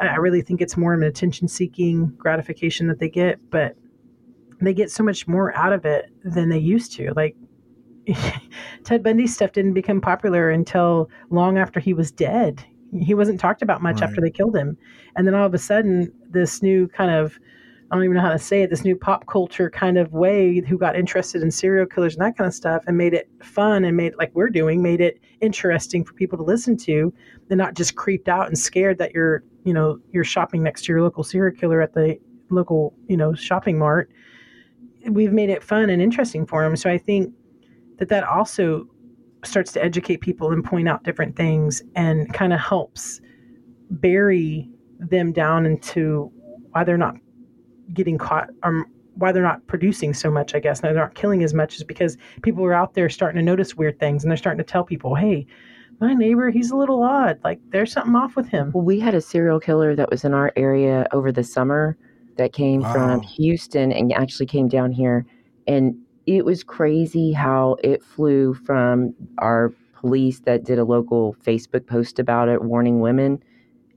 I 0.01 0.17
really 0.17 0.43
think 0.43 0.61
it's 0.61 0.77
more 0.77 0.93
of 0.95 1.01
an 1.01 1.07
attention 1.07 1.49
seeking 1.49 2.13
gratification 2.19 2.87
that 2.89 2.99
they 2.99 3.09
get, 3.09 3.39
but 3.51 3.77
they 4.61 4.75
get 4.75 4.91
so 4.91 5.03
much 5.03 5.27
more 5.27 5.57
out 5.57 5.73
of 5.73 5.85
it 5.87 6.11
than 6.23 6.51
they 6.51 6.59
used 6.59 6.93
to. 6.93 7.13
Like 7.17 7.35
Ted 8.85 9.03
Bundy 9.03 9.27
stuff 9.27 9.53
didn't 9.53 9.75
become 9.75 10.01
popular 10.01 10.51
until 10.51 11.11
long 11.31 11.59
after 11.59 11.81
he 11.81 11.95
was 11.95 12.11
dead. 12.11 12.65
He 12.99 13.15
wasn't 13.15 13.41
talked 13.41 13.63
about 13.63 13.83
much 13.83 14.01
right. 14.01 14.09
after 14.09 14.21
they 14.21 14.31
killed 14.31 14.57
him. 14.57 14.77
And 15.17 15.27
then 15.27 15.35
all 15.35 15.47
of 15.47 15.55
a 15.55 15.59
sudden, 15.59 16.13
this 16.31 16.63
new 16.63 16.89
kind 16.89 17.11
of 17.11 17.39
I 17.91 17.95
don't 17.95 18.05
even 18.05 18.17
know 18.17 18.23
how 18.23 18.33
to 18.33 18.39
say 18.39 18.63
it, 18.63 18.71
this 18.71 18.85
new 18.85 18.97
pop 18.97 19.29
culture 19.29 19.71
kind 19.71 19.97
of 19.97 20.13
way 20.13 20.61
who 20.61 20.77
got 20.77 20.97
interested 20.97 21.41
in 21.41 21.53
serial 21.53 21.87
killers 21.87 22.17
and 22.17 22.25
that 22.25 22.37
kind 22.37 22.49
of 22.49 22.55
stuff 22.55 22.83
and 22.89 22.99
made 22.99 23.15
it 23.15 23.31
fun 23.43 23.85
and 23.85 23.97
made 23.97 24.15
like 24.19 24.33
we're 24.35 24.51
doing, 24.51 24.83
made 24.83 25.01
it 25.01 25.21
interesting 25.41 26.05
for 26.05 26.13
people 26.15 26.37
to 26.37 26.43
listen 26.43 26.77
to 26.79 27.13
and 27.49 27.59
not 27.59 27.75
just 27.75 27.95
creeped 27.95 28.29
out 28.29 28.49
and 28.49 28.59
scared 28.59 28.99
that 28.99 29.13
you're, 29.15 29.45
you 29.65 29.73
know, 29.73 30.01
you're 30.11 30.25
shopping 30.25 30.65
next 30.65 30.85
to 30.85 30.93
your 30.93 31.03
local 31.03 31.23
serial 31.23 31.57
killer 31.57 31.81
at 31.81 31.95
the 31.95 32.19
local, 32.51 32.93
you 33.07 33.17
know, 33.17 33.35
shopping 33.35 33.79
mart. 33.79 34.11
We've 35.09 35.33
made 35.33 35.51
it 35.51 35.63
fun 35.63 35.89
and 35.89 36.03
interesting 36.03 36.45
for 36.45 36.65
them. 36.65 36.75
So 36.75 36.91
I 36.91 36.99
think 36.99 37.33
that 37.99 38.09
that 38.09 38.25
also 38.25 38.87
starts 39.45 39.73
to 39.73 39.85
educate 39.85 40.21
people 40.21 40.53
and 40.53 40.65
point 40.65 40.89
out 40.89 41.05
different 41.05 41.37
things 41.37 41.83
and 41.95 42.33
kind 42.33 42.53
of 42.53 42.61
helps 42.61 43.21
bury 43.91 44.69
them 44.99 45.33
down 45.33 45.67
into 45.67 46.31
why 46.71 46.85
they're 46.85 46.99
not 46.99 47.17
getting 47.93 48.19
caught 48.19 48.49
or 48.65 48.71
um, 48.71 48.87
why 49.15 49.33
they're 49.33 49.43
not 49.43 49.67
producing 49.67 50.13
so 50.13 50.31
much, 50.31 50.55
I 50.55 50.61
guess. 50.61 50.81
And 50.81 50.89
they're 50.89 51.03
not 51.03 51.15
killing 51.15 51.43
as 51.43 51.55
much 51.55 51.77
is 51.77 51.85
because 51.85 52.19
people 52.43 52.65
are 52.65 52.75
out 52.75 52.95
there 52.95 53.09
starting 53.09 53.39
to 53.39 53.43
notice 53.45 53.75
weird 53.75 53.99
things 53.99 54.23
and 54.23 54.31
they're 54.31 54.37
starting 54.37 54.59
to 54.59 54.65
tell 54.65 54.85
people, 54.85 55.15
hey, 55.15 55.47
my 56.01 56.13
neighbor, 56.13 56.51
he's 56.51 56.71
a 56.71 56.77
little 56.77 57.03
odd. 57.03 57.39
Like 57.43 57.59
there's 57.71 57.93
something 57.93 58.15
off 58.15 58.37
with 58.37 58.49
him. 58.49 58.73
Well, 58.75 58.85
we 58.85 59.01
had 59.01 59.15
a 59.15 59.21
serial 59.21 59.59
killer 59.59 59.95
that 59.97 60.11
was 60.11 60.25
in 60.25 60.35
our 60.35 60.53
area 60.57 61.07
over 61.13 61.33
the 61.33 61.45
summer 61.45 61.97
that 62.37 62.53
came 62.53 62.83
wow. 62.83 62.93
from 62.93 63.23
Houston 63.23 63.93
and 63.93 64.13
actually 64.13 64.47
came 64.47 64.69
down 64.69 64.93
here. 64.93 65.25
And 65.67 65.97
it 66.27 66.45
was 66.45 66.65
crazy 66.65 67.33
how 67.33 67.77
it 67.83 68.03
flew 68.03 68.55
from 68.55 69.15
our 69.39 69.73
police 69.95 70.41
that 70.41 70.65
did 70.65 70.79
a 70.79 70.85
local 70.85 71.35
Facebook 71.45 71.87
post 71.87 72.19
about 72.19 72.49
it, 72.49 72.63
warning 72.63 73.01
women 73.01 73.43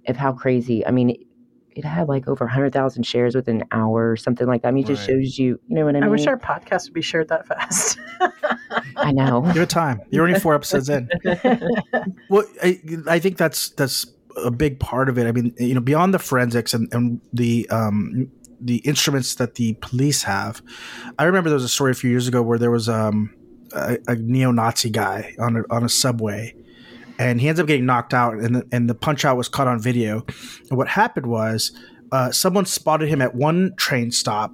of 0.07 0.15
how 0.15 0.31
crazy. 0.31 0.85
I 0.85 0.91
mean, 0.91 1.25
it 1.71 1.85
had 1.85 2.07
like 2.07 2.27
over 2.27 2.45
100,000 2.45 3.03
shares 3.03 3.35
within 3.35 3.61
an 3.61 3.67
hour 3.71 4.11
or 4.11 4.15
something 4.15 4.47
like 4.47 4.61
that. 4.61 4.69
I 4.69 4.71
mean, 4.71 4.83
it 4.83 4.87
just 4.87 5.05
shows 5.05 5.37
you, 5.37 5.59
you 5.67 5.75
know 5.75 5.85
what 5.85 5.95
I 5.95 5.99
mean? 5.99 6.03
I 6.03 6.07
wish 6.07 6.27
our 6.27 6.37
podcast 6.37 6.85
would 6.85 6.93
be 6.93 7.01
shared 7.01 7.29
that 7.29 7.47
fast. 7.47 7.99
I 8.95 9.11
know. 9.11 9.41
Give 9.53 9.63
it 9.63 9.69
time. 9.69 10.01
You're 10.09 10.27
only 10.27 10.39
four 10.39 10.53
episodes 10.53 10.89
in. 10.89 11.09
well, 12.29 12.43
I, 12.61 12.79
I 13.07 13.19
think 13.19 13.37
that's 13.37 13.69
that's 13.69 14.05
a 14.43 14.51
big 14.51 14.79
part 14.79 15.09
of 15.09 15.17
it. 15.17 15.25
I 15.25 15.31
mean, 15.31 15.53
you 15.57 15.73
know, 15.73 15.81
beyond 15.81 16.13
the 16.13 16.19
forensics 16.19 16.73
and, 16.73 16.93
and 16.93 17.21
the 17.33 17.67
um, 17.69 18.31
the 18.61 18.77
instruments 18.77 19.35
that 19.35 19.55
the 19.55 19.73
police 19.81 20.23
have. 20.23 20.61
I 21.17 21.23
remember 21.23 21.49
there 21.49 21.55
was 21.55 21.63
a 21.63 21.69
story 21.69 21.91
a 21.91 21.95
few 21.95 22.09
years 22.09 22.27
ago 22.27 22.41
where 22.41 22.57
there 22.57 22.71
was 22.71 22.89
um, 22.89 23.33
a, 23.73 23.97
a 24.07 24.15
neo-Nazi 24.15 24.89
guy 24.89 25.35
on 25.39 25.57
a, 25.57 25.63
on 25.69 25.83
a 25.83 25.89
subway, 25.89 26.55
and 27.17 27.41
he 27.41 27.47
ends 27.47 27.59
up 27.59 27.67
getting 27.67 27.85
knocked 27.85 28.13
out, 28.13 28.35
and 28.35 28.55
the, 28.55 28.67
and 28.71 28.89
the 28.89 28.95
punch 28.95 29.25
out 29.25 29.37
was 29.37 29.49
caught 29.49 29.67
on 29.67 29.79
video. 29.79 30.25
And 30.69 30.77
what 30.77 30.87
happened 30.87 31.25
was 31.25 31.71
uh, 32.11 32.31
someone 32.31 32.65
spotted 32.65 33.09
him 33.09 33.21
at 33.21 33.35
one 33.35 33.73
train 33.77 34.11
stop, 34.11 34.53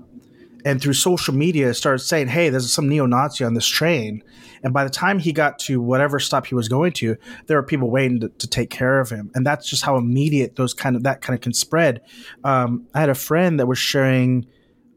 and 0.65 0.81
through 0.81 0.93
social 0.93 1.33
media 1.33 1.69
it 1.69 1.75
started 1.75 1.99
saying, 1.99 2.27
"Hey, 2.27 2.49
there's 2.49 2.73
some 2.73 2.89
neo-Nazi 2.89 3.45
on 3.45 3.53
this 3.53 3.67
train." 3.67 4.21
And 4.63 4.73
by 4.73 4.83
the 4.83 4.89
time 4.89 5.19
he 5.19 5.31
got 5.31 5.59
to 5.59 5.79
whatever 5.79 6.19
stop 6.19 6.47
he 6.47 6.55
was 6.55 6.67
going 6.67 6.91
to, 6.93 7.15
there 7.45 7.55
were 7.55 7.63
people 7.63 7.91
waiting 7.91 8.19
to, 8.21 8.29
to 8.29 8.47
take 8.47 8.71
care 8.71 8.99
of 8.99 9.11
him. 9.11 9.29
And 9.35 9.45
that's 9.45 9.69
just 9.69 9.83
how 9.83 9.95
immediate 9.95 10.55
those 10.55 10.73
kind 10.73 10.95
of 10.95 11.03
that 11.03 11.21
kind 11.21 11.37
of 11.37 11.41
can 11.41 11.53
spread. 11.53 12.01
Um, 12.43 12.87
I 12.95 12.99
had 12.99 13.09
a 13.09 13.15
friend 13.15 13.59
that 13.59 13.67
was 13.67 13.77
sharing 13.77 14.47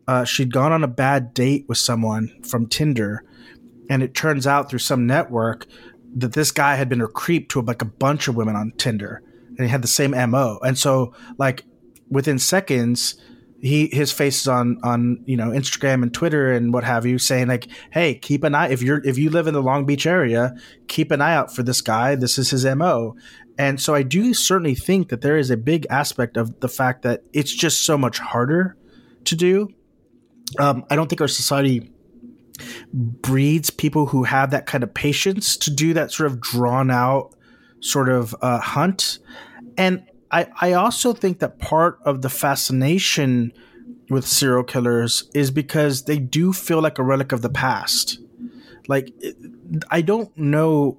uh, 0.08 0.24
she'd 0.24 0.52
gone 0.52 0.72
on 0.72 0.82
a 0.82 0.88
bad 0.88 1.34
date 1.34 1.66
with 1.68 1.76
someone 1.76 2.42
from 2.42 2.66
Tinder, 2.66 3.22
and 3.90 4.02
it 4.02 4.14
turns 4.14 4.46
out 4.46 4.70
through 4.70 4.78
some 4.78 5.06
network 5.06 5.66
that 6.16 6.32
this 6.32 6.50
guy 6.50 6.76
had 6.76 6.88
been 6.88 7.02
a 7.02 7.06
creep 7.06 7.50
to 7.50 7.60
like 7.60 7.82
a 7.82 7.84
bunch 7.84 8.26
of 8.26 8.34
women 8.34 8.56
on 8.56 8.72
Tinder, 8.78 9.22
and 9.48 9.60
he 9.60 9.68
had 9.68 9.82
the 9.82 9.88
same 9.88 10.12
mo. 10.30 10.58
And 10.62 10.78
so, 10.78 11.14
like 11.36 11.64
within 12.08 12.38
seconds, 12.38 13.20
he 13.61 13.88
his 13.92 14.12
face 14.12 14.42
is 14.42 14.48
on 14.48 14.78
on 14.82 15.22
you 15.24 15.36
know 15.36 15.48
Instagram 15.48 16.02
and 16.02 16.14
Twitter 16.14 16.52
and 16.52 16.72
what 16.72 16.84
have 16.84 17.04
you, 17.06 17.18
saying 17.18 17.48
like, 17.48 17.68
"Hey, 17.90 18.14
keep 18.14 18.44
an 18.44 18.54
eye 18.54 18.68
if 18.68 18.82
you're 18.82 19.04
if 19.04 19.18
you 19.18 19.30
live 19.30 19.46
in 19.46 19.54
the 19.54 19.62
Long 19.62 19.84
Beach 19.84 20.06
area, 20.06 20.54
keep 20.86 21.11
an 21.11 21.20
eye 21.20 21.34
out 21.34 21.54
for 21.54 21.62
this 21.62 21.80
guy. 21.80 22.14
This 22.14 22.38
is 22.38 22.50
his 22.50 22.64
mo." 22.64 23.16
And 23.59 23.80
so 23.80 23.94
I 23.94 24.04
do 24.04 24.32
certainly 24.34 24.76
think 24.76 25.09
that 25.09 25.20
there 25.20 25.36
is 25.36 25.50
a 25.50 25.56
big 25.56 25.86
aspect 25.90 26.36
of 26.36 26.61
the 26.61 26.68
fact 26.68 27.02
that 27.02 27.24
it's 27.32 27.52
just 27.52 27.84
so 27.84 27.98
much 27.98 28.20
harder 28.20 28.76
to 29.24 29.34
do. 29.34 29.68
Um, 30.61 30.84
I 30.88 30.96
don't 30.96 31.09
think 31.09 31.20
our 31.20 31.28
society 31.28 31.90
breeds 32.92 33.70
people 33.70 34.06
who 34.06 34.22
have 34.24 34.52
that 34.52 34.66
kind 34.66 34.84
of 34.84 34.94
patience 34.94 35.56
to 35.56 35.70
do 35.70 35.92
that 35.94 36.12
sort 36.12 36.30
of 36.30 36.40
drawn 36.40 36.90
out 36.90 37.34
sort 37.80 38.09
of 38.09 38.34
uh, 38.42 38.59
hunt. 38.61 39.18
And 39.76 40.04
I, 40.30 40.46
I 40.60 40.72
also 40.74 41.12
think 41.12 41.38
that 41.38 41.58
part 41.58 41.98
of 42.04 42.22
the 42.22 42.28
fascination 42.28 43.52
with 44.10 44.26
serial 44.26 44.64
killers 44.64 45.28
is 45.34 45.50
because 45.50 46.04
they 46.04 46.18
do 46.18 46.52
feel 46.52 46.80
like 46.80 46.98
a 46.98 47.02
relic 47.02 47.32
of 47.32 47.42
the 47.42 47.50
past. 47.50 48.18
Like, 48.86 49.12
I 49.90 50.00
don't 50.00 50.36
know. 50.36 50.98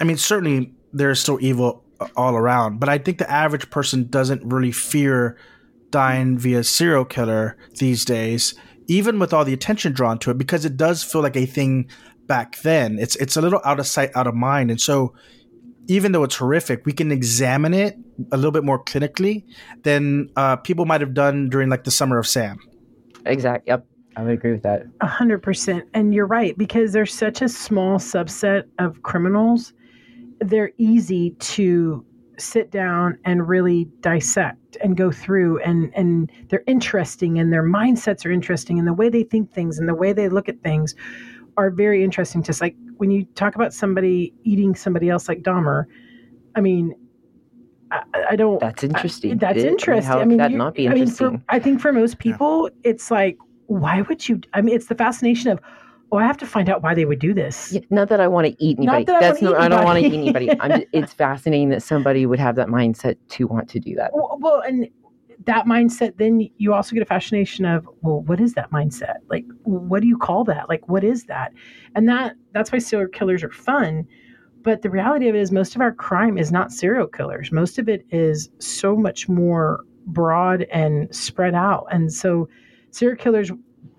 I 0.00 0.04
mean, 0.04 0.16
certainly 0.16 0.72
there's 0.92 1.20
still 1.20 1.38
evil 1.40 1.84
all 2.16 2.36
around, 2.36 2.80
but 2.80 2.88
I 2.88 2.98
think 2.98 3.18
the 3.18 3.30
average 3.30 3.70
person 3.70 4.08
doesn't 4.08 4.44
really 4.44 4.72
fear 4.72 5.36
dying 5.90 6.38
via 6.38 6.64
serial 6.64 7.04
killer 7.04 7.56
these 7.78 8.04
days, 8.04 8.54
even 8.88 9.18
with 9.18 9.32
all 9.32 9.44
the 9.44 9.52
attention 9.52 9.92
drawn 9.92 10.18
to 10.18 10.30
it, 10.30 10.38
because 10.38 10.64
it 10.64 10.76
does 10.76 11.04
feel 11.04 11.22
like 11.22 11.36
a 11.36 11.46
thing 11.46 11.88
back 12.26 12.60
then. 12.62 12.98
It's 12.98 13.16
it's 13.16 13.36
a 13.36 13.42
little 13.42 13.60
out 13.64 13.78
of 13.78 13.86
sight, 13.86 14.10
out 14.14 14.26
of 14.26 14.34
mind, 14.34 14.70
and 14.70 14.80
so 14.80 15.14
even 15.86 16.12
though 16.12 16.24
it's 16.24 16.36
horrific, 16.36 16.86
we 16.86 16.92
can 16.92 17.12
examine 17.12 17.74
it 17.74 17.96
a 18.32 18.36
little 18.36 18.52
bit 18.52 18.64
more 18.64 18.82
clinically 18.82 19.44
than 19.82 20.30
uh, 20.36 20.56
people 20.56 20.86
might 20.86 21.00
have 21.00 21.14
done 21.14 21.48
during 21.48 21.68
like 21.68 21.84
the 21.84 21.90
summer 21.90 22.18
of 22.18 22.26
Sam. 22.26 22.58
Exactly. 23.26 23.70
Yep. 23.70 23.86
I 24.16 24.22
would 24.22 24.32
agree 24.32 24.52
with 24.52 24.62
that. 24.62 24.84
A 25.00 25.06
hundred 25.06 25.42
percent. 25.42 25.84
And 25.92 26.14
you're 26.14 26.26
right, 26.26 26.56
because 26.56 26.92
there's 26.92 27.12
such 27.12 27.42
a 27.42 27.48
small 27.48 27.98
subset 27.98 28.64
of 28.78 29.02
criminals. 29.02 29.72
They're 30.40 30.72
easy 30.78 31.30
to 31.30 32.04
sit 32.38 32.70
down 32.70 33.18
and 33.24 33.48
really 33.48 33.86
dissect 34.00 34.76
and 34.82 34.96
go 34.96 35.10
through 35.12 35.60
and 35.60 35.92
and 35.94 36.30
they're 36.48 36.64
interesting 36.66 37.38
and 37.38 37.52
their 37.52 37.62
mindsets 37.62 38.26
are 38.26 38.32
interesting 38.32 38.76
and 38.76 38.88
the 38.88 38.92
way 38.92 39.08
they 39.08 39.22
think 39.22 39.52
things 39.52 39.78
and 39.78 39.88
the 39.88 39.94
way 39.94 40.12
they 40.12 40.28
look 40.28 40.48
at 40.48 40.60
things 40.62 40.96
are 41.56 41.70
very 41.70 42.02
interesting 42.02 42.42
to 42.42 42.50
us. 42.50 42.60
When 42.96 43.10
you 43.10 43.24
talk 43.34 43.54
about 43.54 43.72
somebody 43.72 44.32
eating 44.44 44.74
somebody 44.74 45.10
else 45.10 45.28
like 45.28 45.42
Dahmer, 45.42 45.84
I 46.54 46.60
mean, 46.60 46.94
I, 47.90 48.02
I 48.30 48.36
don't. 48.36 48.60
That's 48.60 48.84
interesting. 48.84 49.32
I, 49.32 49.34
that's 49.34 49.58
it, 49.58 49.66
interesting. 49.66 50.12
I 50.12 50.24
mean, 50.24 50.38
that 50.38 50.50
you, 50.50 50.58
not 50.58 50.74
be 50.74 50.86
interesting? 50.86 51.26
I 51.26 51.30
mean, 51.30 51.38
for, 51.38 51.44
I 51.48 51.58
think 51.58 51.80
for 51.80 51.92
most 51.92 52.18
people, 52.18 52.68
yeah. 52.68 52.90
it's 52.90 53.10
like, 53.10 53.38
why 53.66 54.02
would 54.02 54.28
you? 54.28 54.40
I 54.52 54.60
mean, 54.60 54.74
it's 54.74 54.86
the 54.86 54.94
fascination 54.94 55.50
of, 55.50 55.60
oh, 56.12 56.18
I 56.18 56.26
have 56.26 56.36
to 56.38 56.46
find 56.46 56.68
out 56.68 56.82
why 56.82 56.94
they 56.94 57.04
would 57.04 57.18
do 57.18 57.34
this. 57.34 57.72
Yeah, 57.72 57.80
not 57.90 58.08
that 58.08 58.20
I 58.20 58.28
want 58.28 58.46
to 58.46 58.64
eat 58.64 58.78
anybody. 58.78 59.04
Not 59.04 59.06
that 59.06 59.20
that's 59.20 59.42
I, 59.42 59.46
not, 59.46 59.60
I 59.60 59.68
don't 59.68 59.84
want 59.84 60.00
to 60.00 60.06
eat 60.06 60.14
anybody. 60.14 60.50
I'm, 60.60 60.82
it's 60.92 61.12
fascinating 61.12 61.70
that 61.70 61.82
somebody 61.82 62.26
would 62.26 62.38
have 62.38 62.56
that 62.56 62.68
mindset 62.68 63.16
to 63.30 63.46
want 63.46 63.68
to 63.70 63.80
do 63.80 63.94
that. 63.96 64.12
Well, 64.14 64.38
well, 64.40 64.60
and 64.60 64.88
that 65.46 65.66
mindset, 65.66 66.16
then 66.16 66.48
you 66.56 66.72
also 66.72 66.94
get 66.94 67.02
a 67.02 67.06
fascination 67.06 67.64
of, 67.64 67.88
well, 68.02 68.20
what 68.22 68.40
is 68.40 68.54
that 68.54 68.70
mindset? 68.70 69.16
Like, 69.28 69.44
what 69.64 70.02
do 70.02 70.08
you 70.08 70.18
call 70.18 70.44
that? 70.44 70.68
Like, 70.68 70.88
what 70.88 71.04
is 71.04 71.24
that? 71.24 71.52
And 71.94 72.08
that 72.08 72.36
that's 72.52 72.72
why 72.72 72.78
serial 72.78 73.08
killers 73.08 73.42
are 73.42 73.50
fun. 73.50 74.06
But 74.62 74.82
the 74.82 74.90
reality 74.90 75.28
of 75.28 75.34
it 75.34 75.40
is, 75.40 75.52
most 75.52 75.74
of 75.74 75.82
our 75.82 75.92
crime 75.92 76.38
is 76.38 76.50
not 76.50 76.72
serial 76.72 77.06
killers. 77.06 77.52
Most 77.52 77.78
of 77.78 77.88
it 77.88 78.06
is 78.10 78.48
so 78.58 78.96
much 78.96 79.28
more 79.28 79.84
broad 80.06 80.62
and 80.72 81.14
spread 81.14 81.54
out. 81.54 81.86
And 81.90 82.12
so 82.12 82.48
serial 82.90 83.18
killers 83.18 83.50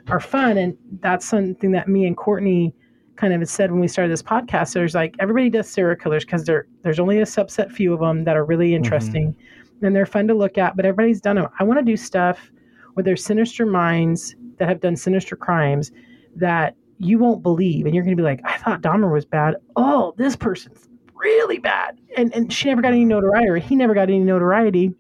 are 0.08 0.20
fun, 0.20 0.58
and 0.58 0.76
that's 1.02 1.26
something 1.26 1.72
that 1.72 1.88
me 1.88 2.06
and 2.06 2.18
Courtney 2.18 2.74
kind 3.16 3.34
of 3.34 3.48
said 3.48 3.72
when 3.72 3.80
we 3.80 3.88
started 3.88 4.12
this 4.12 4.22
podcast. 4.24 4.74
There's 4.74 4.96
like 4.96 5.16
everybody 5.20 5.50
does 5.50 5.70
serial 5.70 5.96
killers 5.96 6.26
because 6.26 6.44
there's 6.44 7.00
only 7.00 7.20
a 7.20 7.26
subset 7.26 7.72
few 7.72 7.94
of 7.94 8.00
them 8.00 8.24
that 8.26 8.36
are 8.36 8.46
really 8.46 8.70
mm-hmm. 8.70 8.84
interesting, 8.84 9.34
mm-hmm. 9.34 9.55
And 9.82 9.96
they're 9.96 10.06
fun 10.06 10.28
to 10.28 10.34
look 10.34 10.58
at. 10.58 10.76
But 10.76 10.86
everybody's 10.86 11.22
done 11.22 11.36
them. 11.36 11.48
I 11.60 11.64
want 11.64 11.80
to 11.80 11.86
do 11.86 11.98
stuff 11.98 12.52
where 12.94 13.04
there's 13.04 13.24
sinister 13.24 13.66
minds 13.66 14.36
that 14.58 14.70
have 14.70 14.80
done 14.80 14.96
sinister 14.96 15.36
crimes 15.36 15.92
that 16.36 16.76
you 16.98 17.20
won't 17.20 17.44
believe, 17.44 17.86
and 17.86 17.94
you're 17.94 18.04
going 18.04 18.16
to 18.16 18.22
be 18.22 18.26
like, 18.26 18.40
I 18.46 18.58
thought 18.58 18.82
Dahmer 18.82 19.12
was 19.12 19.26
bad. 19.26 19.56
Oh, 19.76 20.14
this 20.18 20.36
person's 20.36 20.88
really 21.14 21.60
bad, 21.60 22.00
and 22.18 22.34
and 22.34 22.52
she 22.52 22.70
never 22.70 22.82
got 22.82 22.94
any 22.94 23.06
notoriety, 23.06 23.50
or 23.50 23.58
he 23.58 23.76
never 23.76 23.94
got 23.94 24.10
any 24.10 24.20
notoriety 24.20 24.94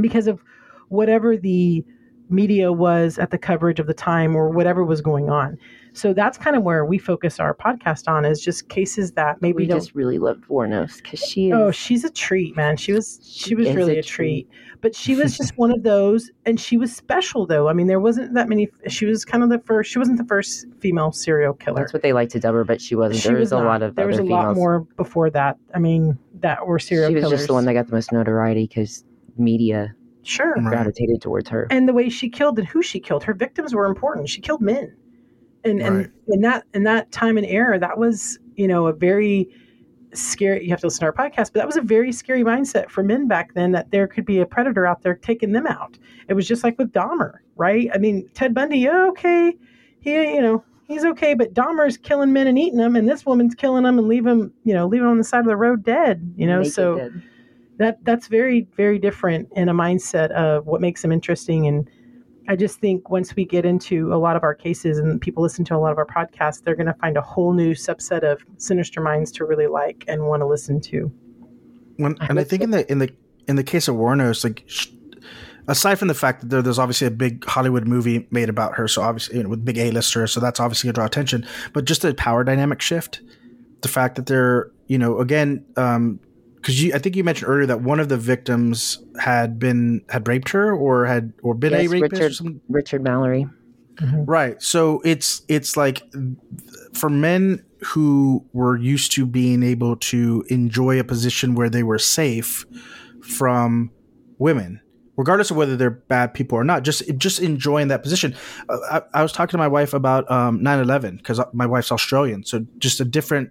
because 0.00 0.26
of 0.26 0.42
whatever 0.88 1.36
the 1.36 1.84
media 2.30 2.72
was 2.72 3.18
at 3.18 3.30
the 3.30 3.38
coverage 3.38 3.78
of 3.78 3.86
the 3.86 3.94
time 3.94 4.34
or 4.36 4.50
whatever 4.50 4.84
was 4.84 5.00
going 5.00 5.30
on. 5.30 5.58
So 5.94 6.12
that's 6.12 6.36
kind 6.36 6.56
of 6.56 6.64
where 6.64 6.84
we 6.84 6.98
focus 6.98 7.38
our 7.38 7.54
podcast 7.54 8.08
on 8.08 8.24
is 8.24 8.40
just 8.40 8.68
cases 8.68 9.12
that 9.12 9.40
maybe 9.40 9.58
we 9.58 9.66
just 9.68 9.94
really 9.94 10.18
loved 10.18 10.44
Wuornos 10.48 11.00
because 11.00 11.20
she 11.20 11.52
oh, 11.52 11.56
is, 11.56 11.68
oh 11.68 11.70
she's 11.70 12.02
a 12.02 12.10
treat 12.10 12.56
man. 12.56 12.76
She 12.76 12.92
was 12.92 13.20
she 13.22 13.54
was 13.54 13.70
really 13.70 13.96
a, 13.96 14.00
a 14.00 14.02
treat. 14.02 14.48
treat. 14.48 14.80
but 14.80 14.96
she 14.96 15.14
was 15.14 15.36
just 15.36 15.52
one 15.56 15.70
of 15.70 15.84
those 15.84 16.32
and 16.46 16.58
she 16.58 16.76
was 16.76 16.94
special 16.94 17.46
though. 17.46 17.68
I 17.68 17.74
mean 17.74 17.86
there 17.86 18.00
wasn't 18.00 18.34
that 18.34 18.48
many 18.48 18.68
she 18.88 19.06
was 19.06 19.24
kind 19.24 19.44
of 19.44 19.50
the 19.50 19.60
first 19.60 19.88
she 19.88 20.00
wasn't 20.00 20.18
the 20.18 20.24
first 20.24 20.66
female 20.80 21.12
serial 21.12 21.54
killer. 21.54 21.82
That's 21.82 21.92
what 21.92 22.02
they 22.02 22.12
like 22.12 22.28
to 22.30 22.40
dub 22.40 22.54
her 22.54 22.64
but 22.64 22.80
she 22.80 22.96
wasn't. 22.96 23.22
She 23.22 23.28
there 23.28 23.38
was, 23.38 23.52
was 23.52 23.60
a 23.60 23.64
lot 23.64 23.82
of 23.82 23.94
there 23.94 24.08
was 24.08 24.18
a 24.18 24.22
females. 24.22 24.46
lot 24.46 24.56
more 24.56 24.80
before 24.96 25.30
that 25.30 25.58
I 25.74 25.78
mean 25.78 26.18
that 26.40 26.66
were 26.66 26.80
serial 26.80 27.10
she 27.10 27.14
was 27.14 27.22
killers. 27.22 27.38
just 27.38 27.46
the 27.46 27.54
one 27.54 27.66
that 27.66 27.74
got 27.74 27.86
the 27.86 27.94
most 27.94 28.10
notoriety 28.10 28.66
because 28.66 29.04
media 29.36 29.94
sure. 30.24 30.54
Gravitated 30.54 31.22
towards 31.22 31.48
her. 31.50 31.68
And 31.70 31.88
the 31.88 31.92
way 31.92 32.08
she 32.08 32.28
killed 32.28 32.58
and 32.58 32.66
who 32.66 32.82
she 32.82 32.98
killed 32.98 33.22
her 33.22 33.34
victims 33.34 33.74
were 33.74 33.84
important. 33.84 34.28
She 34.28 34.40
killed 34.40 34.60
men 34.60 34.92
and 35.64 35.80
right. 35.80 35.88
and 35.88 36.12
in 36.28 36.40
that 36.42 36.64
in 36.74 36.84
that 36.84 37.10
time 37.12 37.36
and 37.36 37.46
era 37.46 37.78
that 37.78 37.98
was 37.98 38.38
you 38.56 38.68
know 38.68 38.86
a 38.86 38.92
very 38.92 39.48
scary 40.12 40.62
you 40.62 40.70
have 40.70 40.80
to 40.80 40.86
listen 40.86 41.00
to 41.00 41.06
our 41.06 41.12
podcast 41.12 41.52
but 41.52 41.54
that 41.54 41.66
was 41.66 41.76
a 41.76 41.80
very 41.80 42.12
scary 42.12 42.44
mindset 42.44 42.88
for 42.88 43.02
men 43.02 43.26
back 43.26 43.54
then 43.54 43.72
that 43.72 43.90
there 43.90 44.06
could 44.06 44.24
be 44.24 44.38
a 44.38 44.46
predator 44.46 44.86
out 44.86 45.02
there 45.02 45.14
taking 45.16 45.52
them 45.52 45.66
out. 45.66 45.98
It 46.28 46.34
was 46.34 46.46
just 46.46 46.62
like 46.64 46.78
with 46.78 46.92
dahmer 46.92 47.38
right? 47.56 47.88
I 47.92 47.98
mean 47.98 48.28
ted 48.34 48.54
bundy 48.54 48.78
yeah, 48.78 49.06
okay. 49.08 49.56
He 50.00 50.12
you 50.12 50.40
know 50.40 50.64
he's 50.86 51.04
okay 51.04 51.34
but 51.34 51.54
dahmer's 51.54 51.96
killing 51.96 52.32
men 52.32 52.46
and 52.46 52.58
eating 52.58 52.78
them 52.78 52.94
and 52.94 53.08
this 53.08 53.26
woman's 53.26 53.54
killing 53.54 53.84
them 53.84 53.98
and 53.98 54.06
leave 54.06 54.24
them 54.24 54.52
you 54.64 54.74
know 54.74 54.86
leave 54.86 55.00
them 55.00 55.10
on 55.10 55.18
the 55.18 55.24
side 55.24 55.40
of 55.40 55.46
the 55.46 55.56
road 55.56 55.82
dead 55.82 56.32
you 56.36 56.46
know? 56.46 56.60
Make 56.60 56.72
so 56.72 57.10
that 57.78 58.04
that's 58.04 58.28
very 58.28 58.68
very 58.76 58.98
different 58.98 59.48
in 59.56 59.68
a 59.68 59.74
mindset 59.74 60.30
of 60.30 60.66
what 60.66 60.80
makes 60.80 61.02
them 61.02 61.10
interesting 61.10 61.66
and 61.66 61.90
I 62.46 62.56
just 62.56 62.78
think 62.78 63.08
once 63.08 63.34
we 63.34 63.44
get 63.44 63.64
into 63.64 64.12
a 64.12 64.16
lot 64.16 64.36
of 64.36 64.42
our 64.42 64.54
cases 64.54 64.98
and 64.98 65.20
people 65.20 65.42
listen 65.42 65.64
to 65.66 65.76
a 65.76 65.78
lot 65.78 65.92
of 65.92 65.98
our 65.98 66.06
podcasts, 66.06 66.62
they're 66.62 66.76
going 66.76 66.86
to 66.86 66.94
find 66.94 67.16
a 67.16 67.22
whole 67.22 67.52
new 67.52 67.72
subset 67.72 68.22
of 68.22 68.44
sinister 68.58 69.00
minds 69.00 69.32
to 69.32 69.44
really 69.44 69.66
like 69.66 70.04
and 70.08 70.26
want 70.26 70.40
to 70.42 70.46
listen 70.46 70.80
to. 70.82 71.10
When, 71.96 72.16
and 72.20 72.38
I 72.38 72.44
think 72.44 72.62
in 72.62 72.70
the 72.70 72.90
in 72.90 72.98
the 72.98 73.10
in 73.48 73.56
the 73.56 73.64
case 73.64 73.88
of 73.88 73.94
Wuornos, 73.94 74.44
like 74.44 74.68
aside 75.68 75.98
from 75.98 76.08
the 76.08 76.14
fact 76.14 76.40
that 76.40 76.50
there, 76.50 76.60
there's 76.60 76.78
obviously 76.78 77.06
a 77.06 77.10
big 77.10 77.44
Hollywood 77.44 77.86
movie 77.86 78.26
made 78.30 78.48
about 78.48 78.74
her, 78.74 78.88
so 78.88 79.00
obviously 79.00 79.36
you 79.36 79.42
know, 79.42 79.48
with 79.48 79.64
big 79.64 79.78
A 79.78 79.90
listers, 79.90 80.32
so 80.32 80.40
that's 80.40 80.60
obviously 80.60 80.88
going 80.88 80.94
to 80.94 80.98
draw 80.98 81.06
attention. 81.06 81.46
But 81.72 81.84
just 81.84 82.02
the 82.02 82.12
power 82.14 82.44
dynamic 82.44 82.82
shift, 82.82 83.20
the 83.80 83.88
fact 83.88 84.16
that 84.16 84.26
they're 84.26 84.70
you 84.86 84.98
know 84.98 85.18
again 85.20 85.64
um, 85.76 86.20
because 86.64 86.82
you, 86.82 86.94
I 86.94 86.98
think 86.98 87.14
you 87.14 87.22
mentioned 87.22 87.50
earlier 87.50 87.66
that 87.66 87.82
one 87.82 88.00
of 88.00 88.08
the 88.08 88.16
victims 88.16 88.98
had 89.20 89.58
been 89.58 90.02
had 90.08 90.26
raped 90.26 90.48
her 90.48 90.74
or 90.74 91.04
had 91.04 91.34
or 91.42 91.52
been 91.52 91.72
yes, 91.72 91.84
a 91.84 91.88
rapist. 91.88 92.40
Richard, 92.40 92.60
Richard 92.70 93.02
Mallory. 93.02 93.46
Mm-hmm. 93.96 94.24
Right. 94.24 94.62
So 94.62 95.02
it's 95.04 95.42
it's 95.46 95.76
like 95.76 96.02
for 96.94 97.10
men 97.10 97.62
who 97.84 98.46
were 98.54 98.78
used 98.78 99.12
to 99.12 99.26
being 99.26 99.62
able 99.62 99.96
to 99.96 100.42
enjoy 100.48 100.98
a 100.98 101.04
position 101.04 101.54
where 101.54 101.68
they 101.68 101.82
were 101.82 101.98
safe 101.98 102.64
from 103.20 103.90
women 104.38 104.80
regardless 105.16 105.50
of 105.50 105.56
whether 105.56 105.76
they're 105.76 105.90
bad 105.90 106.34
people 106.34 106.58
or 106.58 106.64
not 106.64 106.82
just 106.82 107.02
just 107.18 107.40
enjoying 107.40 107.88
that 107.88 108.02
position 108.02 108.34
uh, 108.68 108.78
I, 109.14 109.20
I, 109.20 109.22
was 109.22 109.32
talking 109.32 109.52
to 109.52 109.58
my 109.58 109.68
wife 109.68 109.94
about 109.94 110.28
um, 110.30 110.60
9-11 110.60 111.18
because 111.18 111.40
my 111.52 111.66
wife's 111.66 111.92
australian 111.92 112.44
so 112.44 112.66
just 112.78 113.00
a 113.00 113.04
different 113.04 113.50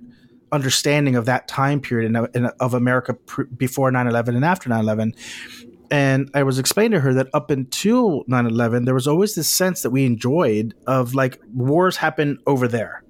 understanding 0.54 1.16
of 1.16 1.26
that 1.26 1.48
time 1.48 1.82
period 1.82 2.16
in, 2.16 2.28
in, 2.34 2.46
of 2.60 2.74
America 2.74 3.14
pr- 3.14 3.44
before 3.44 3.92
9/11 3.92 4.30
and 4.30 4.46
after 4.46 4.70
9/11. 4.70 5.14
And 5.92 6.30
I 6.34 6.44
was 6.44 6.58
explaining 6.60 6.92
to 6.94 7.00
her 7.02 7.14
that 7.14 7.28
up 7.34 7.50
until 7.52 8.24
9/11, 8.26 8.86
there 8.86 8.94
was 8.94 9.08
always 9.08 9.36
this 9.36 9.50
sense 9.50 9.82
that 9.82 9.90
we 9.90 10.06
enjoyed 10.06 10.74
of 10.88 11.14
like 11.14 11.42
wars 11.54 11.98
happen 11.98 12.40
over 12.48 12.68
there. 12.68 13.04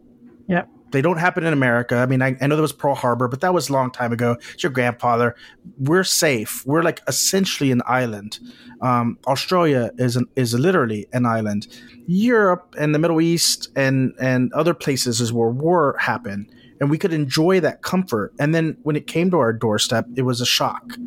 Yep. 0.47 0.69
They 0.91 1.01
don't 1.01 1.17
happen 1.17 1.43
in 1.43 1.53
America. 1.53 1.95
I 1.95 2.05
mean, 2.05 2.21
I, 2.21 2.37
I 2.39 2.45
know 2.45 2.55
there 2.55 2.61
was 2.61 2.71
Pearl 2.71 2.93
Harbor, 2.93 3.27
but 3.27 3.41
that 3.41 3.51
was 3.51 3.67
a 3.69 3.73
long 3.73 3.89
time 3.89 4.13
ago. 4.13 4.37
It's 4.53 4.61
your 4.61 4.71
grandfather. 4.71 5.35
We're 5.79 6.03
safe. 6.03 6.63
We're 6.67 6.83
like 6.83 7.01
essentially 7.07 7.71
an 7.71 7.81
island. 7.87 8.39
Um, 8.79 9.17
Australia 9.25 9.89
is 9.97 10.15
an, 10.15 10.27
is 10.35 10.53
literally 10.53 11.07
an 11.11 11.25
island. 11.25 11.67
Europe 12.05 12.75
and 12.77 12.93
the 12.93 12.99
Middle 12.99 13.21
East 13.21 13.69
and 13.75 14.13
and 14.19 14.53
other 14.53 14.75
places 14.75 15.19
is 15.19 15.33
where 15.33 15.49
war 15.49 15.95
happened 15.99 16.53
and 16.83 16.91
we 16.91 16.97
could 16.97 17.13
enjoy 17.13 17.61
that 17.61 17.81
comfort. 17.81 18.33
And 18.39 18.53
then 18.53 18.75
when 18.83 18.97
it 18.97 19.07
came 19.07 19.31
to 19.31 19.39
our 19.39 19.53
doorstep, 19.53 20.05
it 20.17 20.23
was 20.23 20.41
a 20.41 20.45
shock. 20.45 20.97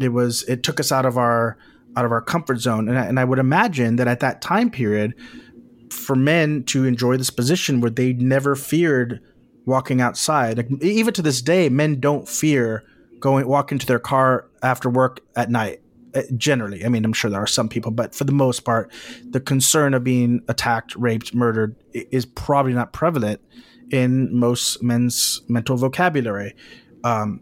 It 0.00 0.08
was 0.08 0.42
it 0.48 0.64
took 0.64 0.80
us 0.80 0.90
out 0.90 1.06
of 1.06 1.16
our 1.16 1.56
out 1.96 2.04
of 2.04 2.10
our 2.10 2.20
comfort 2.20 2.58
zone, 2.58 2.88
and 2.88 2.98
I, 2.98 3.06
and 3.06 3.20
I 3.20 3.24
would 3.24 3.38
imagine 3.38 3.94
that 3.96 4.08
at 4.08 4.18
that 4.18 4.42
time 4.42 4.70
period, 4.70 5.14
for 5.88 6.16
men 6.16 6.64
to 6.64 6.84
enjoy 6.84 7.16
this 7.16 7.30
position 7.30 7.80
where 7.80 7.92
they 7.92 8.12
never 8.14 8.56
feared 8.56 9.20
walking 9.66 10.00
outside, 10.00 10.56
like, 10.56 10.68
even 10.82 11.14
to 11.14 11.22
this 11.22 11.40
day, 11.40 11.68
men 11.68 12.00
don't 12.00 12.28
fear 12.28 12.82
going 13.20 13.46
walking 13.46 13.78
to 13.78 13.86
their 13.86 14.00
car 14.00 14.48
after 14.64 14.90
work 14.90 15.20
at 15.36 15.48
night 15.48 15.80
uh, 16.16 16.22
generally. 16.36 16.84
I 16.84 16.88
mean, 16.88 17.04
I'm 17.04 17.12
sure 17.12 17.30
there 17.30 17.40
are 17.40 17.46
some 17.46 17.68
people, 17.68 17.92
but 17.92 18.16
for 18.16 18.24
the 18.24 18.32
most 18.32 18.64
part, 18.64 18.90
the 19.30 19.38
concern 19.38 19.94
of 19.94 20.02
being 20.02 20.42
attacked, 20.48 20.96
raped, 20.96 21.32
murdered 21.32 21.76
is 21.92 22.26
probably 22.26 22.72
not 22.72 22.92
prevalent 22.92 23.40
in 23.90 24.34
most 24.34 24.82
men's 24.82 25.42
mental 25.48 25.76
vocabulary. 25.76 26.54
Um, 27.02 27.40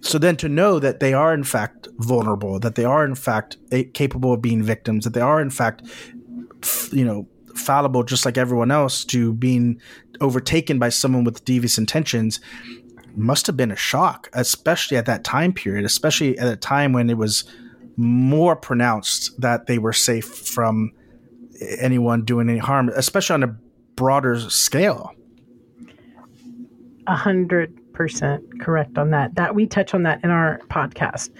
so 0.00 0.18
then 0.18 0.36
to 0.36 0.48
know 0.48 0.78
that 0.78 1.00
they 1.00 1.12
are 1.12 1.34
in 1.34 1.44
fact 1.44 1.88
vulnerable, 1.98 2.58
that 2.60 2.76
they 2.76 2.84
are 2.84 3.04
in 3.04 3.14
fact 3.14 3.56
capable 3.94 4.32
of 4.32 4.42
being 4.42 4.62
victims, 4.62 5.04
that 5.04 5.14
they 5.14 5.20
are 5.20 5.40
in 5.40 5.50
fact, 5.50 5.82
you 6.92 7.04
know, 7.04 7.26
fallible 7.54 8.04
just 8.04 8.24
like 8.24 8.38
everyone 8.38 8.70
else 8.70 9.04
to 9.04 9.32
being 9.34 9.80
overtaken 10.20 10.78
by 10.78 10.88
someone 10.88 11.24
with 11.24 11.44
devious 11.44 11.76
intentions 11.78 12.40
must 13.16 13.46
have 13.48 13.56
been 13.56 13.72
a 13.72 13.76
shock, 13.76 14.28
especially 14.32 14.96
at 14.96 15.06
that 15.06 15.24
time 15.24 15.52
period, 15.52 15.84
especially 15.84 16.38
at 16.38 16.46
a 16.46 16.56
time 16.56 16.92
when 16.92 17.10
it 17.10 17.16
was 17.16 17.44
more 17.96 18.54
pronounced 18.54 19.40
that 19.40 19.66
they 19.66 19.78
were 19.78 19.92
safe 19.92 20.24
from 20.24 20.92
anyone 21.80 22.24
doing 22.24 22.48
any 22.48 22.58
harm, 22.58 22.88
especially 22.94 23.34
on 23.34 23.42
a 23.42 23.56
broader 23.96 24.38
scale 24.38 25.12
hundred 27.14 27.76
percent 27.92 28.60
correct 28.60 28.98
on 28.98 29.10
that. 29.10 29.34
That 29.34 29.54
we 29.54 29.66
touch 29.66 29.94
on 29.94 30.02
that 30.04 30.22
in 30.22 30.30
our 30.30 30.60
podcast. 30.68 31.30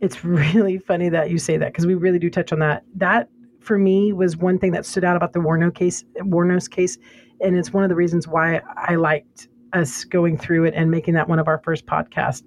It's 0.00 0.24
really 0.24 0.78
funny 0.78 1.08
that 1.08 1.30
you 1.30 1.38
say 1.38 1.56
that 1.56 1.72
because 1.72 1.86
we 1.86 1.94
really 1.94 2.18
do 2.18 2.30
touch 2.30 2.52
on 2.52 2.58
that. 2.60 2.84
That 2.94 3.28
for 3.60 3.78
me 3.78 4.12
was 4.12 4.36
one 4.36 4.58
thing 4.58 4.72
that 4.72 4.86
stood 4.86 5.04
out 5.04 5.16
about 5.16 5.32
the 5.32 5.40
Wuornos 5.40 5.74
case. 5.74 6.04
Wuornos 6.18 6.70
case, 6.70 6.98
and 7.40 7.56
it's 7.56 7.72
one 7.72 7.84
of 7.84 7.88
the 7.88 7.96
reasons 7.96 8.26
why 8.26 8.60
I 8.76 8.96
liked 8.96 9.48
us 9.72 10.04
going 10.04 10.38
through 10.38 10.64
it 10.64 10.74
and 10.74 10.90
making 10.90 11.14
that 11.14 11.28
one 11.28 11.38
of 11.38 11.46
our 11.46 11.58
first 11.58 11.84
podcasts 11.84 12.42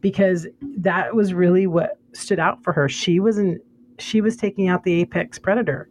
because 0.00 0.46
that 0.78 1.14
was 1.14 1.34
really 1.34 1.66
what 1.66 1.98
stood 2.12 2.38
out 2.38 2.62
for 2.62 2.72
her. 2.72 2.88
She 2.88 3.20
wasn't. 3.20 3.60
She 3.98 4.20
was 4.20 4.36
taking 4.36 4.68
out 4.68 4.84
the 4.84 5.00
apex 5.00 5.38
predator, 5.38 5.88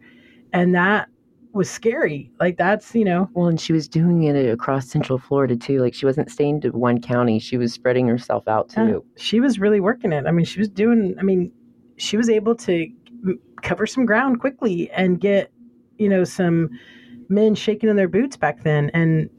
and 0.52 0.74
that 0.74 1.09
was 1.54 1.70
scary. 1.70 2.32
Like 2.40 2.58
that's, 2.58 2.94
you 2.94 3.06
know. 3.06 3.30
Well, 3.34 3.48
and 3.48 3.60
she 3.60 3.74
was 3.74 3.88
doing 3.88 4.24
it 4.24 4.50
across 4.50 4.88
Central 4.88 5.18
Florida 5.18 5.56
too. 5.56 5.80
Like 5.82 5.94
she 5.94 6.06
wasn't 6.06 6.32
staying 6.32 6.62
to 6.62 6.70
one 6.70 7.02
county. 7.02 7.40
She 7.40 7.58
was 7.58 7.74
spreading 7.74 8.08
herself 8.08 8.48
out 8.48 8.70
too. 8.70 8.88
Yeah, 8.88 9.22
she 9.22 9.40
was 9.40 9.60
really 9.60 9.80
working 9.80 10.12
it. 10.12 10.26
I 10.28 10.32
mean, 10.32 10.46
she 10.46 10.60
was 10.60 10.70
doing. 10.70 11.16
I 11.20 11.24
mean, 11.24 11.52
she 11.98 12.18
was 12.18 12.30
able 12.30 12.56
to 12.56 12.88
cover 13.62 13.86
some 13.86 14.06
ground 14.06 14.40
quickly 14.40 14.90
and 14.92 15.20
get, 15.20 15.52
you 15.98 16.08
know, 16.08 16.24
some 16.24 16.70
men 17.30 17.56
shaking 17.56 17.90
in 17.90 17.96
their 17.96 18.08
boots 18.08 18.38
back 18.38 18.64
then, 18.64 18.92
and 18.94 19.30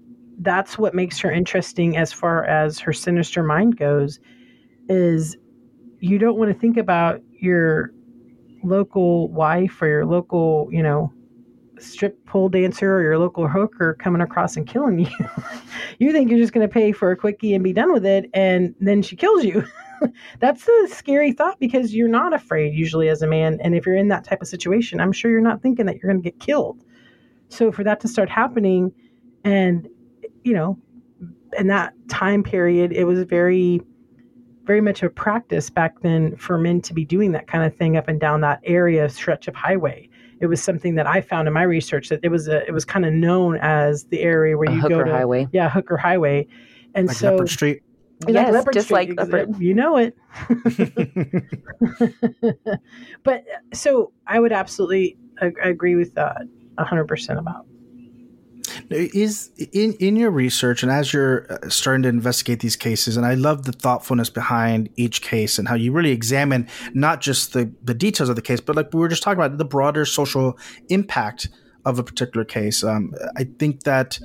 that's 0.40 0.78
what 0.78 0.94
makes 0.94 1.18
her 1.20 1.30
interesting 1.30 1.96
as 1.96 2.12
far 2.12 2.44
as 2.44 2.78
her 2.78 2.92
sinister 2.92 3.42
mind 3.42 3.76
goes. 3.76 4.18
Is 4.88 5.36
you 6.00 6.18
don't 6.18 6.36
want 6.36 6.52
to 6.52 6.58
think 6.58 6.76
about 6.76 7.20
your 7.32 7.92
local 8.64 9.28
wife 9.28 9.80
or 9.80 9.86
your 9.86 10.06
local, 10.06 10.68
you 10.72 10.82
know, 10.82 11.12
strip 11.80 12.24
pole 12.26 12.48
dancer 12.48 12.94
or 12.94 13.02
your 13.02 13.18
local 13.18 13.48
hooker 13.48 13.94
coming 13.94 14.22
across 14.22 14.56
and 14.56 14.66
killing 14.66 15.00
you. 15.00 15.10
you 15.98 16.12
think 16.12 16.30
you're 16.30 16.38
just 16.38 16.52
going 16.52 16.66
to 16.66 16.72
pay 16.72 16.92
for 16.92 17.10
a 17.10 17.16
quickie 17.16 17.54
and 17.54 17.64
be 17.64 17.72
done 17.72 17.92
with 17.92 18.06
it, 18.06 18.30
and 18.34 18.74
then 18.80 19.02
she 19.02 19.16
kills 19.16 19.44
you. 19.44 19.64
that's 20.40 20.66
a 20.68 20.88
scary 20.88 21.32
thought 21.32 21.58
because 21.58 21.94
you're 21.94 22.08
not 22.08 22.32
afraid 22.32 22.74
usually 22.74 23.08
as 23.08 23.22
a 23.22 23.26
man. 23.26 23.58
And 23.62 23.74
if 23.74 23.86
you're 23.86 23.96
in 23.96 24.08
that 24.08 24.24
type 24.24 24.42
of 24.42 24.48
situation, 24.48 25.00
I'm 25.00 25.12
sure 25.12 25.30
you're 25.30 25.40
not 25.40 25.62
thinking 25.62 25.86
that 25.86 25.96
you're 25.96 26.10
going 26.10 26.22
to 26.22 26.30
get 26.30 26.40
killed. 26.40 26.84
So 27.48 27.72
for 27.72 27.84
that 27.84 28.00
to 28.00 28.08
start 28.08 28.28
happening, 28.28 28.92
and 29.44 29.88
you 30.44 30.54
know, 30.54 30.78
in 31.58 31.66
that 31.68 31.94
time 32.08 32.42
period, 32.42 32.92
it 32.92 33.04
was 33.04 33.22
very, 33.22 33.80
very 34.64 34.80
much 34.80 35.02
a 35.02 35.10
practice 35.10 35.70
back 35.70 36.00
then 36.00 36.36
for 36.36 36.58
men 36.58 36.80
to 36.82 36.94
be 36.94 37.04
doing 37.04 37.32
that 37.32 37.46
kind 37.46 37.64
of 37.64 37.76
thing 37.76 37.96
up 37.96 38.08
and 38.08 38.20
down 38.20 38.40
that 38.42 38.60
area 38.64 39.08
stretch 39.08 39.48
of 39.48 39.54
highway. 39.54 40.08
It 40.40 40.46
was 40.46 40.62
something 40.62 40.94
that 40.96 41.06
I 41.06 41.20
found 41.20 41.46
in 41.48 41.54
my 41.54 41.62
research 41.62 42.08
that 42.08 42.20
it 42.22 42.28
was 42.30 42.48
a, 42.48 42.66
it 42.66 42.72
was 42.72 42.84
kind 42.84 43.04
of 43.06 43.12
known 43.12 43.58
as 43.60 44.04
the 44.06 44.20
area 44.20 44.56
where 44.56 44.68
A 44.70 44.74
you 44.74 44.80
hooker 44.80 44.96
go 44.96 45.04
to 45.04 45.10
highway. 45.12 45.48
yeah 45.52 45.68
hooker 45.68 45.96
highway, 45.96 46.46
and 46.94 47.08
Like 47.08 47.16
so 47.16 47.32
Leopard 47.32 47.48
Street. 47.50 47.82
like 48.24 48.34
Yes, 48.34 48.52
Leopard 48.52 48.74
just 48.74 48.86
Street, 48.86 49.16
like 49.16 49.30
Leopard. 49.30 49.60
You 49.60 49.74
know 49.74 49.96
it. 49.96 50.16
but 53.24 53.44
so 53.74 54.12
I 54.26 54.40
would 54.40 54.52
absolutely 54.52 55.16
ag- 55.40 55.58
agree 55.62 55.96
with 55.96 56.14
that 56.14 56.42
100% 56.78 57.38
about. 57.38 57.66
Is 58.90 59.50
in 59.72 59.92
in 59.94 60.16
your 60.16 60.30
research 60.30 60.82
and 60.82 60.90
as 60.90 61.12
you're 61.12 61.46
uh, 61.52 61.68
starting 61.68 62.02
to 62.02 62.08
investigate 62.08 62.60
these 62.60 62.76
cases 62.76 63.16
and 63.16 63.24
i 63.24 63.34
love 63.34 63.64
the 63.64 63.72
thoughtfulness 63.72 64.28
behind 64.28 64.88
each 64.96 65.22
case 65.22 65.58
and 65.58 65.68
how 65.68 65.74
you 65.74 65.92
really 65.92 66.10
examine 66.10 66.66
not 66.92 67.20
just 67.20 67.52
the 67.52 67.70
the 67.84 67.94
details 67.94 68.28
of 68.28 68.36
the 68.36 68.42
case 68.42 68.60
but 68.60 68.74
like 68.74 68.92
we 68.92 69.00
were 69.00 69.08
just 69.08 69.22
talking 69.22 69.38
about 69.40 69.58
the 69.58 69.64
broader 69.64 70.04
social 70.04 70.58
impact 70.88 71.48
of 71.86 71.98
a 71.98 72.02
particular 72.02 72.44
case. 72.44 72.82
Um, 72.84 73.14
i 73.36 73.44
think 73.44 73.84
that 73.84 74.18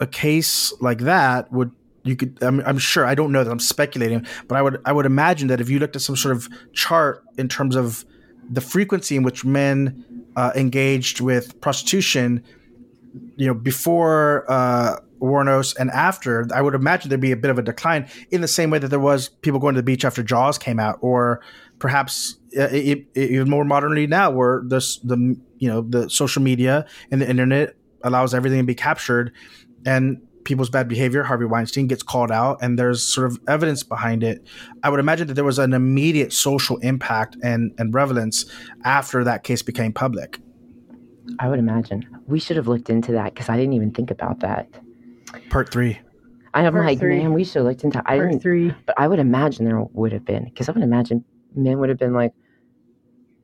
a 0.00 0.06
case 0.06 0.72
like 0.80 0.98
that 1.00 1.50
would 1.52 1.72
you 2.02 2.16
could 2.16 2.36
I'm, 2.42 2.60
I'm 2.60 2.78
sure 2.78 3.06
i 3.06 3.14
don't 3.14 3.32
know 3.32 3.42
that 3.44 3.50
i'm 3.50 3.58
speculating 3.58 4.26
but 4.46 4.56
i 4.56 4.62
would 4.62 4.80
i 4.84 4.92
would 4.92 5.06
imagine 5.06 5.48
that 5.48 5.60
if 5.60 5.70
you 5.70 5.78
looked 5.78 5.96
at 5.96 6.02
some 6.02 6.16
sort 6.16 6.36
of 6.36 6.48
chart 6.74 7.24
in 7.38 7.48
terms 7.48 7.76
of 7.76 8.04
the 8.50 8.60
frequency 8.60 9.16
in 9.16 9.22
which 9.22 9.44
men 9.44 10.04
uh, 10.36 10.52
engaged 10.54 11.20
with 11.20 11.58
prostitution 11.62 12.44
you 13.36 13.46
know, 13.46 13.54
before 13.54 14.44
uh, 14.48 14.98
Wuornos 15.20 15.76
and 15.76 15.90
after, 15.90 16.46
I 16.54 16.60
would 16.60 16.74
imagine 16.74 17.08
there'd 17.08 17.20
be 17.20 17.32
a 17.32 17.36
bit 17.36 17.50
of 17.50 17.58
a 17.58 17.62
decline 17.62 18.08
in 18.30 18.40
the 18.40 18.48
same 18.48 18.70
way 18.70 18.78
that 18.78 18.88
there 18.88 19.00
was 19.00 19.28
people 19.28 19.60
going 19.60 19.74
to 19.74 19.80
the 19.80 19.84
beach 19.84 20.04
after 20.04 20.22
Jaws 20.22 20.58
came 20.58 20.78
out, 20.78 20.98
or 21.00 21.40
perhaps 21.78 22.38
uh, 22.58 22.68
even 22.72 23.48
more 23.48 23.64
modernly 23.64 24.06
now, 24.06 24.30
where 24.30 24.62
this 24.66 24.98
the 24.98 25.36
you 25.58 25.68
know 25.68 25.82
the 25.82 26.08
social 26.10 26.42
media 26.42 26.86
and 27.10 27.20
the 27.20 27.28
internet 27.28 27.76
allows 28.02 28.34
everything 28.34 28.58
to 28.58 28.64
be 28.64 28.74
captured, 28.74 29.32
and 29.86 30.20
people's 30.44 30.68
bad 30.68 30.88
behavior. 30.88 31.22
Harvey 31.22 31.46
Weinstein 31.46 31.86
gets 31.86 32.02
called 32.02 32.30
out, 32.30 32.58
and 32.60 32.78
there's 32.78 33.02
sort 33.02 33.26
of 33.26 33.38
evidence 33.48 33.82
behind 33.82 34.22
it. 34.22 34.46
I 34.82 34.90
would 34.90 35.00
imagine 35.00 35.26
that 35.28 35.34
there 35.34 35.44
was 35.44 35.58
an 35.58 35.72
immediate 35.72 36.32
social 36.32 36.76
impact 36.78 37.36
and 37.42 37.72
and 37.78 37.92
prevalence 37.92 38.44
after 38.84 39.24
that 39.24 39.44
case 39.44 39.62
became 39.62 39.92
public. 39.92 40.38
I 41.38 41.48
would 41.48 41.58
imagine. 41.58 42.06
We 42.26 42.38
should 42.38 42.56
have 42.56 42.68
looked 42.68 42.90
into 42.90 43.12
that 43.12 43.34
because 43.34 43.48
I 43.48 43.56
didn't 43.56 43.72
even 43.74 43.92
think 43.92 44.10
about 44.10 44.40
that. 44.40 44.68
Part 45.50 45.72
three. 45.72 45.98
I'm 46.52 46.74
like, 46.74 46.98
three. 47.00 47.18
man, 47.18 47.32
we 47.32 47.42
should 47.44 47.56
have 47.56 47.64
looked 47.64 47.82
into. 47.82 47.98
I 48.06 48.16
Part 48.18 48.30
didn't, 48.30 48.42
three. 48.42 48.74
but 48.86 48.94
I 48.98 49.08
would 49.08 49.18
imagine 49.18 49.64
there 49.64 49.80
would 49.80 50.12
have 50.12 50.24
been 50.24 50.44
because 50.44 50.68
I 50.68 50.72
would 50.72 50.84
imagine 50.84 51.24
men 51.54 51.78
would 51.80 51.88
have 51.88 51.98
been 51.98 52.12
like, 52.12 52.32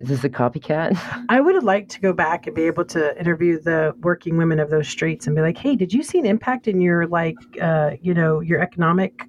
"Is 0.01 0.09
this 0.09 0.25
a 0.25 0.29
copycat?" 0.29 0.99
I 1.29 1.41
would 1.41 1.55
have 1.55 1.65
liked 1.65 1.91
to 1.93 2.01
go 2.01 2.13
back 2.13 2.47
and 2.47 2.57
be 2.57 2.63
able 2.63 2.85
to 2.87 3.19
interview 3.19 3.61
the 3.61 3.95
working 4.01 4.37
women 4.37 4.59
of 4.59 4.71
those 4.71 4.89
streets 4.89 5.27
and 5.27 5.37
be 5.37 5.43
like, 5.43 5.59
"Hey, 5.59 5.77
did 5.77 5.93
you 5.93 6.03
see 6.03 6.19
an 6.19 6.27
impact 6.27 6.69
in 6.69 6.81
your 6.81 7.07
like, 7.07 7.37
uh, 7.61 7.93
you 8.01 8.15
know, 8.15 8.41
your 8.41 8.61
economic? 8.61 9.27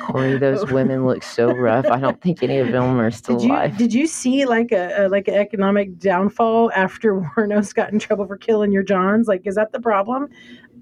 Corey, 0.00 0.38
those 0.38 0.64
women 0.72 1.06
look 1.06 1.22
so 1.22 1.52
rough. 1.52 1.86
I 1.86 1.98
don't 2.00 2.20
think 2.20 2.42
any 2.42 2.58
of 2.58 2.72
them 2.72 2.98
are 2.98 3.10
still 3.10 3.36
did 3.36 3.46
you 3.46 3.52
alive. 3.52 3.76
did 3.76 3.92
you 3.92 4.06
see 4.06 4.46
like 4.46 4.72
a, 4.72 5.06
a 5.06 5.08
like 5.08 5.28
an 5.28 5.34
economic 5.34 5.98
downfall 5.98 6.70
after 6.74 7.20
Wuornos 7.36 7.74
got 7.74 7.92
in 7.92 7.98
trouble 7.98 8.26
for 8.26 8.36
killing 8.36 8.72
your 8.72 8.82
Johns? 8.82 9.28
Like, 9.28 9.46
is 9.46 9.54
that 9.56 9.72
the 9.72 9.80
problem? 9.80 10.28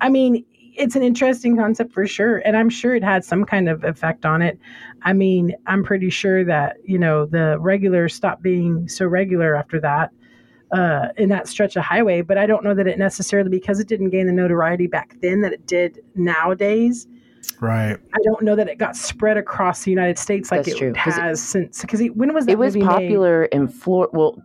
I 0.01 0.09
mean, 0.09 0.45
it's 0.77 0.97
an 0.97 1.03
interesting 1.03 1.57
concept 1.57 1.93
for 1.93 2.07
sure, 2.07 2.39
and 2.39 2.57
I'm 2.57 2.69
sure 2.71 2.95
it 2.95 3.03
had 3.05 3.25
some 3.25 3.45
kind 3.45 3.69
of 3.69 3.85
effect 3.85 4.25
on 4.27 4.43
it. 4.43 4.59
I 5.03 5.13
mean, 5.13 5.55
I'm 5.67 5.83
pretty 5.85 6.11
sure 6.11 6.45
that 6.45 6.77
you 6.85 6.99
know 6.99 7.27
the 7.27 7.59
regulars 7.61 8.15
stopped 8.15 8.43
being 8.43 8.89
so 8.89 9.07
regular 9.07 9.55
after 9.57 9.81
that 9.81 10.11
uh, 10.73 11.09
in 11.17 11.29
that 11.31 11.49
stretch 11.49 11.77
of 11.77 11.83
highway. 11.85 12.23
But 12.23 12.39
I 12.39 12.47
don't 12.47 12.63
know 12.65 12.75
that 12.75 12.87
it 12.87 12.99
necessarily 12.99 13.51
because 13.51 13.81
it 13.81 13.89
didn't 13.89 14.11
gain 14.11 14.27
the 14.27 14.33
notoriety 14.33 14.87
back 14.87 15.17
then 15.21 15.41
that 15.43 15.53
it 15.53 15.67
did 15.67 16.01
nowadays. 16.15 17.07
Right. 17.61 17.97
I 18.13 18.19
don't 18.25 18.43
know 18.43 18.55
that 18.55 18.69
it 18.69 18.77
got 18.79 18.97
spread 18.97 19.37
across 19.39 19.85
the 19.85 19.91
United 19.91 20.19
States 20.19 20.51
like 20.51 20.65
That's 20.65 20.77
it 20.77 20.79
true, 20.79 20.93
'cause 20.93 21.17
it- 21.17 21.21
has 21.23 21.43
since. 21.43 21.81
Because 21.81 22.01
when 22.15 22.35
was 22.35 22.47
that 22.47 22.53
It 22.53 22.59
was 22.59 22.75
movie 22.77 22.87
made? 22.87 22.93
popular 22.93 23.45
in 23.47 23.67
Florida. 23.69 24.11
Well, 24.17 24.43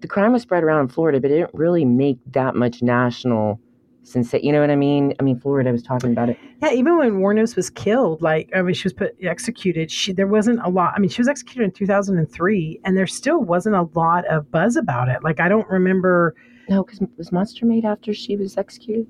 the 0.00 0.08
crime 0.08 0.32
was 0.32 0.42
spread 0.42 0.64
around 0.64 0.80
in 0.80 0.88
Florida, 0.88 1.20
but 1.20 1.30
it 1.30 1.34
didn't 1.34 1.54
really 1.54 1.84
make 1.84 2.18
that 2.32 2.56
much 2.56 2.82
national 2.82 3.60
since 4.04 4.32
you 4.32 4.52
know 4.52 4.60
what 4.60 4.70
I 4.70 4.76
mean. 4.76 5.14
I 5.20 5.22
mean, 5.22 5.38
Florida 5.38 5.70
was 5.72 5.82
talking 5.82 6.10
about 6.12 6.28
it. 6.28 6.38
Yeah, 6.62 6.72
even 6.72 6.98
when 6.98 7.12
Wuornos 7.20 7.54
was 7.56 7.70
killed, 7.70 8.20
like 8.22 8.50
I 8.54 8.62
mean, 8.62 8.74
she 8.74 8.84
was 8.86 8.92
put 8.92 9.14
executed. 9.22 9.90
She 9.90 10.12
there 10.12 10.26
wasn't 10.26 10.60
a 10.64 10.68
lot. 10.68 10.92
I 10.96 10.98
mean, 11.00 11.08
she 11.10 11.20
was 11.20 11.28
executed 11.28 11.64
in 11.64 11.70
two 11.70 11.86
thousand 11.86 12.18
and 12.18 12.30
three, 12.30 12.80
and 12.84 12.96
there 12.96 13.06
still 13.06 13.38
wasn't 13.40 13.76
a 13.76 13.88
lot 13.94 14.24
of 14.26 14.50
buzz 14.50 14.76
about 14.76 15.08
it. 15.08 15.22
Like 15.22 15.40
I 15.40 15.48
don't 15.48 15.68
remember. 15.68 16.34
No, 16.68 16.84
because 16.84 17.00
was 17.16 17.32
Monster 17.32 17.66
made 17.66 17.84
after 17.84 18.14
she 18.14 18.36
was 18.36 18.56
executed? 18.56 19.06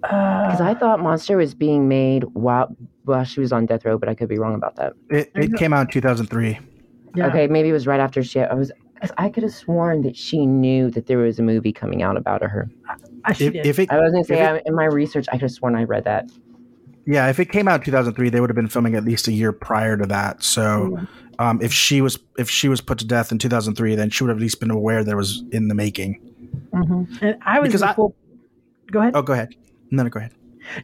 Because 0.00 0.60
Uh, 0.60 0.64
I 0.64 0.74
thought 0.74 1.00
Monster 1.00 1.36
was 1.36 1.54
being 1.54 1.88
made 1.88 2.24
while 2.34 2.74
while 3.04 3.24
she 3.24 3.40
was 3.40 3.52
on 3.52 3.66
death 3.66 3.84
row, 3.84 3.98
but 3.98 4.08
I 4.08 4.14
could 4.14 4.28
be 4.28 4.38
wrong 4.38 4.54
about 4.54 4.76
that. 4.76 4.92
It, 5.10 5.30
it 5.34 5.54
came 5.54 5.72
out 5.72 5.82
in 5.82 5.86
2003. 5.88 6.58
yeah. 7.14 7.26
Okay, 7.28 7.46
maybe 7.46 7.68
it 7.68 7.72
was 7.72 7.86
right 7.86 8.00
after 8.00 8.22
she. 8.22 8.40
I 8.40 8.54
was. 8.54 8.72
'cause 9.00 9.12
I 9.18 9.28
could 9.28 9.42
have 9.42 9.52
sworn 9.52 10.00
that 10.02 10.16
she 10.16 10.46
knew 10.46 10.90
that 10.92 11.06
there 11.06 11.18
was 11.18 11.38
a 11.38 11.42
movie 11.42 11.72
coming 11.72 12.02
out 12.02 12.16
about 12.16 12.42
her. 12.42 12.70
I 13.24 13.32
she 13.32 13.46
If, 13.46 13.54
if 13.66 13.78
it, 13.78 13.90
I 13.90 13.98
was 13.98 14.12
gonna 14.12 14.24
say 14.24 14.56
it- 14.56 14.62
in 14.66 14.74
my 14.74 14.84
research, 14.86 15.26
I 15.28 15.32
could 15.32 15.42
have 15.42 15.50
sworn 15.52 15.74
I 15.74 15.84
read 15.84 16.04
that. 16.04 16.30
yeah, 17.06 17.28
if 17.28 17.38
it 17.40 17.46
came 17.50 17.68
out 17.68 17.80
in 17.80 17.84
2003, 17.84 18.28
they 18.30 18.40
would 18.40 18.50
have 18.50 18.56
been 18.56 18.68
filming 18.68 18.94
at 18.94 19.04
least 19.04 19.28
a 19.28 19.32
year 19.32 19.52
prior 19.52 19.96
to 19.96 20.06
that. 20.06 20.42
So, 20.42 20.98
um, 21.38 21.60
if 21.62 21.72
she 21.72 22.00
was 22.00 22.18
if 22.38 22.48
she 22.50 22.68
was 22.68 22.80
put 22.80 22.98
to 22.98 23.06
death 23.06 23.32
in 23.32 23.38
2003, 23.38 23.94
then 23.94 24.10
she 24.10 24.24
would 24.24 24.28
have 24.30 24.38
at 24.38 24.42
least 24.42 24.60
been 24.60 24.70
aware 24.70 25.02
there 25.04 25.16
was 25.16 25.44
in 25.52 25.68
the 25.68 25.74
making. 25.74 26.20
Mhm. 26.72 27.22
And 27.22 27.36
I 27.42 27.60
was 27.60 27.68
Because 27.68 27.82
in 27.82 27.88
I- 27.88 27.94
Go 28.90 29.00
ahead. 29.00 29.12
Oh, 29.16 29.22
go 29.22 29.32
ahead. 29.32 29.54
No, 29.90 30.02
no, 30.02 30.08
go 30.10 30.18
ahead. 30.20 30.32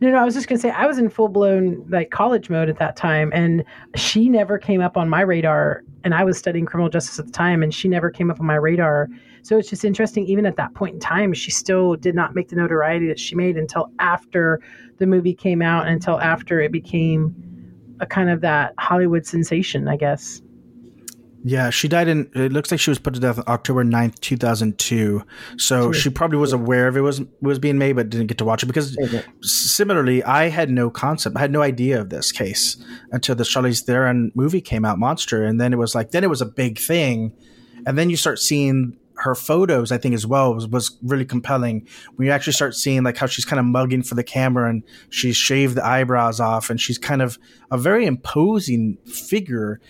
No, 0.00 0.10
no, 0.10 0.18
I 0.18 0.24
was 0.24 0.34
just 0.34 0.48
gonna 0.48 0.58
say 0.58 0.70
I 0.70 0.86
was 0.86 0.98
in 0.98 1.08
full 1.08 1.28
blown 1.28 1.84
like 1.88 2.10
college 2.10 2.50
mode 2.50 2.68
at 2.68 2.78
that 2.78 2.96
time, 2.96 3.30
and 3.34 3.64
she 3.94 4.28
never 4.28 4.58
came 4.58 4.80
up 4.80 4.96
on 4.96 5.08
my 5.08 5.20
radar. 5.20 5.82
And 6.02 6.14
I 6.14 6.24
was 6.24 6.38
studying 6.38 6.64
criminal 6.64 6.88
justice 6.88 7.18
at 7.18 7.26
the 7.26 7.32
time, 7.32 7.62
and 7.62 7.74
she 7.74 7.88
never 7.88 8.10
came 8.10 8.30
up 8.30 8.40
on 8.40 8.46
my 8.46 8.54
radar. 8.54 9.08
So 9.42 9.58
it's 9.58 9.68
just 9.68 9.84
interesting. 9.84 10.26
Even 10.26 10.46
at 10.46 10.56
that 10.56 10.74
point 10.74 10.94
in 10.94 11.00
time, 11.00 11.34
she 11.34 11.50
still 11.50 11.96
did 11.96 12.14
not 12.14 12.34
make 12.34 12.48
the 12.48 12.56
notoriety 12.56 13.06
that 13.08 13.18
she 13.18 13.34
made 13.34 13.56
until 13.56 13.90
after 13.98 14.60
the 14.98 15.06
movie 15.06 15.34
came 15.34 15.60
out, 15.62 15.88
until 15.88 16.18
after 16.20 16.60
it 16.60 16.72
became 16.72 17.34
a 18.00 18.06
kind 18.06 18.30
of 18.30 18.40
that 18.40 18.74
Hollywood 18.78 19.26
sensation, 19.26 19.88
I 19.88 19.96
guess. 19.96 20.40
Yeah, 21.42 21.70
she 21.70 21.88
died 21.88 22.08
in. 22.08 22.30
It 22.34 22.52
looks 22.52 22.70
like 22.70 22.80
she 22.80 22.90
was 22.90 22.98
put 22.98 23.14
to 23.14 23.20
death 23.20 23.38
on 23.38 23.44
October 23.46 23.84
9th, 23.84 24.20
2002. 24.20 25.24
So 25.56 25.90
she 25.92 26.10
probably 26.10 26.36
was 26.36 26.52
aware 26.52 26.86
of 26.86 26.96
it 26.96 27.00
was 27.00 27.22
was 27.40 27.58
being 27.58 27.78
made, 27.78 27.96
but 27.96 28.10
didn't 28.10 28.26
get 28.26 28.38
to 28.38 28.44
watch 28.44 28.62
it 28.62 28.66
because 28.66 28.96
it? 28.98 29.24
similarly, 29.42 30.22
I 30.22 30.48
had 30.48 30.70
no 30.70 30.90
concept, 30.90 31.36
I 31.36 31.40
had 31.40 31.50
no 31.50 31.62
idea 31.62 32.00
of 32.00 32.10
this 32.10 32.30
case 32.30 32.76
until 33.10 33.34
the 33.34 33.44
Charlize 33.44 33.84
Theron 33.84 34.32
movie 34.34 34.60
came 34.60 34.84
out, 34.84 34.98
Monster, 34.98 35.44
and 35.44 35.60
then 35.60 35.72
it 35.72 35.76
was 35.76 35.94
like 35.94 36.10
then 36.10 36.24
it 36.24 36.30
was 36.30 36.42
a 36.42 36.46
big 36.46 36.78
thing, 36.78 37.32
and 37.86 37.96
then 37.96 38.10
you 38.10 38.16
start 38.16 38.38
seeing 38.38 38.98
her 39.20 39.34
photos. 39.34 39.92
I 39.92 39.98
think 39.98 40.14
as 40.14 40.26
well 40.26 40.54
was, 40.54 40.66
was 40.66 40.98
really 41.02 41.24
compelling 41.24 41.86
when 42.16 42.26
you 42.26 42.32
actually 42.32 42.54
start 42.54 42.74
seeing 42.74 43.02
like 43.02 43.16
how 43.16 43.26
she's 43.26 43.44
kind 43.44 43.60
of 43.60 43.66
mugging 43.66 44.02
for 44.02 44.14
the 44.14 44.24
camera 44.24 44.68
and 44.68 44.82
she's 45.10 45.36
shaved 45.36 45.74
the 45.74 45.86
eyebrows 45.86 46.40
off 46.40 46.70
and 46.70 46.80
she's 46.80 46.98
kind 46.98 47.22
of 47.22 47.38
a 47.70 47.78
very 47.78 48.06
imposing 48.06 48.96
figure 49.04 49.80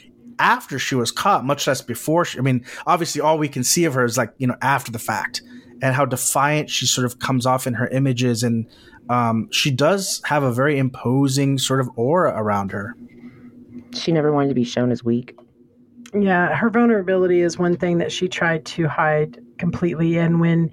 after 0.40 0.78
she 0.78 0.96
was 0.96 1.12
caught, 1.12 1.44
much 1.44 1.66
less 1.66 1.82
before. 1.82 2.24
She, 2.24 2.38
I 2.38 2.42
mean, 2.42 2.64
obviously, 2.86 3.20
all 3.20 3.38
we 3.38 3.48
can 3.48 3.62
see 3.62 3.84
of 3.84 3.94
her 3.94 4.04
is 4.04 4.16
like 4.16 4.32
you 4.38 4.46
know 4.46 4.56
after 4.62 4.90
the 4.90 4.98
fact, 4.98 5.42
and 5.82 5.94
how 5.94 6.04
defiant 6.04 6.70
she 6.70 6.86
sort 6.86 7.04
of 7.04 7.20
comes 7.20 7.46
off 7.46 7.66
in 7.66 7.74
her 7.74 7.86
images, 7.88 8.42
and 8.42 8.66
um, 9.08 9.48
she 9.52 9.70
does 9.70 10.20
have 10.24 10.42
a 10.42 10.52
very 10.52 10.78
imposing 10.78 11.58
sort 11.58 11.80
of 11.80 11.90
aura 11.96 12.32
around 12.36 12.72
her. 12.72 12.96
She 13.92 14.12
never 14.12 14.32
wanted 14.32 14.48
to 14.48 14.54
be 14.54 14.64
shown 14.64 14.90
as 14.90 15.04
weak. 15.04 15.36
Yeah, 16.14 16.54
her 16.54 16.70
vulnerability 16.70 17.40
is 17.40 17.58
one 17.58 17.76
thing 17.76 17.98
that 17.98 18.10
she 18.10 18.28
tried 18.28 18.64
to 18.66 18.88
hide 18.88 19.38
completely. 19.58 20.18
And 20.18 20.40
when 20.40 20.70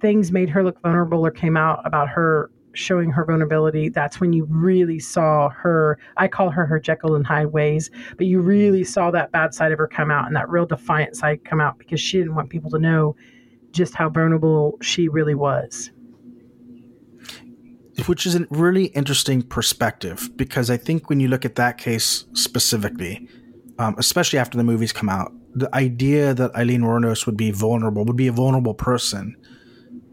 things 0.00 0.30
made 0.30 0.48
her 0.50 0.62
look 0.62 0.80
vulnerable 0.82 1.26
or 1.26 1.30
came 1.30 1.56
out 1.56 1.80
about 1.84 2.08
her 2.08 2.50
showing 2.72 3.10
her 3.10 3.24
vulnerability, 3.24 3.88
that's 3.88 4.20
when 4.20 4.32
you 4.32 4.44
really 4.44 4.98
saw 4.98 5.48
her. 5.50 5.98
I 6.16 6.28
call 6.28 6.50
her 6.50 6.66
her 6.66 6.78
Jekyll 6.78 7.14
and 7.14 7.26
Hyde 7.26 7.48
ways, 7.48 7.90
but 8.16 8.26
you 8.26 8.40
really 8.40 8.84
saw 8.84 9.10
that 9.10 9.32
bad 9.32 9.54
side 9.54 9.72
of 9.72 9.78
her 9.78 9.88
come 9.88 10.10
out 10.10 10.26
and 10.26 10.36
that 10.36 10.48
real 10.48 10.66
defiant 10.66 11.16
side 11.16 11.44
come 11.44 11.60
out 11.60 11.78
because 11.78 12.00
she 12.00 12.18
didn't 12.18 12.34
want 12.34 12.50
people 12.50 12.70
to 12.70 12.78
know 12.78 13.16
just 13.72 13.94
how 13.94 14.08
vulnerable 14.08 14.78
she 14.80 15.08
really 15.08 15.34
was. 15.34 15.90
which 18.06 18.24
is 18.24 18.34
a 18.34 18.46
really 18.50 18.86
interesting 18.86 19.42
perspective 19.42 20.30
because 20.34 20.70
I 20.70 20.78
think 20.78 21.10
when 21.10 21.20
you 21.20 21.28
look 21.28 21.44
at 21.44 21.56
that 21.56 21.76
case 21.76 22.24
specifically, 22.32 23.28
um, 23.78 23.94
especially 23.98 24.38
after 24.38 24.56
the 24.56 24.64
movies 24.64 24.92
come 24.92 25.10
out, 25.10 25.32
the 25.54 25.74
idea 25.74 26.32
that 26.32 26.54
Eileen 26.54 26.82
Wuornos 26.82 27.26
would 27.26 27.36
be 27.36 27.50
vulnerable, 27.50 28.04
would 28.04 28.16
be 28.16 28.28
a 28.28 28.32
vulnerable 28.32 28.74
person, 28.74 29.36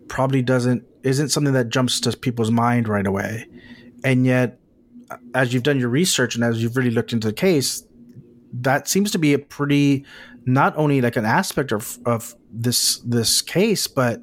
probably 0.07 0.41
doesn't 0.41 0.83
isn't 1.07 1.29
something 1.29 1.53
that 1.53 1.69
jumps 1.69 1.99
to 2.01 2.15
people's 2.15 2.51
mind 2.51 2.87
right 2.87 3.07
away. 3.07 3.47
And 4.03 4.25
yet, 4.25 4.59
as 5.33 5.53
you've 5.53 5.63
done 5.63 5.79
your 5.79 5.89
research 5.89 6.35
and 6.35 6.43
as 6.43 6.61
you've 6.61 6.75
really 6.75 6.91
looked 6.91 7.13
into 7.13 7.27
the 7.27 7.33
case, 7.33 7.83
that 8.53 8.87
seems 8.87 9.11
to 9.11 9.19
be 9.19 9.33
a 9.33 9.39
pretty 9.39 10.05
not 10.45 10.75
only 10.77 11.01
like 11.01 11.15
an 11.15 11.25
aspect 11.25 11.71
of 11.71 11.97
of 12.05 12.35
this 12.51 12.99
this 12.99 13.41
case, 13.41 13.87
but 13.87 14.21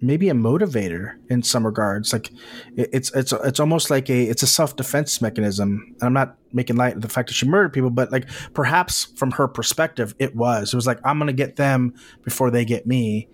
maybe 0.00 0.28
a 0.28 0.34
motivator 0.34 1.14
in 1.30 1.42
some 1.42 1.64
regards. 1.64 2.12
Like 2.12 2.30
it's 2.76 3.14
it's 3.14 3.32
it's 3.32 3.60
almost 3.60 3.90
like 3.90 4.10
a 4.10 4.24
it's 4.24 4.42
a 4.42 4.46
self 4.46 4.76
defense 4.76 5.22
mechanism. 5.22 5.94
And 6.00 6.02
I'm 6.02 6.12
not 6.12 6.36
making 6.52 6.76
light 6.76 6.96
of 6.96 7.02
the 7.02 7.08
fact 7.08 7.28
that 7.28 7.34
she 7.34 7.46
murdered 7.46 7.72
people, 7.72 7.90
but 7.90 8.10
like 8.10 8.28
perhaps 8.52 9.04
from 9.16 9.30
her 9.32 9.48
perspective, 9.48 10.14
it 10.18 10.34
was. 10.34 10.72
It 10.72 10.76
was 10.76 10.86
like 10.86 10.98
I'm 11.04 11.18
gonna 11.18 11.32
get 11.32 11.56
them 11.56 11.94
before 12.24 12.50
they 12.50 12.64
get 12.64 12.86
me, 12.86 13.28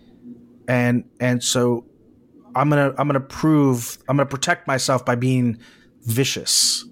and 0.68 1.04
and 1.18 1.42
so 1.42 1.87
I'm 2.54 2.68
gonna 2.70 2.94
I'm 2.98 3.06
gonna 3.06 3.20
prove 3.20 3.98
I'm 4.08 4.16
gonna 4.16 4.28
protect 4.28 4.66
myself 4.66 5.04
by 5.04 5.14
being 5.14 5.58
vicious. 6.04 6.84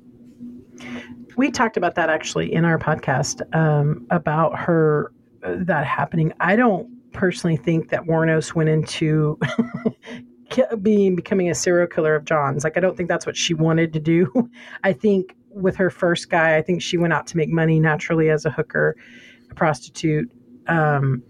We 1.37 1.51
talked 1.51 1.77
about 1.77 1.95
that 1.97 2.09
actually 2.09 2.53
in 2.53 2.65
our 2.65 2.79
podcast 2.79 3.43
um, 3.55 4.07
about 4.11 4.59
her 4.59 5.13
uh, 5.43 5.57
that 5.59 5.87
happening. 5.87 6.33
I 6.41 6.57
don't 6.57 6.89
personally 7.13 7.57
think 7.57 7.91
that 7.91 8.05
Wuornos 8.05 8.55
went 8.55 8.69
into 8.69 9.39
being 10.83 11.17
becoming 11.17 11.51
a 11.51 11.55
serial 11.55 11.87
killer 11.87 12.15
of 12.15 12.25
John's. 12.25 12.65
Like 12.65 12.77
I 12.77 12.81
don't 12.81 12.97
think 12.97 13.09
that's 13.09 13.27
what 13.27 13.37
she 13.37 13.55
wanted 13.55 13.93
to 13.93 14.01
do. 14.01 14.51
I 14.85 14.93
think 14.93 15.35
with 15.51 15.77
her 15.77 15.91
first 15.91 16.31
guy, 16.31 16.57
I 16.57 16.63
think 16.63 16.83
she 16.83 16.97
went 16.97 17.13
out 17.13 17.27
to 17.29 17.37
make 17.37 17.49
money 17.49 17.81
naturally 17.81 18.31
as 18.31 18.45
a 18.45 18.51
hooker, 18.51 18.97
a 19.51 19.55
prostitute, 19.55 20.31
um, 20.69 21.23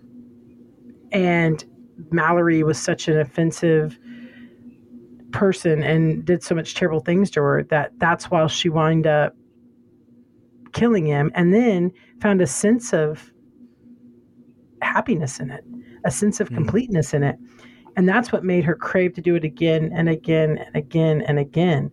and 1.13 1.65
Mallory 2.11 2.63
was 2.63 2.79
such 2.79 3.09
an 3.09 3.19
offensive 3.19 3.99
person 5.37 5.83
and 5.83 6.25
did 6.25 6.43
so 6.43 6.55
much 6.55 6.75
terrible 6.75 7.01
things 7.01 7.31
to 7.31 7.41
her 7.43 7.63
that 7.65 7.93
that's 7.99 8.31
why 8.31 8.47
she 8.47 8.69
wound 8.69 9.07
up 9.07 9.35
killing 10.73 11.07
him 11.07 11.31
and 11.35 11.55
then 11.55 11.93
found 12.21 12.41
a 12.41 12.47
sense 12.47 12.93
of 12.93 13.31
happiness 14.83 15.41
in 15.41 15.51
it 15.51 15.65
a 16.07 16.11
sense 16.11 16.41
of 16.41 16.49
hmm. 16.49 16.55
completeness 16.55 17.13
in 17.13 17.23
it. 17.23 17.37
And 17.97 18.09
that's 18.09 18.33
what 18.33 18.45
made 18.45 18.65
her 18.65 18.75
crave 18.75 19.15
to 19.15 19.21
do 19.21 19.35
it 19.35 19.45
again 19.45 19.91
and 19.95 20.09
again 20.09 20.59
and 20.59 20.77
again 20.77 21.23
and 21.23 21.39
again. 21.39 21.91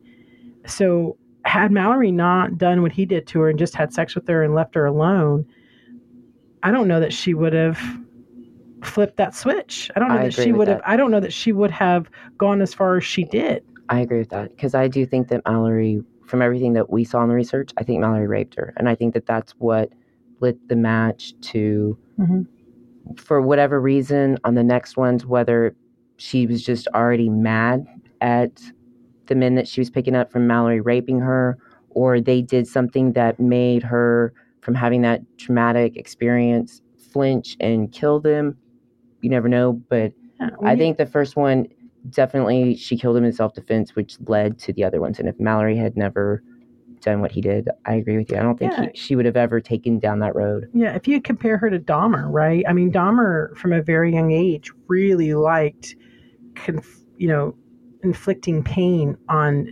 So, 0.66 1.18
had 1.46 1.74
Mallory 1.74 2.12
not 2.12 2.58
done 2.58 2.82
what 2.82 2.94
he 2.94 3.06
did 3.06 3.28
to 3.28 3.42
her 3.42 3.50
and 3.50 3.60
just 3.60 3.76
had 3.76 3.94
sex 3.94 4.16
with 4.16 4.26
her 4.30 4.44
and 4.44 4.56
left 4.56 4.76
her 4.76 4.86
alone, 4.86 5.46
I 6.62 6.72
don't 6.72 6.88
know 6.88 7.02
that 7.02 7.12
she 7.12 7.34
would 7.34 7.52
have 7.52 7.78
flipped 8.86 9.18
that 9.18 9.36
switch. 9.36 9.90
I 9.96 10.00
don't 10.00 10.10
know 10.10 10.16
I 10.16 10.24
that 10.26 10.34
she 10.34 10.52
would 10.52 10.68
that. 10.68 10.74
have 10.74 10.82
I 10.86 10.96
don't 10.98 11.12
know 11.12 11.20
that 11.20 11.34
she 11.34 11.52
would 11.52 11.72
have 11.72 12.10
gone 12.38 12.62
as 12.62 12.74
far 12.74 12.98
as 12.98 13.04
she 13.04 13.24
did. 13.24 13.64
I 13.90 14.00
agree 14.00 14.20
with 14.20 14.30
that 14.30 14.50
because 14.50 14.76
I 14.76 14.88
do 14.88 15.06
think 15.06 15.28
that 15.30 15.42
Mallory 15.46 16.02
from 16.26 16.42
everything 16.42 16.74
that 16.74 16.90
we 16.90 17.04
saw 17.04 17.22
in 17.24 17.30
the 17.30 17.36
research, 17.36 17.72
I 17.78 17.84
think 17.84 18.00
Mallory 18.00 18.28
raped 18.28 18.56
her. 18.56 18.74
And 18.78 18.88
I 18.88 18.96
think 18.96 19.14
that 19.14 19.26
that's 19.26 19.52
what 19.54 19.90
lit 20.40 20.68
the 20.68 20.76
match 20.76 21.34
to 21.42 21.98
mm-hmm 22.20 22.42
for 23.18 23.42
whatever 23.42 23.80
reason 23.80 24.38
on 24.44 24.56
the 24.56 24.64
next 24.64 24.98
ones, 24.98 25.26
whether 25.26 25.76
she 26.18 26.48
was 26.48 26.64
just 26.64 26.88
already 26.90 27.30
mad 27.30 27.86
at 28.22 28.62
the 29.28 29.36
men 29.36 29.56
that 29.56 29.68
she 29.68 29.82
was 29.82 29.90
picking 29.90 30.16
up 30.16 30.32
from 30.32 30.48
Mallory 30.48 30.82
raping 30.82 31.20
her, 31.20 31.58
or 31.90 32.22
they 32.22 32.42
did 32.42 32.68
something 32.68 33.14
that 33.14 33.40
made 33.40 33.84
her, 33.84 34.34
from 34.62 34.76
having 34.76 35.02
that 35.02 35.22
traumatic 35.38 35.98
experience, 35.98 36.82
flinch 37.12 37.58
and 37.60 37.92
kill 37.92 38.20
them. 38.20 38.58
You 39.24 39.30
never 39.30 39.50
know. 39.50 39.74
But 39.90 40.14
I 40.64 40.76
think 40.76 40.98
the 40.98 41.06
first 41.06 41.36
one, 41.36 41.68
definitely 42.10 42.76
she 42.76 42.98
killed 42.98 43.18
him 43.18 43.24
in 43.24 43.34
self 43.34 43.54
defense, 43.54 43.96
which 43.96 44.18
led 44.28 44.60
to 44.60 44.74
the 44.74 44.84
other 44.84 45.02
ones. 45.02 45.20
And 45.20 45.28
if 45.28 45.40
Mallory 45.40 45.78
had 45.78 45.98
never 45.98 46.44
done 47.04 47.22
what 47.22 47.32
he 47.32 47.42
did. 47.42 47.70
I 47.86 47.96
agree 47.96 48.18
with 48.18 48.32
you. 48.32 48.38
I 48.38 48.42
don't 48.42 48.58
think 48.58 48.72
yeah. 48.72 48.88
he, 48.92 48.98
she 48.98 49.16
would 49.16 49.26
have 49.26 49.38
ever 49.38 49.60
taken 49.62 50.00
down 50.00 50.20
that 50.20 50.36
road. 50.36 50.70
Yeah, 50.74 50.96
if 50.96 51.08
you 51.08 51.22
compare 51.22 51.58
her 51.58 51.70
to 51.70 51.80
Dahmer, 51.80 52.28
right? 52.32 52.64
I 52.68 52.74
mean, 52.74 52.92
Dahmer 52.92 53.56
from 53.58 53.74
a 53.74 53.82
very 53.82 54.14
young 54.14 54.32
age 54.32 54.72
really 54.88 55.34
liked, 55.34 55.96
conf- 56.56 57.02
you 57.18 57.28
know, 57.28 57.56
inflicting 58.04 58.64
pain 58.64 59.18
on 59.30 59.70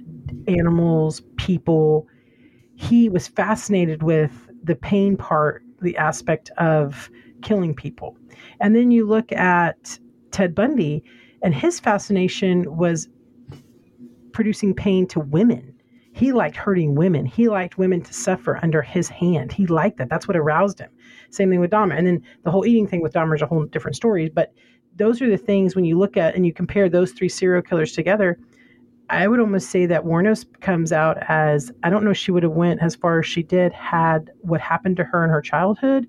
animals, 0.48 1.22
people. 1.38 2.08
He 2.76 3.10
was 3.10 3.28
fascinated 3.28 4.04
with 4.04 4.50
the 4.64 4.76
pain 4.76 5.18
part, 5.18 5.64
the 5.82 5.98
aspect 5.98 6.52
of 6.58 7.10
killing 7.42 7.74
people. 7.74 8.18
And 8.62 8.76
then 8.76 8.92
you 8.92 9.06
look 9.06 9.32
at 9.32 10.00
Ted 10.32 10.56
Bundy, 10.56 11.04
and 11.44 11.54
his 11.54 11.80
fascination 11.80 12.78
was 12.78 13.10
producing 14.32 14.74
pain 14.74 15.08
to 15.08 15.20
women 15.20 15.72
he 16.14 16.34
liked 16.34 16.58
hurting 16.58 16.96
women. 16.96 17.26
He 17.26 17.48
liked 17.48 17.78
women 17.78 18.02
to 18.02 18.14
suffer 18.14 18.60
under 18.62 18.82
his 18.82 19.08
hand. 19.08 19.52
He 19.52 19.66
liked 19.66 19.98
that. 19.98 20.10
That's 20.10 20.28
what 20.28 20.38
aroused 20.38 20.80
him. 20.80 20.90
Same 21.30 21.50
thing 21.50 21.60
with 21.60 21.72
Dahmer. 21.72 21.98
And 21.98 22.06
then 22.06 22.22
the 22.44 22.52
whole 22.52 22.66
eating 22.66 22.88
thing 22.88 23.02
with 23.02 23.14
Dahmer 23.14 23.36
is 23.36 23.42
a 23.42 23.48
whole 23.48 23.66
different 23.66 23.96
story. 23.96 24.30
But 24.30 24.54
those 24.98 25.22
are 25.22 25.30
the 25.30 25.38
things 25.38 25.76
when 25.76 25.86
you 25.86 25.98
look 25.98 26.18
at 26.18 26.36
and 26.36 26.46
you 26.46 26.54
compare 26.54 26.90
those 26.90 27.14
three 27.14 27.30
serial 27.30 27.62
killers 27.62 27.94
together. 27.94 28.38
I 29.10 29.28
would 29.28 29.40
almost 29.40 29.70
say 29.70 29.86
that 29.86 30.04
Wuornos 30.04 30.46
comes 30.60 30.92
out 30.92 31.18
as 31.28 31.72
I 31.84 31.90
don't 31.90 32.04
know 32.04 32.14
she 32.14 32.32
would 32.32 32.44
have 32.44 32.52
went 32.54 32.82
as 32.82 32.96
far 32.96 33.20
as 33.20 33.26
she 33.26 33.44
did 33.44 33.74
had 33.74 34.32
what 34.42 34.62
happened 34.62 34.98
to 34.98 35.04
her 35.06 35.24
in 35.24 35.30
her 35.30 35.42
childhood. 35.42 36.08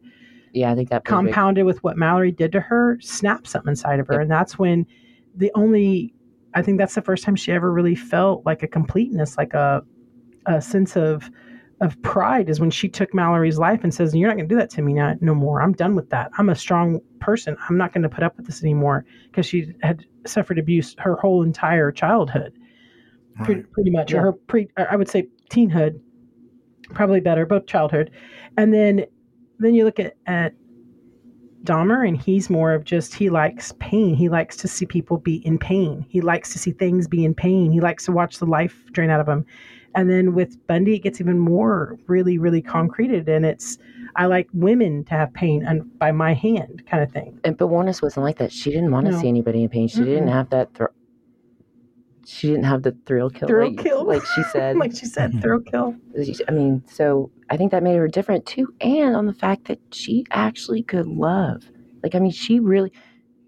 Yeah, 0.52 0.70
I 0.70 0.74
think 0.74 0.90
that 0.90 1.04
compounded 1.04 1.64
with 1.64 1.82
what 1.82 1.96
Mallory 1.96 2.30
did 2.30 2.52
to 2.52 2.60
her 2.60 2.98
snapped 3.00 3.48
something 3.48 3.70
inside 3.70 4.00
of 4.00 4.06
her, 4.08 4.14
yep. 4.14 4.22
and 4.22 4.30
that's 4.30 4.58
when 4.58 4.86
the 5.34 5.50
only 5.54 6.14
I 6.54 6.62
think 6.62 6.78
that's 6.78 6.94
the 6.94 7.02
first 7.02 7.24
time 7.24 7.36
she 7.36 7.52
ever 7.52 7.72
really 7.72 7.94
felt 7.94 8.44
like 8.44 8.62
a 8.62 8.68
completeness, 8.68 9.38
like 9.38 9.54
a 9.54 9.82
a 10.46 10.60
sense 10.60 10.96
of 10.96 11.30
of 11.80 12.00
pride 12.02 12.48
is 12.48 12.60
when 12.60 12.70
she 12.70 12.88
took 12.88 13.12
Mallory's 13.12 13.58
life 13.58 13.82
and 13.82 13.92
says, 13.92 14.14
"You're 14.14 14.28
not 14.28 14.36
going 14.36 14.48
to 14.48 14.54
do 14.54 14.58
that 14.58 14.70
to 14.70 14.82
me 14.82 14.92
now, 14.92 15.14
no 15.20 15.34
more. 15.34 15.60
I'm 15.60 15.72
done 15.72 15.96
with 15.96 16.10
that. 16.10 16.30
I'm 16.38 16.48
a 16.48 16.54
strong 16.54 17.00
person. 17.18 17.56
I'm 17.68 17.76
not 17.76 17.92
going 17.92 18.02
to 18.02 18.08
put 18.08 18.22
up 18.22 18.36
with 18.36 18.46
this 18.46 18.62
anymore." 18.62 19.04
Because 19.24 19.46
she 19.46 19.72
had 19.82 20.04
suffered 20.26 20.58
abuse 20.58 20.94
her 20.98 21.16
whole 21.16 21.42
entire 21.42 21.90
childhood, 21.90 22.52
right. 23.38 23.44
pretty, 23.46 23.62
pretty, 23.62 23.90
much, 23.90 24.12
yeah. 24.12 24.18
or 24.18 24.22
her 24.22 24.32
pre, 24.32 24.68
I 24.76 24.94
would 24.94 25.08
say 25.08 25.26
teenhood, 25.50 25.98
probably 26.90 27.20
better, 27.20 27.46
both 27.46 27.66
childhood, 27.66 28.10
and 28.56 28.72
then 28.72 29.06
then 29.62 29.74
you 29.74 29.84
look 29.84 29.98
at 30.00 30.14
at 30.26 30.54
Dahmer, 31.64 32.06
and 32.06 32.20
he's 32.20 32.50
more 32.50 32.72
of 32.72 32.84
just 32.84 33.14
he 33.14 33.30
likes 33.30 33.72
pain. 33.78 34.14
He 34.14 34.28
likes 34.28 34.56
to 34.58 34.68
see 34.68 34.86
people 34.86 35.18
be 35.18 35.36
in 35.46 35.58
pain. 35.58 36.04
He 36.08 36.20
likes 36.20 36.52
to 36.52 36.58
see 36.58 36.72
things 36.72 37.06
be 37.06 37.24
in 37.24 37.34
pain. 37.34 37.70
He 37.70 37.80
likes 37.80 38.04
to 38.06 38.12
watch 38.12 38.38
the 38.38 38.46
life 38.46 38.84
drain 38.92 39.10
out 39.10 39.20
of 39.20 39.26
them. 39.26 39.46
And 39.94 40.10
then 40.10 40.34
with 40.34 40.66
Bundy, 40.66 40.96
it 40.96 41.00
gets 41.00 41.20
even 41.20 41.38
more 41.38 41.98
really, 42.06 42.38
really 42.38 42.62
concreted. 42.62 43.28
And 43.28 43.44
it's, 43.44 43.78
I 44.16 44.26
like 44.26 44.48
women 44.54 45.04
to 45.04 45.14
have 45.14 45.32
pain 45.34 45.64
and 45.66 45.98
by 45.98 46.12
my 46.12 46.32
hand 46.32 46.82
kind 46.90 47.02
of 47.02 47.12
thing. 47.12 47.38
And 47.44 47.56
but 47.56 47.68
Wuornos 47.68 48.02
wasn't 48.02 48.24
like 48.24 48.38
that. 48.38 48.52
She 48.52 48.70
didn't 48.70 48.90
want 48.90 49.06
to 49.06 49.12
no. 49.12 49.20
see 49.20 49.28
anybody 49.28 49.62
in 49.62 49.68
pain. 49.68 49.88
She 49.88 50.00
mm 50.00 50.06
didn't 50.06 50.28
have 50.28 50.50
that. 50.50 50.72
Thr- 50.74 50.86
she 52.26 52.48
didn't 52.48 52.64
have 52.64 52.82
the 52.82 52.96
thrill 53.06 53.30
kill. 53.30 53.48
Thrill 53.48 53.70
like, 53.70 53.84
kill, 53.84 54.04
like 54.04 54.24
she 54.24 54.42
said. 54.52 54.76
like 54.76 54.94
she 54.96 55.06
said, 55.06 55.40
thrill 55.40 55.60
kill. 55.60 55.94
I 56.48 56.50
mean, 56.50 56.82
so 56.86 57.30
I 57.50 57.56
think 57.56 57.70
that 57.70 57.82
made 57.82 57.96
her 57.96 58.08
different 58.08 58.46
too, 58.46 58.72
and 58.80 59.16
on 59.16 59.26
the 59.26 59.34
fact 59.34 59.66
that 59.66 59.80
she 59.92 60.24
actually 60.30 60.82
could 60.82 61.06
love. 61.06 61.64
Like, 62.02 62.14
I 62.14 62.18
mean, 62.18 62.32
she 62.32 62.58
really, 62.58 62.92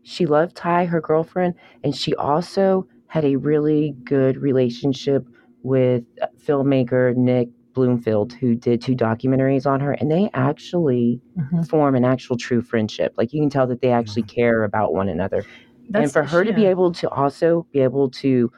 she 0.02 0.26
loved 0.26 0.56
Ty, 0.56 0.84
her 0.86 1.00
girlfriend, 1.00 1.54
and 1.82 1.94
she 1.94 2.14
also 2.14 2.86
had 3.06 3.24
a 3.24 3.36
really 3.36 3.94
good 4.04 4.36
relationship 4.36 5.26
with 5.62 6.04
filmmaker 6.44 7.16
Nick 7.16 7.48
Broomfield, 7.74 8.32
who 8.32 8.54
did 8.54 8.80
two 8.80 8.94
documentaries 8.94 9.66
on 9.66 9.80
her, 9.80 9.92
and 9.92 10.10
they 10.10 10.30
actually 10.32 11.20
mm-hmm. 11.36 11.62
form 11.64 11.94
an 11.96 12.04
actual 12.04 12.36
true 12.36 12.62
friendship. 12.62 13.14
Like 13.16 13.32
you 13.32 13.40
can 13.42 13.50
tell 13.50 13.66
that 13.66 13.80
they 13.82 13.90
actually 13.90 14.22
mm-hmm. 14.22 14.34
care 14.34 14.64
about 14.64 14.94
one 14.94 15.08
another. 15.08 15.44
That's 15.90 16.04
and 16.04 16.12
for 16.12 16.22
her 16.22 16.44
to 16.44 16.52
be 16.52 16.64
able 16.64 16.92
to 16.92 17.10
also 17.10 17.66
be 17.72 17.80
able 17.80 18.10
to 18.10 18.50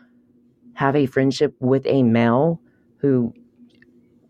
have 0.76 0.94
a 0.94 1.06
friendship 1.06 1.56
with 1.58 1.86
a 1.86 2.02
male 2.02 2.60
who 2.98 3.32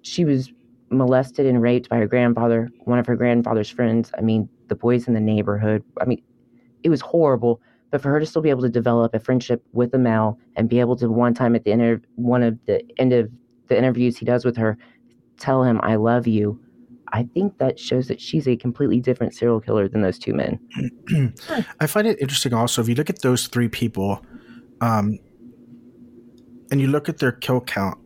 she 0.02 0.24
was 0.24 0.52
molested 0.90 1.44
and 1.44 1.60
raped 1.60 1.88
by 1.88 1.96
her 1.98 2.06
grandfather, 2.06 2.70
one 2.84 3.00
of 3.00 3.06
her 3.06 3.16
grandfather's 3.16 3.68
friends. 3.68 4.12
I 4.16 4.20
mean, 4.20 4.48
the 4.68 4.76
boys 4.76 5.08
in 5.08 5.14
the 5.14 5.20
neighborhood. 5.20 5.82
I 6.00 6.04
mean, 6.04 6.22
it 6.84 6.88
was 6.88 7.00
horrible. 7.00 7.60
But 7.90 8.00
for 8.00 8.10
her 8.10 8.20
to 8.20 8.26
still 8.26 8.42
be 8.42 8.50
able 8.50 8.62
to 8.62 8.68
develop 8.68 9.12
a 9.12 9.18
friendship 9.18 9.64
with 9.72 9.92
a 9.92 9.98
male 9.98 10.38
and 10.54 10.68
be 10.68 10.78
able 10.78 10.94
to 10.96 11.08
one 11.08 11.34
time 11.34 11.56
at 11.56 11.64
the 11.64 11.72
end 11.72 11.82
of 11.82 12.04
one 12.14 12.44
of 12.44 12.56
the 12.66 12.80
end 12.96 13.12
of 13.12 13.28
the 13.66 13.76
interviews 13.76 14.16
he 14.16 14.24
does 14.24 14.44
with 14.44 14.56
her, 14.56 14.78
tell 15.38 15.64
him 15.64 15.80
I 15.82 15.96
love 15.96 16.28
you. 16.28 16.60
I 17.12 17.24
think 17.34 17.58
that 17.58 17.80
shows 17.80 18.06
that 18.06 18.20
she's 18.20 18.46
a 18.46 18.56
completely 18.56 19.00
different 19.00 19.34
serial 19.34 19.60
killer 19.60 19.88
than 19.88 20.02
those 20.02 20.18
two 20.18 20.32
men. 20.32 20.60
I 21.80 21.88
find 21.88 22.06
it 22.06 22.20
interesting 22.20 22.54
also 22.54 22.82
if 22.82 22.88
you 22.88 22.94
look 22.94 23.10
at 23.10 23.22
those 23.22 23.48
three 23.48 23.68
people, 23.68 24.24
um, 24.80 25.18
and 26.70 26.80
you 26.80 26.86
look 26.86 27.08
at 27.08 27.18
their 27.18 27.32
kill 27.32 27.60
count, 27.60 27.98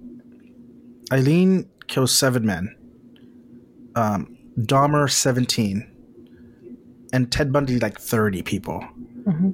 Eileen 1.12 1.68
kills 1.88 2.16
seven 2.16 2.46
men, 2.46 2.76
um, 3.96 4.36
Dahmer 4.58 5.10
17, 5.10 5.86
and 7.12 7.32
Ted 7.32 7.52
Bundy 7.52 7.78
like 7.78 7.98
30 7.98 8.42
people. 8.42 8.84
Mm-hmm. 9.24 9.50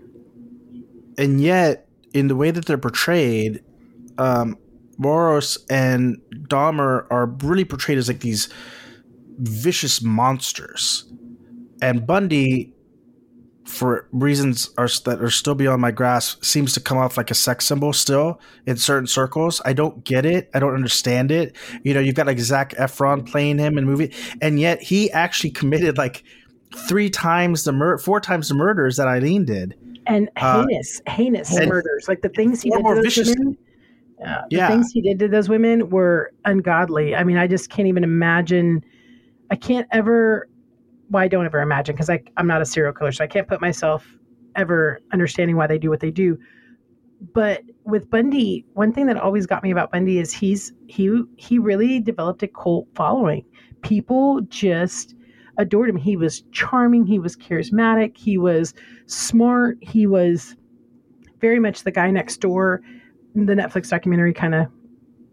And 1.19 1.41
yet, 1.41 1.89
in 2.13 2.29
the 2.29 2.37
way 2.37 2.51
that 2.51 2.67
they're 2.67 2.79
portrayed, 2.79 3.63
um, 4.19 4.59
Wuornos 5.01 5.59
and 5.71 6.21
Dahmer 6.49 7.07
are 7.11 7.27
really 7.27 7.65
portrayed 7.65 7.99
as 7.99 8.09
like 8.09 8.21
these 8.21 8.49
vicious 9.39 10.03
monsters. 10.03 11.05
And 11.83 12.07
Bundy 12.07 12.73
for 13.67 14.09
reasons 14.13 14.71
are, 14.79 14.89
that 15.05 15.21
are 15.21 15.31
still 15.31 15.55
beyond 15.55 15.83
my 15.83 15.91
grasp, 15.91 16.45
seems 16.45 16.73
to 16.75 16.81
come 16.81 16.97
off 16.97 17.17
like 17.17 17.31
a 17.31 17.35
sex 17.35 17.67
symbol 17.67 17.93
still 17.93 18.41
in 18.67 18.77
certain 18.77 19.07
circles. 19.07 19.61
I 19.65 19.73
don't 19.73 20.05
get 20.05 20.25
it. 20.25 20.49
I 20.55 20.61
don't 20.61 20.75
understand 20.75 21.31
it. 21.31 21.57
You 21.83 21.93
know, 21.93 22.01
you've 22.01 22.15
got 22.15 22.27
like 22.27 22.39
Zac 22.39 22.71
Efron 22.75 23.29
playing 23.29 23.59
him 23.59 23.77
in 23.77 23.85
a 23.85 23.87
movie, 23.87 24.13
and 24.41 24.61
yet 24.61 24.81
he 24.81 25.11
actually 25.11 25.51
committed 25.51 25.99
like 25.99 26.23
three 26.89 27.11
times 27.11 27.65
the 27.65 27.73
mur- 27.73 27.99
four 27.99 28.21
times 28.21 28.49
the 28.49 28.55
murders 28.55 28.97
that 28.97 29.09
Eileen 29.09 29.45
did, 29.45 29.75
and 30.07 30.31
uh, 30.37 30.65
heinous, 30.67 31.01
uh, 31.07 31.11
heinous 31.11 31.57
and 31.57 31.69
murders. 31.69 32.07
Like 32.09 32.23
the 32.23 32.29
things 32.31 32.63
he 32.63 32.71
did 32.71 32.85
to 32.85 33.03
those 33.03 33.17
women. 33.17 33.59
Uh, 34.25 34.43
the 34.49 34.57
yeah. 34.57 34.69
things 34.69 34.93
he 34.93 35.03
did 35.03 35.19
to 35.19 35.29
those 35.29 35.49
women 35.49 35.91
were 35.91 36.33
ungodly. 36.47 37.15
I 37.15 37.23
mean, 37.23 37.37
I 37.37 37.47
just 37.47 37.69
can't 37.69 37.89
even 37.89 38.05
imagine. 38.05 38.85
I 39.51 39.57
can't 39.57 39.87
ever 39.93 40.49
well, 41.11 41.23
I 41.23 41.29
don't 41.29 41.47
ever 41.47 41.61
imagine 41.61 41.95
because 41.95 42.11
I'm 42.37 42.47
not 42.47 42.63
a 42.63 42.67
serial 42.67 42.93
killer, 42.93 43.13
so 43.13 43.25
I 43.25 43.27
can't 43.27 43.49
put 43.49 43.61
myself 43.61 44.07
ever 44.57 45.01
understanding 45.13 45.57
why 45.57 45.67
they 45.67 45.79
do 45.79 45.91
what 45.91 46.01
they 46.01 46.11
do. 46.11 46.39
But 47.33 47.63
with 47.85 48.11
Bundy, 48.11 48.67
one 48.75 48.93
thing 48.93 49.07
that 49.07 49.17
always 49.17 49.47
got 49.47 49.63
me 49.63 49.71
about 49.71 49.91
Bundy 49.91 50.19
is 50.19 50.33
he's 50.33 50.73
he 50.87 51.23
he 51.37 51.59
really 51.59 52.01
developed 52.01 52.43
a 52.43 52.49
cult 52.49 52.89
following. 52.95 53.45
People 53.83 54.41
just 54.43 55.15
adored 55.59 55.89
him. 55.89 55.97
He 55.97 56.17
was 56.17 56.43
charming, 56.53 57.07
he 57.07 57.19
was 57.19 57.37
charismatic, 57.37 58.17
he 58.17 58.37
was 58.37 58.75
smart, 59.07 59.79
he 59.81 60.07
was 60.07 60.57
very 61.41 61.59
much 61.61 61.85
the 61.85 61.91
guy 61.91 62.11
next 62.11 62.39
door. 62.39 62.83
The 63.35 63.55
Netflix 63.55 63.89
documentary 63.89 64.35
kind 64.35 64.55
of 64.55 64.67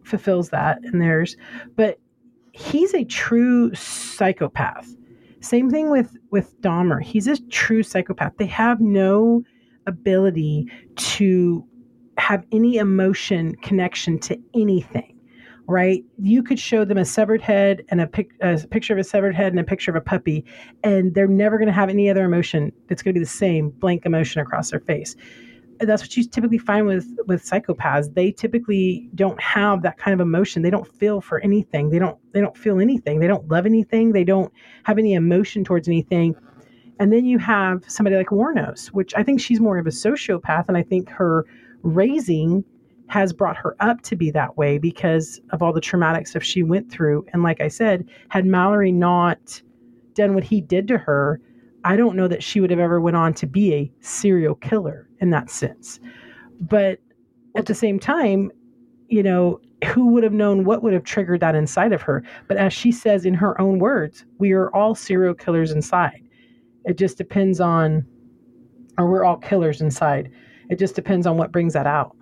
fulfills 0.04 0.50
that 0.50 0.80
in 0.84 1.00
theirs. 1.00 1.36
But 1.76 2.00
he's 2.52 2.94
a 2.94 3.04
true 3.04 3.74
psychopath 3.74 4.94
same 5.44 5.70
thing 5.70 5.92
with 5.92 6.18
with 6.32 6.60
Dahmer. 6.62 7.02
He's 7.02 7.28
a 7.28 7.38
true 7.50 7.84
psychopath. 7.84 8.34
They 8.38 8.46
have 8.48 8.80
no 8.80 9.44
ability 9.86 10.68
to 10.96 11.66
have 12.18 12.46
any 12.52 12.78
emotion 12.78 13.56
connection 13.58 14.20
to 14.20 14.40
anything, 14.54 15.18
right? 15.68 16.04
You 16.18 16.44
could 16.44 16.60
show 16.60 16.86
them 16.86 16.98
a 16.98 17.06
severed 17.06 17.42
head 17.42 17.84
and 17.90 18.00
a, 18.00 18.08
pic, 18.08 18.32
a 18.42 18.58
picture 18.68 18.94
of 18.94 19.00
a 19.00 19.04
severed 19.04 19.36
head 19.36 19.52
and 19.52 19.60
a 19.60 19.64
picture 19.64 19.92
of 19.92 19.98
a 19.98 20.02
puppy, 20.02 20.46
and 20.84 21.14
they're 21.14 21.28
never 21.28 21.58
going 21.58 21.68
to 21.68 21.74
have 21.74 21.90
any 21.90 22.10
other 22.10 22.24
emotion 22.24 22.72
It's 22.90 23.02
going 23.02 23.14
to 23.14 23.20
be 23.20 23.24
the 23.24 23.30
same 23.30 23.72
blank 23.72 24.06
emotion 24.06 24.42
across 24.42 24.72
their 24.72 24.80
face 24.80 25.16
that's 25.80 26.02
what 26.02 26.16
you 26.16 26.24
typically 26.24 26.58
find 26.58 26.86
with 26.86 27.08
with 27.28 27.44
psychopaths. 27.44 28.14
They 28.14 28.32
typically 28.32 29.10
don't 29.16 29.40
have 29.42 29.82
that 29.84 29.98
kind 29.98 30.14
of 30.14 30.26
emotion. 30.26 30.62
They 30.62 30.70
don't 30.70 30.88
feel 30.88 31.22
for 31.22 31.40
anything. 31.40 31.90
They 31.90 32.00
don't 32.00 32.18
they 32.34 32.42
don't 32.42 32.58
feel 32.58 32.80
anything. 32.80 33.20
They 33.20 33.28
don't 33.28 33.48
love 33.50 33.66
anything. 33.66 34.12
They 34.12 34.24
don't 34.24 34.52
have 34.84 34.98
any 34.98 35.14
emotion 35.14 35.64
towards 35.64 35.88
anything. 35.88 36.36
And 37.00 37.12
then 37.12 37.26
you 37.26 37.38
have 37.40 37.84
somebody 37.88 38.16
like 38.16 38.28
Wuornos 38.28 38.88
which 38.88 39.14
i 39.16 39.24
think 39.24 39.42
she's 39.42 39.60
more 39.60 39.78
of 39.78 39.88
a 39.88 39.90
sociopath 39.90 40.66
and 40.68 40.78
i 40.78 40.84
think 40.84 41.10
her 41.10 41.46
raising 41.82 42.64
has 43.08 43.34
brought 43.34 43.58
her 43.58 43.76
up 43.80 44.02
to 44.02 44.16
be 44.16 44.32
that 44.32 44.58
way 44.58 44.78
because 44.78 45.42
of 45.52 45.62
all 45.62 45.74
the 45.74 45.82
traumatic 45.82 46.26
stuff 46.28 46.42
she 46.42 46.64
went 46.64 46.90
through. 46.92 47.26
And 47.34 47.44
like 47.44 47.62
i 47.62 47.68
said 47.68 48.08
had 48.30 48.46
mallory 48.46 48.92
not 48.92 49.62
done 50.14 50.36
what 50.36 50.44
he 50.44 50.62
did 50.62 50.88
to 50.88 50.98
her 50.98 51.42
I 51.84 51.96
don't 51.96 52.16
know 52.16 52.28
that 52.28 52.44
she 52.44 52.60
would 52.60 52.70
have 52.70 52.80
ever 52.80 53.02
went 53.02 53.18
on 53.18 53.34
to 53.36 53.48
be 53.48 53.74
a 53.74 53.92
serial 54.00 54.56
killer 54.56 55.10
in 55.20 55.30
that 55.32 55.50
sense. 55.50 56.00
But 56.60 57.00
at 57.56 57.66
the 57.66 57.76
same 57.76 58.00
time, 58.00 58.52
you 59.08 59.22
know, 59.22 59.60
who 59.86 60.08
would 60.08 60.24
have 60.24 60.34
known 60.34 60.64
what 60.64 60.82
would 60.82 60.94
have 60.94 61.04
triggered 61.04 61.42
that 61.42 61.56
inside 61.56 61.92
of 61.92 62.02
her? 62.02 62.24
But 62.48 62.58
as 62.58 62.74
she 62.74 62.92
says 62.92 63.26
in 63.26 63.34
her 63.34 63.60
own 63.60 63.80
words, 63.80 64.26
we 64.38 64.54
are 64.54 64.74
all 64.74 64.96
serial 64.96 65.34
killers 65.34 65.72
inside. 65.72 66.22
It 66.86 66.98
just 66.98 67.18
depends 67.18 67.60
on, 67.60 68.06
or 68.98 69.10
we're 69.10 69.26
all 69.26 69.38
killers 69.38 69.82
inside. 69.82 70.32
It 70.70 70.80
just 70.80 70.96
depends 70.96 71.28
on 71.28 71.38
what 71.38 71.52
brings 71.52 71.74
that 71.74 71.88
out. 71.88 72.16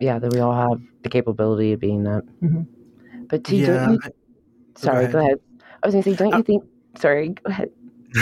Yeah, 0.00 0.18
that 0.18 0.32
we 0.32 0.40
all 0.40 0.54
have 0.54 0.80
the 1.02 1.08
capability 1.08 1.72
of 1.72 1.80
being 1.80 2.04
that. 2.04 2.24
Mm-hmm. 2.42 3.24
But 3.28 3.44
T, 3.44 3.62
yeah. 3.62 3.86
don't 3.86 3.92
you? 3.92 4.00
Sorry, 4.76 5.06
go 5.06 5.08
ahead. 5.08 5.12
go 5.12 5.18
ahead. 5.18 5.38
I 5.82 5.86
was 5.86 5.94
going 5.94 6.04
to 6.04 6.10
say, 6.10 6.16
don't 6.16 6.34
uh, 6.34 6.38
you 6.38 6.42
think? 6.42 6.64
Sorry, 6.98 7.28
go 7.30 7.42
ahead. 7.46 7.70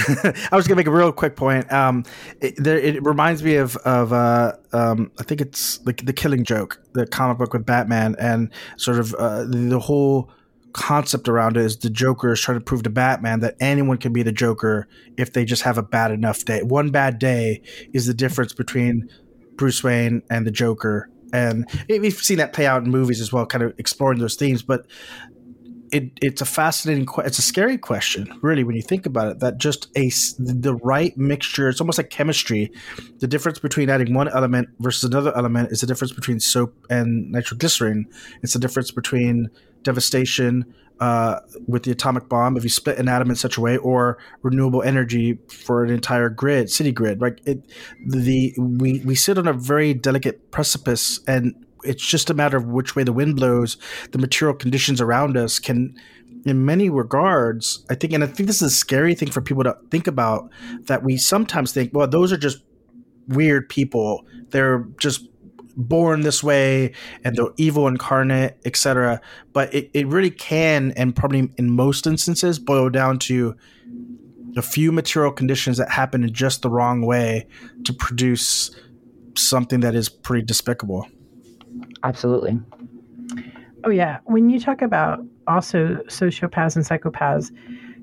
I 0.52 0.56
was 0.56 0.66
gonna 0.66 0.76
make 0.76 0.86
a 0.86 0.90
real 0.90 1.12
quick 1.12 1.36
point. 1.36 1.70
Um, 1.72 2.04
it, 2.40 2.54
there, 2.56 2.78
it 2.78 3.02
reminds 3.04 3.42
me 3.42 3.56
of 3.56 3.76
of 3.78 4.12
uh, 4.12 4.52
um, 4.72 5.10
I 5.18 5.22
think 5.22 5.40
it's 5.40 5.84
like 5.86 6.04
the 6.04 6.12
Killing 6.12 6.44
Joke, 6.44 6.80
the 6.92 7.06
comic 7.06 7.38
book 7.38 7.52
with 7.54 7.64
Batman, 7.64 8.14
and 8.18 8.52
sort 8.76 8.98
of 8.98 9.14
uh, 9.14 9.44
the, 9.44 9.68
the 9.70 9.80
whole 9.80 10.30
concept 10.72 11.28
around 11.28 11.56
it 11.56 11.64
is 11.64 11.78
the 11.78 11.90
Joker 11.90 12.32
is 12.32 12.40
trying 12.40 12.58
to 12.58 12.64
prove 12.64 12.82
to 12.82 12.90
Batman 12.90 13.40
that 13.40 13.56
anyone 13.60 13.98
can 13.98 14.12
be 14.12 14.22
the 14.22 14.32
Joker 14.32 14.88
if 15.16 15.32
they 15.32 15.44
just 15.44 15.62
have 15.62 15.78
a 15.78 15.82
bad 15.82 16.10
enough 16.10 16.44
day. 16.44 16.62
One 16.62 16.90
bad 16.90 17.18
day 17.18 17.62
is 17.92 18.06
the 18.06 18.14
difference 18.14 18.52
between 18.52 19.08
Bruce 19.56 19.82
Wayne 19.82 20.22
and 20.30 20.46
the 20.46 20.50
Joker. 20.50 21.10
And 21.32 21.68
we've 21.88 22.14
seen 22.14 22.38
that 22.38 22.52
play 22.52 22.66
out 22.66 22.84
in 22.84 22.90
movies 22.90 23.20
as 23.20 23.32
well, 23.32 23.44
kind 23.44 23.64
of 23.64 23.74
exploring 23.78 24.18
those 24.18 24.36
themes. 24.36 24.62
But 24.62 24.86
it, 25.92 26.12
it's 26.20 26.40
a 26.40 26.44
fascinating 26.44 27.06
it's 27.18 27.38
a 27.38 27.42
scary 27.42 27.78
question 27.78 28.38
really 28.42 28.64
when 28.64 28.76
you 28.76 28.82
think 28.82 29.06
about 29.06 29.28
it 29.28 29.40
that 29.40 29.58
just 29.58 29.88
a 29.96 30.10
the 30.38 30.78
right 30.82 31.16
mixture 31.16 31.68
it's 31.68 31.80
almost 31.80 31.98
like 31.98 32.10
chemistry. 32.10 32.70
The 33.18 33.26
difference 33.26 33.58
between 33.58 33.90
adding 33.90 34.14
one 34.14 34.28
element 34.28 34.68
versus 34.80 35.04
another 35.04 35.36
element 35.36 35.72
is 35.72 35.80
the 35.80 35.86
difference 35.86 36.12
between 36.12 36.40
soap 36.40 36.74
and 36.90 37.30
nitroglycerin. 37.30 38.06
It's 38.42 38.52
the 38.52 38.58
difference 38.58 38.90
between 38.90 39.50
devastation 39.82 40.74
uh, 41.00 41.38
with 41.66 41.84
the 41.84 41.92
atomic 41.92 42.28
bomb 42.28 42.56
if 42.56 42.64
you 42.64 42.70
split 42.70 42.98
an 42.98 43.08
atom 43.08 43.30
in 43.30 43.36
such 43.36 43.56
a 43.56 43.60
way 43.60 43.76
or 43.76 44.18
renewable 44.42 44.82
energy 44.82 45.38
for 45.48 45.84
an 45.84 45.90
entire 45.90 46.28
grid 46.28 46.70
city 46.70 46.90
grid 46.90 47.20
right? 47.20 47.40
It 47.44 47.64
the 48.04 48.54
we 48.58 49.00
we 49.00 49.14
sit 49.14 49.38
on 49.38 49.46
a 49.46 49.52
very 49.52 49.94
delicate 49.94 50.50
precipice 50.50 51.20
and 51.26 51.54
it's 51.84 52.06
just 52.06 52.30
a 52.30 52.34
matter 52.34 52.56
of 52.56 52.66
which 52.66 52.96
way 52.96 53.04
the 53.04 53.12
wind 53.12 53.36
blows. 53.36 53.76
The 54.12 54.18
material 54.18 54.56
conditions 54.56 55.00
around 55.00 55.36
us 55.36 55.58
can, 55.58 55.94
in 56.44 56.64
many 56.64 56.90
regards, 56.90 57.84
I 57.90 57.94
think, 57.94 58.12
and 58.12 58.24
I 58.24 58.26
think 58.26 58.46
this 58.46 58.62
is 58.62 58.72
a 58.72 58.76
scary 58.76 59.14
thing 59.14 59.30
for 59.30 59.40
people 59.40 59.64
to 59.64 59.76
think 59.90 60.06
about 60.06 60.50
that 60.82 61.02
we 61.02 61.16
sometimes 61.16 61.72
think, 61.72 61.92
well, 61.92 62.08
those 62.08 62.32
are 62.32 62.36
just 62.36 62.62
weird 63.28 63.68
people. 63.68 64.24
They're 64.50 64.86
just 64.98 65.28
born 65.76 66.22
this 66.22 66.42
way 66.42 66.92
and 67.24 67.36
they're 67.36 67.52
evil 67.56 67.86
incarnate, 67.86 68.58
etc. 68.64 69.20
But 69.52 69.72
it, 69.72 69.90
it 69.94 70.06
really 70.06 70.30
can, 70.30 70.92
and 70.96 71.14
probably 71.14 71.50
in 71.56 71.70
most 71.70 72.06
instances, 72.06 72.58
boil 72.58 72.90
down 72.90 73.18
to 73.20 73.56
a 74.56 74.62
few 74.62 74.90
material 74.90 75.32
conditions 75.32 75.76
that 75.76 75.90
happen 75.90 76.24
in 76.24 76.32
just 76.32 76.62
the 76.62 76.70
wrong 76.70 77.06
way 77.06 77.46
to 77.84 77.92
produce 77.92 78.74
something 79.36 79.80
that 79.80 79.94
is 79.94 80.08
pretty 80.08 80.44
despicable. 80.44 81.06
Absolutely. 82.04 82.58
Oh, 83.84 83.90
yeah. 83.90 84.18
When 84.24 84.50
you 84.50 84.60
talk 84.60 84.82
about 84.82 85.20
also 85.46 85.96
sociopaths 86.08 86.76
and 86.76 86.84
psychopaths, 86.84 87.50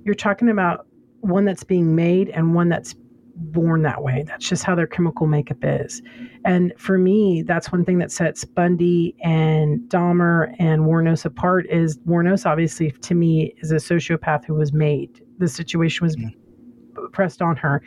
you're 0.04 0.16
talking 0.16 0.50
about 0.50 0.88
one 1.22 1.46
that's 1.46 1.64
being 1.64 1.96
made 1.96 2.30
and 2.30 2.54
one 2.54 2.70
that's 2.70 2.96
born 3.36 3.82
that 3.82 4.02
way. 4.02 4.24
That's 4.28 4.48
just 4.48 4.64
how 4.64 4.76
their 4.76 4.88
chemical 4.88 5.28
makeup 5.28 5.58
is. 5.64 6.02
And 6.46 6.74
for 6.78 6.98
me, 6.98 7.42
that's 7.42 7.72
one 7.72 7.84
thing 7.84 7.98
that 8.00 8.12
sets 8.12 8.46
Bundy 8.46 9.16
and 9.22 9.80
Dahmer 9.90 10.56
and 10.60 10.84
Wuornos 10.84 11.26
apart 11.26 11.66
is 11.70 11.98
Wuornos 12.00 12.46
obviously 12.46 12.92
to 12.92 13.16
me 13.16 13.54
is 13.58 13.72
a 13.72 13.76
sociopath 13.76 14.46
who 14.46 14.54
was 14.54 14.72
made. 14.72 15.22
The 15.40 15.48
situation 15.48 16.06
was 16.06 16.16
mm-hmm. 16.16 17.08
pressed 17.12 17.42
on 17.42 17.58
her. 17.58 17.82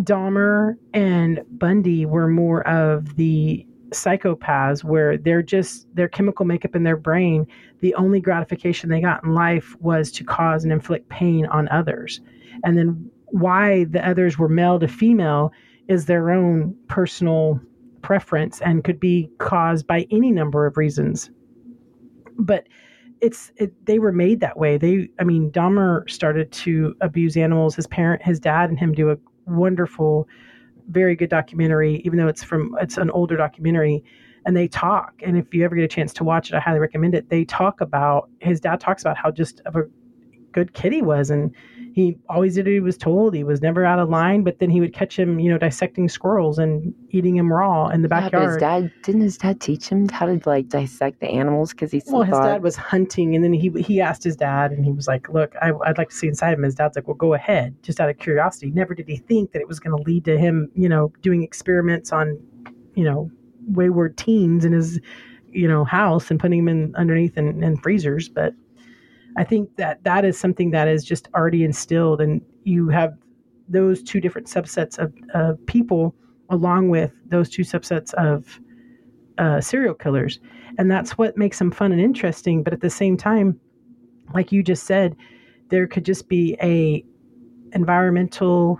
Dahmer 0.00 0.74
and 0.92 1.40
Bundy 1.50 2.06
were 2.06 2.28
more 2.28 2.66
of 2.66 3.16
the 3.16 3.66
psychopaths 3.92 4.84
where 4.84 5.16
they're 5.16 5.42
just 5.42 5.86
their 5.94 6.08
chemical 6.08 6.44
makeup 6.44 6.74
in 6.74 6.82
their 6.82 6.96
brain 6.96 7.46
the 7.82 7.94
only 7.96 8.20
gratification 8.20 8.88
they 8.88 9.00
got 9.00 9.22
in 9.24 9.34
life 9.34 9.76
was 9.80 10.10
to 10.12 10.24
cause 10.24 10.62
and 10.62 10.72
inflict 10.72 11.08
pain 11.08 11.46
on 11.46 11.68
others. 11.68 12.20
And 12.64 12.78
then 12.78 13.10
why 13.26 13.84
the 13.84 14.06
others 14.08 14.38
were 14.38 14.48
male 14.48 14.78
to 14.78 14.88
female 14.88 15.52
is 15.88 16.06
their 16.06 16.30
own 16.30 16.76
personal 16.86 17.60
preference 18.00 18.60
and 18.62 18.84
could 18.84 19.00
be 19.00 19.28
caused 19.38 19.86
by 19.86 20.06
any 20.12 20.30
number 20.30 20.64
of 20.64 20.76
reasons. 20.76 21.30
But 22.38 22.68
it's 23.20 23.52
it, 23.56 23.72
they 23.86 23.98
were 23.98 24.12
made 24.12 24.40
that 24.40 24.58
way. 24.58 24.78
They 24.78 25.08
i 25.18 25.24
mean 25.24 25.50
dahmer 25.50 26.08
started 26.08 26.52
to 26.52 26.94
abuse 27.00 27.36
animals. 27.36 27.74
His 27.74 27.88
parent 27.88 28.22
his 28.22 28.38
dad 28.38 28.70
and 28.70 28.78
him 28.78 28.92
do 28.92 29.10
a 29.10 29.16
wonderful 29.46 30.28
very 30.88 31.16
good 31.16 31.30
documentary, 31.30 32.02
even 32.04 32.18
though 32.18 32.28
it's 32.28 32.42
from 32.42 32.76
it's 32.80 32.98
an 32.98 33.10
older 33.10 33.36
documentary. 33.36 34.02
and 34.44 34.56
they 34.56 34.68
talk. 34.68 35.14
And 35.24 35.36
if 35.36 35.54
you 35.54 35.64
ever 35.64 35.76
get 35.76 35.84
a 35.84 35.88
chance 35.88 36.12
to 36.14 36.24
watch 36.24 36.50
it, 36.50 36.56
I 36.56 36.60
highly 36.60 36.80
recommend 36.80 37.14
it. 37.14 37.28
They 37.28 37.44
talk 37.44 37.80
about 37.80 38.28
his 38.40 38.60
dad 38.60 38.80
talks 38.80 39.02
about 39.02 39.16
how 39.16 39.30
just 39.30 39.60
of 39.66 39.76
a 39.76 39.84
good 40.52 40.74
kid 40.74 40.92
he 40.92 41.02
was, 41.02 41.30
and 41.30 41.54
he 41.94 42.16
always 42.28 42.54
did 42.54 42.64
what 42.64 42.72
he 42.72 42.80
was 42.80 42.96
told. 42.96 43.34
He 43.34 43.44
was 43.44 43.60
never 43.60 43.84
out 43.84 43.98
of 43.98 44.08
line, 44.08 44.42
but 44.42 44.58
then 44.58 44.70
he 44.70 44.80
would 44.80 44.94
catch 44.94 45.18
him, 45.18 45.38
you 45.38 45.50
know, 45.50 45.58
dissecting 45.58 46.08
squirrels 46.08 46.58
and 46.58 46.94
eating 47.10 47.36
him 47.36 47.52
raw 47.52 47.88
in 47.88 48.02
the 48.02 48.08
backyard. 48.08 48.32
but 48.32 48.48
his 48.48 48.56
dad 48.56 48.92
didn't 49.02 49.20
his 49.20 49.36
dad 49.36 49.60
teach 49.60 49.88
him 49.88 50.08
how 50.08 50.26
to 50.26 50.40
like 50.46 50.68
dissect 50.68 51.20
the 51.20 51.28
animals 51.28 51.70
because 51.72 51.92
he 51.92 52.02
well, 52.06 52.22
his 52.22 52.32
thought, 52.32 52.46
dad 52.46 52.62
was 52.62 52.76
hunting, 52.76 53.34
and 53.34 53.44
then 53.44 53.52
he 53.52 53.70
he 53.82 54.00
asked 54.00 54.24
his 54.24 54.36
dad, 54.36 54.72
and 54.72 54.84
he 54.84 54.92
was 54.92 55.06
like, 55.06 55.28
"Look, 55.28 55.54
I, 55.60 55.72
I'd 55.84 55.98
like 55.98 56.08
to 56.08 56.14
see 56.14 56.28
inside 56.28 56.54
him." 56.54 56.62
His 56.62 56.74
dad's 56.74 56.96
like, 56.96 57.06
"Well, 57.06 57.16
go 57.16 57.34
ahead," 57.34 57.74
just 57.82 58.00
out 58.00 58.08
of 58.08 58.18
curiosity. 58.18 58.70
Never 58.70 58.94
did 58.94 59.08
he 59.08 59.18
think 59.18 59.52
that 59.52 59.60
it 59.60 59.68
was 59.68 59.78
going 59.78 59.96
to 59.96 60.02
lead 60.02 60.24
to 60.24 60.38
him, 60.38 60.70
you 60.74 60.88
know, 60.88 61.12
doing 61.20 61.42
experiments 61.42 62.10
on, 62.12 62.38
you 62.94 63.04
know, 63.04 63.30
wayward 63.68 64.16
teens 64.16 64.64
in 64.64 64.72
his, 64.72 64.98
you 65.50 65.68
know, 65.68 65.84
house 65.84 66.30
and 66.30 66.40
putting 66.40 66.64
them 66.64 66.68
in 66.68 66.94
underneath 66.96 67.36
in, 67.36 67.62
in 67.62 67.76
freezers. 67.76 68.30
But 68.30 68.54
I 69.36 69.44
think 69.44 69.76
that 69.76 70.04
that 70.04 70.24
is 70.24 70.38
something 70.38 70.70
that 70.72 70.88
is 70.88 71.04
just 71.04 71.28
already 71.34 71.64
instilled, 71.64 72.20
and 72.20 72.42
you 72.64 72.88
have 72.88 73.14
those 73.68 74.02
two 74.02 74.20
different 74.20 74.46
subsets 74.46 74.98
of, 74.98 75.12
people 75.66 76.14
along 76.50 76.90
with 76.90 77.12
those 77.28 77.48
two 77.48 77.62
subsets 77.62 78.12
of 78.14 78.60
uh, 79.38 79.60
serial 79.60 79.94
killers. 79.94 80.38
And 80.76 80.90
that's 80.90 81.16
what 81.16 81.38
makes 81.38 81.58
them 81.58 81.70
fun 81.70 81.92
and 81.92 82.00
interesting 82.00 82.62
but 82.62 82.72
at 82.72 82.80
the 82.80 82.90
same 82.90 83.16
time 83.16 83.58
like 84.34 84.52
you 84.52 84.62
just 84.62 84.84
said 84.84 85.16
there 85.68 85.86
could 85.86 86.04
just 86.04 86.28
be 86.28 86.56
a 86.62 87.04
environmental 87.74 88.78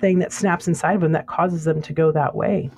thing 0.00 0.18
that 0.20 0.32
snaps 0.32 0.68
inside 0.68 0.94
of 0.94 1.00
them 1.00 1.12
that 1.12 1.26
causes 1.26 1.64
them 1.64 1.82
to 1.82 1.92
go 1.92 2.12
that 2.12 2.34
way. 2.34 2.70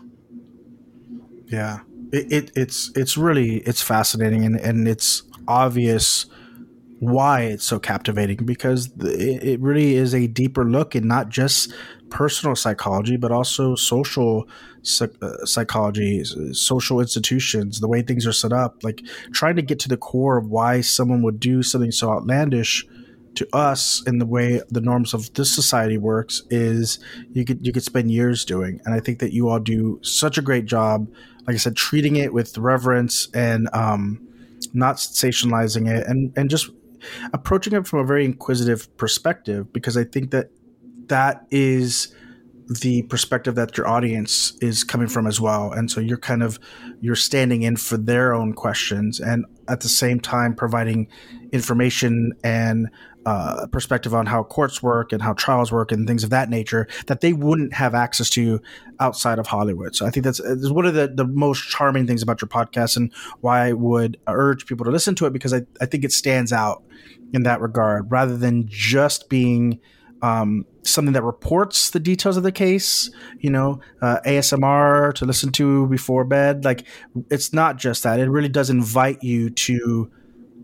Yeah, 1.46 1.80
it, 2.12 2.32
it 2.32 2.52
it's 2.56 2.90
it's 2.96 3.16
really 3.16 3.58
it's 3.58 3.82
fascinating 3.82 4.44
and 4.44 4.56
and 4.56 4.88
it's 4.88 5.22
obvious 5.48 6.26
why 7.00 7.40
it's 7.40 7.64
so 7.64 7.78
captivating 7.78 8.36
because 8.44 8.90
it, 9.00 9.58
really 9.58 9.94
is 9.94 10.14
a 10.14 10.26
deeper 10.26 10.64
look 10.64 10.94
in 10.94 11.08
not 11.08 11.30
just 11.30 11.72
personal 12.10 12.54
psychology 12.54 13.16
but 13.16 13.32
also 13.32 13.74
social 13.74 14.46
uh, 15.00 15.44
psychology, 15.44 16.24
social 16.52 17.00
institutions, 17.00 17.80
the 17.80 17.88
way 17.88 18.02
things 18.02 18.26
are 18.26 18.32
set 18.32 18.52
up. 18.52 18.82
Like 18.82 19.02
trying 19.32 19.56
to 19.56 19.62
get 19.62 19.78
to 19.80 19.88
the 19.88 19.96
core 19.96 20.38
of 20.38 20.46
why 20.46 20.80
someone 20.80 21.22
would 21.22 21.40
do 21.40 21.62
something 21.62 21.90
so 21.90 22.10
outlandish 22.10 22.86
to 23.34 23.48
us 23.54 24.02
in 24.06 24.18
the 24.18 24.26
way 24.26 24.60
the 24.70 24.80
norms 24.80 25.14
of 25.14 25.32
this 25.34 25.54
society 25.54 25.96
works 25.96 26.42
is 26.50 26.98
you 27.32 27.44
could 27.44 27.64
you 27.64 27.72
could 27.72 27.82
spend 27.82 28.10
years 28.10 28.44
doing 28.44 28.80
and 28.84 28.92
i 28.92 28.98
think 28.98 29.20
that 29.20 29.32
you 29.32 29.48
all 29.48 29.60
do 29.60 30.00
such 30.02 30.36
a 30.36 30.42
great 30.42 30.64
job 30.64 31.08
like 31.46 31.54
i 31.54 31.56
said 31.56 31.76
treating 31.76 32.16
it 32.16 32.32
with 32.32 32.58
reverence 32.58 33.28
and 33.32 33.68
um 33.72 34.20
not 34.74 34.96
sensationalizing 34.96 35.88
it 35.88 36.04
and 36.08 36.32
and 36.36 36.50
just 36.50 36.70
approaching 37.32 37.72
it 37.72 37.86
from 37.86 38.00
a 38.00 38.04
very 38.04 38.24
inquisitive 38.24 38.94
perspective 38.96 39.72
because 39.72 39.96
i 39.96 40.04
think 40.04 40.30
that 40.30 40.50
that 41.08 41.46
is 41.50 42.14
the 42.70 43.02
perspective 43.02 43.56
that 43.56 43.76
your 43.76 43.88
audience 43.88 44.56
is 44.60 44.84
coming 44.84 45.08
from 45.08 45.26
as 45.26 45.40
well. 45.40 45.72
And 45.72 45.90
so 45.90 46.00
you're 46.00 46.16
kind 46.16 46.40
of 46.42 46.60
you're 47.00 47.16
standing 47.16 47.62
in 47.62 47.76
for 47.76 47.96
their 47.96 48.32
own 48.32 48.52
questions. 48.52 49.18
And 49.18 49.44
at 49.70 49.80
the 49.80 49.88
same 49.88 50.20
time 50.20 50.54
providing 50.54 51.08
information 51.52 52.32
and 52.44 52.88
uh, 53.26 53.66
perspective 53.66 54.14
on 54.14 54.26
how 54.26 54.42
courts 54.42 54.82
work 54.82 55.12
and 55.12 55.20
how 55.20 55.34
trials 55.34 55.70
work 55.70 55.92
and 55.92 56.06
things 56.06 56.24
of 56.24 56.30
that 56.30 56.48
nature 56.48 56.88
that 57.06 57.20
they 57.20 57.32
wouldn't 57.32 57.72
have 57.72 57.94
access 57.94 58.30
to 58.30 58.60
outside 58.98 59.38
of 59.38 59.46
Hollywood. 59.46 59.94
So 59.94 60.06
I 60.06 60.10
think 60.10 60.24
that's, 60.24 60.40
that's 60.42 60.70
one 60.70 60.86
of 60.86 60.94
the, 60.94 61.08
the 61.08 61.26
most 61.26 61.68
charming 61.68 62.06
things 62.06 62.22
about 62.22 62.40
your 62.40 62.48
podcast 62.48 62.96
and 62.96 63.12
why 63.40 63.66
I 63.66 63.72
would 63.72 64.18
urge 64.26 64.66
people 64.66 64.84
to 64.84 64.90
listen 64.90 65.14
to 65.16 65.26
it 65.26 65.32
because 65.32 65.52
I, 65.52 65.62
I 65.80 65.86
think 65.86 66.04
it 66.04 66.12
stands 66.12 66.52
out 66.52 66.82
in 67.32 67.42
that 67.42 67.60
regard 67.60 68.10
rather 68.10 68.36
than 68.36 68.66
just 68.68 69.28
being 69.28 69.80
um, 70.22 70.66
something 70.82 71.12
that 71.14 71.22
reports 71.22 71.90
the 71.90 72.00
details 72.00 72.36
of 72.36 72.42
the 72.42 72.52
case, 72.52 73.10
you 73.38 73.50
know, 73.50 73.80
uh, 74.02 74.18
ASMR 74.26 75.14
to 75.14 75.24
listen 75.24 75.52
to 75.52 75.86
before 75.86 76.24
bed. 76.24 76.64
Like 76.64 76.84
it's 77.30 77.52
not 77.52 77.76
just 77.76 78.02
that. 78.02 78.20
It 78.20 78.28
really 78.28 78.48
does 78.48 78.70
invite 78.70 79.22
you 79.22 79.50
to 79.50 80.10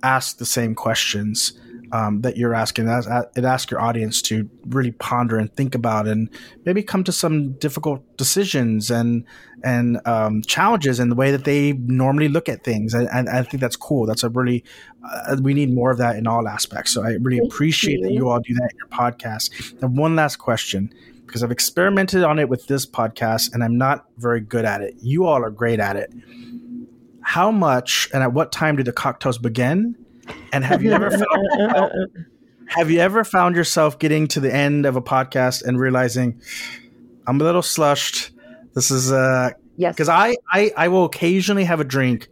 ask 0.03 0.39
the 0.39 0.47
same 0.47 0.75
questions 0.75 1.59
um, 1.93 2.21
that 2.23 2.37
you're 2.37 2.55
asking. 2.55 2.87
It 2.89 2.91
asks- 2.91 3.37
It 3.37 3.45
asks 3.45 3.71
your 3.71 3.81
audience 3.81 4.21
to 4.23 4.49
really 4.69 4.93
ponder 4.93 5.37
and 5.39 5.53
think 5.55 5.75
about, 5.75 6.07
and 6.09 6.29
maybe 6.65 6.83
come 6.83 7.05
to 7.05 7.13
some 7.13 7.53
difficult 7.53 8.03
decisions 8.17 8.91
and 8.91 9.25
and 9.65 10.01
um, 10.07 10.43
challenges 10.43 11.01
in 11.01 11.09
the 11.09 11.15
way 11.15 11.31
that 11.31 11.45
they 11.45 11.73
normally 11.73 12.29
look 12.29 12.49
at 12.49 12.63
things. 12.63 12.95
And, 12.95 13.09
and 13.13 13.29
I 13.29 13.43
think 13.43 13.61
that's 13.61 13.77
cool. 13.77 14.07
That's 14.07 14.23
a 14.23 14.29
really 14.29 14.63
uh, 15.05 15.37
we 15.41 15.55
need 15.55 15.73
more 15.75 15.91
of 15.91 15.99
that 15.99 16.17
in 16.17 16.27
all 16.27 16.47
aspects. 16.47 16.93
So 16.93 17.03
I 17.03 17.17
really 17.21 17.39
appreciate 17.39 18.03
that 18.03 18.13
you 18.13 18.29
all 18.29 18.41
do 18.41 18.55
that 18.55 18.69
in 18.73 18.77
your 18.79 18.89
podcast. 18.89 19.83
And 19.83 19.97
one 19.97 20.15
last 20.17 20.37
question. 20.37 20.93
Because 21.27 21.43
I've 21.43 21.51
experimented 21.51 22.23
on 22.23 22.39
it 22.39 22.49
with 22.49 22.69
this 22.69 22.87
podcast 22.87 23.53
and 23.53 23.65
I'm 23.65 23.77
not 23.77 24.07
very 24.17 24.41
good 24.41 24.65
at 24.65 24.81
it. 24.81 24.95
You 25.01 25.27
all 25.27 25.43
are 25.45 25.51
great 25.51 25.81
at 25.81 25.97
it. 25.97 26.13
How 27.23 27.51
much 27.51 28.09
and 28.15 28.23
at 28.23 28.33
what 28.33 28.53
time 28.53 28.77
do 28.77 28.85
the 28.85 28.93
cocktails 28.93 29.37
begin? 29.37 29.97
And 30.53 30.65
have 30.65 30.83
you 30.83 30.93
ever 30.93 31.11
found 31.11 31.43
yourself, 31.59 31.91
have 32.69 32.91
you 32.91 33.01
ever 33.01 33.25
found 33.25 33.57
yourself 33.57 33.99
getting 33.99 34.27
to 34.29 34.41
the 34.41 34.53
end 34.53 34.87
of 34.87 34.97
a 34.97 35.03
podcast 35.03 35.65
and 35.65 35.79
realizing 35.79 36.41
I'm 37.27 37.41
a 37.41 37.45
little 37.45 37.63
slushed? 37.63 38.31
This 38.75 38.91
is 38.91 39.13
uh 39.13 39.51
yes, 39.77 39.95
because 39.95 40.09
I, 40.09 40.37
I 40.51 40.71
I 40.77 40.89
will 40.89 41.05
occasionally 41.05 41.65
have 41.65 41.81
a 41.81 41.85
drink 41.85 42.29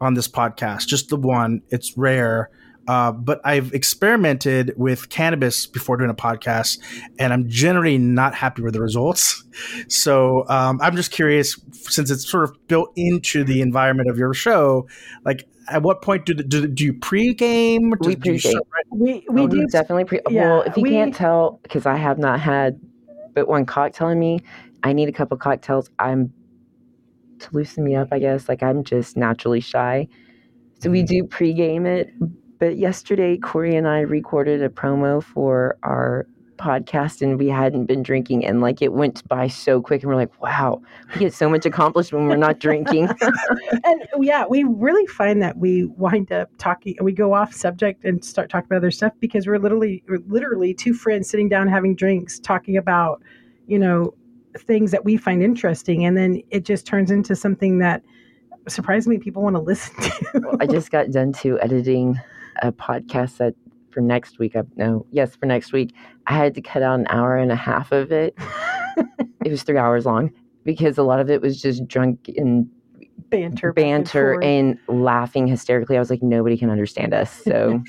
on 0.00 0.14
this 0.14 0.28
podcast, 0.28 0.86
just 0.86 1.08
the 1.08 1.16
one. 1.16 1.62
It's 1.70 1.96
rare, 1.96 2.50
uh, 2.88 3.12
but 3.12 3.40
I've 3.44 3.72
experimented 3.72 4.72
with 4.76 5.08
cannabis 5.08 5.66
before 5.66 5.96
doing 5.96 6.10
a 6.10 6.14
podcast, 6.14 6.78
and 7.18 7.32
I'm 7.32 7.48
generally 7.48 7.96
not 7.98 8.34
happy 8.34 8.62
with 8.62 8.74
the 8.74 8.80
results. 8.80 9.42
So 9.86 10.44
um, 10.48 10.80
I'm 10.82 10.96
just 10.96 11.12
curious, 11.12 11.56
since 11.72 12.10
it's 12.10 12.28
sort 12.28 12.42
of 12.42 12.66
built 12.66 12.90
into 12.96 13.44
the 13.44 13.60
environment 13.60 14.10
of 14.10 14.18
your 14.18 14.34
show, 14.34 14.88
like 15.24 15.46
at 15.70 15.82
what 15.82 16.02
point 16.02 16.26
do 16.26 16.34
do, 16.34 16.66
do 16.66 16.82
you 16.84 16.92
pregame? 16.92 17.92
Do, 18.00 18.08
We 18.08 18.14
do 18.16 18.32
you 18.32 18.38
pregame. 18.38 18.40
start- 18.50 18.64
we 18.90 19.24
we 19.30 19.42
Oh, 19.42 19.46
do 19.46 19.64
definitely 19.68 20.04
pre. 20.06 20.20
yeah, 20.28 20.42
well, 20.48 20.62
if 20.62 20.76
you 20.76 20.82
we- 20.82 20.90
can't 20.90 21.14
tell, 21.14 21.60
because 21.62 21.86
I 21.86 21.94
have 21.96 22.18
not 22.18 22.40
had 22.40 22.80
but 23.34 23.46
one 23.46 23.64
cocktail 23.64 24.08
in 24.08 24.18
me, 24.18 24.40
I 24.82 24.92
need 24.92 25.08
a 25.08 25.12
couple 25.12 25.36
cocktails. 25.36 25.88
I'm 26.00 26.32
to 27.38 27.48
loosen 27.52 27.84
me 27.84 27.94
up, 27.94 28.08
I 28.10 28.18
guess. 28.18 28.48
Like 28.48 28.60
I'm 28.62 28.82
just 28.82 29.16
naturally 29.16 29.60
shy, 29.60 30.08
so 30.80 30.90
we 30.90 31.02
Mhm. 31.04 31.06
do 31.06 31.22
pregame 31.24 31.86
it. 31.86 32.12
But 32.58 32.76
yesterday, 32.76 33.36
Corey 33.36 33.76
and 33.76 33.88
I 33.88 34.00
recorded 34.00 34.62
a 34.62 34.68
promo 34.68 35.22
for 35.22 35.76
our 35.82 36.26
podcast, 36.56 37.22
and 37.22 37.38
we 37.38 37.48
hadn't 37.48 37.86
been 37.86 38.02
drinking, 38.02 38.44
and 38.44 38.60
like 38.60 38.80
it 38.80 38.92
went 38.92 39.26
by 39.28 39.48
so 39.48 39.80
quick, 39.80 40.02
and 40.02 40.10
we're 40.10 40.16
like, 40.16 40.40
"Wow, 40.42 40.82
we 41.12 41.20
get 41.20 41.34
so 41.34 41.48
much 41.48 41.66
accomplished 41.66 42.12
when 42.12 42.26
we're 42.26 42.36
not 42.36 42.58
drinking." 42.58 43.08
and 43.84 44.06
yeah, 44.20 44.44
we 44.48 44.64
really 44.64 45.06
find 45.06 45.42
that 45.42 45.58
we 45.58 45.84
wind 45.84 46.32
up 46.32 46.50
talking, 46.58 46.96
we 47.00 47.12
go 47.12 47.34
off 47.34 47.52
subject 47.52 48.04
and 48.04 48.24
start 48.24 48.50
talking 48.50 48.66
about 48.66 48.78
other 48.78 48.90
stuff 48.90 49.12
because 49.20 49.46
we're 49.46 49.58
literally, 49.58 50.02
we're 50.08 50.22
literally 50.26 50.74
two 50.74 50.94
friends 50.94 51.28
sitting 51.28 51.48
down 51.48 51.68
having 51.68 51.94
drinks, 51.94 52.38
talking 52.38 52.76
about, 52.76 53.22
you 53.66 53.78
know, 53.78 54.14
things 54.56 54.90
that 54.90 55.04
we 55.04 55.16
find 55.16 55.42
interesting, 55.42 56.04
and 56.04 56.16
then 56.16 56.42
it 56.50 56.64
just 56.64 56.86
turns 56.86 57.10
into 57.10 57.34
something 57.34 57.78
that 57.78 58.02
surprisingly 58.68 59.18
people 59.18 59.42
want 59.42 59.56
to 59.56 59.60
listen 59.60 59.94
to. 59.96 60.56
I 60.60 60.66
just 60.66 60.90
got 60.90 61.10
done 61.10 61.32
to 61.34 61.60
editing 61.60 62.18
a 62.64 62.72
podcast 62.72 63.38
that 63.38 63.54
for 63.90 64.00
next 64.00 64.38
week. 64.38 64.56
I 64.56 64.62
no, 64.76 65.06
yes, 65.10 65.36
for 65.36 65.46
next 65.46 65.72
week. 65.72 65.94
I 66.26 66.34
had 66.34 66.54
to 66.54 66.60
cut 66.60 66.82
out 66.82 66.98
an 66.98 67.06
hour 67.08 67.36
and 67.36 67.52
a 67.52 67.56
half 67.56 67.92
of 67.92 68.12
it. 68.12 68.36
it 69.44 69.50
was 69.50 69.62
three 69.62 69.78
hours 69.78 70.06
long 70.06 70.32
because 70.64 70.98
a 70.98 71.02
lot 71.02 71.20
of 71.20 71.30
it 71.30 71.40
was 71.40 71.60
just 71.60 71.86
drunk 71.86 72.28
and 72.36 72.68
banter, 73.30 73.68
and 73.68 73.74
banter 73.74 74.42
and 74.42 74.78
laughing 74.88 75.46
hysterically. 75.46 75.96
I 75.96 76.00
was 76.00 76.10
like, 76.10 76.22
nobody 76.22 76.56
can 76.56 76.70
understand 76.70 77.14
us. 77.14 77.42
So 77.44 77.82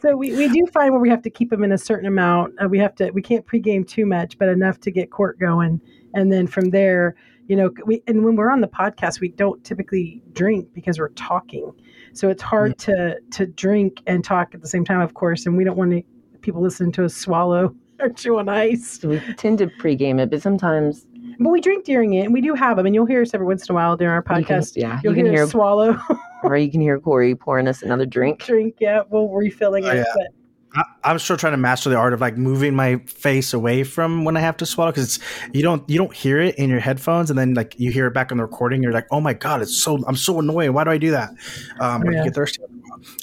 So 0.00 0.16
we, 0.16 0.36
we 0.36 0.48
do 0.48 0.64
find 0.66 0.92
where 0.92 1.00
we 1.00 1.10
have 1.10 1.22
to 1.22 1.30
keep 1.30 1.50
them 1.50 1.64
in 1.64 1.72
a 1.72 1.78
certain 1.78 2.06
amount. 2.06 2.54
Uh, 2.62 2.68
we 2.68 2.78
have 2.78 2.94
to 2.96 3.10
we 3.10 3.22
can't 3.22 3.44
pregame 3.46 3.86
too 3.86 4.06
much, 4.06 4.38
but 4.38 4.48
enough 4.48 4.78
to 4.80 4.90
get 4.90 5.10
court 5.10 5.38
going, 5.40 5.80
and 6.14 6.32
then 6.32 6.46
from 6.46 6.70
there, 6.70 7.16
you 7.48 7.56
know, 7.56 7.70
we 7.84 8.02
and 8.06 8.24
when 8.24 8.36
we're 8.36 8.50
on 8.50 8.60
the 8.60 8.68
podcast, 8.68 9.20
we 9.20 9.28
don't 9.28 9.62
typically 9.64 10.22
drink 10.32 10.68
because 10.72 10.98
we're 10.98 11.08
talking. 11.10 11.72
So 12.18 12.28
it's 12.28 12.42
hard 12.42 12.78
to 12.78 13.20
to 13.30 13.46
drink 13.46 14.02
and 14.08 14.24
talk 14.24 14.52
at 14.54 14.60
the 14.60 14.66
same 14.66 14.84
time, 14.84 15.00
of 15.00 15.14
course, 15.14 15.46
and 15.46 15.56
we 15.56 15.62
don't 15.62 15.76
want 15.76 15.92
to, 15.92 16.02
people 16.40 16.60
listening 16.60 16.90
to 16.92 17.04
us 17.04 17.14
swallow 17.14 17.72
or 18.00 18.08
chew 18.08 18.38
on 18.38 18.48
ice. 18.48 19.02
we 19.04 19.20
tend 19.36 19.58
to 19.58 19.68
pregame 19.80 20.18
it, 20.20 20.28
but 20.28 20.42
sometimes 20.42 21.06
But 21.38 21.50
we 21.50 21.60
drink 21.60 21.84
during 21.84 22.14
it, 22.14 22.24
and 22.24 22.32
we 22.34 22.40
do 22.40 22.54
have 22.54 22.76
them, 22.76 22.86
and 22.86 22.94
you'll 22.94 23.06
hear 23.06 23.22
us 23.22 23.34
every 23.34 23.46
once 23.46 23.68
in 23.68 23.72
a 23.72 23.76
while 23.76 23.96
during 23.96 24.12
our 24.12 24.38
you 24.38 24.44
can, 24.44 24.58
podcast. 24.60 24.72
yeah, 24.76 24.98
You'll 25.04 25.12
you 25.16 25.22
can 25.22 25.26
hear, 25.26 25.34
hear, 25.34 25.44
us 25.44 25.50
swallow, 25.52 25.96
or 26.42 26.56
you 26.56 26.70
can 26.72 26.80
hear 26.80 26.98
Corey 26.98 27.36
pouring 27.36 27.68
us 27.68 27.82
another 27.82 28.04
drink. 28.06 28.44
drink. 28.44 28.74
Yeah, 28.80 29.02
we'll 29.10 29.28
refilling 29.28 29.84
Oh, 29.84 29.90
it. 29.90 29.96
yeah. 29.98 30.04
But 30.16 30.26
I, 30.74 31.10
am 31.12 31.18
still 31.18 31.36
trying 31.36 31.54
to 31.54 31.58
master 31.58 31.88
the 31.88 31.96
art 31.96 32.12
of 32.12 32.20
like 32.20 32.36
moving 32.36 32.74
my 32.74 32.98
face 33.06 33.54
away 33.54 33.84
from 33.84 34.24
when 34.24 34.36
I 34.36 34.40
have 34.40 34.56
to 34.58 34.66
swallow 34.66 34.90
because 34.90 35.16
it's 35.16 35.48
you 35.52 35.62
don't 35.62 35.88
you 35.88 35.96
don't 35.96 36.14
hear 36.14 36.40
it 36.40 36.56
in 36.56 36.68
your 36.68 36.80
headphones 36.80 37.30
and 37.30 37.38
then 37.38 37.54
like 37.54 37.78
you 37.78 37.90
hear 37.90 38.06
it 38.06 38.14
back 38.14 38.30
on 38.30 38.38
the 38.38 38.44
recording. 38.44 38.82
You're 38.82 38.92
like, 38.92 39.06
oh 39.10 39.20
my 39.20 39.32
god, 39.32 39.62
it's 39.62 39.76
so 39.76 39.98
I'm 40.06 40.16
so 40.16 40.38
annoying. 40.38 40.72
Why 40.72 40.84
do 40.84 40.90
I 40.90 40.98
do 40.98 41.10
that? 41.12 41.30
Um, 41.80 42.04
yeah. 42.04 42.18
you 42.18 42.24
get 42.24 42.34
thirsty. 42.34 42.62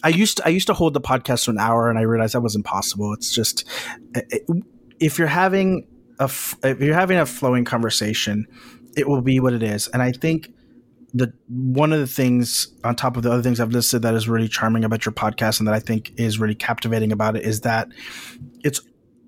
I 0.03 0.09
used 0.09 0.37
to, 0.37 0.45
I 0.45 0.49
used 0.49 0.67
to 0.67 0.73
hold 0.73 0.93
the 0.93 1.01
podcast 1.01 1.45
for 1.45 1.51
an 1.51 1.59
hour 1.59 1.89
and 1.89 1.99
I 1.99 2.03
realized 2.03 2.33
that 2.33 2.41
was 2.41 2.55
impossible. 2.55 3.13
It's 3.13 3.33
just 3.33 3.65
it, 4.15 4.43
if 4.99 5.19
you're 5.19 5.27
having 5.27 5.87
a 6.19 6.25
if 6.25 6.79
you're 6.79 6.95
having 6.95 7.17
a 7.17 7.25
flowing 7.25 7.65
conversation, 7.65 8.47
it 8.97 9.07
will 9.07 9.21
be 9.21 9.39
what 9.39 9.53
it 9.53 9.63
is. 9.63 9.87
And 9.89 10.01
I 10.01 10.11
think 10.11 10.53
the 11.15 11.33
one 11.47 11.93
of 11.93 11.99
the 11.99 12.07
things 12.07 12.67
on 12.83 12.93
top 12.93 13.15
of 13.15 13.23
the 13.23 13.31
other 13.31 13.41
things 13.41 13.61
I've 13.61 13.71
listed 13.71 14.01
that 14.01 14.13
is 14.13 14.27
really 14.27 14.49
charming 14.49 14.83
about 14.83 15.05
your 15.05 15.13
podcast 15.13 15.59
and 15.59 15.67
that 15.67 15.73
I 15.73 15.79
think 15.79 16.11
is 16.17 16.39
really 16.39 16.55
captivating 16.55 17.13
about 17.13 17.37
it 17.37 17.45
is 17.45 17.61
that 17.61 17.87
it's 18.65 18.81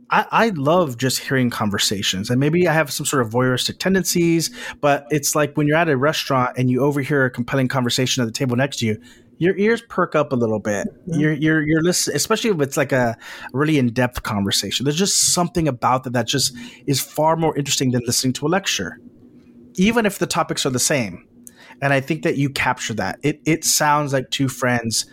I, 0.09 0.26
I 0.31 0.49
love 0.49 0.97
just 0.97 1.19
hearing 1.19 1.49
conversations 1.49 2.30
and 2.30 2.41
maybe 2.41 2.68
I 2.68 2.73
have 2.73 2.91
some 2.91 3.05
sort 3.05 3.26
of 3.26 3.31
voyeuristic 3.31 3.80
tendencies, 3.80 4.49
but 4.81 5.07
it's 5.11 5.34
like 5.34 5.55
when 5.55 5.65
you're 5.65 5.77
at 5.77 5.88
a 5.88 5.95
restaurant 5.95 6.57
and 6.57 6.69
you 6.69 6.81
overhear 6.81 7.23
a 7.23 7.31
compelling 7.31 7.69
conversation 7.69 8.22
at 8.22 8.26
the 8.26 8.34
table 8.34 8.57
next 8.57 8.80
to 8.80 8.85
you, 8.85 9.01
your 9.38 9.57
ears 9.57 9.81
perk 9.88 10.14
up 10.14 10.34
a 10.34 10.35
little 10.35 10.59
bit. 10.59 10.88
Mm-hmm. 10.88 11.19
You're 11.22 11.34
you're 11.34 11.61
you're 11.61 11.81
listening, 11.81 12.18
especially 12.18 12.49
if 12.49 12.59
it's 12.59 12.76
like 12.76 12.91
a 12.91 13.18
really 13.53 13.77
in 13.77 13.93
depth 13.93 14.23
conversation. 14.23 14.84
There's 14.84 14.97
just 14.97 15.34
something 15.34 15.69
about 15.69 16.03
that 16.03 16.14
that 16.14 16.27
just 16.27 16.53
is 16.85 16.99
far 16.99 17.38
more 17.38 17.57
interesting 17.57 17.91
than 17.91 18.01
listening 18.05 18.34
to 18.34 18.47
a 18.47 18.49
lecture, 18.49 18.99
even 19.76 20.05
if 20.05 20.19
the 20.19 20.27
topics 20.27 20.65
are 20.65 20.69
the 20.69 20.80
same 20.80 21.23
and 21.82 21.94
I 21.94 21.99
think 21.99 22.24
that 22.24 22.38
you 22.38 22.49
capture 22.49 22.94
that. 22.95 23.20
It 23.24 23.41
it 23.45 23.64
sounds 23.64 24.14
like 24.14 24.30
two 24.30 24.48
friends 24.48 25.06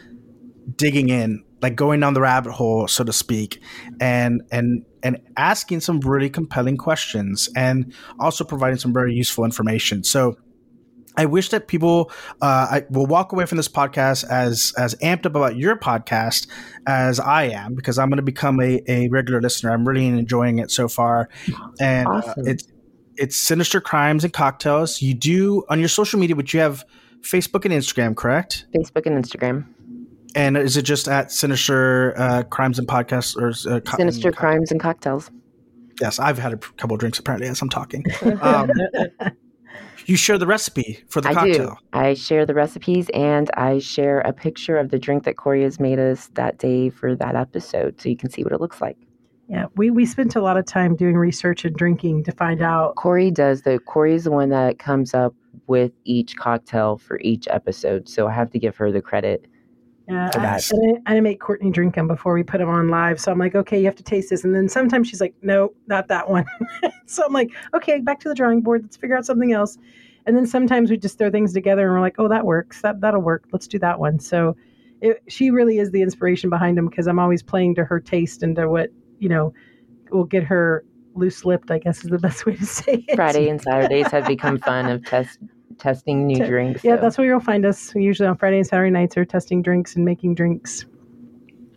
digging 0.77 1.09
in, 1.09 1.45
like 1.63 1.77
going 1.77 2.01
down 2.01 2.15
the 2.15 2.21
rabbit 2.21 2.53
hole, 2.53 2.89
so 2.89 3.05
to 3.05 3.13
speak, 3.13 3.61
and 4.01 4.43
and 4.51 4.85
and 5.03 5.19
asking 5.37 5.81
some 5.81 6.01
really 6.01 6.31
compelling 6.31 6.77
questions, 6.77 7.49
and 7.55 7.93
also 8.19 8.45
providing 8.45 8.79
some 8.79 8.93
very 8.93 9.15
useful 9.15 9.45
information. 9.45 10.05
So. 10.05 10.37
I 11.17 11.27
wish 11.27 11.51
that 11.51 11.69
people 11.69 12.11
uh, 12.43 12.67
I 12.69 12.83
will 12.91 13.07
walk 13.07 13.33
away 13.33 13.47
from 13.47 13.57
this 13.57 13.69
podcast 13.69 14.29
as 14.29 14.75
as 14.77 14.97
amped 14.97 15.27
up 15.27 15.37
about 15.37 15.57
your 15.57 15.77
podcast 15.77 16.49
as 16.89 17.21
I 17.21 17.45
am 17.45 17.77
because 17.77 18.01
I'm 18.01 18.09
going 18.09 18.17
to 18.17 18.25
become 18.25 18.61
a, 18.61 18.83
a 18.89 19.09
regular 19.11 19.41
listener. 19.41 19.71
I'm 19.71 19.87
really 19.87 20.09
enjoying 20.09 20.59
it 20.59 20.73
so 20.73 20.89
far, 20.89 21.29
and 21.79 22.09
uh, 22.09 22.11
awesome. 22.11 22.45
uh, 22.45 22.51
it's 22.51 22.65
it's 23.17 23.37
Sinister 23.37 23.81
Crimes 23.81 24.25
and 24.25 24.33
Cocktails. 24.33 25.03
You 25.03 25.15
do 25.15 25.65
on 25.69 25.79
your 25.79 25.89
social 25.89 26.19
media, 26.19 26.37
which 26.37 26.55
you 26.55 26.61
have 26.61 26.85
Facebook 27.21 27.65
and 27.65 27.73
Instagram, 27.73 28.17
correct? 28.17 28.67
Facebook 28.75 29.07
and 29.07 29.23
Instagram. 29.23 29.67
And 30.35 30.57
is 30.57 30.77
it 30.77 30.83
just 30.83 31.09
at 31.09 31.31
Sinister 31.31 32.15
uh, 32.19 32.43
Crimes 32.45 32.79
and 32.79 32.89
Podcasts 32.89 33.37
or 33.37 33.51
uh, 33.73 33.81
co- 33.81 33.97
Sinister 33.97 34.29
and 34.29 34.37
Crimes 34.37 34.73
and 34.73 34.81
Cocktails? 34.81 35.31
Yes, 36.01 36.19
I've 36.19 36.39
had 36.39 36.53
a 36.53 36.57
couple 36.57 36.97
drinks 36.97 37.19
apparently 37.19 37.49
as 37.49 37.63
I'm 37.63 37.69
talking. 37.69 38.05
Um, 38.41 38.71
you 40.07 40.17
share 40.17 40.37
the 40.37 40.47
recipe 40.47 41.03
for 41.09 41.21
the 41.21 41.31
I 41.31 41.35
cocktail. 41.35 41.69
Do. 41.71 41.99
I 41.99 42.15
share 42.15 42.45
the 42.45 42.53
recipes 42.53 43.09
and 43.15 43.51
I 43.55 43.79
share 43.79 44.21
a 44.21 44.33
picture 44.33 44.77
of 44.77 44.91
the 44.91 44.99
drink 44.99 45.25
that 45.25 45.37
Corey 45.37 45.63
has 45.63 45.81
made 45.81 45.99
us 45.99 46.29
that 46.35 46.59
day 46.59 46.91
for 46.91 47.15
that 47.17 47.37
episode 47.37 48.01
so 48.01 48.09
you 48.09 48.17
can 48.17 48.29
see 48.31 48.43
what 48.43 48.53
it 48.53 48.61
looks 48.61 48.81
like. 48.81 48.99
Yeah, 49.49 49.67
we, 49.77 49.91
we 49.91 50.07
spent 50.07 50.37
a 50.37 50.41
lot 50.41 50.57
of 50.57 50.65
time 50.65 50.97
doing 50.97 51.17
research 51.17 51.65
and 51.65 51.77
drinking 51.77 52.25
to 52.25 52.33
find 52.33 52.63
out. 52.63 52.97
Corey 52.97 53.31
does 53.31 53.63
the 53.63 53.79
Corey's 53.79 54.25
the 54.25 54.31
one 54.31 54.49
that 54.49 54.79
comes 54.79 55.13
up 55.13 55.35
with 55.67 55.93
each 56.05 56.37
cocktail 56.37 56.97
for 56.97 57.21
each 57.21 57.47
episode, 57.49 58.09
so 58.09 58.27
I 58.27 58.33
have 58.33 58.51
to 58.53 58.59
give 58.59 58.77
her 58.77 58.91
the 58.91 59.03
credit. 59.03 59.47
Yeah, 60.09 60.31
I, 60.35 60.61
and 60.75 61.03
I, 61.07 61.17
I 61.17 61.21
make 61.21 61.41
Courtney 61.41 61.71
drink 61.71 61.95
them 61.95 62.09
before 62.09 62.35
we 62.35 62.43
put 62.43 62.59
them 62.59 62.69
on 62.69 62.89
live. 62.89 63.19
So 63.21 63.33
I'm 63.33 63.39
like, 63.39 63.55
okay, 63.55 63.79
you 63.79 63.85
have 63.87 63.97
to 63.97 64.03
taste 64.03 64.31
this, 64.31 64.45
and 64.45 64.55
then 64.55 64.69
sometimes 64.69 65.09
she's 65.09 65.21
like, 65.21 65.35
no, 65.43 65.73
not 65.87 66.09
that 66.09 66.29
one. 66.29 66.47
so 67.07 67.25
I'm 67.25 67.33
like, 67.33 67.51
okay, 67.75 68.01
back 68.01 68.21
to 68.21 68.29
the 68.29 68.35
drawing 68.35 68.61
board. 68.61 68.83
Let's 68.83 68.97
figure 68.97 69.17
out 69.17 69.27
something 69.27 69.53
else. 69.53 69.79
And 70.27 70.35
then 70.35 70.47
sometimes 70.47 70.91
we 70.91 70.97
just 70.97 71.19
throw 71.19 71.31
things 71.31 71.53
together, 71.53 71.85
and 71.85 71.93
we're 71.93 72.01
like, 72.01 72.17
oh, 72.19 72.29
that 72.29 72.47
works. 72.47 72.81
That 72.81 73.03
that'll 73.03 73.21
work. 73.21 73.45
Let's 73.53 73.67
do 73.67 73.79
that 73.81 73.99
one. 73.99 74.19
So 74.21 74.57
it, 75.03 75.23
she 75.29 75.51
really 75.51 75.79
is 75.79 75.91
the 75.91 76.01
inspiration 76.01 76.49
behind 76.49 76.79
them 76.79 76.89
because 76.89 77.07
I'm 77.07 77.19
always 77.19 77.43
playing 77.43 77.75
to 77.75 77.85
her 77.85 78.01
taste 78.01 78.43
and 78.43 78.57
to 78.57 78.69
what 78.69 78.91
you 79.19 79.29
know, 79.29 79.53
will 80.11 80.25
get 80.25 80.45
her 80.45 80.85
loose 81.15 81.45
lipped, 81.45 81.71
I 81.71 81.79
guess 81.79 82.05
is 82.05 82.11
the 82.11 82.19
best 82.19 82.47
way 82.47 82.57
to 82.57 82.67
say 82.67 83.05
it. 83.09 83.17
Friday 83.17 83.49
and 83.49 83.61
Saturdays 83.61 84.11
have 84.11 84.27
become 84.27 84.59
fun 84.59 84.87
of 84.87 85.05
test 85.05 85.39
testing 85.79 86.27
new 86.27 86.45
drinks. 86.47 86.85
Yeah, 86.85 86.97
so. 86.97 87.03
that's 87.03 87.19
where 87.19 87.27
you'll 87.27 87.41
find 87.41 87.65
us. 87.65 87.95
Usually 87.95 88.29
on 88.29 88.37
Friday 88.37 88.59
and 88.59 88.67
Saturday 88.67 88.91
nights 88.91 89.17
are 89.17 89.25
testing 89.25 89.63
drinks 89.63 89.97
and 89.97 90.05
making 90.05 90.35
drinks. 90.35 90.87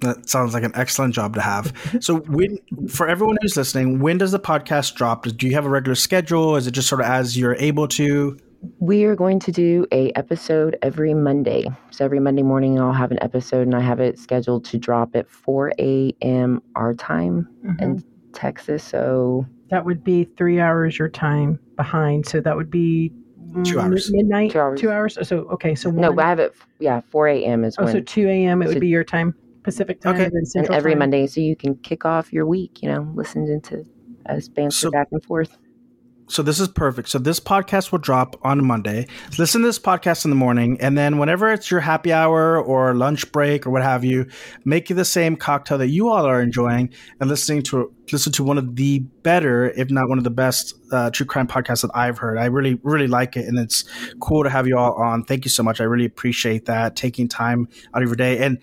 That 0.02 0.30
sounds 0.30 0.54
like 0.54 0.64
an 0.64 0.74
excellent 0.76 1.16
job 1.16 1.34
to 1.34 1.42
have. 1.42 1.74
So, 2.02 2.18
when 2.20 2.60
for 2.88 3.08
everyone 3.08 3.38
who's 3.42 3.58
listening, 3.58 4.00
when 4.00 4.20
does 4.20 4.32
the 4.32 4.40
podcast 4.40 4.96
drop? 4.96 5.26
Do 5.26 5.48
you 5.48 5.54
have 5.54 5.66
a 5.66 5.70
regular 5.70 5.96
schedule? 5.96 6.56
Is 6.56 6.68
it 6.68 6.72
just 6.72 6.88
sort 6.88 7.02
of 7.02 7.08
as 7.08 7.36
you're 7.36 7.56
able 7.56 7.88
to? 7.90 8.38
We 8.80 9.04
are 9.06 9.16
going 9.16 9.40
to 9.40 9.52
do 9.52 9.86
a 9.92 10.12
episode 10.14 10.78
every 10.82 11.14
Monday. 11.14 11.68
So 11.92 12.06
every 12.06 12.20
Monday 12.20 12.44
morning 12.44 12.80
I'll 12.80 12.94
have 12.94 13.12
an 13.12 13.22
episode 13.22 13.68
and 13.68 13.76
I 13.76 13.82
have 13.82 14.00
it 14.00 14.18
scheduled 14.20 14.66
to 14.66 14.78
drop 14.78 15.16
at 15.16 15.30
4 15.30 15.74
a.m. 15.80 16.62
our 16.76 16.94
time 16.94 17.48
mm-hmm. 17.66 17.84
in 17.84 18.04
Texas. 18.34 18.84
So 18.84 19.46
that 19.70 19.86
would 19.86 20.04
be 20.04 20.26
three 20.38 20.60
hours 20.60 20.98
your 20.98 21.10
time 21.10 21.60
behind. 21.76 22.28
So 22.28 22.40
that 22.42 22.56
would 22.56 22.72
be 22.72 23.12
two 23.64 23.80
hours 23.80 24.12
midnight 24.12 24.52
two 24.52 24.60
hours 24.60 24.80
two 24.80 24.92
hours 24.92 25.18
so 25.24 25.40
okay 25.50 25.74
so 25.74 25.90
one. 25.90 26.02
no 26.02 26.22
i 26.22 26.28
have 26.28 26.38
it 26.38 26.54
yeah 26.80 27.02
4 27.10 27.28
a.m 27.30 27.64
is 27.64 27.76
oh 27.80 27.86
when, 27.86 27.94
so 27.94 28.02
2 28.02 28.28
a.m 28.28 28.62
it 28.62 28.66
so, 28.66 28.74
would 28.74 28.82
be 28.82 28.88
your 28.88 29.04
time 29.04 29.34
pacific 29.64 30.02
time 30.02 30.16
okay. 30.16 30.26
and 30.26 30.72
every 30.72 30.92
time. 30.92 31.00
monday 31.00 31.26
so 31.28 31.40
you 31.40 31.56
can 31.56 31.76
kick 31.78 32.06
off 32.06 32.32
your 32.32 32.46
week 32.46 32.84
you 32.84 32.90
know 32.90 33.10
listening 33.16 33.62
to 33.62 33.86
us 34.28 34.48
banter 34.48 34.76
so, 34.76 34.92
back 34.92 35.08
and 35.12 35.24
forth 35.24 35.58
so 36.28 36.44
this 36.44 36.60
is 36.60 36.68
perfect. 36.68 37.10
So 37.10 37.20
this 37.20 37.40
podcast 37.40 37.92
will 37.92 38.00
drop 38.00 38.36
on 38.44 38.66
Monday. 38.66 39.08
Listen 39.38 39.62
to 39.62 39.68
this 39.68 39.80
podcast 39.80 40.26
in 40.26 40.32
the 40.32 40.36
morning, 40.36 40.78
and 40.82 40.98
then 40.98 41.18
whenever 41.18 41.52
it's 41.52 41.72
your 41.72 41.80
happy 41.80 42.12
hour 42.12 42.62
or 42.62 42.94
lunch 42.94 43.32
break 43.32 43.66
or 43.66 43.70
what 43.70 43.82
have 43.82 44.04
you, 44.04 44.28
make 44.66 44.88
the 44.88 45.06
same 45.06 45.36
cocktail 45.36 45.78
that 45.78 45.88
you 45.88 46.10
all 46.10 46.26
are 46.26 46.42
enjoying 46.42 46.94
and 47.20 47.30
listening 47.30 47.62
to 47.64 47.94
listen 48.12 48.32
to 48.34 48.44
one 48.44 48.58
of 48.58 48.76
the 48.76 49.00
better, 49.00 49.70
if 49.72 49.90
not 49.90 50.10
one 50.10 50.18
of 50.18 50.24
the 50.24 50.30
best, 50.30 50.74
uh, 50.92 51.10
true 51.12 51.26
crime 51.26 51.48
podcasts 51.48 51.82
that 51.82 51.92
I've 51.96 52.18
heard. 52.18 52.38
I 52.38 52.46
really 52.46 52.80
really 52.84 53.08
like 53.08 53.38
it, 53.38 53.48
and 53.48 53.58
it's 53.58 53.86
cool 54.20 54.44
to 54.44 54.50
have 54.50 54.68
you 54.68 54.78
all 54.78 54.94
on. 54.94 55.24
Thank 55.24 55.46
you 55.46 55.50
so 55.50 55.64
much. 55.64 55.80
I 55.80 55.86
really 55.86 56.06
appreciate 56.06 56.66
that 56.66 56.96
taking 56.96 57.28
time 57.28 57.68
out 57.94 58.04
of 58.04 58.10
your 58.10 58.16
day. 58.16 58.40
And 58.40 58.60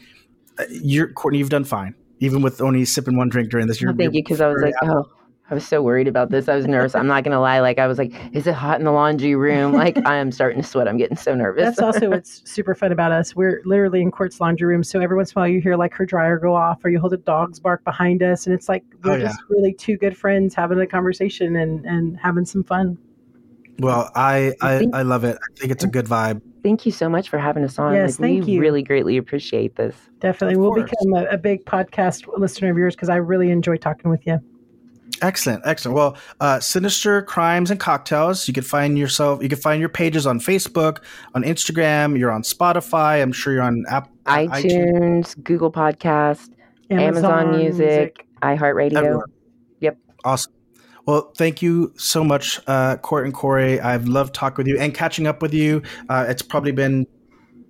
uh, 0.58 0.64
you're 0.70 1.12
Courtney, 1.12 1.38
you've 1.38 1.48
done 1.48 1.64
fine, 1.64 1.94
even 2.20 2.42
with 2.42 2.60
only 2.60 2.84
sipping 2.84 3.16
one 3.16 3.28
drink 3.28 3.50
during 3.50 3.66
this. 3.66 3.80
You're, 3.80 3.94
thank 3.94 4.14
you, 4.14 4.22
because 4.22 4.40
I 4.40 4.48
was 4.48 4.62
like, 4.62 4.74
oh 4.82 5.04
I 5.50 5.54
was 5.54 5.66
so 5.66 5.82
worried 5.82 6.08
about 6.08 6.30
this. 6.30 6.48
I 6.48 6.56
was 6.56 6.66
nervous. 6.66 6.94
I'm 6.94 7.06
not 7.06 7.22
going 7.22 7.32
to 7.32 7.40
lie. 7.40 7.60
Like, 7.60 7.78
I 7.78 7.86
was 7.86 7.98
like, 7.98 8.12
is 8.32 8.46
it 8.46 8.54
hot 8.54 8.78
in 8.78 8.84
the 8.86 8.92
laundry 8.92 9.34
room? 9.34 9.74
Like, 9.84 10.06
I 10.06 10.16
am 10.16 10.32
starting 10.32 10.62
to 10.62 10.66
sweat. 10.66 10.88
I'm 10.88 10.96
getting 10.96 11.16
so 11.16 11.34
nervous. 11.34 11.62
That's 11.64 11.78
also 11.80 12.08
what's 12.08 12.48
super 12.50 12.74
fun 12.74 12.92
about 12.92 13.12
us. 13.12 13.36
We're 13.36 13.60
literally 13.66 14.00
in 14.00 14.10
Court's 14.10 14.40
laundry 14.40 14.66
room. 14.66 14.82
So 14.82 15.00
every 15.00 15.16
once 15.16 15.32
in 15.32 15.38
a 15.38 15.42
while, 15.42 15.48
you 15.48 15.60
hear 15.60 15.76
like 15.76 15.92
her 15.94 16.06
dryer 16.06 16.38
go 16.38 16.54
off 16.54 16.82
or 16.84 16.88
you 16.88 16.98
hold 16.98 17.12
a 17.12 17.18
dog's 17.18 17.60
bark 17.60 17.84
behind 17.84 18.22
us. 18.22 18.46
And 18.46 18.54
it's 18.54 18.68
like, 18.68 18.84
oh, 18.94 18.96
we're 19.04 19.12
oh, 19.12 19.16
yeah. 19.16 19.24
just 19.24 19.40
really 19.50 19.74
two 19.74 19.98
good 19.98 20.16
friends 20.16 20.54
having 20.54 20.80
a 20.80 20.86
conversation 20.86 21.56
and, 21.56 21.84
and 21.84 22.18
having 22.18 22.46
some 22.46 22.64
fun. 22.64 22.96
Well, 23.80 24.10
I, 24.14 24.52
I, 24.62 24.86
I 24.94 25.02
love 25.02 25.24
it. 25.24 25.36
I 25.36 25.60
think 25.60 25.72
it's 25.72 25.84
a 25.84 25.88
good 25.88 26.06
vibe. 26.06 26.40
Thank 26.62 26.86
you 26.86 26.92
so 26.92 27.08
much 27.08 27.28
for 27.28 27.38
having 27.38 27.64
us 27.64 27.78
on. 27.78 27.92
Yes, 27.92 28.18
like, 28.18 28.30
thank 28.30 28.46
we 28.46 28.52
you. 28.52 28.60
really 28.60 28.82
greatly 28.82 29.18
appreciate 29.18 29.76
this. 29.76 29.96
Definitely. 30.20 30.56
We'll 30.56 30.74
become 30.74 31.12
a, 31.14 31.24
a 31.26 31.36
big 31.36 31.64
podcast 31.66 32.26
listener 32.38 32.70
of 32.70 32.78
yours 32.78 32.94
because 32.94 33.10
I 33.10 33.16
really 33.16 33.50
enjoy 33.50 33.76
talking 33.76 34.10
with 34.10 34.26
you. 34.26 34.40
Excellent, 35.22 35.62
excellent. 35.64 35.96
Well, 35.96 36.16
uh, 36.40 36.60
Sinister 36.60 37.22
Crimes 37.22 37.70
and 37.70 37.78
Cocktails. 37.78 38.48
You 38.48 38.54
can 38.54 38.64
find 38.64 38.98
yourself. 38.98 39.42
You 39.42 39.48
can 39.48 39.58
find 39.58 39.80
your 39.80 39.88
pages 39.88 40.26
on 40.26 40.40
Facebook, 40.40 40.98
on 41.34 41.42
Instagram. 41.42 42.18
You're 42.18 42.32
on 42.32 42.42
Spotify. 42.42 43.22
I'm 43.22 43.32
sure 43.32 43.52
you're 43.52 43.62
on 43.62 43.84
App, 43.88 44.10
iTunes, 44.24 44.64
iTunes, 44.64 45.42
Google 45.44 45.70
Podcast, 45.70 46.50
Amazon, 46.90 47.00
Amazon 47.00 47.50
Music, 47.58 47.78
Music, 47.78 48.26
iHeartRadio. 48.42 48.96
Everywhere. 48.96 49.26
Yep. 49.80 49.98
Awesome. 50.24 50.52
Well, 51.06 51.32
thank 51.36 51.60
you 51.60 51.92
so 51.96 52.24
much, 52.24 52.60
uh, 52.66 52.96
Court 52.96 53.26
and 53.26 53.34
Corey. 53.34 53.78
I've 53.80 54.08
loved 54.08 54.34
talking 54.34 54.64
with 54.64 54.66
you 54.66 54.78
and 54.78 54.94
catching 54.94 55.26
up 55.26 55.42
with 55.42 55.52
you. 55.52 55.82
Uh, 56.08 56.24
it's 56.28 56.42
probably 56.42 56.72
been 56.72 57.06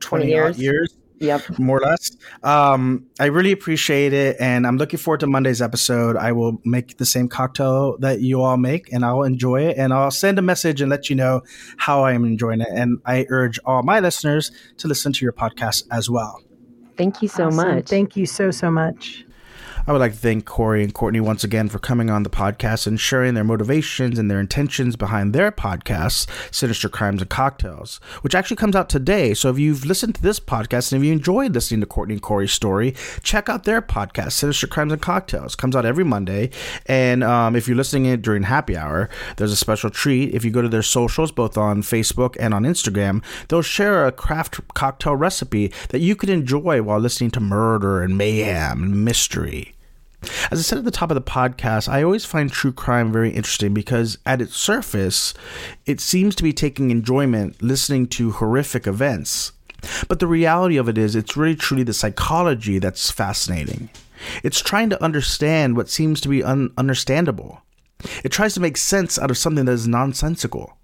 20, 0.01 0.27
20 0.27 0.27
years. 0.29 0.59
years 0.59 0.97
Yep. 1.25 1.59
More 1.59 1.79
or 1.79 1.81
less. 1.81 2.17
Um, 2.43 3.07
I 3.19 3.27
really 3.27 3.53
appreciate 3.53 4.13
it. 4.13 4.37
And 4.41 4.67
I'm 4.67 4.77
looking 4.77 4.99
forward 4.99 5.21
to 5.21 5.27
Monday's 5.27 5.63
episode. 5.63 6.17
I 6.17 6.33
will 6.33 6.61
make 6.65 6.99
the 6.99 7.07
same 7.07 7.29
cocktail 7.29 7.97
that 7.99 8.21
you 8.21 8.43
all 8.43 8.57
make 8.57 8.93
and 8.93 9.05
I'll 9.05 9.23
enjoy 9.23 9.63
it. 9.63 9.77
And 9.79 9.93
I'll 9.93 10.11
send 10.11 10.39
a 10.39 10.43
message 10.43 10.81
and 10.81 10.91
let 10.91 11.11
you 11.11 11.17
know 11.17 11.43
how 11.77 12.05
I 12.05 12.13
am 12.13 12.25
enjoying 12.25 12.61
it. 12.61 12.69
And 12.71 12.99
I 13.07 13.27
urge 13.31 13.59
all 13.65 13.83
my 13.83 14.01
listeners 14.01 14.51
to 14.79 14.89
listen 14.89 15.13
to 15.13 15.25
your 15.25 15.33
podcast 15.33 15.85
as 15.91 16.11
well. 16.11 16.43
Thank 16.97 17.23
you 17.23 17.29
so 17.29 17.47
awesome. 17.47 17.75
much. 17.77 17.89
Thank 17.89 18.17
you 18.17 18.27
so, 18.27 18.51
so 18.51 18.71
much. 18.71 19.25
I 19.87 19.93
would 19.93 19.99
like 19.99 20.13
to 20.13 20.19
thank 20.19 20.47
Corey 20.47 20.83
and 20.83 20.95
Courtney 20.95 21.21
once 21.21 21.45
again 21.45 21.69
for 21.69 21.79
coming 21.79 22.09
on 22.09 22.23
the 22.23 22.31
podcast 22.31 22.87
and 22.87 22.99
sharing 22.99 23.35
their 23.35 23.45
motivations 23.45 24.19
and 24.19 24.31
their 24.31 24.41
intentions 24.41 24.97
behind 24.97 25.35
their 25.35 25.53
podcast, 25.53 26.27
Sinister 26.51 26.89
Crimes 26.89 27.21
and 27.21 27.29
Cocktails, 27.29 28.01
which 28.23 28.35
actually 28.35 28.57
comes 28.57 28.75
out 28.75 28.89
today. 28.89 29.35
So 29.35 29.51
if 29.51 29.59
you've 29.59 29.85
listened 29.85 30.15
to 30.15 30.23
this 30.23 30.41
podcast 30.41 30.91
and 30.91 31.03
if 31.03 31.07
you 31.07 31.13
enjoyed 31.13 31.53
listening 31.53 31.81
to 31.81 31.87
Courtney 31.87 32.15
and 32.15 32.23
Corey's 32.23 32.51
story, 32.51 32.95
check 33.23 33.51
out 33.51 33.65
their 33.65 33.83
podcast, 33.83 34.33
Sinister 34.33 34.67
Crimes 34.67 34.91
and 34.91 35.03
Cocktails. 35.03 35.55
comes 35.55 35.77
out 35.77 35.85
every 35.85 36.03
Monday. 36.03 36.49
And 36.87 37.23
um, 37.23 37.55
if 37.55 37.69
you're 37.69 37.77
listening 37.77 38.07
it 38.07 38.23
during 38.23 38.45
happy 38.45 38.79
hour, 38.79 39.11
there's 39.37 39.53
a 39.53 39.57
special 39.57 39.91
treat. 39.91 40.33
If 40.33 40.47
you 40.47 40.51
go 40.51 40.63
to 40.63 40.69
their 40.71 40.83
socials, 40.83 41.31
both 41.31 41.59
on 41.59 41.83
Facebook 41.83 42.39
and 42.41 42.55
on 42.55 42.63
Instagram, 42.63 43.23
they'll 43.49 43.61
share 43.61 44.07
a 44.07 44.13
craft 44.13 44.63
cocktail 44.73 45.15
recipe 45.15 45.71
that 45.91 46.01
you 46.01 46.17
can 46.17 46.31
enjoy 46.31 46.81
while 46.81 47.01
listening 47.01 47.33
to 47.33 47.41
murder 47.41 48.01
and 48.01 48.17
mayhem 48.17 48.83
and 48.83 49.05
mystery. 49.05 49.74
As 50.51 50.59
I 50.59 50.63
said 50.63 50.79
at 50.79 50.85
the 50.85 50.91
top 50.91 51.11
of 51.11 51.15
the 51.15 51.23
podcast, 51.23 51.89
I 51.89 52.03
always 52.03 52.25
find 52.25 52.51
true 52.51 52.73
crime 52.73 53.13
very 53.13 53.31
interesting 53.31 53.75
because 53.75 54.19
at 54.25 54.41
its 54.41 54.57
surface, 54.57 55.35
it 55.87 56.01
seems 56.01 56.35
to 56.37 56.43
be 56.43 56.53
taking 56.53 56.91
enjoyment 56.91 57.63
listening 57.63 58.07
to 58.09 58.33
horrific 58.33 58.87
events. 58.87 59.53
But 60.09 60.19
the 60.19 60.27
reality 60.27 60.77
of 60.77 60.89
it 60.89 60.97
is, 60.97 61.15
it's 61.15 61.37
really 61.37 61.57
truly 61.57 61.83
the 61.83 61.93
psychology 61.93 62.79
that's 62.79 63.11
fascinating. 63.11 63.91
It's 64.43 64.61
trying 64.61 64.91
to 64.91 65.03
understand 65.03 65.77
what 65.77 65.91
seems 65.91 66.21
to 66.23 66.29
be 66.29 66.43
un- 66.43 66.73
understandable. 66.79 67.63
It 68.23 68.33
tries 68.33 68.55
to 68.55 68.61
make 68.61 68.77
sense 68.77 69.19
out 69.19 69.31
of 69.31 69.39
something 69.39 69.65
that 69.67 69.73
is 69.73 69.89
nonsensical. 69.89 70.77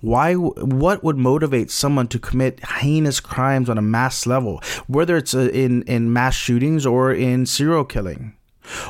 Why? 0.00 0.34
What 0.34 1.02
would 1.02 1.16
motivate 1.16 1.70
someone 1.70 2.06
to 2.08 2.18
commit 2.18 2.64
heinous 2.64 3.20
crimes 3.20 3.68
on 3.70 3.78
a 3.78 3.82
mass 3.82 4.26
level, 4.26 4.62
whether 4.86 5.16
it's 5.16 5.34
uh, 5.34 5.48
in 5.52 5.82
in 5.84 6.12
mass 6.12 6.34
shootings 6.34 6.84
or 6.84 7.12
in 7.12 7.46
serial 7.46 7.84
killing? 7.84 8.34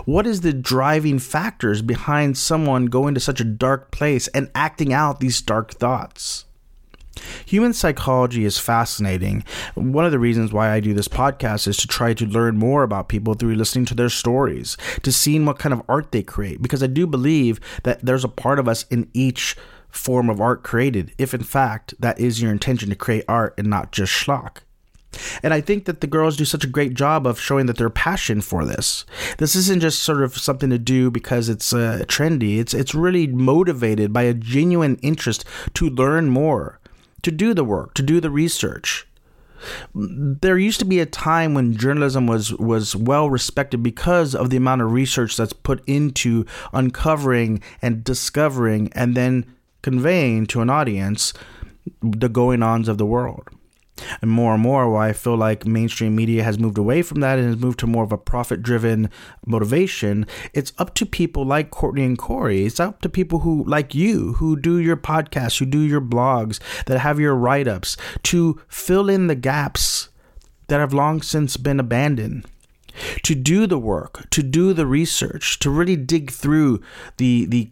What 0.05 0.27
is 0.27 0.41
the 0.41 0.53
driving 0.53 1.19
factors 1.19 1.83
behind 1.83 2.37
someone 2.37 2.87
going 2.87 3.15
to 3.15 3.21
such 3.21 3.41
a 3.41 3.45
dark 3.45 3.91
place 3.91 4.29
and 4.29 4.51
acting 4.55 4.93
out 4.93 5.21
these 5.21 5.41
dark 5.41 5.75
thoughts? 5.75 6.45
Human 7.47 7.73
psychology 7.73 8.45
is 8.45 8.59
fascinating. 8.59 9.45
One 9.75 10.05
of 10.05 10.13
the 10.13 10.19
reasons 10.19 10.53
why 10.53 10.71
I 10.71 10.81
do 10.81 10.95
this 10.95 11.09
podcast 11.09 11.67
is 11.69 11.77
to 11.79 11.87
try 11.87 12.15
to 12.15 12.27
learn 12.27 12.57
more 12.57 12.83
about 12.83 13.09
people 13.09 13.35
through 13.35 13.55
listening 13.55 13.85
to 13.87 13.95
their 13.95 14.09
stories, 14.09 14.77
to 15.03 15.13
seeing 15.13 15.45
what 15.45 15.59
kind 15.59 15.73
of 15.73 15.83
art 15.89 16.13
they 16.13 16.23
create, 16.23 16.63
because 16.63 16.83
I 16.83 16.87
do 16.87 17.07
believe 17.07 17.61
that 17.85 18.01
there's 18.05 18.25
a 18.25 18.29
part 18.29 18.59
of 18.59 18.69
us 18.69 18.85
in 18.85 19.11
each 19.13 19.57
form 19.91 20.31
of 20.31 20.41
art 20.41 20.63
created, 20.63 21.13
if 21.19 21.35
in 21.35 21.43
fact 21.43 21.95
that 22.01 22.19
is 22.19 22.41
your 22.41 22.51
intention 22.51 22.89
to 22.89 22.97
create 22.97 23.25
art 23.29 23.55
and 23.59 23.69
not 23.69 23.93
just 23.93 24.13
schlock. 24.13 24.59
And 25.43 25.53
I 25.53 25.61
think 25.61 25.85
that 25.85 26.01
the 26.01 26.07
girls 26.07 26.37
do 26.37 26.45
such 26.45 26.65
a 26.65 26.69
great 26.69 26.95
job 26.95 27.27
of 27.27 27.41
showing 27.41 27.67
that 27.67 27.77
their 27.77 27.91
passion 27.91 28.41
for 28.41 28.65
this. 28.65 29.05
This 29.39 29.55
isn't 29.55 29.81
just 29.81 30.03
sort 30.03 30.23
of 30.23 30.37
something 30.37 30.71
to 30.71 30.79
do 30.79 31.11
because 31.11 31.49
it's 31.49 31.73
uh, 31.73 32.05
trendy. 32.07 32.59
It's 32.59 32.75
it's 32.75 32.95
really 32.95 33.27
motivated 33.27 34.13
by 34.13 34.23
a 34.23 34.35
genuine 34.35 34.97
interest 35.03 35.45
to 35.75 35.89
learn 35.89 36.31
more, 36.31 36.81
to 37.23 37.31
do 37.31 37.55
the 37.55 37.65
work, 37.65 37.95
to 37.95 38.03
do 38.03 38.21
the 38.21 38.31
research. 38.31 39.07
There 39.95 40.59
used 40.59 40.81
to 40.81 40.85
be 40.85 40.99
a 40.99 41.07
time 41.07 41.55
when 41.55 41.77
journalism 41.77 42.27
was 42.27 42.53
was 42.55 42.97
well 42.97 43.31
respected 43.31 43.83
because 43.83 44.35
of 44.35 44.51
the 44.51 44.57
amount 44.57 44.83
of 44.83 44.93
research 44.93 45.37
that's 45.37 45.53
put 45.53 45.83
into 45.87 46.45
uncovering 46.73 47.63
and 47.81 48.03
discovering 48.03 48.93
and 48.95 49.17
then 49.17 49.47
conveying 49.83 50.47
to 50.47 50.61
an 50.63 50.71
audience 50.71 51.33
the 52.01 52.29
going 52.29 52.63
ons 52.63 52.89
of 52.89 52.99
the 52.99 53.07
world 53.07 53.49
and 54.21 54.31
more 54.31 54.55
and 54.55 54.63
more 54.63 54.91
why 54.91 55.09
I 55.09 55.13
feel 55.13 55.37
like 55.37 55.67
mainstream 55.67 56.17
media 56.17 56.43
has 56.43 56.59
moved 56.59 56.79
away 56.79 57.03
from 57.03 57.21
that 57.21 57.39
and 57.39 57.49
has 57.49 57.59
moved 57.59 57.79
to 57.81 57.87
more 57.87 58.05
of 58.05 58.13
a 58.13 58.19
profit 58.19 58.63
driven 58.63 59.11
motivation. 59.47 60.27
It's 60.55 60.73
up 60.79 60.95
to 60.95 61.07
people 61.07 61.45
like 61.45 61.71
Courtney 61.71 62.05
and 62.05 62.19
Corey. 62.19 62.65
It's 62.65 62.81
up 62.81 63.01
to 63.03 63.09
people 63.09 63.41
who 63.41 63.65
like 63.65 63.95
you, 63.95 64.35
who 64.35 64.57
do 64.57 64.79
your 64.79 64.97
podcasts, 64.97 65.59
who 65.59 65.67
do 65.67 65.81
your 65.81 66.01
blogs, 66.01 66.59
that 66.87 66.99
have 66.99 67.21
your 67.21 67.35
write 67.35 67.69
ups 67.69 67.97
to 68.25 68.61
fill 68.69 69.09
in 69.09 69.27
the 69.27 69.35
gaps 69.35 70.09
that 70.69 70.81
have 70.81 70.95
long 70.95 71.23
since 71.23 71.57
been 71.57 71.81
abandoned 71.81 72.47
to 73.23 73.35
do 73.35 73.67
the 73.67 73.79
work, 73.79 74.29
to 74.31 74.43
do 74.43 74.73
the 74.73 74.87
research, 74.87 75.59
to 75.61 75.71
really 75.71 75.97
dig 75.97 76.31
through 76.31 76.81
the 77.17 77.47
the 77.47 77.71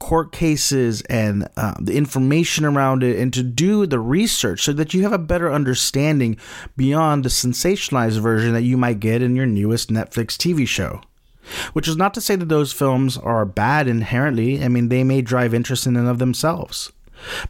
court 0.00 0.32
cases 0.32 1.02
and 1.02 1.48
uh, 1.56 1.74
the 1.78 1.96
information 1.96 2.64
around 2.64 3.04
it 3.04 3.18
and 3.18 3.32
to 3.32 3.42
do 3.44 3.86
the 3.86 4.00
research 4.00 4.62
so 4.62 4.72
that 4.72 4.92
you 4.92 5.02
have 5.02 5.12
a 5.12 5.18
better 5.18 5.52
understanding 5.52 6.36
beyond 6.76 7.24
the 7.24 7.28
sensationalized 7.28 8.18
version 8.18 8.52
that 8.52 8.62
you 8.62 8.76
might 8.76 8.98
get 8.98 9.22
in 9.22 9.36
your 9.36 9.46
newest 9.46 9.90
Netflix 9.90 10.36
TV 10.36 10.66
show. 10.66 11.00
Which 11.72 11.88
is 11.88 11.96
not 11.96 12.14
to 12.14 12.20
say 12.20 12.36
that 12.36 12.48
those 12.48 12.72
films 12.72 13.16
are 13.16 13.44
bad 13.44 13.88
inherently. 13.88 14.62
I 14.62 14.68
mean, 14.68 14.88
they 14.88 15.04
may 15.04 15.20
drive 15.20 15.54
interest 15.54 15.86
in 15.86 15.96
and 15.96 16.08
of 16.08 16.18
themselves. 16.18 16.92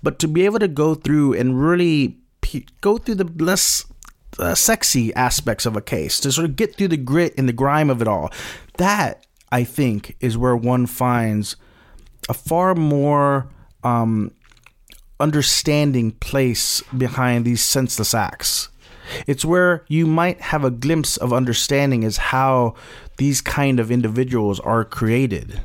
But 0.02 0.18
to 0.20 0.28
be 0.28 0.44
able 0.44 0.58
to 0.58 0.68
go 0.68 0.94
through 0.94 1.34
and 1.34 1.60
really 1.60 2.18
pe- 2.40 2.64
go 2.80 2.98
through 2.98 3.16
the 3.16 3.44
less 3.44 3.84
uh, 4.38 4.54
sexy 4.54 5.14
aspects 5.14 5.66
of 5.66 5.76
a 5.76 5.82
case, 5.82 6.18
to 6.20 6.32
sort 6.32 6.46
of 6.46 6.56
get 6.56 6.76
through 6.76 6.88
the 6.88 6.96
grit 6.96 7.34
and 7.36 7.48
the 7.48 7.52
grime 7.52 7.90
of 7.90 8.00
it 8.00 8.08
all, 8.08 8.30
that 8.78 9.26
I 9.52 9.64
think 9.64 10.16
is 10.20 10.38
where 10.38 10.56
one 10.56 10.86
finds 10.86 11.56
a 12.30 12.32
far 12.32 12.76
more 12.76 13.48
um, 13.82 14.30
understanding 15.18 16.12
place 16.12 16.80
behind 16.96 17.44
these 17.44 17.60
senseless 17.60 18.14
acts. 18.14 18.68
It's 19.26 19.44
where 19.44 19.84
you 19.88 20.06
might 20.06 20.40
have 20.40 20.64
a 20.64 20.70
glimpse 20.70 21.16
of 21.16 21.32
understanding 21.32 22.04
as 22.04 22.18
how 22.18 22.76
these 23.16 23.40
kind 23.40 23.80
of 23.80 23.90
individuals 23.90 24.60
are 24.60 24.84
created. 24.84 25.60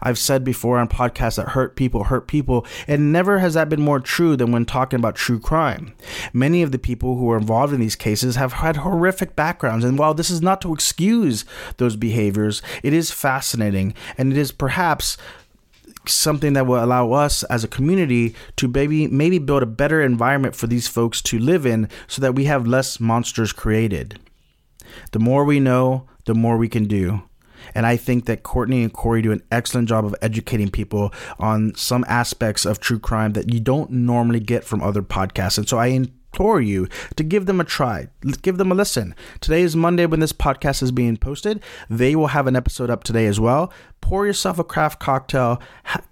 I've 0.00 0.18
said 0.18 0.44
before 0.44 0.78
on 0.78 0.88
podcasts 0.88 1.36
that 1.36 1.50
hurt 1.50 1.74
people 1.74 2.04
hurt 2.04 2.28
people, 2.28 2.66
and 2.86 3.12
never 3.12 3.38
has 3.38 3.54
that 3.54 3.68
been 3.68 3.80
more 3.80 3.98
true 3.98 4.36
than 4.36 4.52
when 4.52 4.66
talking 4.66 4.98
about 4.98 5.16
true 5.16 5.40
crime. 5.40 5.94
Many 6.32 6.62
of 6.62 6.70
the 6.70 6.78
people 6.78 7.16
who 7.16 7.30
are 7.30 7.38
involved 7.38 7.72
in 7.72 7.80
these 7.80 7.96
cases 7.96 8.36
have 8.36 8.54
had 8.54 8.78
horrific 8.78 9.34
backgrounds, 9.34 9.84
and 9.84 9.98
while 9.98 10.14
this 10.14 10.30
is 10.30 10.42
not 10.42 10.60
to 10.62 10.72
excuse 10.72 11.44
those 11.78 11.96
behaviors, 11.96 12.62
it 12.82 12.92
is 12.92 13.10
fascinating, 13.10 13.94
and 14.16 14.32
it 14.32 14.38
is 14.38 14.52
perhaps 14.52 15.16
something 16.06 16.54
that 16.54 16.66
will 16.66 16.82
allow 16.82 17.12
us 17.12 17.42
as 17.44 17.64
a 17.64 17.68
community 17.68 18.34
to 18.56 18.68
maybe 18.68 19.06
maybe 19.06 19.38
build 19.38 19.62
a 19.62 19.66
better 19.66 20.02
environment 20.02 20.56
for 20.56 20.66
these 20.66 20.88
folks 20.88 21.20
to 21.22 21.38
live 21.38 21.66
in 21.66 21.88
so 22.06 22.22
that 22.22 22.34
we 22.34 22.44
have 22.44 22.66
less 22.66 23.00
monsters 23.00 23.52
created. 23.52 24.18
The 25.12 25.18
more 25.18 25.44
we 25.44 25.60
know, 25.60 26.08
the 26.24 26.34
more 26.34 26.56
we 26.56 26.68
can 26.68 26.86
do. 26.86 27.22
And 27.74 27.86
I 27.86 27.96
think 27.96 28.24
that 28.24 28.42
Courtney 28.42 28.82
and 28.82 28.92
Corey 28.92 29.22
do 29.22 29.32
an 29.32 29.42
excellent 29.52 29.88
job 29.88 30.04
of 30.04 30.14
educating 30.22 30.70
people 30.70 31.12
on 31.38 31.74
some 31.74 32.04
aspects 32.08 32.64
of 32.64 32.80
true 32.80 32.98
crime 32.98 33.34
that 33.34 33.52
you 33.52 33.60
don't 33.60 33.90
normally 33.90 34.40
get 34.40 34.64
from 34.64 34.82
other 34.82 35.02
podcasts. 35.02 35.58
And 35.58 35.68
so 35.68 35.78
I 35.78 36.06
implore 36.32 36.60
you 36.60 36.88
to 37.16 37.24
give 37.24 37.46
them 37.46 37.60
a 37.60 37.64
try, 37.64 38.06
give 38.42 38.56
them 38.56 38.70
a 38.70 38.74
listen. 38.74 39.14
Today 39.40 39.62
is 39.62 39.74
Monday 39.74 40.06
when 40.06 40.20
this 40.20 40.32
podcast 40.32 40.82
is 40.82 40.92
being 40.92 41.16
posted. 41.16 41.60
They 41.88 42.14
will 42.14 42.28
have 42.28 42.46
an 42.46 42.54
episode 42.54 42.88
up 42.88 43.02
today 43.02 43.26
as 43.26 43.40
well. 43.40 43.72
Pour 44.00 44.26
yourself 44.26 44.58
a 44.58 44.64
craft 44.64 45.00
cocktail, 45.00 45.60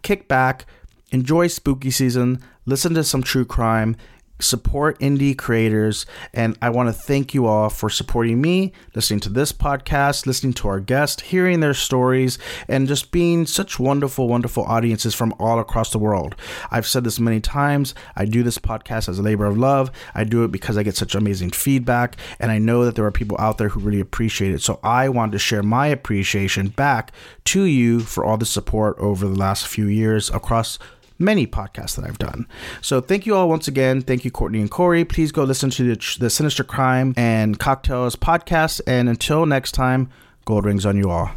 kick 0.03 0.27
back, 0.27 0.67
enjoy 1.13 1.47
spooky 1.47 1.93
season, 1.93 2.43
listen 2.67 2.95
to 2.95 3.05
some 3.05 3.23
true 3.23 3.45
crime, 3.45 3.97
support 4.41 4.99
indie 5.01 5.37
creators. 5.37 6.07
And 6.33 6.57
I 6.63 6.71
want 6.71 6.89
to 6.89 6.93
thank 6.93 7.35
you 7.35 7.47
all 7.47 7.69
for 7.69 7.91
supporting 7.91 8.41
me, 8.41 8.73
listening 8.95 9.21
to 9.21 9.29
this 9.29 9.53
podcast, 9.53 10.27
listening 10.27 10.53
to 10.55 10.69
our 10.69 10.81
guests, 10.81 11.23
hearing 11.23 11.61
their 11.61 11.75
stories, 11.75 12.39
and 12.69 12.89
just 12.89 13.11
being 13.11 13.47
such 13.47 13.79
wonderful, 13.79 14.29
wonderful 14.29 14.65
audiences 14.65 15.15
from 15.15 15.35
all 15.39 15.59
across 15.59 15.91
the 15.91 15.99
world. 15.99 16.37
I've 16.71 16.87
said 16.87 17.05
this 17.05 17.21
many 17.21 17.41
times. 17.41 17.95
I 18.17 18.25
do 18.25 18.43
this 18.43 18.59
podcast 18.59 19.09
as 19.09 19.19
a 19.19 19.23
labor 19.23 19.47
of 19.47 19.59
love. 19.59 19.91
I 20.15 20.25
do 20.25 20.45
it 20.45 20.53
because 20.53 20.77
I 20.77 20.83
get 20.83 20.97
such 20.97 21.15
amazing 21.15 21.51
feedback, 21.51 22.17
and 22.39 22.51
I 22.51 22.59
know 22.59 22.85
that 22.85 22.95
there 22.95 23.07
are 23.07 23.13
people 23.13 23.37
out 23.41 23.59
there 23.59 23.69
who 23.69 23.81
really 23.81 24.01
appreciate 24.01 24.55
it. 24.55 24.63
So 24.63 24.79
I 24.83 25.09
want 25.09 25.33
to 25.33 25.39
share 25.39 25.63
my 25.63 25.89
appreciation 25.89 26.69
back 26.69 27.13
to 27.47 27.65
you 27.65 28.01
for 28.01 28.25
all 28.25 28.37
the 28.37 28.47
support 28.47 28.97
over 28.99 29.27
the 29.27 29.35
last 29.35 29.67
few 29.67 29.87
years 29.87 30.31
across 30.31 30.79
many 31.19 31.47
podcasts 31.47 31.97
that 31.97 32.05
I've 32.05 32.19
done. 32.19 32.47
So 32.81 33.01
thank 33.01 33.27
you 33.27 33.35
all 33.35 33.49
once 33.49 33.69
again. 33.69 34.03
Thank 34.03 34.25
you, 34.25 34.31
Courtney 34.31 34.61
and 34.61 34.71
Corey. 34.71 35.05
Please 35.05 35.33
go 35.33 35.45
listen 35.45 35.71
to 35.71 35.95
the, 35.95 36.17
the 36.19 36.31
Sinister 36.31 36.65
Crime 36.65 37.15
and 37.17 37.59
Cocktails 37.59 38.17
podcast. 38.17 38.81
And 38.87 39.09
until 39.09 39.47
next 39.47 39.73
time, 39.73 40.11
gold 40.45 40.65
rings 40.65 40.87
on 40.87 40.97
you 40.97 41.11
all. 41.11 41.31